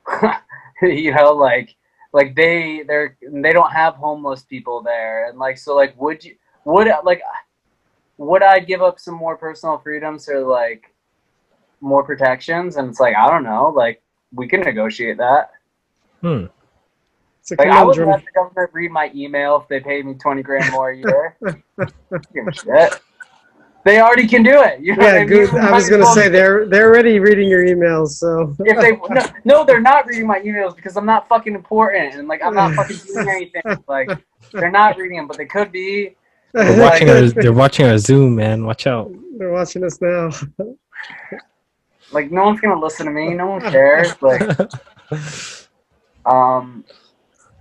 you 0.88 1.14
know, 1.14 1.32
like 1.32 1.74
like 2.12 2.34
they 2.34 2.82
they're 2.86 3.16
they 3.32 3.52
don't 3.52 3.72
have 3.72 3.94
homeless 3.94 4.42
people 4.42 4.82
there, 4.82 5.28
and 5.28 5.38
like 5.38 5.58
so 5.58 5.74
like 5.76 5.98
would 6.00 6.24
you 6.24 6.36
would 6.64 6.88
like 7.04 7.22
would 8.18 8.42
I 8.42 8.60
give 8.60 8.82
up 8.82 9.00
some 9.00 9.14
more 9.14 9.36
personal 9.36 9.78
freedoms 9.78 10.28
or 10.28 10.40
like 10.46 10.94
more 11.80 12.04
protections? 12.04 12.76
And 12.76 12.88
it's 12.88 13.00
like 13.00 13.16
I 13.16 13.28
don't 13.28 13.44
know, 13.44 13.72
like 13.74 14.02
we 14.32 14.46
can 14.48 14.60
negotiate 14.60 15.18
that. 15.18 15.50
Hmm. 16.20 16.46
It's 17.40 17.50
a 17.50 17.56
Like 17.56 17.68
I 17.68 17.82
would 17.82 17.94
conundrum. 17.94 18.08
let 18.10 18.24
the 18.24 18.30
government 18.32 18.70
read 18.72 18.90
my 18.92 19.10
email 19.14 19.60
if 19.60 19.68
they 19.68 19.80
paid 19.80 20.06
me 20.06 20.14
twenty 20.14 20.42
grand 20.42 20.70
more 20.72 20.90
a 20.90 20.96
year. 20.96 21.36
Give 22.34 22.46
a 22.48 22.52
shit. 22.52 23.00
They 23.84 24.00
already 24.00 24.28
can 24.28 24.42
do 24.44 24.62
it. 24.62 24.80
You 24.86 24.94
know 24.96 25.04
yeah, 25.06 25.14
I 25.20 25.24
good. 25.24 25.52
mean? 25.52 25.60
I 25.62 25.72
was 25.72 25.88
gonna 25.90 26.06
say 26.06 26.28
they're 26.28 26.66
they're 26.66 26.88
already 26.88 27.18
reading 27.18 27.48
your 27.48 27.64
emails, 27.64 28.08
so 28.10 28.54
if 28.60 28.80
they 28.80 28.92
no, 29.12 29.26
no, 29.44 29.64
they're 29.64 29.80
not 29.80 30.06
reading 30.06 30.26
my 30.26 30.40
emails 30.40 30.74
because 30.76 30.96
I'm 30.96 31.06
not 31.06 31.28
fucking 31.28 31.54
important 31.54 32.14
and 32.14 32.28
like 32.28 32.42
I'm 32.42 32.54
not 32.54 32.74
fucking 32.74 32.96
doing 33.06 33.28
anything. 33.28 33.62
Like 33.88 34.08
they're 34.52 34.70
not 34.70 34.96
reading 34.98 35.16
them, 35.18 35.26
but 35.28 35.36
they 35.36 35.46
could 35.46 35.72
be. 35.72 36.14
They're 36.52 36.76
Like- 36.76 36.92
watching 36.92 37.10
our 37.10 37.22
they're 37.30 37.52
watching 37.52 37.86
our 37.86 37.98
Zoom, 37.98 38.36
man. 38.36 38.64
Watch 38.66 38.86
out. 38.86 39.10
they're 39.38 39.52
watching 39.52 39.84
us 39.84 40.00
now. 40.00 40.30
Like 42.12 42.30
no 42.30 42.44
one's 42.44 42.60
gonna 42.60 42.78
listen 42.78 43.06
to 43.06 43.12
me. 43.12 43.34
No 43.34 43.46
one 43.46 43.60
cares. 43.72 44.14
Like 44.22 44.42
um, 46.26 46.84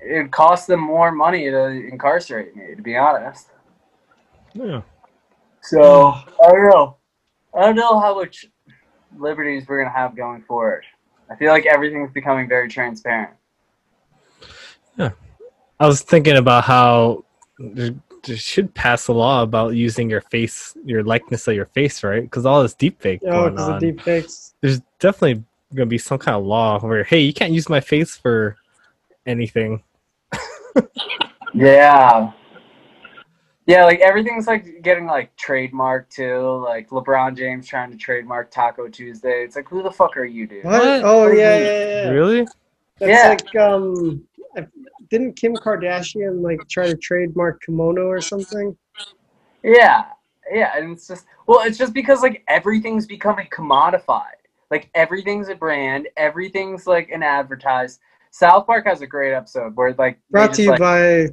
it 0.01 0.31
costs 0.31 0.67
them 0.67 0.81
more 0.81 1.11
money 1.11 1.49
to 1.49 1.65
incarcerate 1.67 2.55
me. 2.55 2.75
To 2.75 2.81
be 2.81 2.95
honest. 2.97 3.47
yeah. 4.53 4.81
So 5.61 6.11
I 6.11 6.23
don't 6.51 6.69
know. 6.69 6.97
I 7.53 7.61
don't 7.61 7.75
know 7.75 7.99
how 7.99 8.15
much 8.15 8.45
liberties 9.17 9.65
we're 9.67 9.83
gonna 9.83 9.95
have 9.95 10.15
going 10.15 10.41
forward. 10.43 10.85
I 11.29 11.35
feel 11.35 11.51
like 11.51 11.65
everything's 11.65 12.11
becoming 12.11 12.47
very 12.47 12.67
transparent. 12.67 13.31
Yeah, 14.97 15.11
I 15.79 15.87
was 15.87 16.01
thinking 16.01 16.37
about 16.37 16.63
how 16.63 17.23
there, 17.57 17.91
there 18.23 18.37
should 18.37 18.73
pass 18.73 19.07
a 19.07 19.13
law 19.13 19.43
about 19.43 19.75
using 19.75 20.09
your 20.09 20.21
face, 20.21 20.75
your 20.83 21.03
likeness 21.03 21.47
of 21.47 21.55
your 21.55 21.67
face, 21.67 22.03
right? 22.03 22.23
Because 22.23 22.45
all 22.45 22.61
this 22.61 22.75
deepfake 22.75 23.21
Oh, 23.25 23.31
going 23.31 23.53
because 23.53 23.67
of 23.67 23.73
on. 23.75 23.79
deep 23.79 24.01
fakes. 24.01 24.55
There's 24.61 24.81
definitely 24.99 25.43
gonna 25.73 25.85
be 25.85 25.97
some 25.97 26.17
kind 26.17 26.35
of 26.35 26.45
law 26.45 26.79
where, 26.79 27.03
hey, 27.03 27.19
you 27.19 27.33
can't 27.33 27.53
use 27.53 27.69
my 27.69 27.79
face 27.79 28.15
for 28.17 28.57
anything. 29.25 29.83
Yeah. 31.53 32.31
Yeah, 33.67 33.85
like 33.85 33.99
everything's 33.99 34.47
like 34.47 34.81
getting 34.81 35.05
like 35.05 35.35
trademarked 35.37 36.09
too. 36.09 36.63
Like 36.63 36.89
LeBron 36.89 37.37
James 37.37 37.67
trying 37.67 37.91
to 37.91 37.97
trademark 37.97 38.49
Taco 38.51 38.87
Tuesday. 38.87 39.43
It's 39.43 39.55
like, 39.55 39.69
who 39.69 39.83
the 39.83 39.91
fuck 39.91 40.17
are 40.17 40.25
you, 40.25 40.47
dude? 40.47 40.65
What? 40.65 40.81
What? 40.81 41.03
Oh 41.03 41.29
What 41.29 41.37
yeah, 41.37 41.57
yeah, 41.57 42.03
yeah. 42.05 42.09
Really? 42.09 42.47
That's 42.99 43.23
Yeah. 43.23 43.29
like 43.29 43.55
um, 43.55 44.23
I- 44.57 44.67
didn't 45.09 45.33
Kim 45.33 45.55
Kardashian 45.55 46.41
like 46.41 46.67
try 46.69 46.87
to 46.87 46.95
trademark 46.97 47.61
kimono 47.61 48.07
or 48.07 48.21
something? 48.21 48.75
Yeah, 49.63 50.05
yeah, 50.51 50.71
and 50.75 50.91
it's 50.93 51.07
just 51.07 51.25
well, 51.47 51.61
it's 51.65 51.77
just 51.77 51.93
because 51.93 52.21
like 52.21 52.43
everything's 52.47 53.05
becoming 53.05 53.47
commodified. 53.51 54.39
Like 54.71 54.89
everything's 54.95 55.49
a 55.49 55.55
brand, 55.55 56.07
everything's 56.17 56.87
like 56.87 57.09
an 57.09 57.23
advertised. 57.23 57.99
South 58.31 58.65
Park 58.65 58.85
has 58.87 59.01
a 59.01 59.07
great 59.07 59.33
episode 59.33 59.75
where 59.75 59.93
like 59.93 60.15
they 60.31 60.39
Brought 60.39 60.47
just, 60.47 60.57
to 60.57 60.63
you 60.63 60.69
like, 60.71 60.79
by 60.79 61.27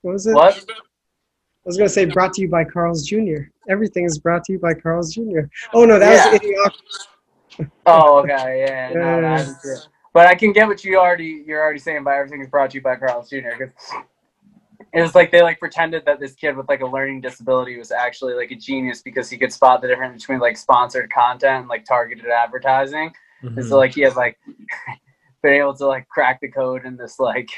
what 0.00 0.12
was 0.12 0.26
it? 0.26 0.34
what? 0.34 0.64
I 1.70 1.72
was 1.72 1.76
gonna 1.76 1.88
say 1.88 2.04
brought 2.06 2.32
to 2.32 2.42
you 2.42 2.48
by 2.48 2.64
Carl's 2.64 3.06
Jr. 3.06 3.42
Everything 3.68 4.04
is 4.04 4.18
brought 4.18 4.42
to 4.46 4.52
you 4.54 4.58
by 4.58 4.74
Carl's 4.74 5.14
Jr. 5.14 5.42
Oh 5.72 5.84
no, 5.84 6.00
that 6.00 6.10
was 6.10 6.40
Idiocracy. 6.40 7.68
Oh, 7.86 8.18
okay, 8.18 8.64
yeah, 8.66 8.92
no, 8.92 9.20
Yeah. 9.20 9.44
that's. 9.44 9.86
But 10.12 10.26
I 10.26 10.34
can 10.34 10.52
get 10.52 10.66
what 10.66 10.82
you 10.82 10.98
already 10.98 11.44
you're 11.46 11.62
already 11.62 11.78
saying 11.78 12.02
by 12.02 12.16
everything 12.16 12.40
is 12.40 12.48
brought 12.48 12.70
to 12.70 12.78
you 12.78 12.82
by 12.82 12.96
Carl's 12.96 13.30
Jr. 13.30 13.50
Because 13.56 13.70
it 14.92 15.00
was 15.00 15.14
like 15.14 15.30
they 15.30 15.42
like 15.42 15.60
pretended 15.60 16.04
that 16.06 16.18
this 16.18 16.34
kid 16.34 16.56
with 16.56 16.68
like 16.68 16.80
a 16.80 16.86
learning 16.86 17.20
disability 17.20 17.78
was 17.78 17.92
actually 17.92 18.34
like 18.34 18.50
a 18.50 18.56
genius 18.56 19.00
because 19.02 19.30
he 19.30 19.38
could 19.38 19.52
spot 19.52 19.80
the 19.80 19.86
difference 19.86 20.24
between 20.24 20.40
like 20.40 20.56
sponsored 20.56 21.12
content 21.12 21.60
and 21.60 21.68
like 21.68 21.84
targeted 21.84 22.26
advertising. 22.26 23.12
And 23.44 23.58
Mhm. 23.58 23.68
so 23.68 23.76
like 23.76 23.94
he 23.94 24.00
had 24.00 24.16
like 24.16 24.36
been 25.44 25.52
able 25.52 25.76
to 25.76 25.86
like 25.86 26.08
crack 26.08 26.40
the 26.40 26.48
code 26.50 26.84
in 26.84 26.96
this 26.96 27.20
like 27.20 27.48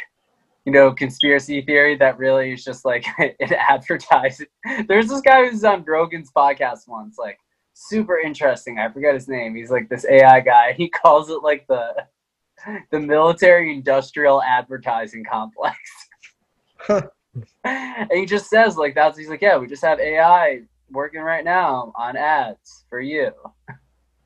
you 0.65 0.73
know 0.73 0.93
conspiracy 0.93 1.61
theory 1.63 1.97
that 1.97 2.19
really 2.19 2.53
is 2.53 2.65
just 2.65 2.85
like 2.85 3.05
it 3.19 3.53
advertises. 3.53 4.47
There's 4.89 5.09
this 5.09 5.21
guy 5.21 5.49
who's 5.49 5.65
on 5.65 5.85
Rogan's 5.85 6.31
podcast 6.37 6.89
once, 6.89 7.17
like 7.19 7.39
super 7.75 8.19
interesting. 8.19 8.79
I 8.79 8.91
forget 8.91 9.15
his 9.15 9.29
name. 9.29 9.55
He's 9.55 9.71
like 9.71 9.89
this 9.89 10.07
AI 10.09 10.41
guy. 10.41 10.73
He 10.73 10.89
calls 10.89 11.31
it 11.31 11.43
like 11.43 11.67
the 11.69 11.95
the 12.91 13.01
military 13.01 13.73
industrial 13.73 14.43
advertising 14.43 15.25
complex. 15.25 15.79
and 17.65 18.13
he 18.13 18.27
just 18.27 18.51
says 18.51 18.77
like 18.77 18.95
that's 18.95 19.17
he's 19.17 19.29
like 19.29 19.41
yeah 19.41 19.57
we 19.57 19.67
just 19.67 19.85
have 19.85 19.99
AI 19.99 20.61
working 20.91 21.23
right 21.23 21.45
now 21.45 21.93
on 21.97 22.17
ads 22.17 22.85
for 22.91 23.01
you 23.01 23.33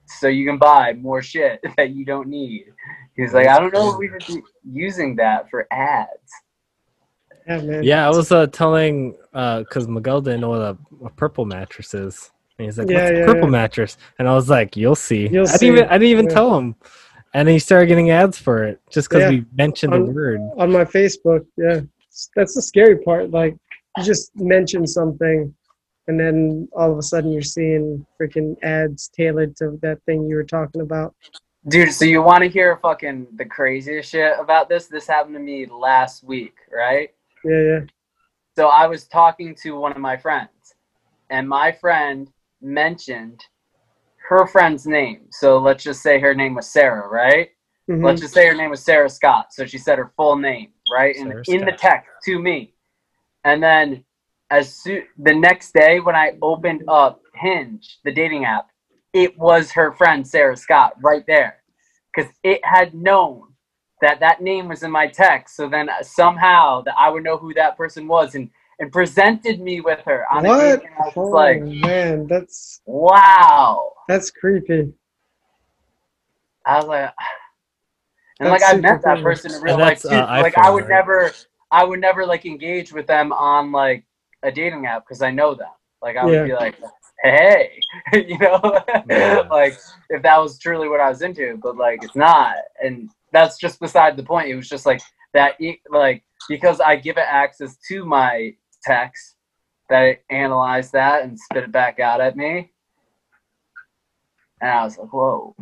so 0.07 0.29
you 0.29 0.47
can 0.47 0.59
buy 0.59 0.93
more 0.95 1.23
shit 1.23 1.61
that 1.77 1.91
you 1.91 2.05
don't 2.05 2.29
need. 2.29 2.67
He's 3.17 3.33
like, 3.33 3.47
I 3.49 3.59
don't 3.59 3.73
know 3.73 3.93
if 3.93 3.99
we 3.99 4.09
should 4.09 4.27
be 4.27 4.43
using 4.71 5.17
that 5.17 5.49
for 5.51 5.67
ads. 5.71 6.33
Yeah, 7.47 7.61
man. 7.63 7.83
Yeah, 7.83 8.07
I 8.07 8.11
was 8.11 8.31
uh, 8.33 8.47
telling 8.49 9.17
because 9.33 9.89
Miguel 9.89 10.21
didn't 10.21 10.41
know 10.41 10.51
what 10.51 10.61
a, 10.61 10.77
a 11.05 11.11
purple 11.11 11.45
mattress 11.47 11.95
is. 11.95 12.31
And 12.59 12.65
he's 12.67 12.79
like, 12.79 12.89
Yeah, 12.89 13.01
"What's 13.03 13.11
a 13.11 13.15
yeah, 13.19 13.27
purple 13.27 13.45
yeah. 13.45 13.51
mattress?" 13.51 13.99
And 14.19 14.29
I 14.29 14.35
was 14.35 14.49
like, 14.51 14.77
"You'll 14.77 14.95
see." 14.95 15.29
You'll 15.29 15.43
I 15.49 15.53
didn't 15.53 15.59
see. 15.61 15.67
even 15.69 15.85
I 15.85 15.93
didn't 15.99 16.09
even 16.09 16.25
Yeah. 16.27 16.35
tell 16.35 16.59
him, 16.59 16.75
and 17.35 17.47
then 17.47 17.53
he 17.55 17.59
started 17.59 17.87
getting 17.87 18.11
ads 18.11 18.39
for 18.39 18.65
it 18.65 18.81
just 18.91 19.09
because 19.09 19.23
Yeah. 19.23 19.31
we 19.31 19.45
mentioned 19.57 19.93
the 19.93 20.03
word. 20.03 20.41
on 20.59 20.73
my 20.73 20.85
Facebook. 20.85 21.47
Yeah, 21.57 21.81
that's 22.35 22.55
the 22.55 22.63
scary 22.63 22.97
part. 22.99 23.31
Like 23.31 23.57
you 23.97 24.05
just 24.05 24.35
mention 24.37 24.87
something, 24.87 25.55
and 26.09 26.19
then 26.19 26.69
all 26.73 26.91
of 26.91 26.99
a 26.99 27.03
sudden 27.03 27.31
you're 27.31 27.43
seeing 27.43 28.05
freaking 28.21 28.57
ads 28.63 29.09
tailored 29.09 29.55
to 29.59 29.79
that 29.83 30.03
thing 30.05 30.27
you 30.27 30.37
were 30.37 30.45
talking 30.45 30.81
about. 30.81 31.15
Dude, 31.69 31.93
so 31.93 32.05
you 32.05 32.23
want 32.23 32.45
to 32.45 32.49
hear 32.49 32.79
fucking 32.81 33.27
the 33.35 33.45
craziest 33.45 34.11
shit 34.11 34.35
about 34.39 34.69
this? 34.69 34.87
This 34.87 35.09
happened 35.09 35.35
to 35.35 35.41
me 35.41 35.67
last 35.67 36.23
week, 36.23 36.55
right? 36.73 37.11
Yeah, 37.45 37.61
yeah. 37.61 37.81
So 38.57 38.69
I 38.69 38.87
was 38.87 39.09
talking 39.09 39.55
to 39.63 39.73
one 39.73 39.91
of 39.91 39.99
my 39.99 40.17
friends, 40.17 40.75
and 41.29 41.49
my 41.49 41.73
friend 41.73 42.31
mentioned 42.63 43.45
her 44.29 44.47
friend's 44.47 44.87
name. 44.87 45.27
So 45.31 45.59
let's 45.59 45.83
just 45.83 46.03
say 46.03 46.21
her 46.21 46.35
name 46.35 46.55
was 46.55 46.69
Sarah, 46.69 47.09
right? 47.09 47.51
Mhm. 47.89 48.05
Let's 48.05 48.21
just 48.21 48.35
say 48.35 48.47
her 48.47 48.55
name 48.55 48.71
was 48.71 48.85
Sarah 48.85 49.11
Scott. 49.11 49.53
So 49.53 49.67
she 49.67 49.79
said 49.79 49.99
her 49.99 50.13
full 50.17 50.37
name, 50.37 50.73
right? 50.91 51.17
In, 51.17 51.29
Sarah 51.31 51.43
in 51.49 51.61
the 51.65 51.77
Scott. 51.77 51.79
text 51.79 52.11
to 52.27 52.39
me. 52.39 52.75
And 53.45 53.61
then 53.61 54.05
as 54.51 54.73
soon 54.73 55.05
the 55.19 55.35
next 55.35 55.73
day 55.73 55.99
when 55.99 56.15
I 56.15 56.39
opened 56.43 56.85
up 56.89 57.21
Hinge, 57.35 57.99
the 58.05 58.13
dating 58.13 58.45
app, 58.45 58.69
it 59.17 59.39
was 59.39 59.73
her 59.73 59.93
friend 59.95 60.29
Sarah 60.29 60.57
Scott 60.59 60.95
right 61.03 61.25
there. 61.27 61.63
Cuz 62.15 62.27
it 62.45 62.61
had 62.65 62.95
known 62.95 63.55
that 64.03 64.21
that 64.21 64.43
name 64.43 64.69
was 64.69 64.83
in 64.85 64.93
my 64.93 65.09
text. 65.09 65.57
So 65.57 65.69
then 65.69 65.91
somehow 66.03 66.83
that 66.83 66.95
I 66.99 67.11
would 67.11 67.25
know 67.25 67.39
who 67.39 67.55
that 67.55 67.79
person 67.79 68.09
was 68.09 68.35
and 68.37 68.51
and 68.79 68.93
presented 68.93 69.61
me 69.61 69.81
with 69.81 70.01
her 70.07 70.27
on 70.33 70.47
a 70.47 70.51
What? 70.51 70.55
date. 70.55 70.83
Was 71.17 71.17
Oh 71.17 71.33
like, 71.33 71.67
man, 71.83 72.27
that's 72.29 72.83
wow. 72.87 73.93
that's 74.09 74.31
creepy. 74.31 74.93
I 76.67 76.79
was 76.79 76.87
like, 76.87 77.15
and 78.41 78.49
That's 78.49 78.51
like 78.51 78.63
I 78.65 78.75
super 78.75 78.81
met 78.81 79.03
that 79.05 79.23
person 79.23 79.55
in 79.55 79.63
real 79.63 79.79
life 79.79 80.03
too. 80.03 80.29
uh, 80.29 80.41
like 80.41 80.55
I 80.57 80.71
would 80.71 80.85
right? 80.85 80.91
never, 80.91 81.33
I 81.71 81.85
would 81.85 82.01
never 82.01 82.27
like 82.27 82.47
engage 82.47 82.93
with 82.93 83.07
them 83.07 83.33
on 83.33 83.73
like 83.73 84.05
a 84.43 84.53
dating 84.53 84.87
app 84.87 85.05
because 85.07 85.23
I 85.23 85.31
know 85.31 85.55
them. 85.55 85.71
Like 86.03 86.17
I 86.17 86.27
would 86.27 86.33
Yeah. 86.33 86.43
be 86.43 86.55
like, 86.55 86.77
hey, 87.23 87.81
you 88.13 88.39
know, 88.39 88.61
Yeah. 89.09 89.43
like 89.51 89.79
if 90.11 90.23
that 90.23 90.39
was 90.39 90.59
truly 90.59 90.89
what 90.89 91.01
I 91.01 91.09
was 91.09 91.23
into, 91.23 91.59
but 91.63 91.77
like 91.77 92.03
it's 92.03 92.17
not, 92.17 92.57
and 92.83 93.11
that's 93.33 93.59
just 93.59 93.81
beside 93.81 94.17
the 94.17 94.23
point. 94.23 94.49
It 94.49 94.57
was 94.57 94.69
just 94.69 94.87
like 94.87 95.01
that, 95.35 95.61
e- 95.61 95.81
like 95.91 96.25
because 96.49 96.81
I 96.81 96.97
give 96.97 97.17
it 97.17 97.27
access 97.29 97.77
to 97.89 98.05
my 98.05 98.55
text 98.85 99.37
that 99.89 100.03
it 100.03 100.25
analyzed 100.31 100.93
that 100.93 101.25
and 101.25 101.39
spit 101.39 101.65
it 101.65 101.73
back 101.73 102.01
out 102.01 102.21
at 102.21 102.37
me. 102.37 102.73
And 104.61 104.71
I 104.71 104.85
was 104.85 104.99
like, 104.99 105.13
whoa. 105.13 105.55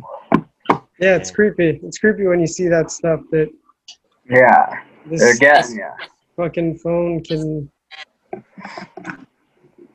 Yeah, 0.99 1.15
it's 1.15 1.31
creepy. 1.31 1.79
It's 1.83 1.97
creepy 1.97 2.25
when 2.25 2.39
you 2.39 2.47
see 2.47 2.67
that 2.69 2.89
stuff 2.89 3.19
that 3.31 3.49
Yeah, 4.29 4.81
this, 5.05 5.19
they're 5.19 5.33
this 5.33 5.39
getting 5.39 5.81
fucking 6.37 6.77
phone 6.79 7.23
can 7.23 7.69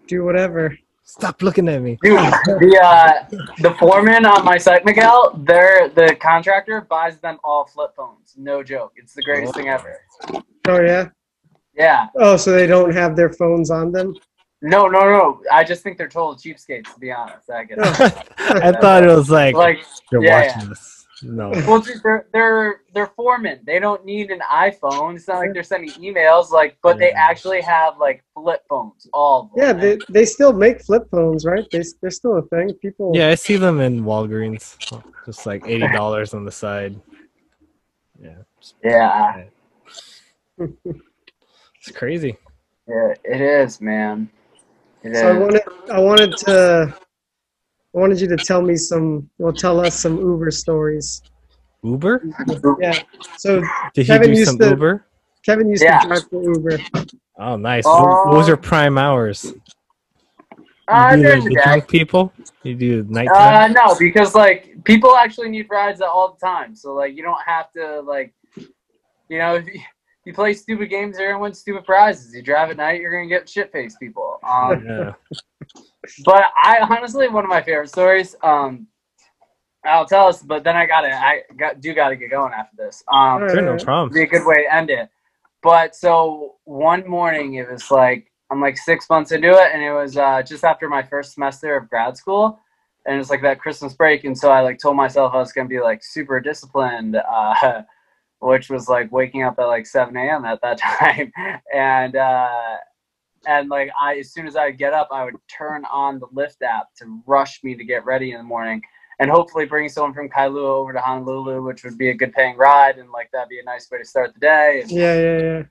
do 0.06 0.24
whatever. 0.24 0.76
Stop 1.10 1.42
looking 1.42 1.68
at 1.68 1.82
me. 1.82 1.98
Dude, 2.02 2.18
the 2.18 2.80
uh, 2.82 3.48
the 3.58 3.74
foreman 3.78 4.24
on 4.26 4.44
my 4.44 4.56
site, 4.58 4.84
Miguel, 4.84 5.32
they're 5.44 5.88
the 5.88 6.16
contractor 6.20 6.82
buys 6.82 7.18
them 7.18 7.38
all 7.42 7.66
flip 7.66 7.94
phones. 7.96 8.34
No 8.36 8.62
joke. 8.62 8.92
It's 8.96 9.14
the 9.14 9.22
greatest 9.22 9.54
thing 9.54 9.68
ever. 9.68 10.00
Oh 10.68 10.80
yeah. 10.80 11.08
Yeah. 11.74 12.06
Oh, 12.16 12.36
so 12.36 12.52
they 12.52 12.66
don't 12.66 12.92
have 12.92 13.16
their 13.16 13.32
phones 13.32 13.70
on 13.70 13.90
them? 13.90 14.14
No, 14.62 14.86
no, 14.86 15.00
no. 15.00 15.42
I 15.50 15.64
just 15.64 15.82
think 15.82 15.96
they're 15.96 16.08
total 16.08 16.34
cheapskates, 16.34 16.92
to 16.92 17.00
be 17.00 17.10
honest. 17.10 17.50
I 17.50 17.64
get 17.64 17.78
it. 17.78 17.84
I 18.38 18.72
thought 18.72 19.02
it 19.02 19.06
was 19.06 19.30
like, 19.30 19.54
Like, 19.54 19.78
you're 20.12 20.22
yeah, 20.22 20.54
watching 20.54 20.68
this. 20.68 20.99
No. 21.22 21.50
well, 21.66 21.80
dude, 21.80 22.02
they're 22.02 22.26
they're 22.32 22.80
they're 22.94 23.12
foremen. 23.16 23.60
They 23.66 23.78
don't 23.78 24.04
need 24.04 24.30
an 24.30 24.40
iPhone. 24.40 25.16
It's 25.16 25.28
not 25.28 25.38
like 25.38 25.52
they're 25.52 25.62
sending 25.62 25.90
emails. 25.92 26.50
Like, 26.50 26.78
but 26.82 26.98
they 26.98 27.10
actually 27.10 27.60
have 27.60 27.98
like 27.98 28.24
flip 28.34 28.62
phones. 28.68 29.08
All 29.12 29.42
of 29.42 29.50
them. 29.50 29.62
Yeah, 29.62 29.72
they, 29.72 29.98
they 30.08 30.24
still 30.24 30.52
make 30.52 30.82
flip 30.82 31.08
phones, 31.10 31.44
right? 31.44 31.66
They 31.70 31.82
they're 32.00 32.10
still 32.10 32.38
a 32.38 32.42
thing. 32.42 32.72
People. 32.74 33.12
Yeah, 33.14 33.28
I 33.28 33.34
see 33.34 33.56
them 33.56 33.80
in 33.80 34.02
Walgreens. 34.04 34.76
Just 35.26 35.46
like 35.46 35.62
eighty 35.66 35.88
dollars 35.88 36.32
on 36.32 36.44
the 36.44 36.52
side. 36.52 36.98
Yeah, 38.22 38.42
yeah, 38.84 39.44
it's 40.58 41.90
crazy. 41.94 42.36
yeah. 42.88 43.14
It 43.24 43.40
is, 43.40 43.80
man. 43.80 44.30
It 45.02 45.12
is. 45.12 45.20
So 45.20 45.28
I 45.28 45.38
wanted 45.38 45.62
I 45.90 46.00
wanted 46.00 46.36
to 46.38 46.94
I 47.94 47.98
wanted 47.98 48.20
you 48.20 48.28
to 48.28 48.36
tell 48.36 48.62
me 48.62 48.76
some. 48.76 49.28
Well, 49.38 49.52
tell 49.52 49.80
us 49.80 49.98
some 49.98 50.16
Uber 50.18 50.50
stories. 50.50 51.22
Uber? 51.82 52.22
Yeah. 52.80 52.98
So 53.38 53.62
Did 53.94 54.06
Kevin 54.06 54.28
he 54.28 54.34
do 54.34 54.38
used 54.40 54.50
some 54.50 54.58
to- 54.58 54.68
Uber? 54.70 55.06
Kevin 55.44 55.68
used 55.70 55.82
Yeah. 55.82 56.00
to 56.00 56.08
drive 56.08 56.28
for 56.28 56.42
Uber. 56.42 56.78
Oh, 57.38 57.56
nice. 57.56 57.84
What 57.86 58.28
was 58.34 58.46
your 58.46 58.58
prime 58.58 58.98
hours? 58.98 59.52
uh, 60.88 61.14
you 61.16 61.22
do 61.22 61.28
the 61.36 61.40
the 61.48 61.54
day. 61.54 61.60
drunk 61.64 61.88
people? 61.88 62.32
You 62.62 62.74
do 62.74 63.00
Uh, 63.00 63.12
nighttime? 63.12 63.72
no, 63.72 63.94
because 63.98 64.34
like 64.34 64.84
people 64.84 65.16
actually 65.16 65.48
need 65.48 65.66
rides 65.70 66.00
all 66.00 66.36
the 66.38 66.46
time. 66.46 66.74
So 66.76 66.94
like 66.94 67.16
you 67.16 67.22
don't 67.22 67.40
have 67.46 67.72
to 67.72 68.00
like, 68.02 68.34
you 69.28 69.38
know, 69.38 69.54
if 69.54 69.66
you, 69.66 69.80
you 70.26 70.34
play 70.34 70.52
stupid 70.52 70.90
games, 70.90 71.16
you're 71.18 71.52
stupid 71.54 71.84
prizes. 71.84 72.34
You 72.34 72.42
drive 72.42 72.70
at 72.70 72.76
night, 72.76 73.00
you're 73.00 73.12
gonna 73.12 73.28
get 73.28 73.48
shit 73.48 73.72
faced 73.72 73.98
people. 73.98 74.38
Um, 74.46 74.84
yeah. 74.86 75.12
But 76.24 76.44
I 76.62 76.80
honestly 76.80 77.28
one 77.28 77.44
of 77.44 77.50
my 77.50 77.62
favorite 77.62 77.88
stories. 77.88 78.34
Um, 78.42 78.86
I'll 79.84 80.06
tell 80.06 80.26
us, 80.26 80.42
but 80.42 80.62
then 80.62 80.76
I 80.76 80.86
gotta, 80.86 81.12
I 81.12 81.42
got 81.58 81.80
do 81.80 81.94
gotta 81.94 82.16
get 82.16 82.30
going 82.30 82.52
after 82.52 82.76
this. 82.76 83.02
Um, 83.10 83.18
Alright. 83.18 83.50
Sure, 83.52 83.62
no 83.62 83.84
problem. 83.84 84.12
be 84.12 84.22
a 84.22 84.26
good 84.26 84.46
way 84.46 84.64
to 84.64 84.74
end 84.74 84.90
it. 84.90 85.08
But 85.62 85.94
so 85.94 86.56
one 86.64 87.08
morning, 87.08 87.54
it 87.54 87.70
was 87.70 87.90
like 87.90 88.30
I'm 88.50 88.60
like 88.60 88.76
six 88.76 89.08
months 89.08 89.32
into 89.32 89.50
it, 89.50 89.70
and 89.72 89.82
it 89.82 89.92
was 89.92 90.16
uh, 90.16 90.42
just 90.42 90.64
after 90.64 90.88
my 90.88 91.02
first 91.02 91.34
semester 91.34 91.76
of 91.76 91.88
grad 91.88 92.16
school, 92.16 92.58
and 93.06 93.18
it's 93.20 93.30
like 93.30 93.42
that 93.42 93.60
Christmas 93.60 93.94
break, 93.94 94.24
and 94.24 94.36
so 94.36 94.50
I 94.50 94.60
like 94.60 94.78
told 94.78 94.96
myself 94.96 95.32
I 95.34 95.38
was 95.38 95.52
gonna 95.52 95.68
be 95.68 95.80
like 95.80 96.02
super 96.02 96.40
disciplined, 96.40 97.16
uh, 97.16 97.82
which 98.40 98.68
was 98.68 98.88
like 98.88 99.12
waking 99.12 99.42
up 99.42 99.58
at 99.58 99.66
like 99.66 99.86
7 99.86 100.16
a.m. 100.16 100.44
at 100.44 100.60
that 100.62 100.78
time, 100.78 101.32
and 101.74 102.16
uh, 102.16 102.76
and 103.46 103.68
like 103.68 103.90
I 104.00 104.18
as 104.18 104.32
soon 104.32 104.46
as 104.46 104.56
I 104.56 104.66
would 104.66 104.78
get 104.78 104.92
up, 104.92 105.08
I 105.10 105.24
would 105.24 105.36
turn 105.48 105.84
on 105.86 106.18
the 106.18 106.26
Lyft 106.28 106.62
app 106.62 106.94
to 106.98 107.22
rush 107.26 107.62
me 107.62 107.74
to 107.74 107.84
get 107.84 108.04
ready 108.04 108.32
in 108.32 108.38
the 108.38 108.44
morning. 108.44 108.82
And 109.18 109.30
hopefully 109.30 109.66
bring 109.66 109.86
someone 109.90 110.14
from 110.14 110.30
Kailua 110.30 110.64
over 110.64 110.94
to 110.94 110.98
Honolulu, 111.00 111.62
which 111.62 111.84
would 111.84 111.98
be 111.98 112.08
a 112.08 112.14
good 112.14 112.32
paying 112.32 112.56
ride, 112.56 112.96
and 112.96 113.10
like 113.10 113.30
that'd 113.32 113.50
be 113.50 113.60
a 113.60 113.64
nice 113.64 113.90
way 113.90 113.98
to 113.98 114.04
start 114.04 114.32
the 114.32 114.40
day. 114.40 114.80
And 114.80 114.90
Yeah, 114.90 115.14
yeah, 115.14 115.38
yeah. 115.38 115.62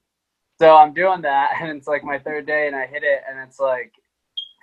so 0.60 0.76
I'm 0.76 0.94
doing 0.94 1.22
that, 1.24 1.54
and 1.62 1.76
it's 1.76 1.88
like 1.88 2.04
my 2.04 2.20
third 2.20 2.46
day, 2.46 2.68
and 2.68 2.76
I 2.76 2.86
hit 2.86 3.04
it, 3.04 3.22
and 3.28 3.40
it's 3.40 3.60
like 3.60 3.92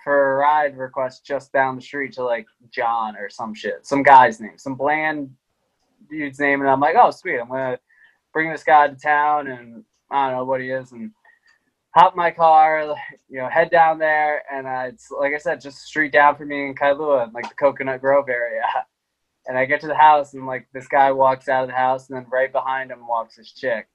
for 0.05 0.35
a 0.35 0.37
ride 0.37 0.77
request 0.77 1.25
just 1.25 1.51
down 1.51 1.75
the 1.75 1.81
street 1.81 2.13
to 2.13 2.23
like 2.23 2.45
John 2.71 3.17
or 3.17 3.29
some 3.29 3.53
shit, 3.53 3.85
some 3.85 4.03
guy's 4.03 4.39
name, 4.39 4.57
some 4.57 4.75
bland 4.75 5.31
dude's 6.09 6.39
name, 6.39 6.61
and 6.61 6.69
I'm 6.69 6.79
like, 6.79 6.95
oh 6.97 7.11
sweet, 7.11 7.39
I'm 7.39 7.49
gonna 7.49 7.79
bring 8.31 8.49
this 8.49 8.63
guy 8.63 8.87
to 8.87 8.95
town, 8.95 9.47
and 9.47 9.83
I 10.09 10.29
don't 10.29 10.37
know 10.37 10.45
what 10.45 10.61
he 10.61 10.69
is, 10.69 10.93
and 10.93 11.11
hop 11.97 12.15
my 12.15 12.29
car, 12.29 12.95
you 13.27 13.39
know, 13.39 13.49
head 13.49 13.71
down 13.71 13.97
there, 13.97 14.43
and 14.53 14.67
uh, 14.67 14.85
it's 14.87 15.09
like 15.09 15.33
I 15.33 15.39
said, 15.39 15.59
just 15.59 15.79
street 15.79 16.11
down 16.11 16.35
from 16.35 16.49
me 16.49 16.67
in 16.67 16.75
Kailua, 16.75 17.33
like 17.33 17.49
the 17.49 17.55
Coconut 17.55 18.01
Grove 18.01 18.29
area. 18.29 18.63
And 19.49 19.57
I 19.57 19.63
get 19.63 19.79
to 19.79 19.87
the 19.87 19.95
house, 19.95 20.33
and 20.33 20.45
like 20.45 20.67
this 20.73 20.89
guy 20.89 21.09
walks 21.09 21.47
out 21.47 21.63
of 21.63 21.69
the 21.69 21.73
house, 21.73 22.09
and 22.09 22.17
then 22.17 22.25
right 22.29 22.51
behind 22.51 22.91
him 22.91 23.07
walks 23.07 23.37
this 23.37 23.53
chick, 23.53 23.87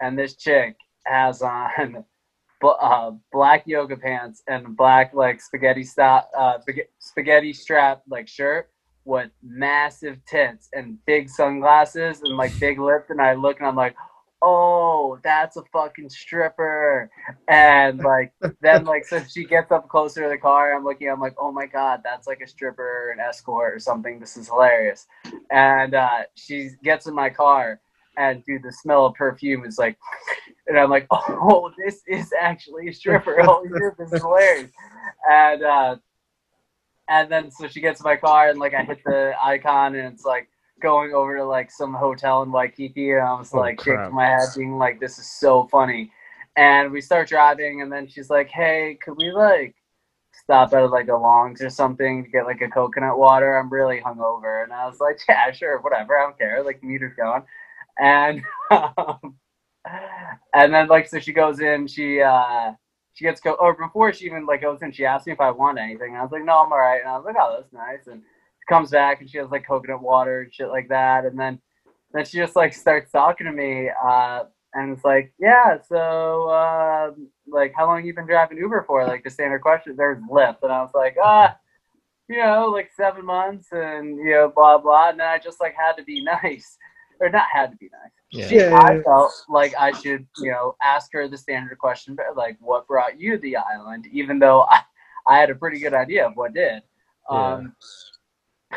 and 0.00 0.16
this 0.16 0.36
chick 0.36 0.76
has 1.06 1.42
on 1.42 2.04
uh, 2.80 3.10
black 3.32 3.64
yoga 3.66 3.96
pants 3.96 4.44
and 4.46 4.76
black 4.76 5.12
like 5.12 5.40
spaghetti 5.40 5.82
stop 5.82 6.30
uh, 6.38 6.58
spaghetti 7.00 7.52
strap 7.52 8.02
like 8.08 8.28
shirt 8.28 8.70
with 9.04 9.30
massive 9.42 10.24
tits 10.24 10.68
and 10.72 10.96
big 11.04 11.28
sunglasses 11.28 12.20
and 12.22 12.36
like 12.36 12.56
big 12.60 12.78
lips 12.78 13.10
and 13.10 13.20
I 13.20 13.34
look 13.34 13.58
and 13.58 13.66
I'm 13.66 13.74
like 13.74 13.96
oh 14.42 15.18
that's 15.22 15.56
a 15.56 15.62
fucking 15.72 16.10
stripper 16.10 17.08
and 17.48 18.00
like 18.00 18.32
then 18.60 18.84
like 18.84 19.04
so 19.04 19.22
she 19.32 19.44
gets 19.44 19.70
up 19.70 19.88
closer 19.88 20.24
to 20.24 20.28
the 20.28 20.36
car 20.36 20.74
I'm 20.74 20.84
looking 20.84 21.08
I'm 21.08 21.20
like 21.20 21.36
oh 21.38 21.52
my 21.52 21.66
god 21.66 22.00
that's 22.02 22.26
like 22.26 22.40
a 22.40 22.48
stripper 22.48 23.10
an 23.10 23.20
escort 23.20 23.74
or 23.74 23.78
something 23.78 24.18
this 24.18 24.36
is 24.36 24.48
hilarious 24.48 25.06
and 25.50 25.94
uh, 25.94 26.22
she 26.34 26.70
gets 26.82 27.06
in 27.06 27.14
my 27.14 27.30
car 27.30 27.80
and 28.16 28.44
dude, 28.44 28.62
the 28.62 28.72
smell 28.72 29.06
of 29.06 29.14
perfume 29.14 29.64
is 29.64 29.78
like, 29.78 29.96
and 30.66 30.78
I'm 30.78 30.90
like, 30.90 31.06
oh, 31.10 31.72
this 31.82 32.02
is 32.06 32.32
actually 32.38 32.88
a 32.88 32.92
stripper. 32.92 33.36
Shit, 33.42 33.98
this 33.98 34.12
is 34.12 34.20
hilarious. 34.20 34.70
And 35.28 35.62
uh, 35.62 35.96
and 37.08 37.30
then 37.30 37.50
so 37.50 37.68
she 37.68 37.80
gets 37.80 38.00
in 38.00 38.04
my 38.04 38.16
car 38.16 38.50
and 38.50 38.58
like 38.58 38.74
I 38.74 38.84
hit 38.84 39.00
the 39.04 39.34
icon 39.42 39.94
and 39.94 40.12
it's 40.12 40.24
like 40.24 40.48
going 40.82 41.14
over 41.14 41.36
to 41.36 41.44
like 41.44 41.70
some 41.70 41.94
hotel 41.94 42.42
in 42.42 42.52
Waikiki 42.52 43.12
and 43.12 43.22
I 43.22 43.34
was 43.34 43.54
Oh, 43.54 43.58
like 43.58 43.78
crap. 43.78 43.80
shaking 43.80 44.14
my 44.14 44.26
head, 44.26 44.48
being 44.56 44.78
like, 44.78 45.00
this 45.00 45.18
is 45.18 45.30
so 45.30 45.64
funny. 45.64 46.12
And 46.56 46.92
we 46.92 47.00
start 47.00 47.28
driving 47.28 47.82
and 47.82 47.92
then 47.92 48.06
she's 48.08 48.30
like, 48.30 48.48
hey, 48.50 48.98
could 49.02 49.16
we 49.16 49.32
like 49.32 49.74
stop 50.32 50.72
at 50.74 50.90
like 50.90 51.08
a 51.08 51.14
Longs 51.16 51.62
or 51.62 51.70
something 51.70 52.24
to 52.24 52.30
get 52.30 52.46
like 52.46 52.60
a 52.62 52.68
coconut 52.68 53.18
water? 53.18 53.56
I'm 53.56 53.70
really 53.72 54.00
hungover. 54.00 54.64
And 54.64 54.72
I 54.72 54.86
was 54.86 55.00
like, 55.00 55.20
yeah, 55.28 55.50
sure, 55.52 55.80
whatever, 55.80 56.18
I 56.18 56.24
don't 56.24 56.38
care. 56.38 56.62
Like 56.64 56.80
the 56.80 56.88
meter's 56.88 57.14
going 57.16 57.42
and 57.98 58.42
um, 58.70 59.36
and 60.54 60.72
then 60.72 60.88
like 60.88 61.08
so 61.08 61.18
she 61.18 61.32
goes 61.32 61.60
in 61.60 61.86
she 61.86 62.20
uh 62.20 62.72
she 63.14 63.24
gets 63.24 63.40
go 63.40 63.52
or 63.54 63.74
before 63.74 64.12
she 64.12 64.24
even 64.26 64.46
like 64.46 64.62
goes 64.62 64.80
in 64.82 64.92
she 64.92 65.04
asked 65.04 65.26
me 65.26 65.32
if 65.32 65.40
i 65.40 65.50
want 65.50 65.78
anything 65.78 66.10
and 66.10 66.18
i 66.18 66.22
was 66.22 66.32
like 66.32 66.44
no 66.44 66.62
i'm 66.62 66.72
all 66.72 66.78
right 66.78 67.00
and 67.00 67.08
i 67.08 67.16
was 67.16 67.24
like 67.24 67.36
oh 67.38 67.56
that's 67.58 67.72
nice 67.72 68.06
and 68.06 68.22
comes 68.68 68.90
back 68.90 69.20
and 69.20 69.28
she 69.30 69.38
has 69.38 69.50
like 69.50 69.66
coconut 69.66 70.02
water 70.02 70.42
and 70.42 70.54
shit 70.54 70.68
like 70.68 70.88
that, 70.88 71.24
and 71.24 71.38
then 71.38 71.60
then 72.12 72.24
she 72.24 72.38
just 72.38 72.56
like 72.56 72.72
starts 72.74 73.10
talking 73.10 73.46
to 73.46 73.52
me, 73.52 73.90
uh, 74.04 74.44
and 74.74 74.92
it's 74.92 75.04
like, 75.04 75.32
yeah, 75.38 75.78
so 75.86 76.48
uh, 76.48 77.10
like 77.48 77.72
how 77.76 77.86
long 77.86 78.04
you 78.04 78.14
been 78.14 78.26
driving 78.26 78.58
Uber 78.58 78.84
for? 78.86 79.06
Like 79.06 79.24
the 79.24 79.30
standard 79.30 79.60
question. 79.62 79.94
There's 79.96 80.18
Lyft, 80.30 80.58
and 80.62 80.72
I 80.72 80.80
was 80.82 80.92
like, 80.94 81.16
ah. 81.22 81.56
You 82.28 82.38
know, 82.38 82.68
like 82.72 82.90
seven 82.96 83.26
months, 83.26 83.68
and 83.72 84.16
you 84.16 84.30
know, 84.30 84.52
blah 84.54 84.78
blah. 84.78 85.10
And 85.10 85.20
then 85.20 85.26
I 85.26 85.38
just 85.38 85.60
like 85.60 85.74
had 85.74 85.94
to 85.98 86.04
be 86.04 86.22
nice, 86.42 86.78
or 87.20 87.28
not 87.28 87.46
had 87.52 87.72
to 87.72 87.76
be 87.76 87.90
nice. 87.92 88.12
Yeah. 88.30 88.48
She- 88.48 88.56
Yeah, 88.56 88.78
I 88.80 89.02
felt 89.02 89.32
like 89.50 89.74
I 89.78 89.90
should, 89.92 90.26
you 90.38 90.50
know, 90.50 90.74
ask 90.82 91.12
her 91.12 91.28
the 91.28 91.36
standard 91.36 91.76
question, 91.78 92.14
but 92.14 92.34
like, 92.36 92.56
what 92.60 92.86
brought 92.86 93.20
you 93.20 93.32
to 93.32 93.38
the 93.38 93.56
island? 93.56 94.06
Even 94.12 94.38
though 94.38 94.62
I, 94.62 94.80
I 95.26 95.38
had 95.38 95.50
a 95.50 95.54
pretty 95.54 95.78
good 95.80 95.92
idea 95.92 96.26
of 96.26 96.34
what 96.36 96.54
did. 96.54 96.82
Um, 97.28 97.74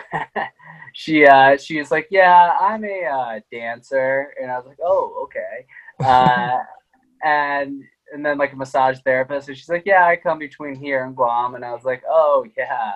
she 0.94 1.26
uh, 1.26 1.58
she 1.58 1.80
was 1.80 1.92
like, 1.92 2.08
yeah, 2.10 2.56
I'm 2.60 2.84
a 2.84 3.06
uh, 3.06 3.40
dancer, 3.52 4.34
and 4.42 4.52
I 4.52 4.58
was 4.58 4.66
like, 4.66 4.80
oh, 4.84 5.24
okay. 5.24 5.66
Uh, 6.04 6.60
and 7.24 7.84
and 8.14 8.26
then 8.26 8.38
like 8.38 8.54
a 8.54 8.56
massage 8.56 9.00
therapist, 9.00 9.48
and 9.48 9.58
she's 9.58 9.70
like, 9.70 9.84
yeah, 9.86 10.06
I 10.06 10.16
come 10.16 10.40
between 10.40 10.76
here 10.76 11.06
and 11.06 11.16
Guam, 11.16 11.56
and 11.56 11.66
I 11.66 11.74
was 11.74 11.84
like, 11.84 12.04
oh 12.10 12.46
yeah, 12.58 12.94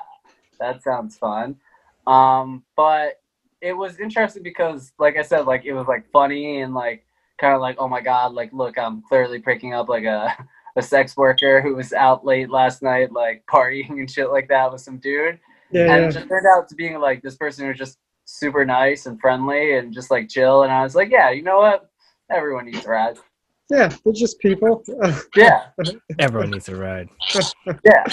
that 0.60 0.84
sounds 0.84 1.18
fun. 1.18 1.56
Um, 2.08 2.64
but 2.76 3.22
it 3.62 3.74
was 3.74 4.00
interesting 4.00 4.44
because, 4.44 4.94
like 5.00 5.18
I 5.18 5.22
said, 5.22 5.46
like 5.46 5.66
it 5.66 5.74
was 5.74 5.88
like 5.88 6.10
funny 6.12 6.62
and 6.62 6.74
like 6.74 7.06
kind 7.38 7.54
of 7.54 7.62
like, 7.62 7.78
oh 7.80 7.88
my 7.88 8.02
god, 8.02 8.34
like 8.34 8.52
look, 8.54 8.78
I'm 8.78 9.02
clearly 9.02 9.40
picking 9.40 9.74
up 9.74 9.90
like 9.90 10.06
a 10.06 10.36
a 10.76 10.82
sex 10.82 11.18
worker 11.18 11.62
who 11.62 11.76
was 11.76 11.94
out 11.94 12.26
late 12.26 12.50
last 12.50 12.82
night, 12.82 13.12
like 13.12 13.44
partying 13.52 13.92
and 13.92 14.10
shit 14.10 14.30
like 14.30 14.48
that 14.50 14.72
with 14.72 14.82
some 14.82 14.98
dude, 14.98 15.40
Yeah, 15.72 15.82
and 15.82 15.90
yeah. 15.90 16.08
it 16.10 16.12
just 16.14 16.28
turned 16.28 16.48
out 16.48 16.68
to 16.70 16.76
being 16.76 17.00
like 17.00 17.22
this 17.22 17.36
person 17.36 17.64
who 17.66 17.70
was 17.70 17.78
just 17.78 17.98
super 18.26 18.66
nice 18.66 19.06
and 19.06 19.20
friendly 19.20 19.78
and 19.78 19.94
just 19.94 20.12
like 20.12 20.30
chill, 20.30 20.64
and 20.64 20.72
I 20.72 20.84
was 20.84 20.96
like, 20.96 21.10
yeah, 21.12 21.32
you 21.32 21.42
know 21.42 21.60
what, 21.60 21.90
everyone 22.32 22.66
needs 22.66 22.86
a 22.86 22.90
ride. 22.90 23.18
yeah, 23.70 23.94
they're 24.04 24.14
just 24.14 24.40
people. 24.40 24.84
Yeah, 25.36 25.68
Everyone 26.20 26.52
needs 26.52 26.70
a 26.70 26.76
ride. 26.76 27.10
yeah. 27.86 28.06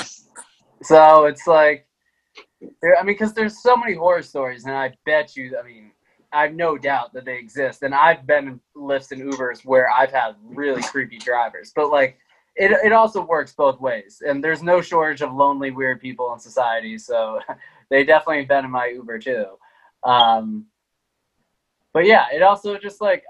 So 0.82 1.24
it's 1.24 1.46
like, 1.46 1.86
I 2.62 3.02
mean, 3.02 3.06
because 3.06 3.32
there's 3.32 3.62
so 3.62 3.76
many 3.76 3.94
horror 3.94 4.22
stories, 4.22 4.64
and 4.64 4.74
I 4.74 4.94
bet 5.04 5.36
you, 5.36 5.56
I 5.58 5.66
mean, 5.66 5.92
I 6.32 6.42
have 6.42 6.54
no 6.54 6.76
doubt 6.76 7.12
that 7.14 7.24
they 7.24 7.38
exist. 7.38 7.82
And 7.82 7.94
I've 7.94 8.26
been 8.26 8.48
in 8.48 8.60
Lyfts 8.76 9.12
and 9.12 9.22
Ubers 9.22 9.64
where 9.64 9.90
I've 9.90 10.10
had 10.10 10.34
really 10.44 10.82
creepy 10.82 11.18
drivers, 11.18 11.72
but 11.74 11.90
like, 11.90 12.18
it, 12.56 12.72
it 12.84 12.92
also 12.92 13.24
works 13.24 13.52
both 13.52 13.80
ways. 13.80 14.22
And 14.26 14.42
there's 14.42 14.62
no 14.62 14.80
shortage 14.80 15.22
of 15.22 15.32
lonely, 15.32 15.70
weird 15.70 16.00
people 16.00 16.32
in 16.32 16.38
society. 16.38 16.98
So 16.98 17.40
they 17.90 18.04
definitely 18.04 18.38
have 18.40 18.48
been 18.48 18.64
in 18.64 18.70
my 18.70 18.86
Uber 18.86 19.18
too. 19.18 19.46
Um, 20.04 20.66
but 21.92 22.06
yeah, 22.06 22.26
it 22.32 22.42
also 22.42 22.78
just 22.78 23.00
like, 23.00 23.24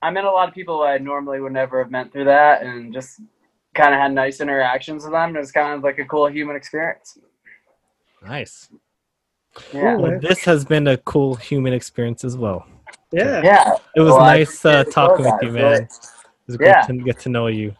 I 0.00 0.10
met 0.10 0.24
a 0.24 0.30
lot 0.30 0.48
of 0.48 0.54
people 0.54 0.82
I 0.82 0.98
normally 0.98 1.40
would 1.40 1.52
never 1.52 1.82
have 1.82 1.90
met 1.90 2.12
through 2.12 2.26
that, 2.26 2.62
and 2.62 2.92
just 2.94 3.20
kind 3.74 3.92
of 3.92 4.00
had 4.00 4.12
nice 4.12 4.40
interactions 4.40 5.02
with 5.02 5.12
them. 5.12 5.34
It 5.34 5.40
was 5.40 5.50
kind 5.50 5.74
of 5.74 5.82
like 5.82 5.98
a 5.98 6.04
cool 6.04 6.28
human 6.28 6.54
experience. 6.54 7.18
Nice. 8.24 8.68
Yeah. 9.72 9.96
Well, 9.96 10.20
this 10.20 10.44
has 10.44 10.64
been 10.64 10.86
a 10.86 10.96
cool 10.98 11.34
human 11.34 11.72
experience 11.72 12.22
as 12.24 12.36
well. 12.36 12.64
yeah. 13.10 13.42
Yeah. 13.42 13.74
It 13.96 14.00
was 14.00 14.12
Well, 14.12 14.20
nice 14.20 14.64
uh, 14.64 14.84
talking 14.84 15.24
with 15.24 15.34
you, 15.42 15.50
man. 15.50 15.82
It 15.82 15.88
was 16.46 16.56
great 16.56 16.68
Yeah. 16.68 16.82
to 16.82 16.92
get 16.98 17.18
to 17.20 17.28
know 17.28 17.48
you. 17.48 17.74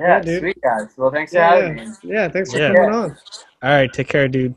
Yeah, 0.00 0.06
Yeah, 0.16 0.20
dude. 0.22 0.40
sweet 0.40 0.60
guys. 0.62 0.88
Well, 0.96 1.10
thanks 1.10 1.32
for 1.32 1.40
having 1.40 1.78
yeah. 1.78 1.84
me. 1.84 1.90
yeah, 2.04 2.28
thanks 2.28 2.50
for 2.52 2.58
Yeah. 2.58 2.74
coming 2.74 2.94
on. 2.94 3.16
All 3.62 3.70
right, 3.70 3.92
take 3.92 4.08
care, 4.08 4.28
dude. 4.28 4.54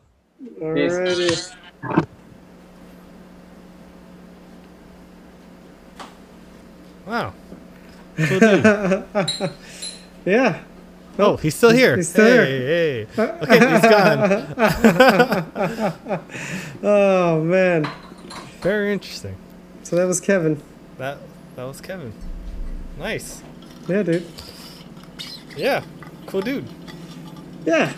Alrighty. 0.60 1.54
Wow. 7.06 7.34
Cool 8.16 8.40
dude. 8.40 8.64
yeah. 10.24 10.62
oh, 11.18 11.36
he's 11.38 11.56
still 11.56 11.72
here. 11.72 11.96
He's 11.96 12.10
still 12.10 12.26
hey, 12.46 13.06
hey. 13.08 13.22
Okay, 13.24 13.72
he's 13.74 13.82
gone. 13.82 14.30
Oh 16.84 17.42
man. 17.44 17.90
Very 18.62 18.94
interesting. 18.94 19.36
So 19.82 19.96
that 19.96 20.06
was 20.06 20.22
Kevin. 20.22 20.62
That 21.00 21.18
that 21.56 21.64
was 21.64 21.82
Kevin. 21.82 22.14
Nice. 23.00 23.42
Yeah, 23.88 24.04
dude. 24.04 24.26
Yeah. 25.56 25.84
Cool 26.28 26.42
dude. 26.42 26.66
Yeah. 27.66 27.94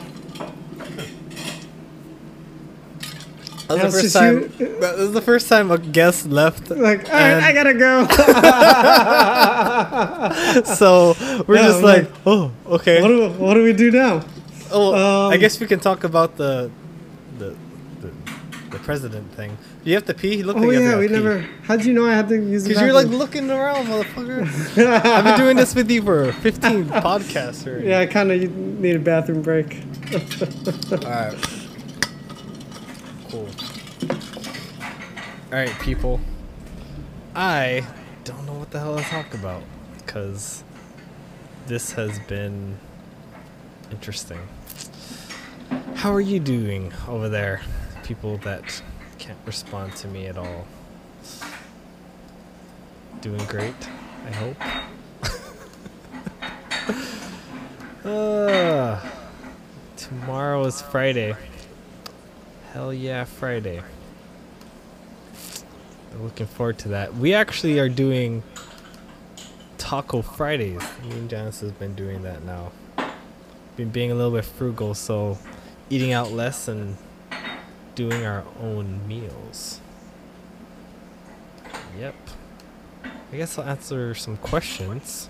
That 3.68 3.84
was 3.84 3.94
the 3.94 4.02
first 4.02 4.14
time. 4.14 4.54
you- 4.60 4.80
That 4.80 4.98
was 4.98 5.12
the 5.14 5.22
first 5.22 5.50
time 5.50 5.72
a 5.72 5.78
guest 5.80 6.28
left. 6.28 6.70
Like, 6.70 7.10
all 7.10 7.16
right, 7.16 7.44
I 7.44 7.52
gotta 7.52 7.74
go. 7.74 8.06
so 10.76 11.16
we're 11.48 11.56
Yeah, 11.56 11.64
just 11.64 11.82
like, 11.82 12.04
like, 12.04 12.12
oh, 12.28 12.52
okay. 12.68 13.02
what, 13.02 13.08
do, 13.08 13.30
what 13.30 13.54
do 13.56 13.64
we 13.64 13.74
do 13.74 13.90
now? 13.90 14.22
oh, 14.72 15.30
I 15.30 15.34
um, 15.36 15.40
guess 15.40 15.60
we 15.60 15.66
can 15.68 15.80
talk 15.80 16.04
about 16.04 16.38
the, 16.38 16.70
the 18.78 18.84
president 18.84 19.32
thing. 19.34 19.58
You 19.84 19.94
have 19.96 20.06
to 20.06 20.14
pee. 20.14 20.38
He 20.38 20.44
looked 20.44 20.60
Oh 20.60 20.64
like 20.64 20.78
yeah, 20.80 20.98
we 20.98 21.08
pee. 21.08 21.14
never. 21.14 21.40
How'd 21.64 21.86
you 21.86 21.94
know 21.94 22.06
I 22.06 22.14
had 22.14 22.28
to 22.30 22.36
use 22.36 22.64
the 22.64 22.70
Because 22.70 22.84
you're 22.84 22.94
like 22.94 23.08
looking 23.08 23.50
around, 23.50 23.88
motherfucker. 23.88 24.46
I've 25.06 25.24
been 25.24 25.38
doing 25.40 25.56
this 25.58 25.74
with 25.76 25.90
you 25.90 26.02
for 26.02 26.32
15 26.34 26.86
podcasts 26.86 27.66
already. 27.68 27.88
Yeah, 27.88 28.00
I 28.00 28.06
kind 28.06 28.32
of 28.32 28.52
need 28.56 28.96
a 28.96 29.00
bathroom 29.00 29.42
break. 29.42 29.82
Alright. 30.92 31.36
Cool. 33.30 33.48
Alright, 35.52 35.80
people. 35.80 36.20
I 37.36 37.86
don't 38.24 38.46
know 38.46 38.54
what 38.54 38.72
the 38.72 38.80
hell 38.80 38.98
to 38.98 39.04
talk 39.04 39.34
about 39.34 39.64
because 39.98 40.64
this 41.68 41.92
has 41.94 42.20
been 42.20 42.78
interesting. 43.92 44.40
How 45.96 46.14
are 46.14 46.22
you 46.22 46.40
doing 46.40 46.94
over 47.08 47.30
there? 47.30 47.62
People 48.06 48.38
that 48.44 48.84
can't 49.18 49.40
respond 49.48 49.96
to 49.96 50.08
me 50.08 50.28
at 50.28 50.38
all. 50.38 50.68
Doing 53.22 53.44
great, 53.48 53.74
I 54.28 54.32
hope. 54.32 54.58
uh, 58.06 59.02
tomorrow 59.98 60.64
is 60.66 60.84
Friday. 60.84 61.36
Hell 62.74 62.94
yeah, 62.94 63.24
Friday. 63.24 63.82
Looking 66.22 66.46
forward 66.46 66.78
to 66.80 66.90
that. 66.90 67.16
We 67.16 67.34
actually 67.34 67.80
are 67.80 67.90
doing 67.90 68.44
Taco 69.80 70.22
Fridays. 70.22 70.82
Me 71.04 71.12
and 71.12 71.28
Janice 71.28 71.62
has 71.62 71.72
been 71.72 71.96
doing 71.96 72.22
that 72.22 72.44
now. 72.44 72.72
Been 73.78 73.90
being 73.90 74.12
a 74.12 74.16
little 74.16 74.32
bit 74.32 74.46
frugal, 74.46 74.94
so 74.94 75.40
eating 75.90 76.14
out 76.14 76.32
less 76.32 76.68
and 76.68 76.98
doing 77.96 78.26
our 78.26 78.44
own 78.62 79.08
meals. 79.08 79.80
Yep. 81.98 82.16
I 83.32 83.38
guess 83.38 83.58
I'll 83.58 83.66
answer 83.66 84.14
some 84.14 84.38
questions. 84.38 85.30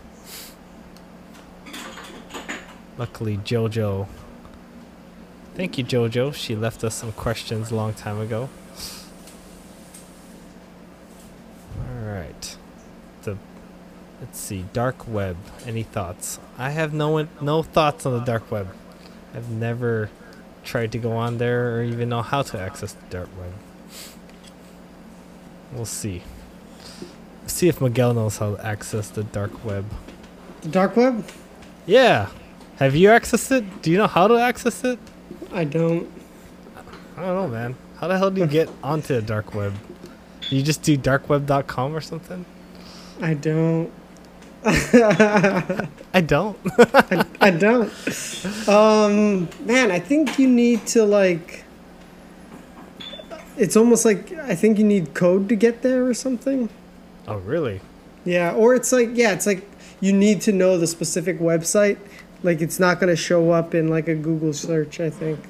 Luckily, 2.98 3.38
JoJo. 3.38 4.08
Thank 5.56 5.78
you, 5.78 5.84
JoJo. 5.84 6.34
She 6.34 6.56
left 6.56 6.84
us 6.84 6.96
some 6.96 7.12
questions 7.12 7.72
a 7.72 7.76
long 7.76 7.94
time 7.94 8.20
ago. 8.20 8.50
Alright. 11.80 12.58
The 13.24 13.38
let's 14.22 14.40
see, 14.40 14.66
dark 14.74 15.08
web. 15.08 15.38
Any 15.66 15.84
thoughts? 15.84 16.40
I 16.58 16.72
have 16.72 16.94
no 16.94 17.28
no 17.42 17.64
thoughts 17.64 18.06
on 18.06 18.14
the 18.14 18.26
dark 18.26 18.50
web. 18.50 18.74
I've 19.34 19.50
never 19.50 20.10
tried 20.66 20.92
to 20.92 20.98
go 20.98 21.14
on 21.14 21.38
there 21.38 21.78
or 21.78 21.84
even 21.84 22.10
know 22.10 22.22
how 22.22 22.42
to 22.42 22.60
access 22.60 22.94
the 22.94 23.06
dark 23.10 23.30
web. 23.40 23.54
We'll 25.72 25.86
see. 25.86 26.24
See 27.48 27.68
if 27.68 27.80
Miguel 27.80 28.14
knows 28.14 28.38
how 28.38 28.56
to 28.56 28.66
access 28.66 29.10
the 29.10 29.24
dark 29.24 29.64
web. 29.64 29.86
The 30.62 30.70
dark 30.70 30.98
web? 30.98 31.26
Yeah. 31.86 32.30
Have 32.78 32.96
you 32.96 33.10
accessed 33.10 33.52
it? 33.52 33.82
Do 33.82 33.92
you 33.92 33.98
know 33.98 34.08
how 34.08 34.28
to 34.28 34.36
access 34.36 34.84
it? 34.84 35.00
I 35.54 35.64
don't. 35.64 36.12
I 37.16 37.22
don't 37.22 37.36
know, 37.36 37.48
man. 37.48 37.76
How 37.98 38.08
the 38.08 38.18
hell 38.18 38.32
do 38.32 38.42
you 38.42 38.48
get 38.48 38.70
onto 38.84 39.16
the 39.16 39.22
dark 39.22 39.54
web? 39.54 39.74
Do 40.50 40.56
you 40.56 40.64
just 40.64 40.82
do 40.82 40.98
darkweb.com 40.98 41.96
or 41.96 42.02
something? 42.02 42.46
I 43.22 43.34
don't. 43.34 43.92
I 46.16 46.22
don't. 46.22 46.58
I, 46.80 47.26
I 47.42 47.50
don't. 47.52 47.92
Um, 48.70 49.50
man, 49.66 49.92
I 49.92 50.00
think 50.00 50.40
you 50.40 50.48
need 50.48 50.88
to 50.88 51.04
like. 51.04 51.66
It's 53.58 53.76
almost 53.76 54.06
like 54.06 54.32
I 54.32 54.56
think 54.56 54.80
you 54.80 54.86
need 54.86 55.14
code 55.14 55.50
to 55.50 55.58
get 55.58 55.82
there 55.82 56.08
or 56.08 56.14
something. 56.14 56.70
oh, 57.28 57.40
really? 57.40 57.82
Yeah, 58.24 58.54
or 58.54 58.76
it's 58.76 58.94
like 58.94 59.10
yeah, 59.12 59.34
it's 59.34 59.46
like 59.46 59.70
you 60.00 60.14
need 60.14 60.40
to 60.44 60.54
know 60.54 60.78
the 60.78 60.88
specific 60.88 61.38
website. 61.40 61.98
Like 62.44 62.62
it's 62.62 62.80
not 62.80 63.02
gonna 63.02 63.18
show 63.18 63.52
up 63.52 63.76
in 63.76 63.90
like 63.90 64.08
a 64.08 64.16
Google 64.16 64.54
search. 64.54 65.02
I 65.02 65.10
think. 65.10 65.42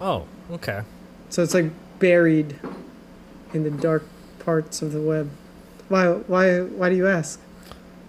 Oh, 0.00 0.26
okay. 0.50 0.80
So 1.28 1.42
it's 1.42 1.52
like 1.52 1.70
buried 1.98 2.58
in 3.52 3.64
the 3.64 3.70
dark 3.70 4.04
parts 4.38 4.80
of 4.80 4.92
the 4.92 5.02
web. 5.02 5.28
Why? 5.90 6.08
Why? 6.08 6.60
Why 6.60 6.88
do 6.88 6.96
you 6.96 7.06
ask? 7.06 7.38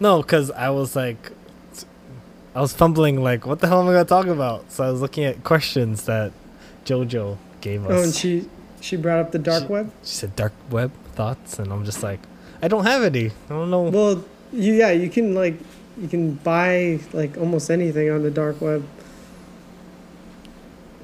No, 0.03 0.21
because 0.21 0.51
I 0.51 0.69
was 0.69 0.97
like, 0.97 1.31
I 2.53 2.59
was 2.59 2.73
fumbling, 2.73 3.23
like, 3.23 3.45
what 3.47 3.59
the 3.61 3.67
hell 3.69 3.79
am 3.81 3.87
I 3.87 3.93
gonna 3.93 4.03
talk 4.03 4.27
about? 4.27 4.69
So 4.69 4.83
I 4.83 4.91
was 4.91 4.99
looking 4.99 5.23
at 5.23 5.45
questions 5.45 6.03
that 6.07 6.33
JoJo 6.85 7.37
gave 7.61 7.85
us. 7.85 7.91
Oh, 7.93 8.03
and 8.03 8.13
she 8.13 8.49
she 8.81 8.97
brought 8.97 9.19
up 9.19 9.31
the 9.31 9.39
dark 9.39 9.63
She- 9.63 9.69
web. 9.69 9.91
She 10.03 10.15
said 10.15 10.35
dark 10.35 10.51
web 10.69 10.91
thoughts, 11.15 11.57
and 11.57 11.71
I'm 11.71 11.85
just 11.85 12.03
like, 12.03 12.19
I 12.61 12.67
don't 12.67 12.83
have 12.85 13.01
any. 13.03 13.27
I 13.47 13.49
don't 13.57 13.71
know. 13.71 13.83
Well, 13.83 14.25
you, 14.51 14.73
yeah, 14.73 14.91
you 14.91 15.09
can 15.09 15.33
like 15.35 15.55
you 15.97 16.09
can 16.09 16.33
buy 16.33 16.99
like 17.13 17.37
almost 17.37 17.71
anything 17.71 18.09
on 18.11 18.23
the 18.23 18.31
dark 18.31 18.59
web. 18.59 18.83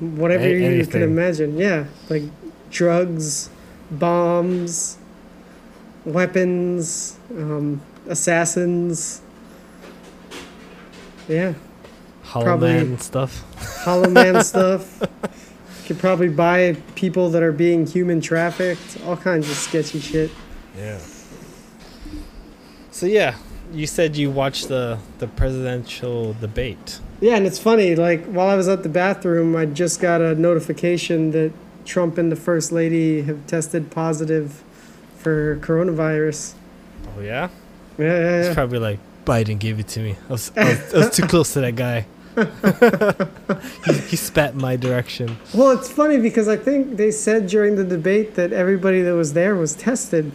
Whatever 0.01 0.43
A- 0.43 0.75
you 0.77 0.85
can 0.85 1.03
imagine. 1.03 1.57
Yeah, 1.57 1.85
like 2.09 2.23
drugs, 2.69 3.49
bombs, 3.91 4.97
weapons, 6.03 7.17
um, 7.31 7.81
assassins. 8.07 9.21
Yeah, 11.27 11.53
Hollow 12.23 12.45
probably- 12.45 12.73
Man 12.73 12.99
stuff. 12.99 13.43
Hollow 13.83 14.09
Man 14.09 14.43
stuff. 14.43 14.99
You 15.01 15.95
could 15.95 15.99
probably 15.99 16.29
buy 16.29 16.75
people 16.95 17.29
that 17.31 17.43
are 17.43 17.51
being 17.51 17.85
human 17.87 18.21
trafficked. 18.21 18.97
All 19.05 19.17
kinds 19.17 19.49
of 19.49 19.55
sketchy 19.55 19.99
shit. 19.99 20.31
Yeah. 20.77 20.99
So 22.91 23.05
yeah, 23.05 23.35
you 23.73 23.85
said 23.87 24.15
you 24.17 24.31
watched 24.31 24.67
the 24.69 24.99
the 25.19 25.27
presidential 25.27 26.33
debate. 26.33 26.99
Yeah, 27.21 27.35
and 27.35 27.45
it's 27.45 27.59
funny. 27.59 27.95
Like 27.95 28.25
while 28.25 28.47
I 28.47 28.55
was 28.55 28.67
at 28.67 28.83
the 28.83 28.89
bathroom, 28.89 29.55
I 29.55 29.65
just 29.65 29.99
got 30.01 30.21
a 30.21 30.35
notification 30.35 31.31
that 31.31 31.51
Trump 31.85 32.17
and 32.17 32.31
the 32.31 32.35
First 32.35 32.71
Lady 32.71 33.21
have 33.23 33.45
tested 33.47 33.91
positive 33.91 34.63
for 35.17 35.57
coronavirus. 35.57 36.53
Oh 37.15 37.21
yeah. 37.21 37.49
Yeah, 37.99 38.05
yeah, 38.05 38.37
It's 38.39 38.47
yeah. 38.49 38.53
probably 38.55 38.79
like 38.79 38.99
Biden 39.25 39.59
gave 39.59 39.79
it 39.79 39.87
to 39.89 39.99
me. 39.99 40.15
I 40.27 40.31
was, 40.31 40.51
I 40.57 40.63
was, 40.69 40.93
I 40.93 40.97
was 40.99 41.09
too 41.15 41.27
close 41.27 41.53
to 41.53 41.61
that 41.61 41.75
guy. 41.75 42.07
he, 43.85 43.93
he 44.09 44.15
spat 44.15 44.53
in 44.53 44.61
my 44.61 44.75
direction. 44.77 45.37
Well, 45.53 45.71
it's 45.77 45.91
funny 45.91 46.17
because 46.17 46.47
I 46.47 46.55
think 46.55 46.95
they 46.97 47.11
said 47.11 47.47
during 47.47 47.75
the 47.75 47.83
debate 47.83 48.35
that 48.35 48.53
everybody 48.53 49.01
that 49.01 49.13
was 49.13 49.33
there 49.33 49.55
was 49.55 49.75
tested. 49.75 50.31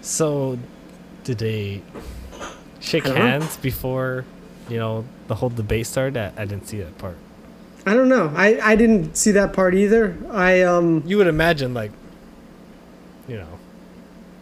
So, 0.00 0.58
did 1.22 1.38
they 1.38 1.82
shake 2.80 3.04
I 3.06 3.10
don't 3.10 3.18
know. 3.18 3.24
hands 3.26 3.56
before, 3.58 4.24
you 4.68 4.78
know, 4.78 5.04
the 5.28 5.36
whole 5.36 5.50
debate 5.50 5.86
started? 5.86 6.16
I, 6.18 6.42
I 6.42 6.44
didn't 6.44 6.66
see 6.66 6.78
that 6.80 6.98
part. 6.98 7.16
I 7.86 7.94
don't 7.94 8.08
know. 8.08 8.32
I, 8.34 8.58
I 8.60 8.76
didn't 8.76 9.14
see 9.16 9.30
that 9.32 9.52
part 9.52 9.74
either. 9.74 10.16
I 10.30 10.62
um 10.62 11.02
You 11.06 11.18
would 11.18 11.26
imagine, 11.26 11.74
like, 11.74 11.92
you 13.28 13.36
know, 13.36 13.53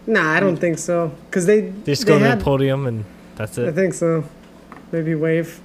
nah, 0.07 0.33
I 0.33 0.41
don't 0.41 0.57
think 0.57 0.79
so. 0.79 1.13
Cause 1.31 1.47
they 1.47 1.61
they 1.61 1.93
just 1.93 2.07
they 2.07 2.13
go 2.13 2.19
to 2.19 2.25
had, 2.25 2.41
the 2.41 2.45
podium 2.45 2.87
and 2.87 3.05
that's 3.37 3.59
it. 3.59 3.69
I 3.69 3.73
think 3.73 3.95
so. 3.95 4.25
Maybe 4.91 5.15
wave. 5.15 5.61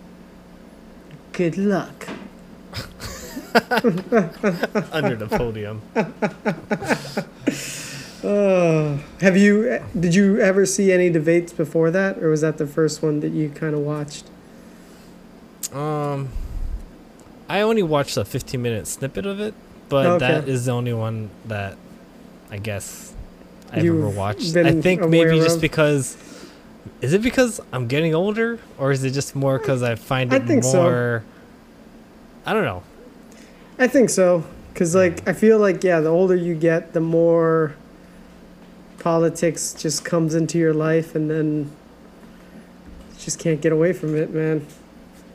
Good 1.34 1.58
luck. 1.58 2.08
Under 4.92 5.16
the 5.16 5.28
podium. 5.30 5.82
Oh, 8.24 9.00
have 9.22 9.38
you? 9.38 9.80
Did 10.00 10.16
you 10.16 10.40
ever 10.40 10.66
see 10.66 10.92
any 10.92 11.10
debates 11.10 11.54
before 11.54 11.92
that, 11.92 12.18
or 12.20 12.30
was 12.30 12.42
that 12.42 12.58
the 12.58 12.68
first 12.68 13.02
one 13.04 13.20
that 13.22 13.32
you 13.32 13.50
kind 13.50 13.74
of 13.76 13.82
watched? 13.82 14.26
Um, 15.74 16.30
I 17.50 17.62
only 17.62 17.84
watched 17.84 18.18
a 18.18 18.26
15 18.26 18.62
minute 18.62 18.88
snippet 18.88 19.26
of 19.26 19.40
it, 19.40 19.54
but 19.90 20.06
Okay. 20.06 20.28
that 20.28 20.48
is 20.50 20.66
the 20.66 20.72
only 20.72 20.94
one 20.94 21.30
that 21.46 21.78
I 22.52 22.58
guess 22.58 23.14
I've 23.72 23.78
ever 23.80 23.86
You've 23.86 24.16
watched. 24.16 24.56
I 24.56 24.74
think 24.82 25.08
maybe 25.08 25.38
just 25.40 25.56
of? 25.56 25.62
because. 25.62 26.18
Is 27.02 27.14
it 27.14 27.22
because 27.22 27.60
I'm 27.72 27.88
getting 27.88 28.16
older, 28.16 28.60
or 28.78 28.92
is 28.92 29.04
it 29.04 29.12
just 29.12 29.36
more 29.36 29.60
because 29.60 29.84
I 29.84 29.96
find 29.96 30.34
I 30.34 30.38
it 30.38 30.64
so. 30.64 30.84
more? 30.84 31.24
I 32.46 32.54
don't 32.54 32.64
know. 32.64 32.82
I 33.78 33.88
think 33.88 34.10
so, 34.10 34.44
cause 34.74 34.96
like 34.96 35.28
I 35.28 35.34
feel 35.34 35.60
like 35.60 35.84
yeah, 35.84 36.00
the 36.00 36.10
older 36.10 36.36
you 36.36 36.56
get, 36.56 36.94
the 36.94 37.02
more 37.02 37.76
politics 39.00 39.74
just 39.74 40.04
comes 40.04 40.34
into 40.34 40.58
your 40.58 40.74
life, 40.74 41.14
and 41.14 41.30
then 41.30 41.72
you 43.12 43.20
just 43.20 43.38
can't 43.38 43.62
get 43.62 43.72
away 43.72 43.94
from 43.94 44.16
it, 44.16 44.34
man. 44.34 44.66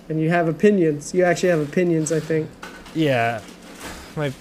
And 0.09 0.21
you 0.21 0.31
have 0.31 0.49
opinions. 0.49 1.15
You 1.15 1.25
actually 1.25 1.51
have 1.51 1.61
opinions, 1.61 2.11
I 2.11 2.19
think. 2.19 2.51
Yeah, 2.95 3.41
my 4.17 4.33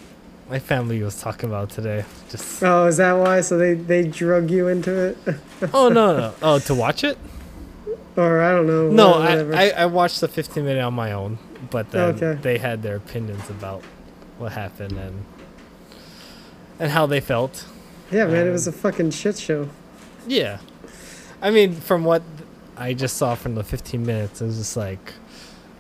my 0.52 0.60
family 0.60 1.02
was 1.02 1.20
talking 1.22 1.50
about 1.50 1.70
today. 1.70 2.04
Just 2.30 2.62
Oh, 2.62 2.86
is 2.86 2.98
that 2.98 3.14
why? 3.14 3.40
So 3.42 3.58
they 3.58 3.74
they 3.74 4.04
drug 4.04 4.52
you 4.52 4.68
into 4.68 4.92
it, 4.94 5.18
oh 5.74 5.88
no 5.88 6.18
no 6.18 6.34
oh 6.42 6.60
to 6.60 6.76
watch 6.76 7.04
it. 7.06 7.18
or 8.18 8.42
I 8.42 8.52
don't 8.52 8.68
know. 8.68 8.90
No. 8.92 9.14
I, 9.14 9.68
I 9.68 9.70
I 9.84 9.86
watched 9.86 10.20
the 10.20 10.28
15 10.28 10.66
minute 10.66 10.82
on 10.84 10.94
my 10.94 11.14
own, 11.14 11.40
but 11.70 11.92
then 11.92 12.16
Okay. 12.16 12.34
they 12.42 12.58
had 12.58 12.84
their 12.84 12.98
opinions 12.98 13.50
about 13.50 13.82
what 14.38 14.52
happened 14.52 14.98
and 14.98 15.24
and 16.80 16.92
how 16.92 17.06
they 17.06 17.22
felt. 17.22 17.66
yeah, 18.12 18.26
man, 18.26 18.46
it 18.46 18.48
um, 18.48 18.52
was 18.52 18.68
a 18.68 18.72
fucking 18.74 19.12
shit 19.12 19.38
show. 19.38 19.70
Yeah, 20.28 20.58
I 21.42 21.50
mean, 21.52 21.74
from 21.74 22.04
what 22.04 22.24
I 22.76 22.94
just 22.94 23.16
saw 23.18 23.36
from 23.36 23.56
the 23.56 23.64
15 23.64 24.06
minutes, 24.06 24.42
it 24.42 24.46
was 24.46 24.58
just 24.58 24.76
like, 24.76 25.14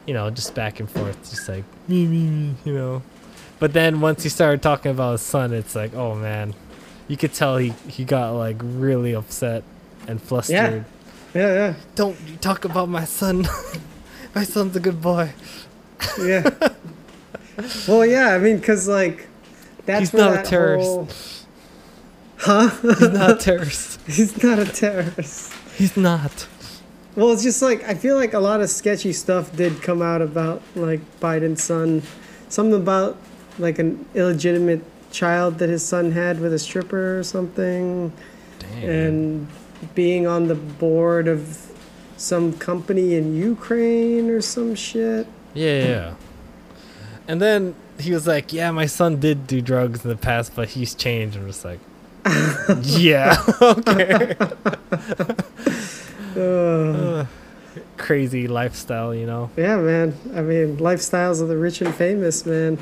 you 0.07 0.14
know, 0.14 0.30
just 0.30 0.56
back 0.56 0.80
and 0.80 0.89
forth, 0.89 1.18
just 1.30 1.49
like 1.49 1.65
me 1.89 2.07
me 2.07 2.23
me, 2.30 2.56
you 2.64 2.73
know. 2.73 3.02
But 3.61 3.73
then 3.73 4.01
once 4.01 4.23
he 4.23 4.29
started 4.29 4.63
talking 4.63 4.89
about 4.89 5.11
his 5.11 5.21
son, 5.21 5.53
it's 5.53 5.75
like, 5.75 5.93
oh 5.93 6.15
man, 6.15 6.55
you 7.07 7.15
could 7.15 7.31
tell 7.31 7.57
he 7.57 7.69
he 7.88 8.03
got 8.03 8.31
like 8.31 8.55
really 8.59 9.13
upset 9.13 9.63
and 10.07 10.19
flustered. 10.19 10.83
Yeah, 11.35 11.53
yeah. 11.53 11.73
Don't 11.93 12.17
you 12.27 12.38
talk 12.38 12.65
about 12.65 12.89
my 12.89 13.05
son. 13.05 13.47
my 14.35 14.43
son's 14.45 14.75
a 14.75 14.79
good 14.79 14.99
boy. 14.99 15.33
Yeah. 16.19 16.49
well, 17.88 18.03
yeah. 18.03 18.29
I 18.33 18.39
mean, 18.39 18.59
cause 18.59 18.88
like 18.88 19.27
that's 19.85 20.09
He's 20.09 20.13
not 20.15 20.39
a 20.39 20.43
terrorist. 20.49 20.88
whole- 20.89 21.07
Huh? 22.38 22.69
He's 22.81 23.01
not 23.11 23.29
a 23.29 23.35
terrorist. 23.35 23.99
He's 24.07 24.43
not 24.43 24.57
a 24.57 24.65
terrorist. 24.65 25.53
He's 25.77 25.95
not. 25.95 26.47
Well, 27.15 27.31
it's 27.31 27.43
just 27.43 27.61
like 27.61 27.83
I 27.83 27.93
feel 27.93 28.15
like 28.15 28.33
a 28.33 28.39
lot 28.39 28.59
of 28.61 28.71
sketchy 28.71 29.13
stuff 29.13 29.55
did 29.55 29.83
come 29.83 30.01
out 30.01 30.23
about 30.23 30.63
like 30.75 31.01
Biden's 31.19 31.63
son. 31.63 32.01
Something 32.49 32.81
about 32.81 33.17
like 33.61 33.79
an 33.79 34.05
illegitimate 34.15 34.83
child 35.11 35.59
that 35.59 35.69
his 35.69 35.83
son 35.85 36.11
had 36.11 36.39
with 36.39 36.53
a 36.53 36.59
stripper 36.59 37.19
or 37.19 37.23
something, 37.23 38.11
Damn. 38.59 38.89
and 38.89 39.47
being 39.95 40.27
on 40.27 40.47
the 40.47 40.55
board 40.55 41.27
of 41.27 41.71
some 42.17 42.53
company 42.53 43.15
in 43.15 43.35
Ukraine 43.35 44.29
or 44.29 44.41
some 44.41 44.75
shit. 44.75 45.27
yeah, 45.53 45.83
yeah. 45.83 46.13
And 47.27 47.41
then 47.41 47.75
he 47.99 48.11
was 48.11 48.25
like, 48.27 48.51
"Yeah, 48.51 48.71
my 48.71 48.85
son 48.88 49.19
did 49.19 49.47
do 49.47 49.61
drugs 49.61 50.03
in 50.03 50.09
the 50.09 50.17
past, 50.17 50.53
but 50.55 50.69
he's 50.69 50.93
changed." 50.95 51.38
I'm 51.38 51.47
just 51.47 51.63
like, 51.63 51.79
"Yeah, 52.83 53.38
okay." 53.61 54.35
Uh, 56.35 57.25
crazy 57.97 58.47
lifestyle, 58.47 59.13
you 59.13 59.25
know. 59.25 59.49
yeah, 59.57 59.77
man. 59.77 60.15
I 60.33 60.41
mean, 60.41 60.77
lifestyles 60.77 61.41
of 61.41 61.47
the 61.49 61.57
rich 61.57 61.81
and 61.81 61.93
famous, 61.93 62.45
man. 62.45 62.77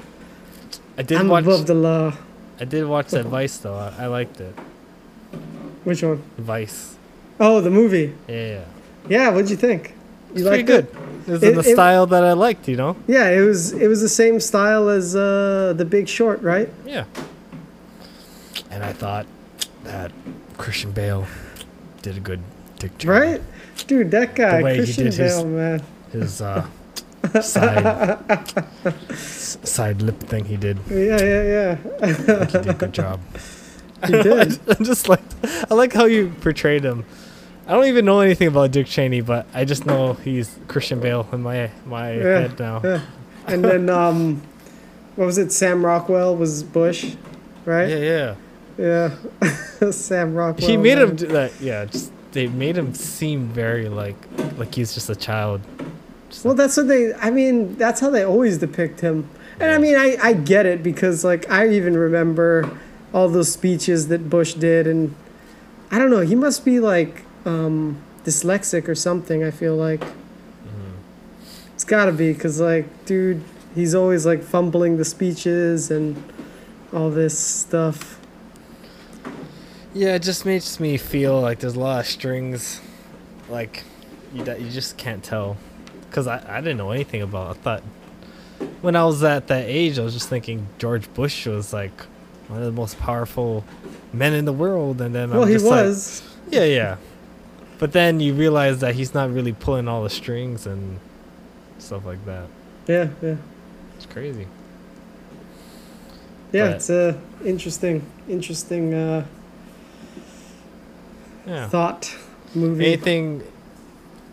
I 0.99 1.01
did 1.01 1.17
I'm 1.17 1.27
watch. 1.29 1.43
above 1.45 1.65
the 1.65 1.73
law. 1.73 2.13
I 2.59 2.65
did 2.65 2.85
watch 2.85 3.07
that 3.11 3.25
Vice 3.25 3.57
though. 3.57 3.75
I, 3.75 4.03
I 4.03 4.07
liked 4.07 4.39
it. 4.41 4.53
Which 5.85 6.03
one? 6.03 6.21
Vice. 6.37 6.97
Oh, 7.39 7.61
the 7.61 7.69
movie. 7.71 8.13
Yeah, 8.27 8.35
yeah. 8.35 8.65
Yeah, 9.07 9.29
what'd 9.29 9.49
you 9.49 9.55
think? 9.55 9.93
It's 10.35 10.43
pretty 10.47 10.63
good. 10.63 10.87
It 11.25 11.31
was 11.31 11.41
in 11.43 11.49
It- 11.53 11.63
the 11.63 11.69
it- 11.69 11.73
style 11.73 12.05
that 12.07 12.23
I 12.23 12.33
liked, 12.33 12.67
you 12.67 12.75
know. 12.75 12.95
Yeah, 13.07 13.29
it 13.29 13.41
was 13.41 13.71
it 13.73 13.87
was 13.87 14.01
the 14.01 14.09
same 14.09 14.39
style 14.41 14.89
as 14.89 15.15
uh, 15.15 15.73
The 15.75 15.85
Big 15.85 16.07
Short, 16.09 16.41
right? 16.41 16.69
Yeah. 16.85 17.05
And 18.69 18.83
I 18.83 18.91
thought 18.93 19.25
that 19.85 20.11
Christian 20.57 20.91
Bale 20.91 21.25
did 22.01 22.17
a 22.17 22.19
good 22.19 22.41
Dick. 22.77 22.91
Right? 23.05 23.41
Dude, 23.87 24.11
that 24.11 24.35
guy, 24.35 24.61
Christian 24.61 25.05
did 25.05 25.13
his- 25.15 25.35
Bale, 25.37 25.45
man. 25.45 25.81
His 26.11 26.41
uh, 26.41 26.65
side 27.41 28.17
side 29.15 30.01
lip 30.01 30.19
thing 30.19 30.45
he 30.45 30.57
did. 30.57 30.77
Yeah, 30.89 31.21
yeah, 31.21 31.43
yeah. 31.43 31.75
Think 32.13 32.51
he 32.51 32.57
did 32.59 32.67
a 32.69 32.73
good 32.73 32.93
job. 32.93 33.19
He 34.05 34.13
did. 34.13 34.59
I 34.69 34.73
just 34.83 35.09
like 35.09 35.21
I 35.69 35.73
like 35.73 35.93
how 35.93 36.05
you 36.05 36.33
portrayed 36.41 36.83
him. 36.83 37.05
I 37.67 37.73
don't 37.73 37.85
even 37.85 38.05
know 38.05 38.21
anything 38.21 38.47
about 38.47 38.71
Dick 38.71 38.87
Cheney, 38.87 39.21
but 39.21 39.45
I 39.53 39.63
just 39.65 39.85
know 39.85 40.13
he's 40.13 40.57
Christian 40.67 40.99
Bale 40.99 41.27
in 41.31 41.41
my 41.43 41.69
my 41.85 42.13
Yeah, 42.13 42.23
head 42.39 42.59
now. 42.59 42.81
yeah. 42.83 43.01
And 43.47 43.63
then 43.63 43.89
um 44.01 44.41
what 45.15 45.25
was 45.25 45.37
it? 45.37 45.51
Sam 45.51 45.85
Rockwell 45.85 46.35
was 46.35 46.63
Bush, 46.63 47.13
right? 47.65 47.89
Yeah, 47.89 48.35
yeah. 48.77 49.11
Yeah. 49.41 49.91
Sam 49.91 50.33
Rockwell. 50.33 50.67
he 50.67 50.77
made 50.77 50.97
him 50.97 51.15
do 51.17 51.27
that. 51.27 51.51
Yeah, 51.59 51.85
just 51.85 52.11
they 52.31 52.47
made 52.47 52.77
him 52.77 52.93
seem 52.93 53.47
very 53.49 53.89
like 53.89 54.15
like 54.57 54.73
he's 54.73 54.93
just 54.93 55.09
a 55.09 55.15
child. 55.15 55.61
Just 56.29 56.45
Well, 56.45 56.55
that's 56.55 56.77
what 56.77 56.87
they 56.87 57.13
I 57.15 57.29
mean, 57.31 57.75
that's 57.75 58.01
how 58.01 58.09
they 58.09 58.23
always 58.23 58.57
depict 58.57 59.01
him. 59.01 59.29
And 59.59 59.71
I 59.71 59.77
mean, 59.77 59.95
I, 59.95 60.17
I 60.21 60.33
get 60.33 60.65
it 60.65 60.81
because, 60.81 61.25
like, 61.25 61.49
I 61.51 61.67
even 61.67 61.97
remember 61.97 62.79
all 63.13 63.27
those 63.27 63.51
speeches 63.51 64.07
that 64.07 64.29
Bush 64.29 64.53
did. 64.53 64.87
And 64.87 65.15
I 65.91 65.99
don't 65.99 66.09
know, 66.09 66.21
he 66.21 66.35
must 66.35 66.63
be, 66.63 66.79
like, 66.79 67.23
um, 67.45 68.01
dyslexic 68.23 68.87
or 68.87 68.95
something, 68.95 69.43
I 69.43 69.51
feel 69.51 69.75
like. 69.75 70.03
It's 71.73 71.83
gotta 71.83 72.11
be 72.11 72.31
because, 72.33 72.59
like, 72.59 73.05
dude, 73.05 73.41
he's 73.75 73.95
always, 73.95 74.25
like, 74.25 74.43
fumbling 74.43 74.97
the 74.97 75.05
speeches 75.05 75.91
and 75.91 76.21
all 76.93 77.09
this 77.09 77.37
stuff. 77.37 78.19
Yeah, 79.93 80.15
it 80.15 80.21
just 80.21 80.45
makes 80.45 80.79
me 80.79 80.97
feel 80.97 81.39
like 81.41 81.59
there's 81.59 81.75
a 81.75 81.79
lot 81.79 82.01
of 82.01 82.05
strings, 82.05 82.79
like 83.49 83.83
you 84.33 84.43
that 84.43 84.61
you 84.61 84.69
just 84.69 84.97
can't 84.97 85.23
tell, 85.23 85.57
because 86.09 86.27
I 86.27 86.43
I 86.57 86.61
didn't 86.61 86.77
know 86.77 86.91
anything 86.91 87.21
about. 87.21 87.55
I 87.57 87.59
thought 87.59 87.83
when 88.81 88.95
I 88.95 89.05
was 89.05 89.23
at 89.23 89.47
that 89.47 89.65
age, 89.67 89.97
I 89.99 90.03
was 90.03 90.13
just 90.13 90.29
thinking 90.29 90.67
George 90.77 91.11
Bush 91.13 91.45
was 91.47 91.71
like 91.73 92.01
one 92.47 92.59
of 92.59 92.65
the 92.65 92.71
most 92.71 92.99
powerful 92.99 93.63
men 94.11 94.33
in 94.33 94.45
the 94.45 94.53
world, 94.53 94.99
and 95.01 95.13
then 95.13 95.29
well, 95.29 95.43
I'm 95.43 95.47
he 95.47 95.53
just 95.55 95.65
like, 95.65 95.85
was. 95.85 96.23
yeah, 96.49 96.63
yeah. 96.65 96.97
But 97.77 97.93
then 97.93 98.19
you 98.19 98.33
realize 98.33 98.79
that 98.79 98.95
he's 98.95 99.13
not 99.13 99.31
really 99.33 99.53
pulling 99.53 99.87
all 99.87 100.03
the 100.03 100.09
strings 100.09 100.65
and 100.65 100.99
stuff 101.77 102.05
like 102.05 102.23
that. 102.25 102.47
yeah, 102.87 103.07
yeah. 103.21 103.35
It's 103.95 104.05
crazy. 104.05 104.47
Yeah, 106.51 106.67
But- 106.67 106.75
it's 106.77 106.89
a 106.89 107.19
interesting, 107.45 108.01
interesting 108.27 108.93
uh, 108.93 109.25
Yeah. 111.45 111.67
thought 111.69 112.15
movie. 112.55 112.85
Anything 112.85 113.43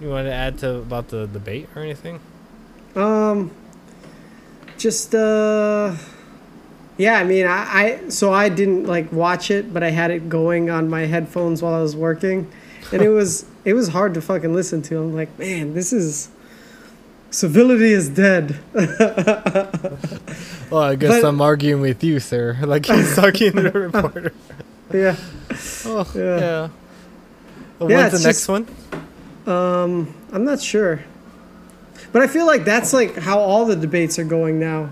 you 0.01 0.09
want 0.09 0.27
to 0.27 0.33
add 0.33 0.59
to 0.59 0.77
about 0.77 1.09
the 1.09 1.27
debate 1.27 1.69
or 1.75 1.83
anything? 1.83 2.21
Um, 2.95 3.51
just 4.79 5.15
uh, 5.15 5.95
yeah. 6.99 7.19
I 7.19 7.25
mean, 7.25 7.47
I, 7.47 7.53
I 8.05 8.09
so 8.09 8.33
I 8.33 8.49
didn't 8.49 8.85
like 8.87 9.13
watch 9.13 9.51
it, 9.51 9.73
but 9.73 9.83
I 9.83 9.91
had 9.91 10.11
it 10.11 10.29
going 10.29 10.71
on 10.71 10.89
my 10.89 11.03
headphones 11.07 11.63
while 11.63 11.75
I 11.75 11.81
was 11.83 11.95
working, 11.97 12.51
and 12.93 13.03
it 13.03 13.09
was 13.11 13.45
it 13.65 13.75
was 13.75 13.89
hard 13.89 14.15
to 14.15 14.21
fucking 14.23 14.53
listen 14.53 14.83
to. 14.83 14.99
I'm 14.99 15.15
like, 15.15 15.39
man, 15.39 15.75
this 15.75 15.93
is 15.93 16.29
civility 17.31 17.93
is 17.93 18.09
dead. 18.09 18.59
Well, 20.69 20.83
I 20.83 20.97
guess 20.97 21.23
But- 21.23 21.29
I'm 21.29 21.41
arguing 21.41 21.81
with 21.81 22.03
you, 22.03 22.19
sir. 22.19 22.59
Like 22.63 22.87
he's 22.87 23.15
talking 23.15 23.53
to 23.53 23.71
the 23.71 23.79
reporter. 23.89 24.33
yeah. 24.93 25.15
Oh, 25.85 26.05
Yeah. 26.13 26.23
yeah. 26.41 26.69
Well, 27.79 27.89
Yeah, 27.91 27.97
when's 28.09 28.13
the 28.21 28.27
next 28.27 28.39
just- 28.41 28.49
one? 28.49 28.67
Um, 29.47 30.13
I'm 30.33 30.45
not 30.45 30.61
sure, 30.61 31.01
but 32.13 32.23
I 32.23 32.27
feel 32.27 32.47
like 32.47 32.65
that's 32.65 32.93
like 32.93 33.17
how 33.17 33.39
all 33.39 33.65
the 33.67 33.77
debates 33.77 34.19
are 34.19 34.25
going 34.25 34.59
now. 34.59 34.91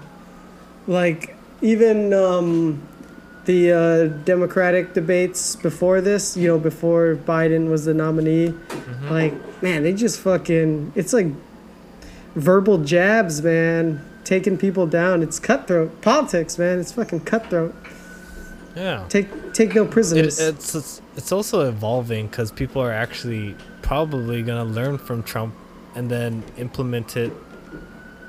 Like 0.86 1.36
even 1.60 2.12
um, 2.12 2.80
the 3.46 3.72
uh, 3.72 4.04
Democratic 4.24 4.92
debates 4.94 5.56
before 5.56 6.00
this, 6.00 6.36
you 6.36 6.46
know, 6.48 6.58
before 6.58 7.16
Biden 7.16 7.68
was 7.70 7.84
the 7.84 7.94
nominee, 7.94 8.48
Mm-hmm. 8.48 9.08
like 9.08 9.62
man, 9.62 9.82
they 9.82 9.92
just 9.92 10.20
fucking 10.20 10.92
it's 10.94 11.12
like 11.12 11.26
verbal 12.36 12.78
jabs, 12.78 13.42
man, 13.42 14.04
taking 14.24 14.56
people 14.58 14.86
down. 14.86 15.22
It's 15.22 15.38
cutthroat 15.40 16.00
politics, 16.02 16.58
man. 16.58 16.78
It's 16.78 16.92
fucking 16.92 17.20
cutthroat. 17.20 17.74
Yeah. 18.76 19.04
Take 19.08 19.52
take 19.52 19.74
no 19.74 19.84
It, 19.84 19.90
prisoners. 19.90 20.38
it's, 20.38 20.74
it's 20.74 21.00
it's 21.16 21.32
also 21.32 21.68
evolving 21.68 22.26
because 22.26 22.50
people 22.52 22.82
are 22.82 22.92
actually 22.92 23.54
probably 23.82 24.42
gonna 24.42 24.64
learn 24.64 24.98
from 24.98 25.22
Trump 25.22 25.54
and 25.94 26.10
then 26.10 26.42
implement 26.58 27.16
it. 27.16 27.32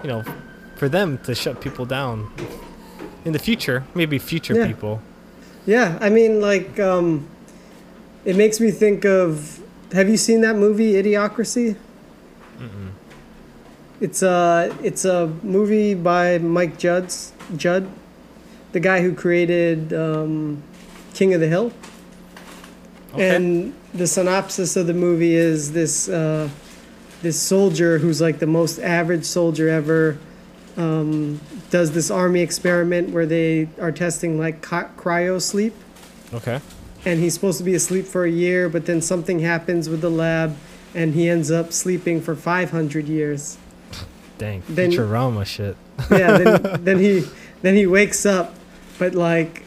You 0.04 0.10
know, 0.10 0.24
for 0.76 0.88
them 0.90 1.18
to 1.20 1.34
shut 1.34 1.62
people 1.62 1.86
down 1.86 2.32
in 3.24 3.34
the 3.34 3.40
future, 3.40 3.84
maybe 3.96 4.20
future 4.20 4.54
Yeah. 4.56 4.68
people. 4.68 5.02
Yeah, 5.66 5.98
I 6.00 6.10
mean, 6.10 6.42
like, 6.42 6.80
um, 6.80 7.26
it 8.24 8.36
makes 8.36 8.60
me 8.60 8.70
think 8.72 9.04
of. 9.06 9.60
Have 9.94 10.10
you 10.10 10.18
seen 10.18 10.42
that 10.42 10.56
movie, 10.58 10.94
Idiocracy? 10.94 11.76
It's 14.02 14.22
a 14.22 14.76
it's 14.84 15.06
a 15.06 15.28
movie 15.42 15.94
by 15.94 16.38
Mike 16.38 16.78
Judge's 16.78 17.32
Judge, 17.56 17.86
the 18.74 18.80
guy 18.80 19.02
who 19.02 19.14
created 19.14 19.94
um, 19.94 20.62
King 21.14 21.34
of 21.34 21.40
the 21.40 21.48
Hill. 21.48 21.72
Okay. 23.16 23.36
And 23.36 23.74
the 23.94 24.08
synopsis 24.08 24.76
of 24.76 24.88
the 24.88 24.94
movie 24.94 25.36
is 25.36 25.72
this 25.72 26.10
uh, 26.10 26.50
this 27.22 27.40
soldier 27.40 27.98
who's 27.98 28.22
like 28.22 28.40
the 28.40 28.48
most 28.48 28.80
average 28.80 29.24
soldier 29.26 29.70
ever 29.70 30.18
um, 30.78 31.40
does 31.70 31.92
this 31.92 32.12
army 32.12 32.42
experiment 32.42 33.10
where 33.10 33.26
they 33.26 33.70
are 33.80 33.92
testing 33.92 34.38
like 34.38 34.62
cryo 34.62 35.42
sleep 35.42 35.74
okay. 36.34 36.60
and 37.06 37.20
he's 37.20 37.34
supposed 37.34 37.58
to 37.58 37.64
be 37.64 37.74
asleep 37.74 38.06
for 38.06 38.26
a 38.26 38.30
year, 38.30 38.70
but 38.70 38.86
then 38.86 39.02
something 39.02 39.40
happens 39.40 39.90
with 39.90 40.02
the 40.02 40.12
lab, 40.12 40.58
and 40.94 41.14
he 41.14 41.30
ends 41.30 41.50
up 41.52 41.72
sleeping 41.72 42.22
for 42.22 42.36
500 42.36 43.08
years. 43.08 43.58
Dang. 44.38 44.64
Then- 44.68 44.92
Futurama 44.92 45.46
shit. 45.46 45.78
Yeah, 46.12 46.38
then, 46.38 46.84
then 46.84 47.00
he 47.00 47.24
then 47.62 47.76
he 47.76 47.88
wakes 47.88 48.26
up, 48.26 48.54
but 49.00 49.16
like 49.16 49.65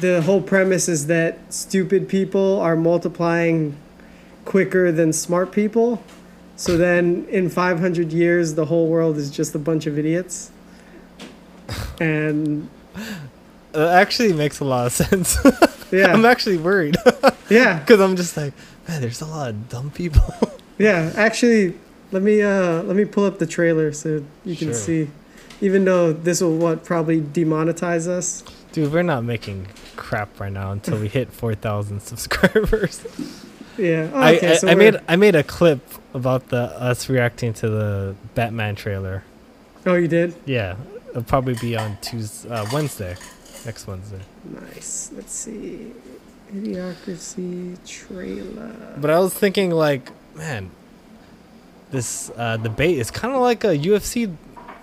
the 0.00 0.22
whole 0.22 0.42
premise 0.42 0.88
is 0.88 1.06
that 1.06 1.38
stupid 1.52 2.08
people 2.08 2.60
are 2.60 2.76
multiplying 2.76 3.76
quicker 4.44 4.92
than 4.92 5.12
smart 5.12 5.52
people. 5.52 6.02
So 6.56 6.76
then 6.76 7.26
in 7.30 7.48
500 7.50 8.12
years, 8.12 8.54
the 8.54 8.66
whole 8.66 8.88
world 8.88 9.16
is 9.18 9.30
just 9.30 9.54
a 9.54 9.58
bunch 9.58 9.86
of 9.86 9.98
idiots. 9.98 10.50
And 12.00 12.68
It 13.74 13.80
actually 13.80 14.32
makes 14.32 14.60
a 14.60 14.64
lot 14.64 14.86
of 14.86 14.92
sense. 14.92 15.36
yeah, 15.92 16.10
I'm 16.12 16.24
actually 16.24 16.56
worried 16.56 16.96
yeah, 17.50 17.78
because 17.80 18.00
I'm 18.00 18.16
just 18.16 18.34
like, 18.34 18.54
man, 18.88 19.02
there's 19.02 19.20
a 19.20 19.26
lot 19.26 19.50
of 19.50 19.68
dumb 19.68 19.90
people. 19.90 20.22
Yeah, 20.78 21.12
actually, 21.14 21.74
let 22.10 22.22
me 22.22 22.40
uh 22.40 22.82
let 22.84 22.96
me 22.96 23.04
pull 23.04 23.24
up 23.26 23.38
the 23.38 23.46
trailer 23.46 23.92
so 23.92 24.24
you 24.46 24.56
can 24.56 24.68
Sure. 24.68 24.74
see. 24.74 25.10
Even 25.60 25.84
though 25.84 26.12
this 26.14 26.40
will 26.40 26.56
what 26.56 26.84
probably 26.84 27.20
demonetize 27.20 28.06
us. 28.08 28.42
Dude, 28.76 28.92
we're 28.92 29.02
not 29.02 29.24
making 29.24 29.68
crap 29.96 30.38
right 30.38 30.52
now 30.52 30.70
until 30.70 30.98
we 30.98 31.08
hit 31.08 31.32
4,000 31.32 32.00
subscribers. 32.02 33.02
Yeah. 33.78 34.10
Oh, 34.12 34.18
I, 34.20 34.36
okay, 34.36 34.50
I, 34.50 34.54
so 34.56 34.68
I 34.68 34.74
we're- 34.74 34.90
made 34.90 35.00
I 35.08 35.16
made 35.16 35.34
a 35.34 35.42
clip 35.42 35.80
about 36.12 36.50
the 36.50 36.58
us 36.78 37.08
reacting 37.08 37.54
to 37.54 37.70
the 37.70 38.14
Batman 38.34 38.74
trailer. 38.74 39.24
Oh, 39.86 39.94
you 39.94 40.08
did. 40.08 40.34
Yeah, 40.44 40.76
it'll 41.08 41.22
probably 41.22 41.54
be 41.54 41.74
on 41.74 41.96
Tuesday, 42.02 42.50
uh, 42.50 42.66
Wednesday, 42.70 43.16
next 43.64 43.86
Wednesday. 43.86 44.20
Nice. 44.44 45.10
Let's 45.16 45.32
see. 45.32 45.92
Idiocracy 46.54 47.78
trailer. 47.86 48.74
But 48.98 49.08
I 49.10 49.18
was 49.20 49.32
thinking, 49.32 49.70
like, 49.70 50.10
man, 50.34 50.70
this 51.92 52.30
uh, 52.36 52.58
debate 52.58 52.98
is 52.98 53.10
kind 53.10 53.32
of 53.34 53.40
like 53.40 53.64
a 53.64 53.68
UFC 53.68 54.34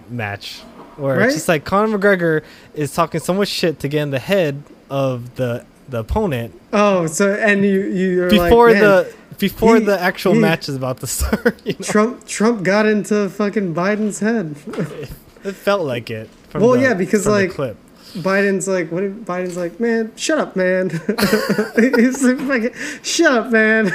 match, 0.10 0.62
where 0.98 1.18
Right? 1.18 1.26
it's 1.28 1.36
just 1.36 1.48
like 1.48 1.66
Conor 1.66 1.98
McGregor 1.98 2.44
is 2.74 2.94
talking 2.94 3.20
so 3.20 3.34
much 3.34 3.48
shit 3.50 3.80
to 3.80 3.88
get 3.88 4.02
in 4.04 4.12
the 4.12 4.20
head 4.20 4.64
of 4.90 5.36
the 5.36 5.66
the 5.90 6.00
opponent 6.00 6.60
Oh, 6.72 7.08
so 7.08 7.34
and 7.34 7.64
you 7.66 7.82
you 7.82 8.30
before 8.30 8.72
like, 8.72 8.80
the 8.80 9.14
before 9.38 9.78
he- 9.78 9.84
the 9.86 10.00
actual 10.00 10.34
he- 10.34 10.40
match 10.40 10.70
is 10.70 10.76
about 10.76 11.00
to 11.02 11.08
start. 11.18 11.62
You 11.66 11.74
know? 11.74 11.80
Trump 11.84 12.26
Trump 12.28 12.64
got 12.64 12.86
into 12.86 13.30
fucking 13.30 13.74
Biden's 13.76 14.20
head. 14.20 14.56
It 15.46 15.56
felt 15.56 15.82
like 15.86 16.10
it. 16.10 16.30
From 16.48 16.62
Well, 16.62 16.72
the- 16.72 16.80
yeah, 16.80 16.94
because, 16.94 17.28
like, 17.28 17.52
clip. 17.52 17.76
Biden's 18.16 18.66
like, 18.66 18.90
what? 18.94 19.02
Did, 19.02 19.26
Biden's 19.26 19.58
like, 19.58 19.78
man, 19.78 20.14
shut 20.16 20.38
up, 20.40 20.56
man. 20.56 20.90
He's 21.76 22.24
like, 22.24 22.38
fucking, 22.38 22.74
shut 23.04 23.30
up, 23.34 23.52
man. 23.52 23.92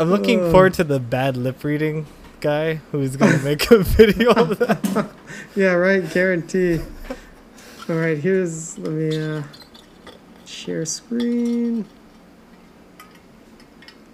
I'm 0.00 0.10
looking 0.10 0.40
forward 0.50 0.74
to 0.74 0.82
the 0.84 0.98
bad 0.98 1.36
lip 1.36 1.62
reading 1.62 2.06
guy 2.46 2.74
who's 2.92 3.16
gonna 3.16 3.38
make 3.38 3.68
a 3.72 3.78
video 3.98 4.30
of 4.30 4.58
that. 4.60 5.10
Yeah, 5.56 5.72
right. 5.72 6.08
Guarantee. 6.12 6.80
All 7.88 7.96
right, 7.96 8.18
here's. 8.18 8.78
Let 8.78 8.92
me 8.92 9.18
uh, 9.18 9.42
share 10.44 10.84
screen. 10.84 11.86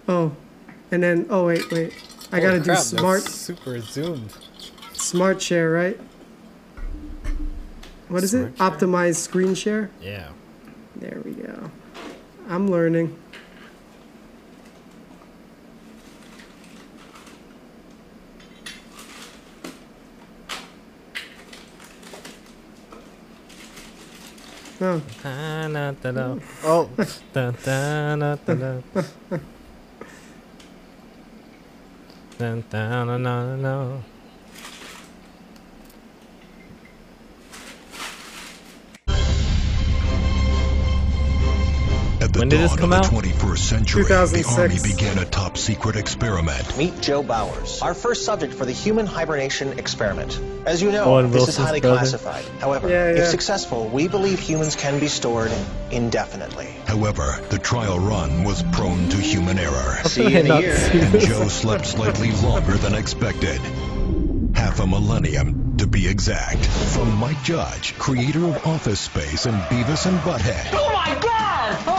Oh, 0.07 0.35
and 0.91 1.03
then 1.03 1.27
oh 1.29 1.45
wait 1.47 1.69
wait, 1.71 1.93
I 2.31 2.39
gotta 2.39 2.53
Holy 2.53 2.59
do 2.59 2.65
crap, 2.65 2.77
that's 2.77 2.87
smart 2.87 3.21
super 3.21 3.79
zoomed. 3.79 4.33
smart 4.93 5.41
share 5.41 5.69
right. 5.71 5.99
What 8.09 8.23
is 8.23 8.33
it? 8.33 8.55
Smart 8.55 8.57
share? 8.57 8.89
Optimize 8.89 9.15
screen 9.15 9.53
share. 9.53 9.89
Yeah. 10.01 10.29
There 10.95 11.21
we 11.23 11.31
go. 11.33 11.69
I'm 12.49 12.69
learning. 12.71 13.15
Oh, 24.85 24.99
Da, 25.23 25.67
na, 25.69 25.93
da, 25.93 26.11
da. 26.11 26.35
Oh. 26.65 26.89
Da, 27.31 27.51
da, 27.63 28.15
na, 28.17 28.35
da, 28.35 28.53
the 42.31 42.39
When 42.39 42.49
did 42.49 42.59
this 42.59 42.71
dawn 42.71 42.77
come 42.79 42.93
of 42.93 42.99
out? 42.99 43.11
the 43.11 43.15
21st 43.17 43.57
century, 43.57 44.03
the 44.03 44.45
Army 44.57 44.77
began 44.81 45.17
a 45.17 45.25
top 45.25 45.57
secret 45.57 45.95
experiment. 45.95 46.77
Meet 46.77 47.01
Joe 47.01 47.23
Bowers, 47.23 47.81
our 47.81 47.93
first 47.93 48.23
subject 48.25 48.53
for 48.53 48.65
the 48.65 48.71
human 48.71 49.05
hibernation 49.05 49.77
experiment. 49.79 50.39
As 50.65 50.81
you 50.81 50.91
know, 50.91 51.03
Owen 51.05 51.31
this 51.31 51.47
is 51.49 51.57
highly 51.57 51.81
brother. 51.81 51.97
classified. 51.97 52.45
However, 52.61 52.87
Yeah, 52.89 53.07
if 53.21 53.27
successful, 53.27 53.87
we 53.89 54.07
believe 54.07 54.39
humans 54.39 54.75
can 54.75 54.99
be 54.99 55.07
stored 55.07 55.51
indefinitely. 55.91 56.73
However, 56.85 57.39
the 57.49 57.57
trial 57.59 57.99
run 57.99 58.43
was 58.43 58.63
prone 58.71 59.09
to 59.09 59.17
human 59.17 59.59
error, 59.59 59.95
See 60.05 60.29
you 60.29 60.39
in 60.39 60.49
a 60.51 60.59
year. 60.59 60.75
and. 60.93 61.19
Joe 61.19 61.47
slept 61.47 61.85
slightly 61.85 62.31
longer 62.31 62.73
than 62.73 62.93
expected. 62.95 63.59
Half 64.55 64.79
a 64.79 64.87
millennium, 64.87 65.77
to 65.77 65.87
be 65.87 66.07
exact. 66.07 66.63
From 66.65 67.13
Mike 67.17 67.41
Judge, 67.43 67.97
creator 67.97 68.45
of 68.45 68.65
Office 68.67 68.99
Space 68.99 69.45
and 69.45 69.55
Beavis 69.63 70.05
and 70.05 70.17
Butthead. 70.19 70.69
Oh 70.73 70.91
my 70.93 71.13
god! 71.19 71.92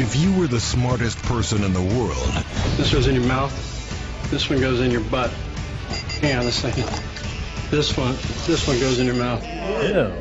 If 0.00 0.14
you 0.14 0.32
were 0.32 0.46
the 0.46 0.60
smartest 0.60 1.20
person 1.24 1.64
in 1.64 1.72
the 1.72 1.82
world, 1.82 2.32
This 2.76 2.92
goes 2.92 3.08
in 3.08 3.16
your 3.16 3.24
mouth. 3.24 3.52
This 4.30 4.48
one 4.48 4.60
goes 4.60 4.80
in 4.80 4.92
your 4.92 5.00
butt. 5.00 5.30
Hang 6.20 6.36
on 6.36 6.46
a 6.46 6.52
second. 6.52 6.84
This 7.72 7.96
one, 7.96 8.14
this 8.46 8.68
one 8.68 8.78
goes 8.78 9.00
in 9.00 9.06
your 9.06 9.16
mouth. 9.16 9.42
Ew. 9.42 10.12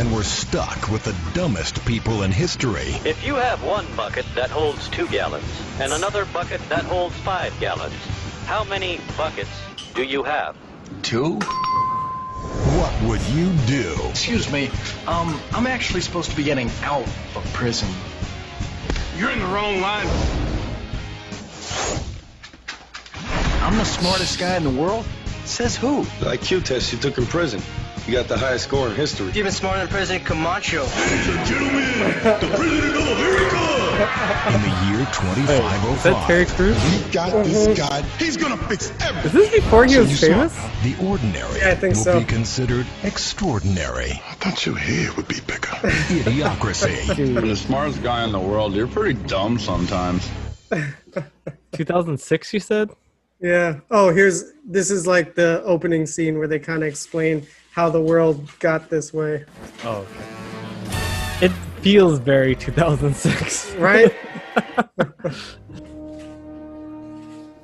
And 0.00 0.14
we're 0.14 0.22
stuck 0.22 0.88
with 0.90 1.02
the 1.02 1.14
dumbest 1.34 1.84
people 1.86 2.22
in 2.22 2.30
history, 2.30 2.94
If 3.04 3.26
you 3.26 3.34
have 3.34 3.64
one 3.64 3.84
bucket 3.96 4.26
that 4.36 4.48
holds 4.50 4.88
two 4.88 5.08
gallons 5.08 5.44
and 5.80 5.92
another 5.92 6.24
bucket 6.26 6.60
that 6.68 6.84
holds 6.84 7.16
five 7.16 7.52
gallons, 7.58 7.94
how 8.46 8.62
many 8.62 9.00
buckets 9.16 9.50
do 9.94 10.04
you 10.04 10.22
have? 10.22 10.56
Two? 11.02 11.40
what 12.78 13.02
would 13.02 13.22
you 13.28 13.52
do? 13.66 13.96
Excuse 14.10 14.50
me. 14.52 14.70
Um, 15.06 15.40
I'm 15.52 15.66
actually 15.66 16.00
supposed 16.00 16.30
to 16.30 16.36
be 16.36 16.44
getting 16.44 16.70
out 16.82 17.06
of 17.34 17.50
prison. 17.52 17.88
You're 19.18 19.32
in 19.32 19.40
the 19.40 19.46
wrong 19.46 19.80
line. 19.80 20.06
I'm 23.62 23.76
the 23.76 23.84
smartest 23.84 24.38
guy 24.38 24.56
in 24.56 24.62
the 24.62 24.70
world? 24.70 25.04
Says 25.44 25.76
who? 25.76 26.04
The 26.20 26.26
IQ 26.26 26.62
test 26.62 26.92
you 26.92 27.00
took 27.00 27.18
in 27.18 27.26
prison. 27.26 27.60
You 28.06 28.12
got 28.12 28.28
the 28.28 28.38
highest 28.38 28.64
score 28.68 28.86
in 28.86 28.94
history. 28.94 29.32
Even 29.34 29.50
smarter 29.50 29.80
than 29.80 29.88
President 29.88 30.24
Camacho. 30.24 30.84
In 34.54 34.62
the 34.62 34.86
year 34.86 34.98
Wait, 34.98 35.60
oh 35.60 35.94
is 35.96 36.02
that 36.04 36.26
Terry 36.28 36.44
2505, 36.44 36.56
Crews? 36.56 37.06
We 37.06 37.12
got 37.12 37.44
this 37.44 37.76
guy. 37.76 38.02
He's 38.18 38.36
gonna 38.36 38.56
fix 38.56 38.92
everything. 39.00 39.24
Is 39.26 39.32
this 39.32 39.50
before 39.50 39.86
he 39.86 39.94
so 39.94 40.00
was 40.02 40.20
famous? 40.20 40.56
the 40.84 40.94
ordinary 41.04 41.58
Yeah, 41.58 41.70
I 41.70 41.74
think 41.74 41.96
will 41.96 42.02
so. 42.04 42.20
be 42.20 42.26
considered 42.26 42.86
extraordinary. 43.02 44.12
I 44.12 44.34
thought 44.34 44.64
your 44.64 44.76
head 44.76 45.16
would 45.16 45.26
be 45.26 45.40
bigger. 45.40 45.66
Idiocracy. 46.22 47.18
You're 47.34 47.42
the 47.42 47.56
smartest 47.56 48.00
guy 48.04 48.22
in 48.22 48.30
the 48.30 48.38
world. 48.38 48.72
You're 48.74 48.86
pretty 48.86 49.20
dumb 49.26 49.58
sometimes. 49.58 50.28
2006, 51.72 52.54
you 52.54 52.60
said? 52.60 52.90
Yeah. 53.40 53.80
Oh, 53.90 54.10
here's 54.12 54.52
this 54.64 54.92
is 54.92 55.08
like 55.08 55.34
the 55.34 55.60
opening 55.64 56.06
scene 56.06 56.38
where 56.38 56.46
they 56.46 56.60
kind 56.60 56.84
of 56.84 56.88
explain 56.88 57.46
how 57.72 57.90
the 57.90 58.00
world 58.00 58.48
got 58.60 58.90
this 58.90 59.12
way, 59.12 59.44
Oh, 59.84 60.06
okay. 61.40 61.46
It 61.46 61.52
feels 61.80 62.18
very 62.18 62.54
2006. 62.54 63.72
right? 63.74 64.14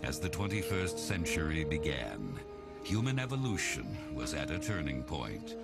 As 0.03 0.21
the 0.21 0.29
21st 0.29 0.99
century 0.99 1.65
began, 1.65 2.39
human 2.85 3.19
evolution 3.19 3.87
was 4.15 4.35
at 4.35 4.51
a 4.51 4.59
turning 4.59 5.03
point. 5.03 5.57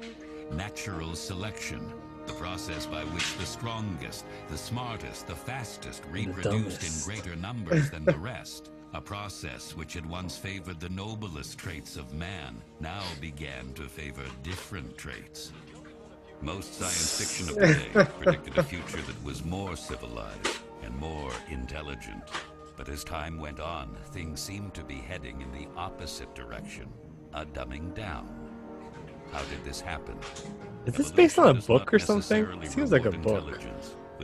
Natural 0.52 1.14
selection, 1.14 1.92
the 2.26 2.32
process 2.32 2.86
by 2.86 3.04
which 3.04 3.36
the 3.36 3.46
strongest, 3.46 4.24
the 4.48 4.58
smartest, 4.58 5.26
the 5.26 5.36
fastest 5.36 6.02
reproduced 6.10 6.80
dumbest. 6.80 7.06
in 7.06 7.12
greater 7.12 7.36
numbers 7.36 7.90
than 7.90 8.04
the 8.04 8.18
rest. 8.18 8.70
A 8.92 9.00
process 9.00 9.76
which 9.76 9.94
had 9.94 10.04
once 10.04 10.36
favored 10.36 10.80
the 10.80 10.88
noblest 10.88 11.56
traits 11.58 11.96
of 11.96 12.12
man 12.12 12.60
now 12.80 13.04
began 13.20 13.72
to 13.74 13.82
favor 13.84 14.24
different 14.42 14.98
traits. 14.98 15.52
Most 16.42 16.78
science 16.78 17.18
fiction 17.18 17.48
of 17.50 17.54
the 17.56 17.74
day 17.74 18.10
predicted 18.18 18.56
a 18.56 18.62
future 18.62 19.02
that 19.02 19.24
was 19.24 19.44
more 19.44 19.76
civilized 19.76 20.60
and 20.82 20.96
more 20.96 21.30
intelligent. 21.50 22.22
But 22.78 22.88
as 22.88 23.04
time 23.04 23.38
went 23.38 23.60
on, 23.60 23.94
things 24.12 24.40
seemed 24.40 24.72
to 24.74 24.82
be 24.82 24.94
heading 24.94 25.42
in 25.42 25.52
the 25.52 25.68
opposite 25.76 26.34
direction, 26.34 26.88
a 27.34 27.44
dumbing 27.44 27.94
down. 27.94 28.28
How 29.32 29.42
did 29.44 29.62
this 29.64 29.82
happen? 29.82 30.18
Is 30.86 30.94
this 30.94 31.12
based 31.12 31.38
on 31.38 31.58
a 31.58 31.60
book 31.60 31.92
or 31.92 31.98
something? 31.98 32.42
necessarily 32.42 32.66
Seems 32.68 32.90
like 32.90 33.04
a 33.04 33.10
book. 33.10 33.60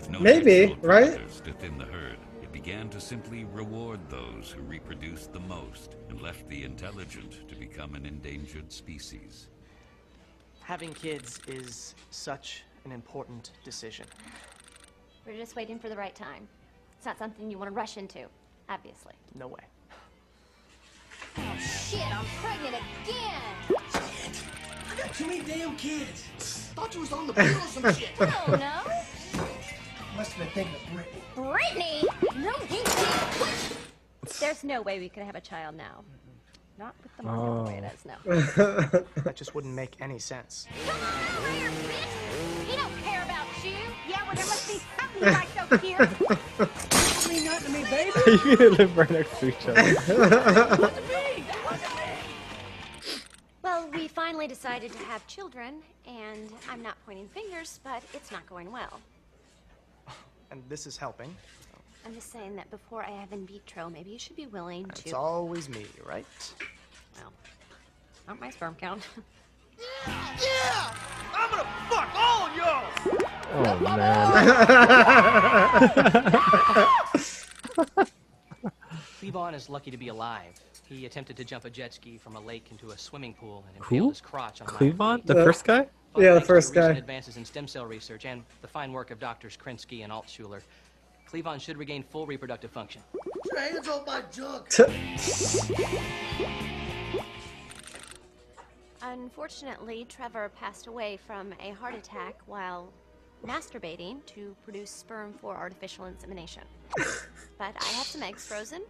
No 0.09 0.21
Maybe, 0.21 0.77
right? 0.81 1.21
To 1.45 1.53
thin 1.53 1.77
the 1.77 1.85
herd, 1.85 2.19
it 2.43 2.51
began 2.53 2.89
to 2.91 3.01
simply 3.01 3.45
reward 3.45 4.01
those 4.09 4.55
who 4.57 4.63
reproduced 4.63 5.33
the 5.33 5.41
most 5.41 5.97
and 6.09 6.21
left 6.21 6.49
the 6.49 6.65
intelligent 6.65 7.49
to 7.49 7.55
become 7.55 7.95
an 7.95 8.07
endangered 8.07 8.73
species. 8.73 9.49
Having 10.67 10.95
kids 10.95 11.41
is 11.47 11.95
such 12.11 12.65
an 12.85 12.91
important 12.91 13.53
decision. 13.63 14.05
We're 15.25 15.37
just 15.37 15.55
waiting 15.55 15.79
for 15.79 15.89
the 15.89 15.95
right 15.95 16.13
time. 16.13 16.49
It's 16.97 17.07
not 17.07 17.21
something 17.21 17.49
you 17.49 17.57
want 17.57 17.69
to 17.69 17.73
rush 17.73 17.97
into, 17.97 18.27
obviously. 18.69 19.13
No 19.37 19.47
way. 19.47 19.61
Oh 21.39 21.57
shit, 21.59 22.05
I'm 22.13 22.25
pregnant 22.43 22.83
again! 23.05 23.79
Shit! 23.93 24.43
I 24.91 24.97
got 24.97 25.15
too 25.15 25.29
many 25.29 25.43
damn 25.43 25.77
kids. 25.77 26.25
Thought 26.75 26.95
you 26.97 27.01
was 27.03 27.13
on 27.13 27.29
the 27.29 27.33
pill 27.35 27.57
or 27.57 27.61
some 27.61 27.95
shit. 27.95 28.09
Oh 28.21 28.45
no! 28.49 29.41
Must 30.17 30.33
have 30.33 30.53
been 30.53 30.67
thinking 30.67 30.75
of 30.75 30.93
Brittany. 30.93 31.23
Brittany! 31.37 32.43
No, 32.45 32.51
you 32.63 32.83
didn't! 32.83 33.79
There's 34.41 34.65
no 34.65 34.83
way 34.83 34.99
we 34.99 35.11
could 35.11 35.23
have 35.23 35.37
a 35.37 35.41
child 35.41 35.77
now. 35.77 36.03
Not 36.79 36.95
with 37.03 37.17
the 37.17 37.23
market 37.23 37.57
the 37.57 37.71
way 37.71 37.79
it 37.79 37.95
is 37.95 38.05
now. 38.05 38.19
That 39.25 39.35
just 39.35 39.55
wouldn't 39.55 39.75
make 39.75 39.97
any 40.01 40.19
sense. 40.19 40.67
Come 40.87 41.03
on 41.03 41.39
over 41.39 41.51
here, 41.51 41.71
bitch! 41.71 42.65
He 42.69 42.77
don't 42.77 42.97
care 43.03 43.23
about 43.23 43.47
you! 43.65 43.77
Yeah, 44.09 44.23
well, 44.27 44.35
there 44.35 44.47
must 44.47 44.69
be 44.69 44.81
something 44.99 45.23
you 45.23 45.31
like 45.31 45.63
over 45.63 45.77
here! 45.79 46.99
mean 47.37 47.45
nothing 47.45 47.73
to 47.73 47.79
me, 47.79 47.85
baby. 47.91 48.11
you 48.49 48.57
gonna 48.57 48.71
live 48.71 48.97
right 48.97 49.11
next 49.11 49.39
to 49.41 49.49
each 49.49 49.69
other. 49.69 50.91
Well, 53.63 53.91
we 53.93 54.07
finally 54.07 54.47
decided 54.47 54.93
to 54.93 54.99
have 54.99 55.27
children, 55.27 55.83
and 56.07 56.53
I'm 56.71 56.83
not 56.83 56.97
pointing 57.05 57.27
fingers, 57.27 57.81
but 57.83 58.01
it's 58.15 58.31
not 58.31 58.47
going 58.47 58.71
well. 58.71 59.01
And 60.53 60.63
this 60.69 60.87
is 60.87 60.97
helping. 60.97 61.35
I'm 62.07 62.15
just 62.15 62.31
saying 62.31 62.55
that 62.55 62.71
before 62.71 63.03
I 63.03 63.11
have 63.11 63.33
in 63.33 63.45
vitro, 63.49 63.91
maybe 63.91 64.11
you 64.11 64.19
should 64.21 64.37
be 64.37 64.47
willing 64.47 64.87
It's 64.91 65.01
to. 65.03 65.09
It's 65.09 65.13
always 65.15 65.69
me, 65.69 65.85
right? 66.07 66.25
Well, 67.17 67.33
not 68.29 68.39
my 68.41 68.49
sperm 68.51 68.77
count. 68.77 69.09
Yeah! 70.41 70.95
I'm 71.35 71.51
gonna 71.51 71.67
fuck 71.91 72.09
all 72.15 72.47
of 72.47 72.57
y'all! 72.57 72.85
Oh 73.53 73.79
man. 77.99 78.07
Cleavon 79.21 79.53
is 79.55 79.69
lucky 79.69 79.91
to 79.91 79.99
be 79.99 80.09
alive. 80.09 80.55
He 80.89 81.05
attempted 81.05 81.37
to 81.37 81.45
jump 81.45 81.67
a 81.67 81.71
jet 81.71 81.93
ski 81.93 82.17
from 82.17 82.37
a 82.37 82.41
lake 82.41 82.69
into 82.71 82.89
a 82.91 82.97
swimming 82.99 83.35
pool 83.35 83.65
and 83.69 83.77
Who? 83.85 83.97
impaled 83.97 84.13
his 84.13 84.21
crotch 84.23 84.63
on 84.63 84.69
a 84.69 84.71
Cleavon? 84.71 85.27
The 85.27 85.35
first 85.35 85.65
guy? 85.67 85.87
But 86.15 86.23
Yeah, 86.23 86.33
the 86.35 86.41
first 86.41 86.73
guy. 86.73 86.93
advances 86.93 87.37
in 87.37 87.45
stem 87.45 87.67
cell 87.69 87.85
research 87.85 88.25
and 88.25 88.43
the 88.63 88.69
fine 88.69 88.93
work 88.95 89.11
of 89.11 89.19
doctors 89.19 89.59
Krinsky 89.63 90.05
and 90.05 90.11
Altschuler, 90.13 90.63
Cleavon 91.31 91.61
should 91.61 91.77
regain 91.77 92.03
full 92.03 92.27
reproductive 92.27 92.71
function. 92.71 93.03
Get 93.13 93.53
your 93.53 93.61
hands 93.61 93.89
off 93.89 94.07
my 94.07 94.23
junk! 94.33 94.69
Unfortunately, 99.03 100.07
Trevor 100.09 100.51
passed 100.59 100.87
away 100.87 101.19
from 101.27 101.53
a 101.61 101.71
heart 101.71 101.95
attack 101.95 102.37
while 102.47 102.93
masturbating 103.45 104.25
to 104.27 104.57
produce 104.65 104.91
sperm 104.91 105.33
for 105.33 105.57
artificial 105.57 106.07
insemination. 106.07 106.63
but 107.59 107.75
I 107.81 107.85
have 107.85 108.07
some 108.07 108.23
eggs 108.23 108.47
frozen, 108.47 108.83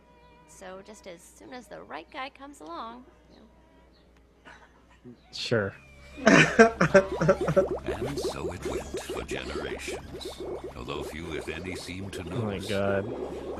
so 0.48 0.80
just 0.86 1.06
as 1.06 1.20
soon 1.20 1.52
as 1.52 1.66
the 1.66 1.82
right 1.82 2.06
guy 2.12 2.30
comes 2.30 2.60
along, 2.60 3.04
you 3.30 3.36
know, 3.36 4.52
Sure. 5.32 5.74
And 6.24 8.18
so 8.18 8.52
it 8.52 8.66
went 8.66 9.00
for 9.00 9.22
generations. 9.24 10.28
Although 10.76 11.02
few, 11.02 11.32
if 11.34 11.48
any, 11.48 11.74
seemed 11.76 12.12
to 12.14 12.22
Oh 12.32 12.42
my 12.42 12.58
god. 12.58 13.04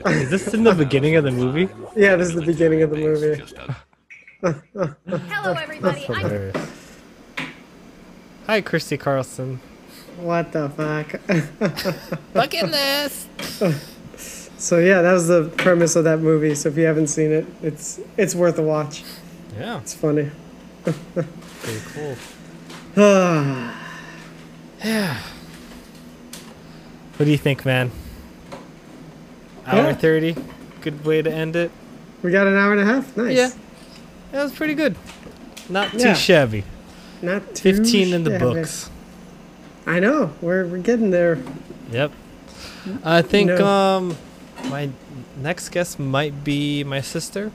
Is 0.07 0.31
this 0.31 0.55
in 0.55 0.65
the 0.65 0.75
beginning 0.75 1.17
of 1.17 1.25
the 1.25 1.31
movie? 1.31 1.69
Yeah, 1.95 2.17
this 2.17 2.29
is 2.29 2.35
the 2.35 2.45
beginning 2.47 2.83
of 2.83 2.91
the 2.91 2.97
movie. 2.97 3.43
Hello, 4.43 5.53
everybody. 5.53 6.07
I'm 6.09 6.53
Hi, 8.47 8.61
Christy 8.61 8.97
Carlson. 8.97 9.61
What 10.21 10.53
the 10.53 10.69
fuck? 10.71 11.13
Look 12.35 12.55
at 12.55 12.71
this. 12.71 13.27
so 14.57 14.79
yeah, 14.79 15.03
that 15.03 15.13
was 15.13 15.27
the 15.29 15.53
premise 15.57 15.97
of 15.97 16.05
that 16.05 16.21
movie. 16.21 16.55
So 16.55 16.69
if 16.71 16.77
you 16.79 16.85
haven't 16.87 17.09
seen 17.09 17.33
it, 17.33 17.47
it's 17.63 18.01
it's 18.17 18.35
worth 18.35 18.59
a 18.59 18.63
watch. 18.63 19.03
Yeah, 19.59 19.81
It's 19.81 19.95
funny. 19.95 20.31
pretty 20.85 21.81
cool. 21.95 22.17
Ah, 22.97 23.75
Yeah. 24.85 25.19
What 27.17 27.25
do 27.27 27.31
you 27.31 27.39
think, 27.39 27.65
man? 27.65 27.91
Hour 29.67 29.89
Yeah. 29.89 29.95
thirty, 29.95 30.37
good 30.81 31.05
way 31.05 31.23
to 31.23 31.31
end 31.33 31.57
it. 31.57 31.71
We 32.23 32.31
got 32.31 32.47
an 32.47 32.57
hour 32.57 32.73
and 32.73 32.81
a 32.81 32.85
half. 32.85 33.17
Nice. 33.17 33.37
Yeah. 33.37 33.51
That 34.33 34.43
was 34.45 34.53
pretty 34.53 34.75
good. 34.75 34.97
Not 35.69 35.93
too 35.93 35.99
Yeah. 35.99 36.15
shabby. 36.15 36.65
Not 37.23 37.55
too 37.55 37.63
Fifteen 37.75 38.13
in 38.15 38.25
the 38.25 38.31
shabby. 38.39 38.45
books. 38.45 38.91
I 39.87 39.99
know. 39.99 40.31
We're 40.41 40.67
we're 40.67 40.79
getting 40.79 41.11
there. 41.11 41.39
Yep. 41.91 42.13
I 43.05 43.23
think 43.23 43.49
No. 43.51 43.67
um 43.67 44.17
my 44.71 44.91
next 45.43 45.71
guest 45.71 45.99
might 45.99 46.45
be 46.45 46.85
my 46.85 47.01
sister 47.01 47.51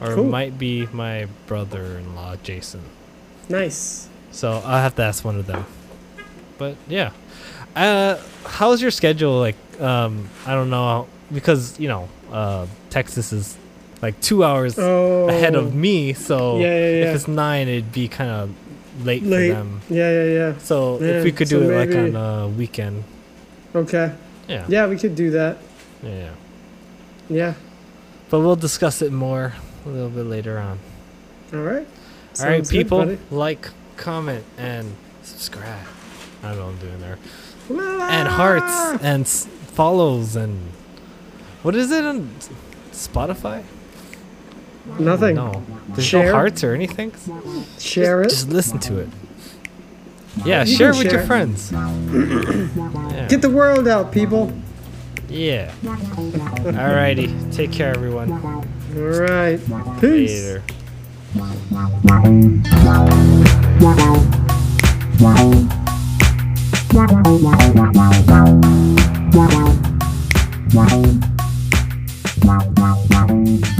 or 0.00 0.14
Cool. 0.14 0.24
might 0.24 0.58
be 0.58 0.88
my 0.92 1.26
brother-in-law 1.46 2.36
Jason. 2.42 2.82
Nice. 3.48 4.08
So 4.30 4.52
I'll 4.64 4.82
have 4.82 4.94
to 4.96 5.02
ask 5.02 5.24
one 5.24 5.36
of 5.38 5.46
them. 5.46 5.64
But 6.58 6.76
yeah. 6.88 7.10
Uh 7.76 8.18
how's 8.44 8.82
your 8.82 8.90
schedule 8.90 9.38
like 9.38 9.56
um 9.80 10.28
I 10.46 10.54
don't 10.54 10.70
know 10.70 11.06
because 11.32 11.78
you 11.78 11.88
know 11.88 12.08
uh 12.32 12.66
Texas 12.90 13.32
is 13.32 13.56
like 14.02 14.18
2 14.20 14.42
hours 14.44 14.78
ahead 14.78 15.54
Oh. 15.54 15.60
of 15.60 15.74
me 15.74 16.14
so 16.14 16.58
Yeah, 16.58 16.66
yeah, 16.66 16.72
yeah. 16.72 17.04
if 17.10 17.14
it's 17.16 17.28
9 17.28 17.68
it'd 17.68 17.92
be 17.92 18.08
kind 18.08 18.30
of 18.30 18.50
late, 19.04 19.22
Late. 19.22 19.50
for 19.50 19.56
them. 19.56 19.80
Yeah, 19.90 20.10
yeah, 20.10 20.24
yeah. 20.24 20.58
So 20.58 21.00
if 21.02 21.22
we 21.24 21.32
could 21.32 21.48
so 21.48 21.60
do 21.60 21.70
it 21.70 21.76
like 21.86 21.96
on 21.96 22.16
a 22.16 22.48
weekend. 22.48 23.04
Okay. 23.74 24.12
Yeah. 24.48 24.64
Yeah, 24.68 24.86
we 24.88 24.96
could 24.98 25.14
do 25.14 25.30
that. 25.30 25.58
Yeah. 26.02 26.30
Yeah. 27.28 27.54
But 28.30 28.40
we'll 28.40 28.56
discuss 28.56 29.00
it 29.02 29.12
more 29.12 29.52
a 29.86 29.88
little 29.88 30.10
bit 30.10 30.26
later 30.26 30.58
on. 30.58 30.78
All 31.54 31.60
right. 31.60 31.76
All 31.76 31.76
right, 31.76 31.86
Sounds 32.36 32.70
good, 32.70 32.76
people, 32.84 32.98
buddy. 32.98 33.18
like, 33.30 33.68
comment, 34.00 34.44
and 34.58 34.94
subscribe. 35.22 35.86
I 36.42 36.48
don't 36.48 36.56
know 36.58 36.64
what 36.66 36.72
I'm 36.72 36.78
doing 36.78 37.00
there. 37.00 37.18
And 38.10 38.26
hearts 38.28 39.02
and 39.04 39.22
s- 39.24 39.46
follows 39.74 40.34
and 40.34 40.58
what 41.62 41.76
is 41.76 41.92
it 41.92 42.04
on 42.04 42.28
Spotify? 42.90 43.62
Nothing. 44.98 45.36
No, 45.36 45.62
there's 45.90 46.04
Share. 46.06 46.26
no 46.26 46.32
hearts 46.32 46.64
or 46.64 46.74
anything. 46.74 47.12
Share 47.78 48.22
it. 48.22 48.30
Just 48.30 48.48
listen 48.48 48.80
to 48.80 48.98
it. 48.98 49.08
Yeah, 50.44 50.64
You 50.64 50.74
share 50.76 50.90
it 50.90 50.98
with 50.98 51.12
your 51.12 51.22
friends. 51.22 51.70
Yeah. 53.10 53.26
Get 53.28 53.42
the 53.42 53.50
world 53.50 53.86
out, 53.86 54.10
people. 54.10 54.52
yeah. 55.28 55.70
Alrighty, 55.82 57.54
take 57.54 57.70
care, 57.70 57.94
everyone. 57.94 58.32
All 58.32 58.64
right. 58.96 59.60
Peace. 60.00 60.58
Later. 61.36 63.59
Wow, 63.80 64.26
wow, 65.20 65.64
wow. 73.10 73.79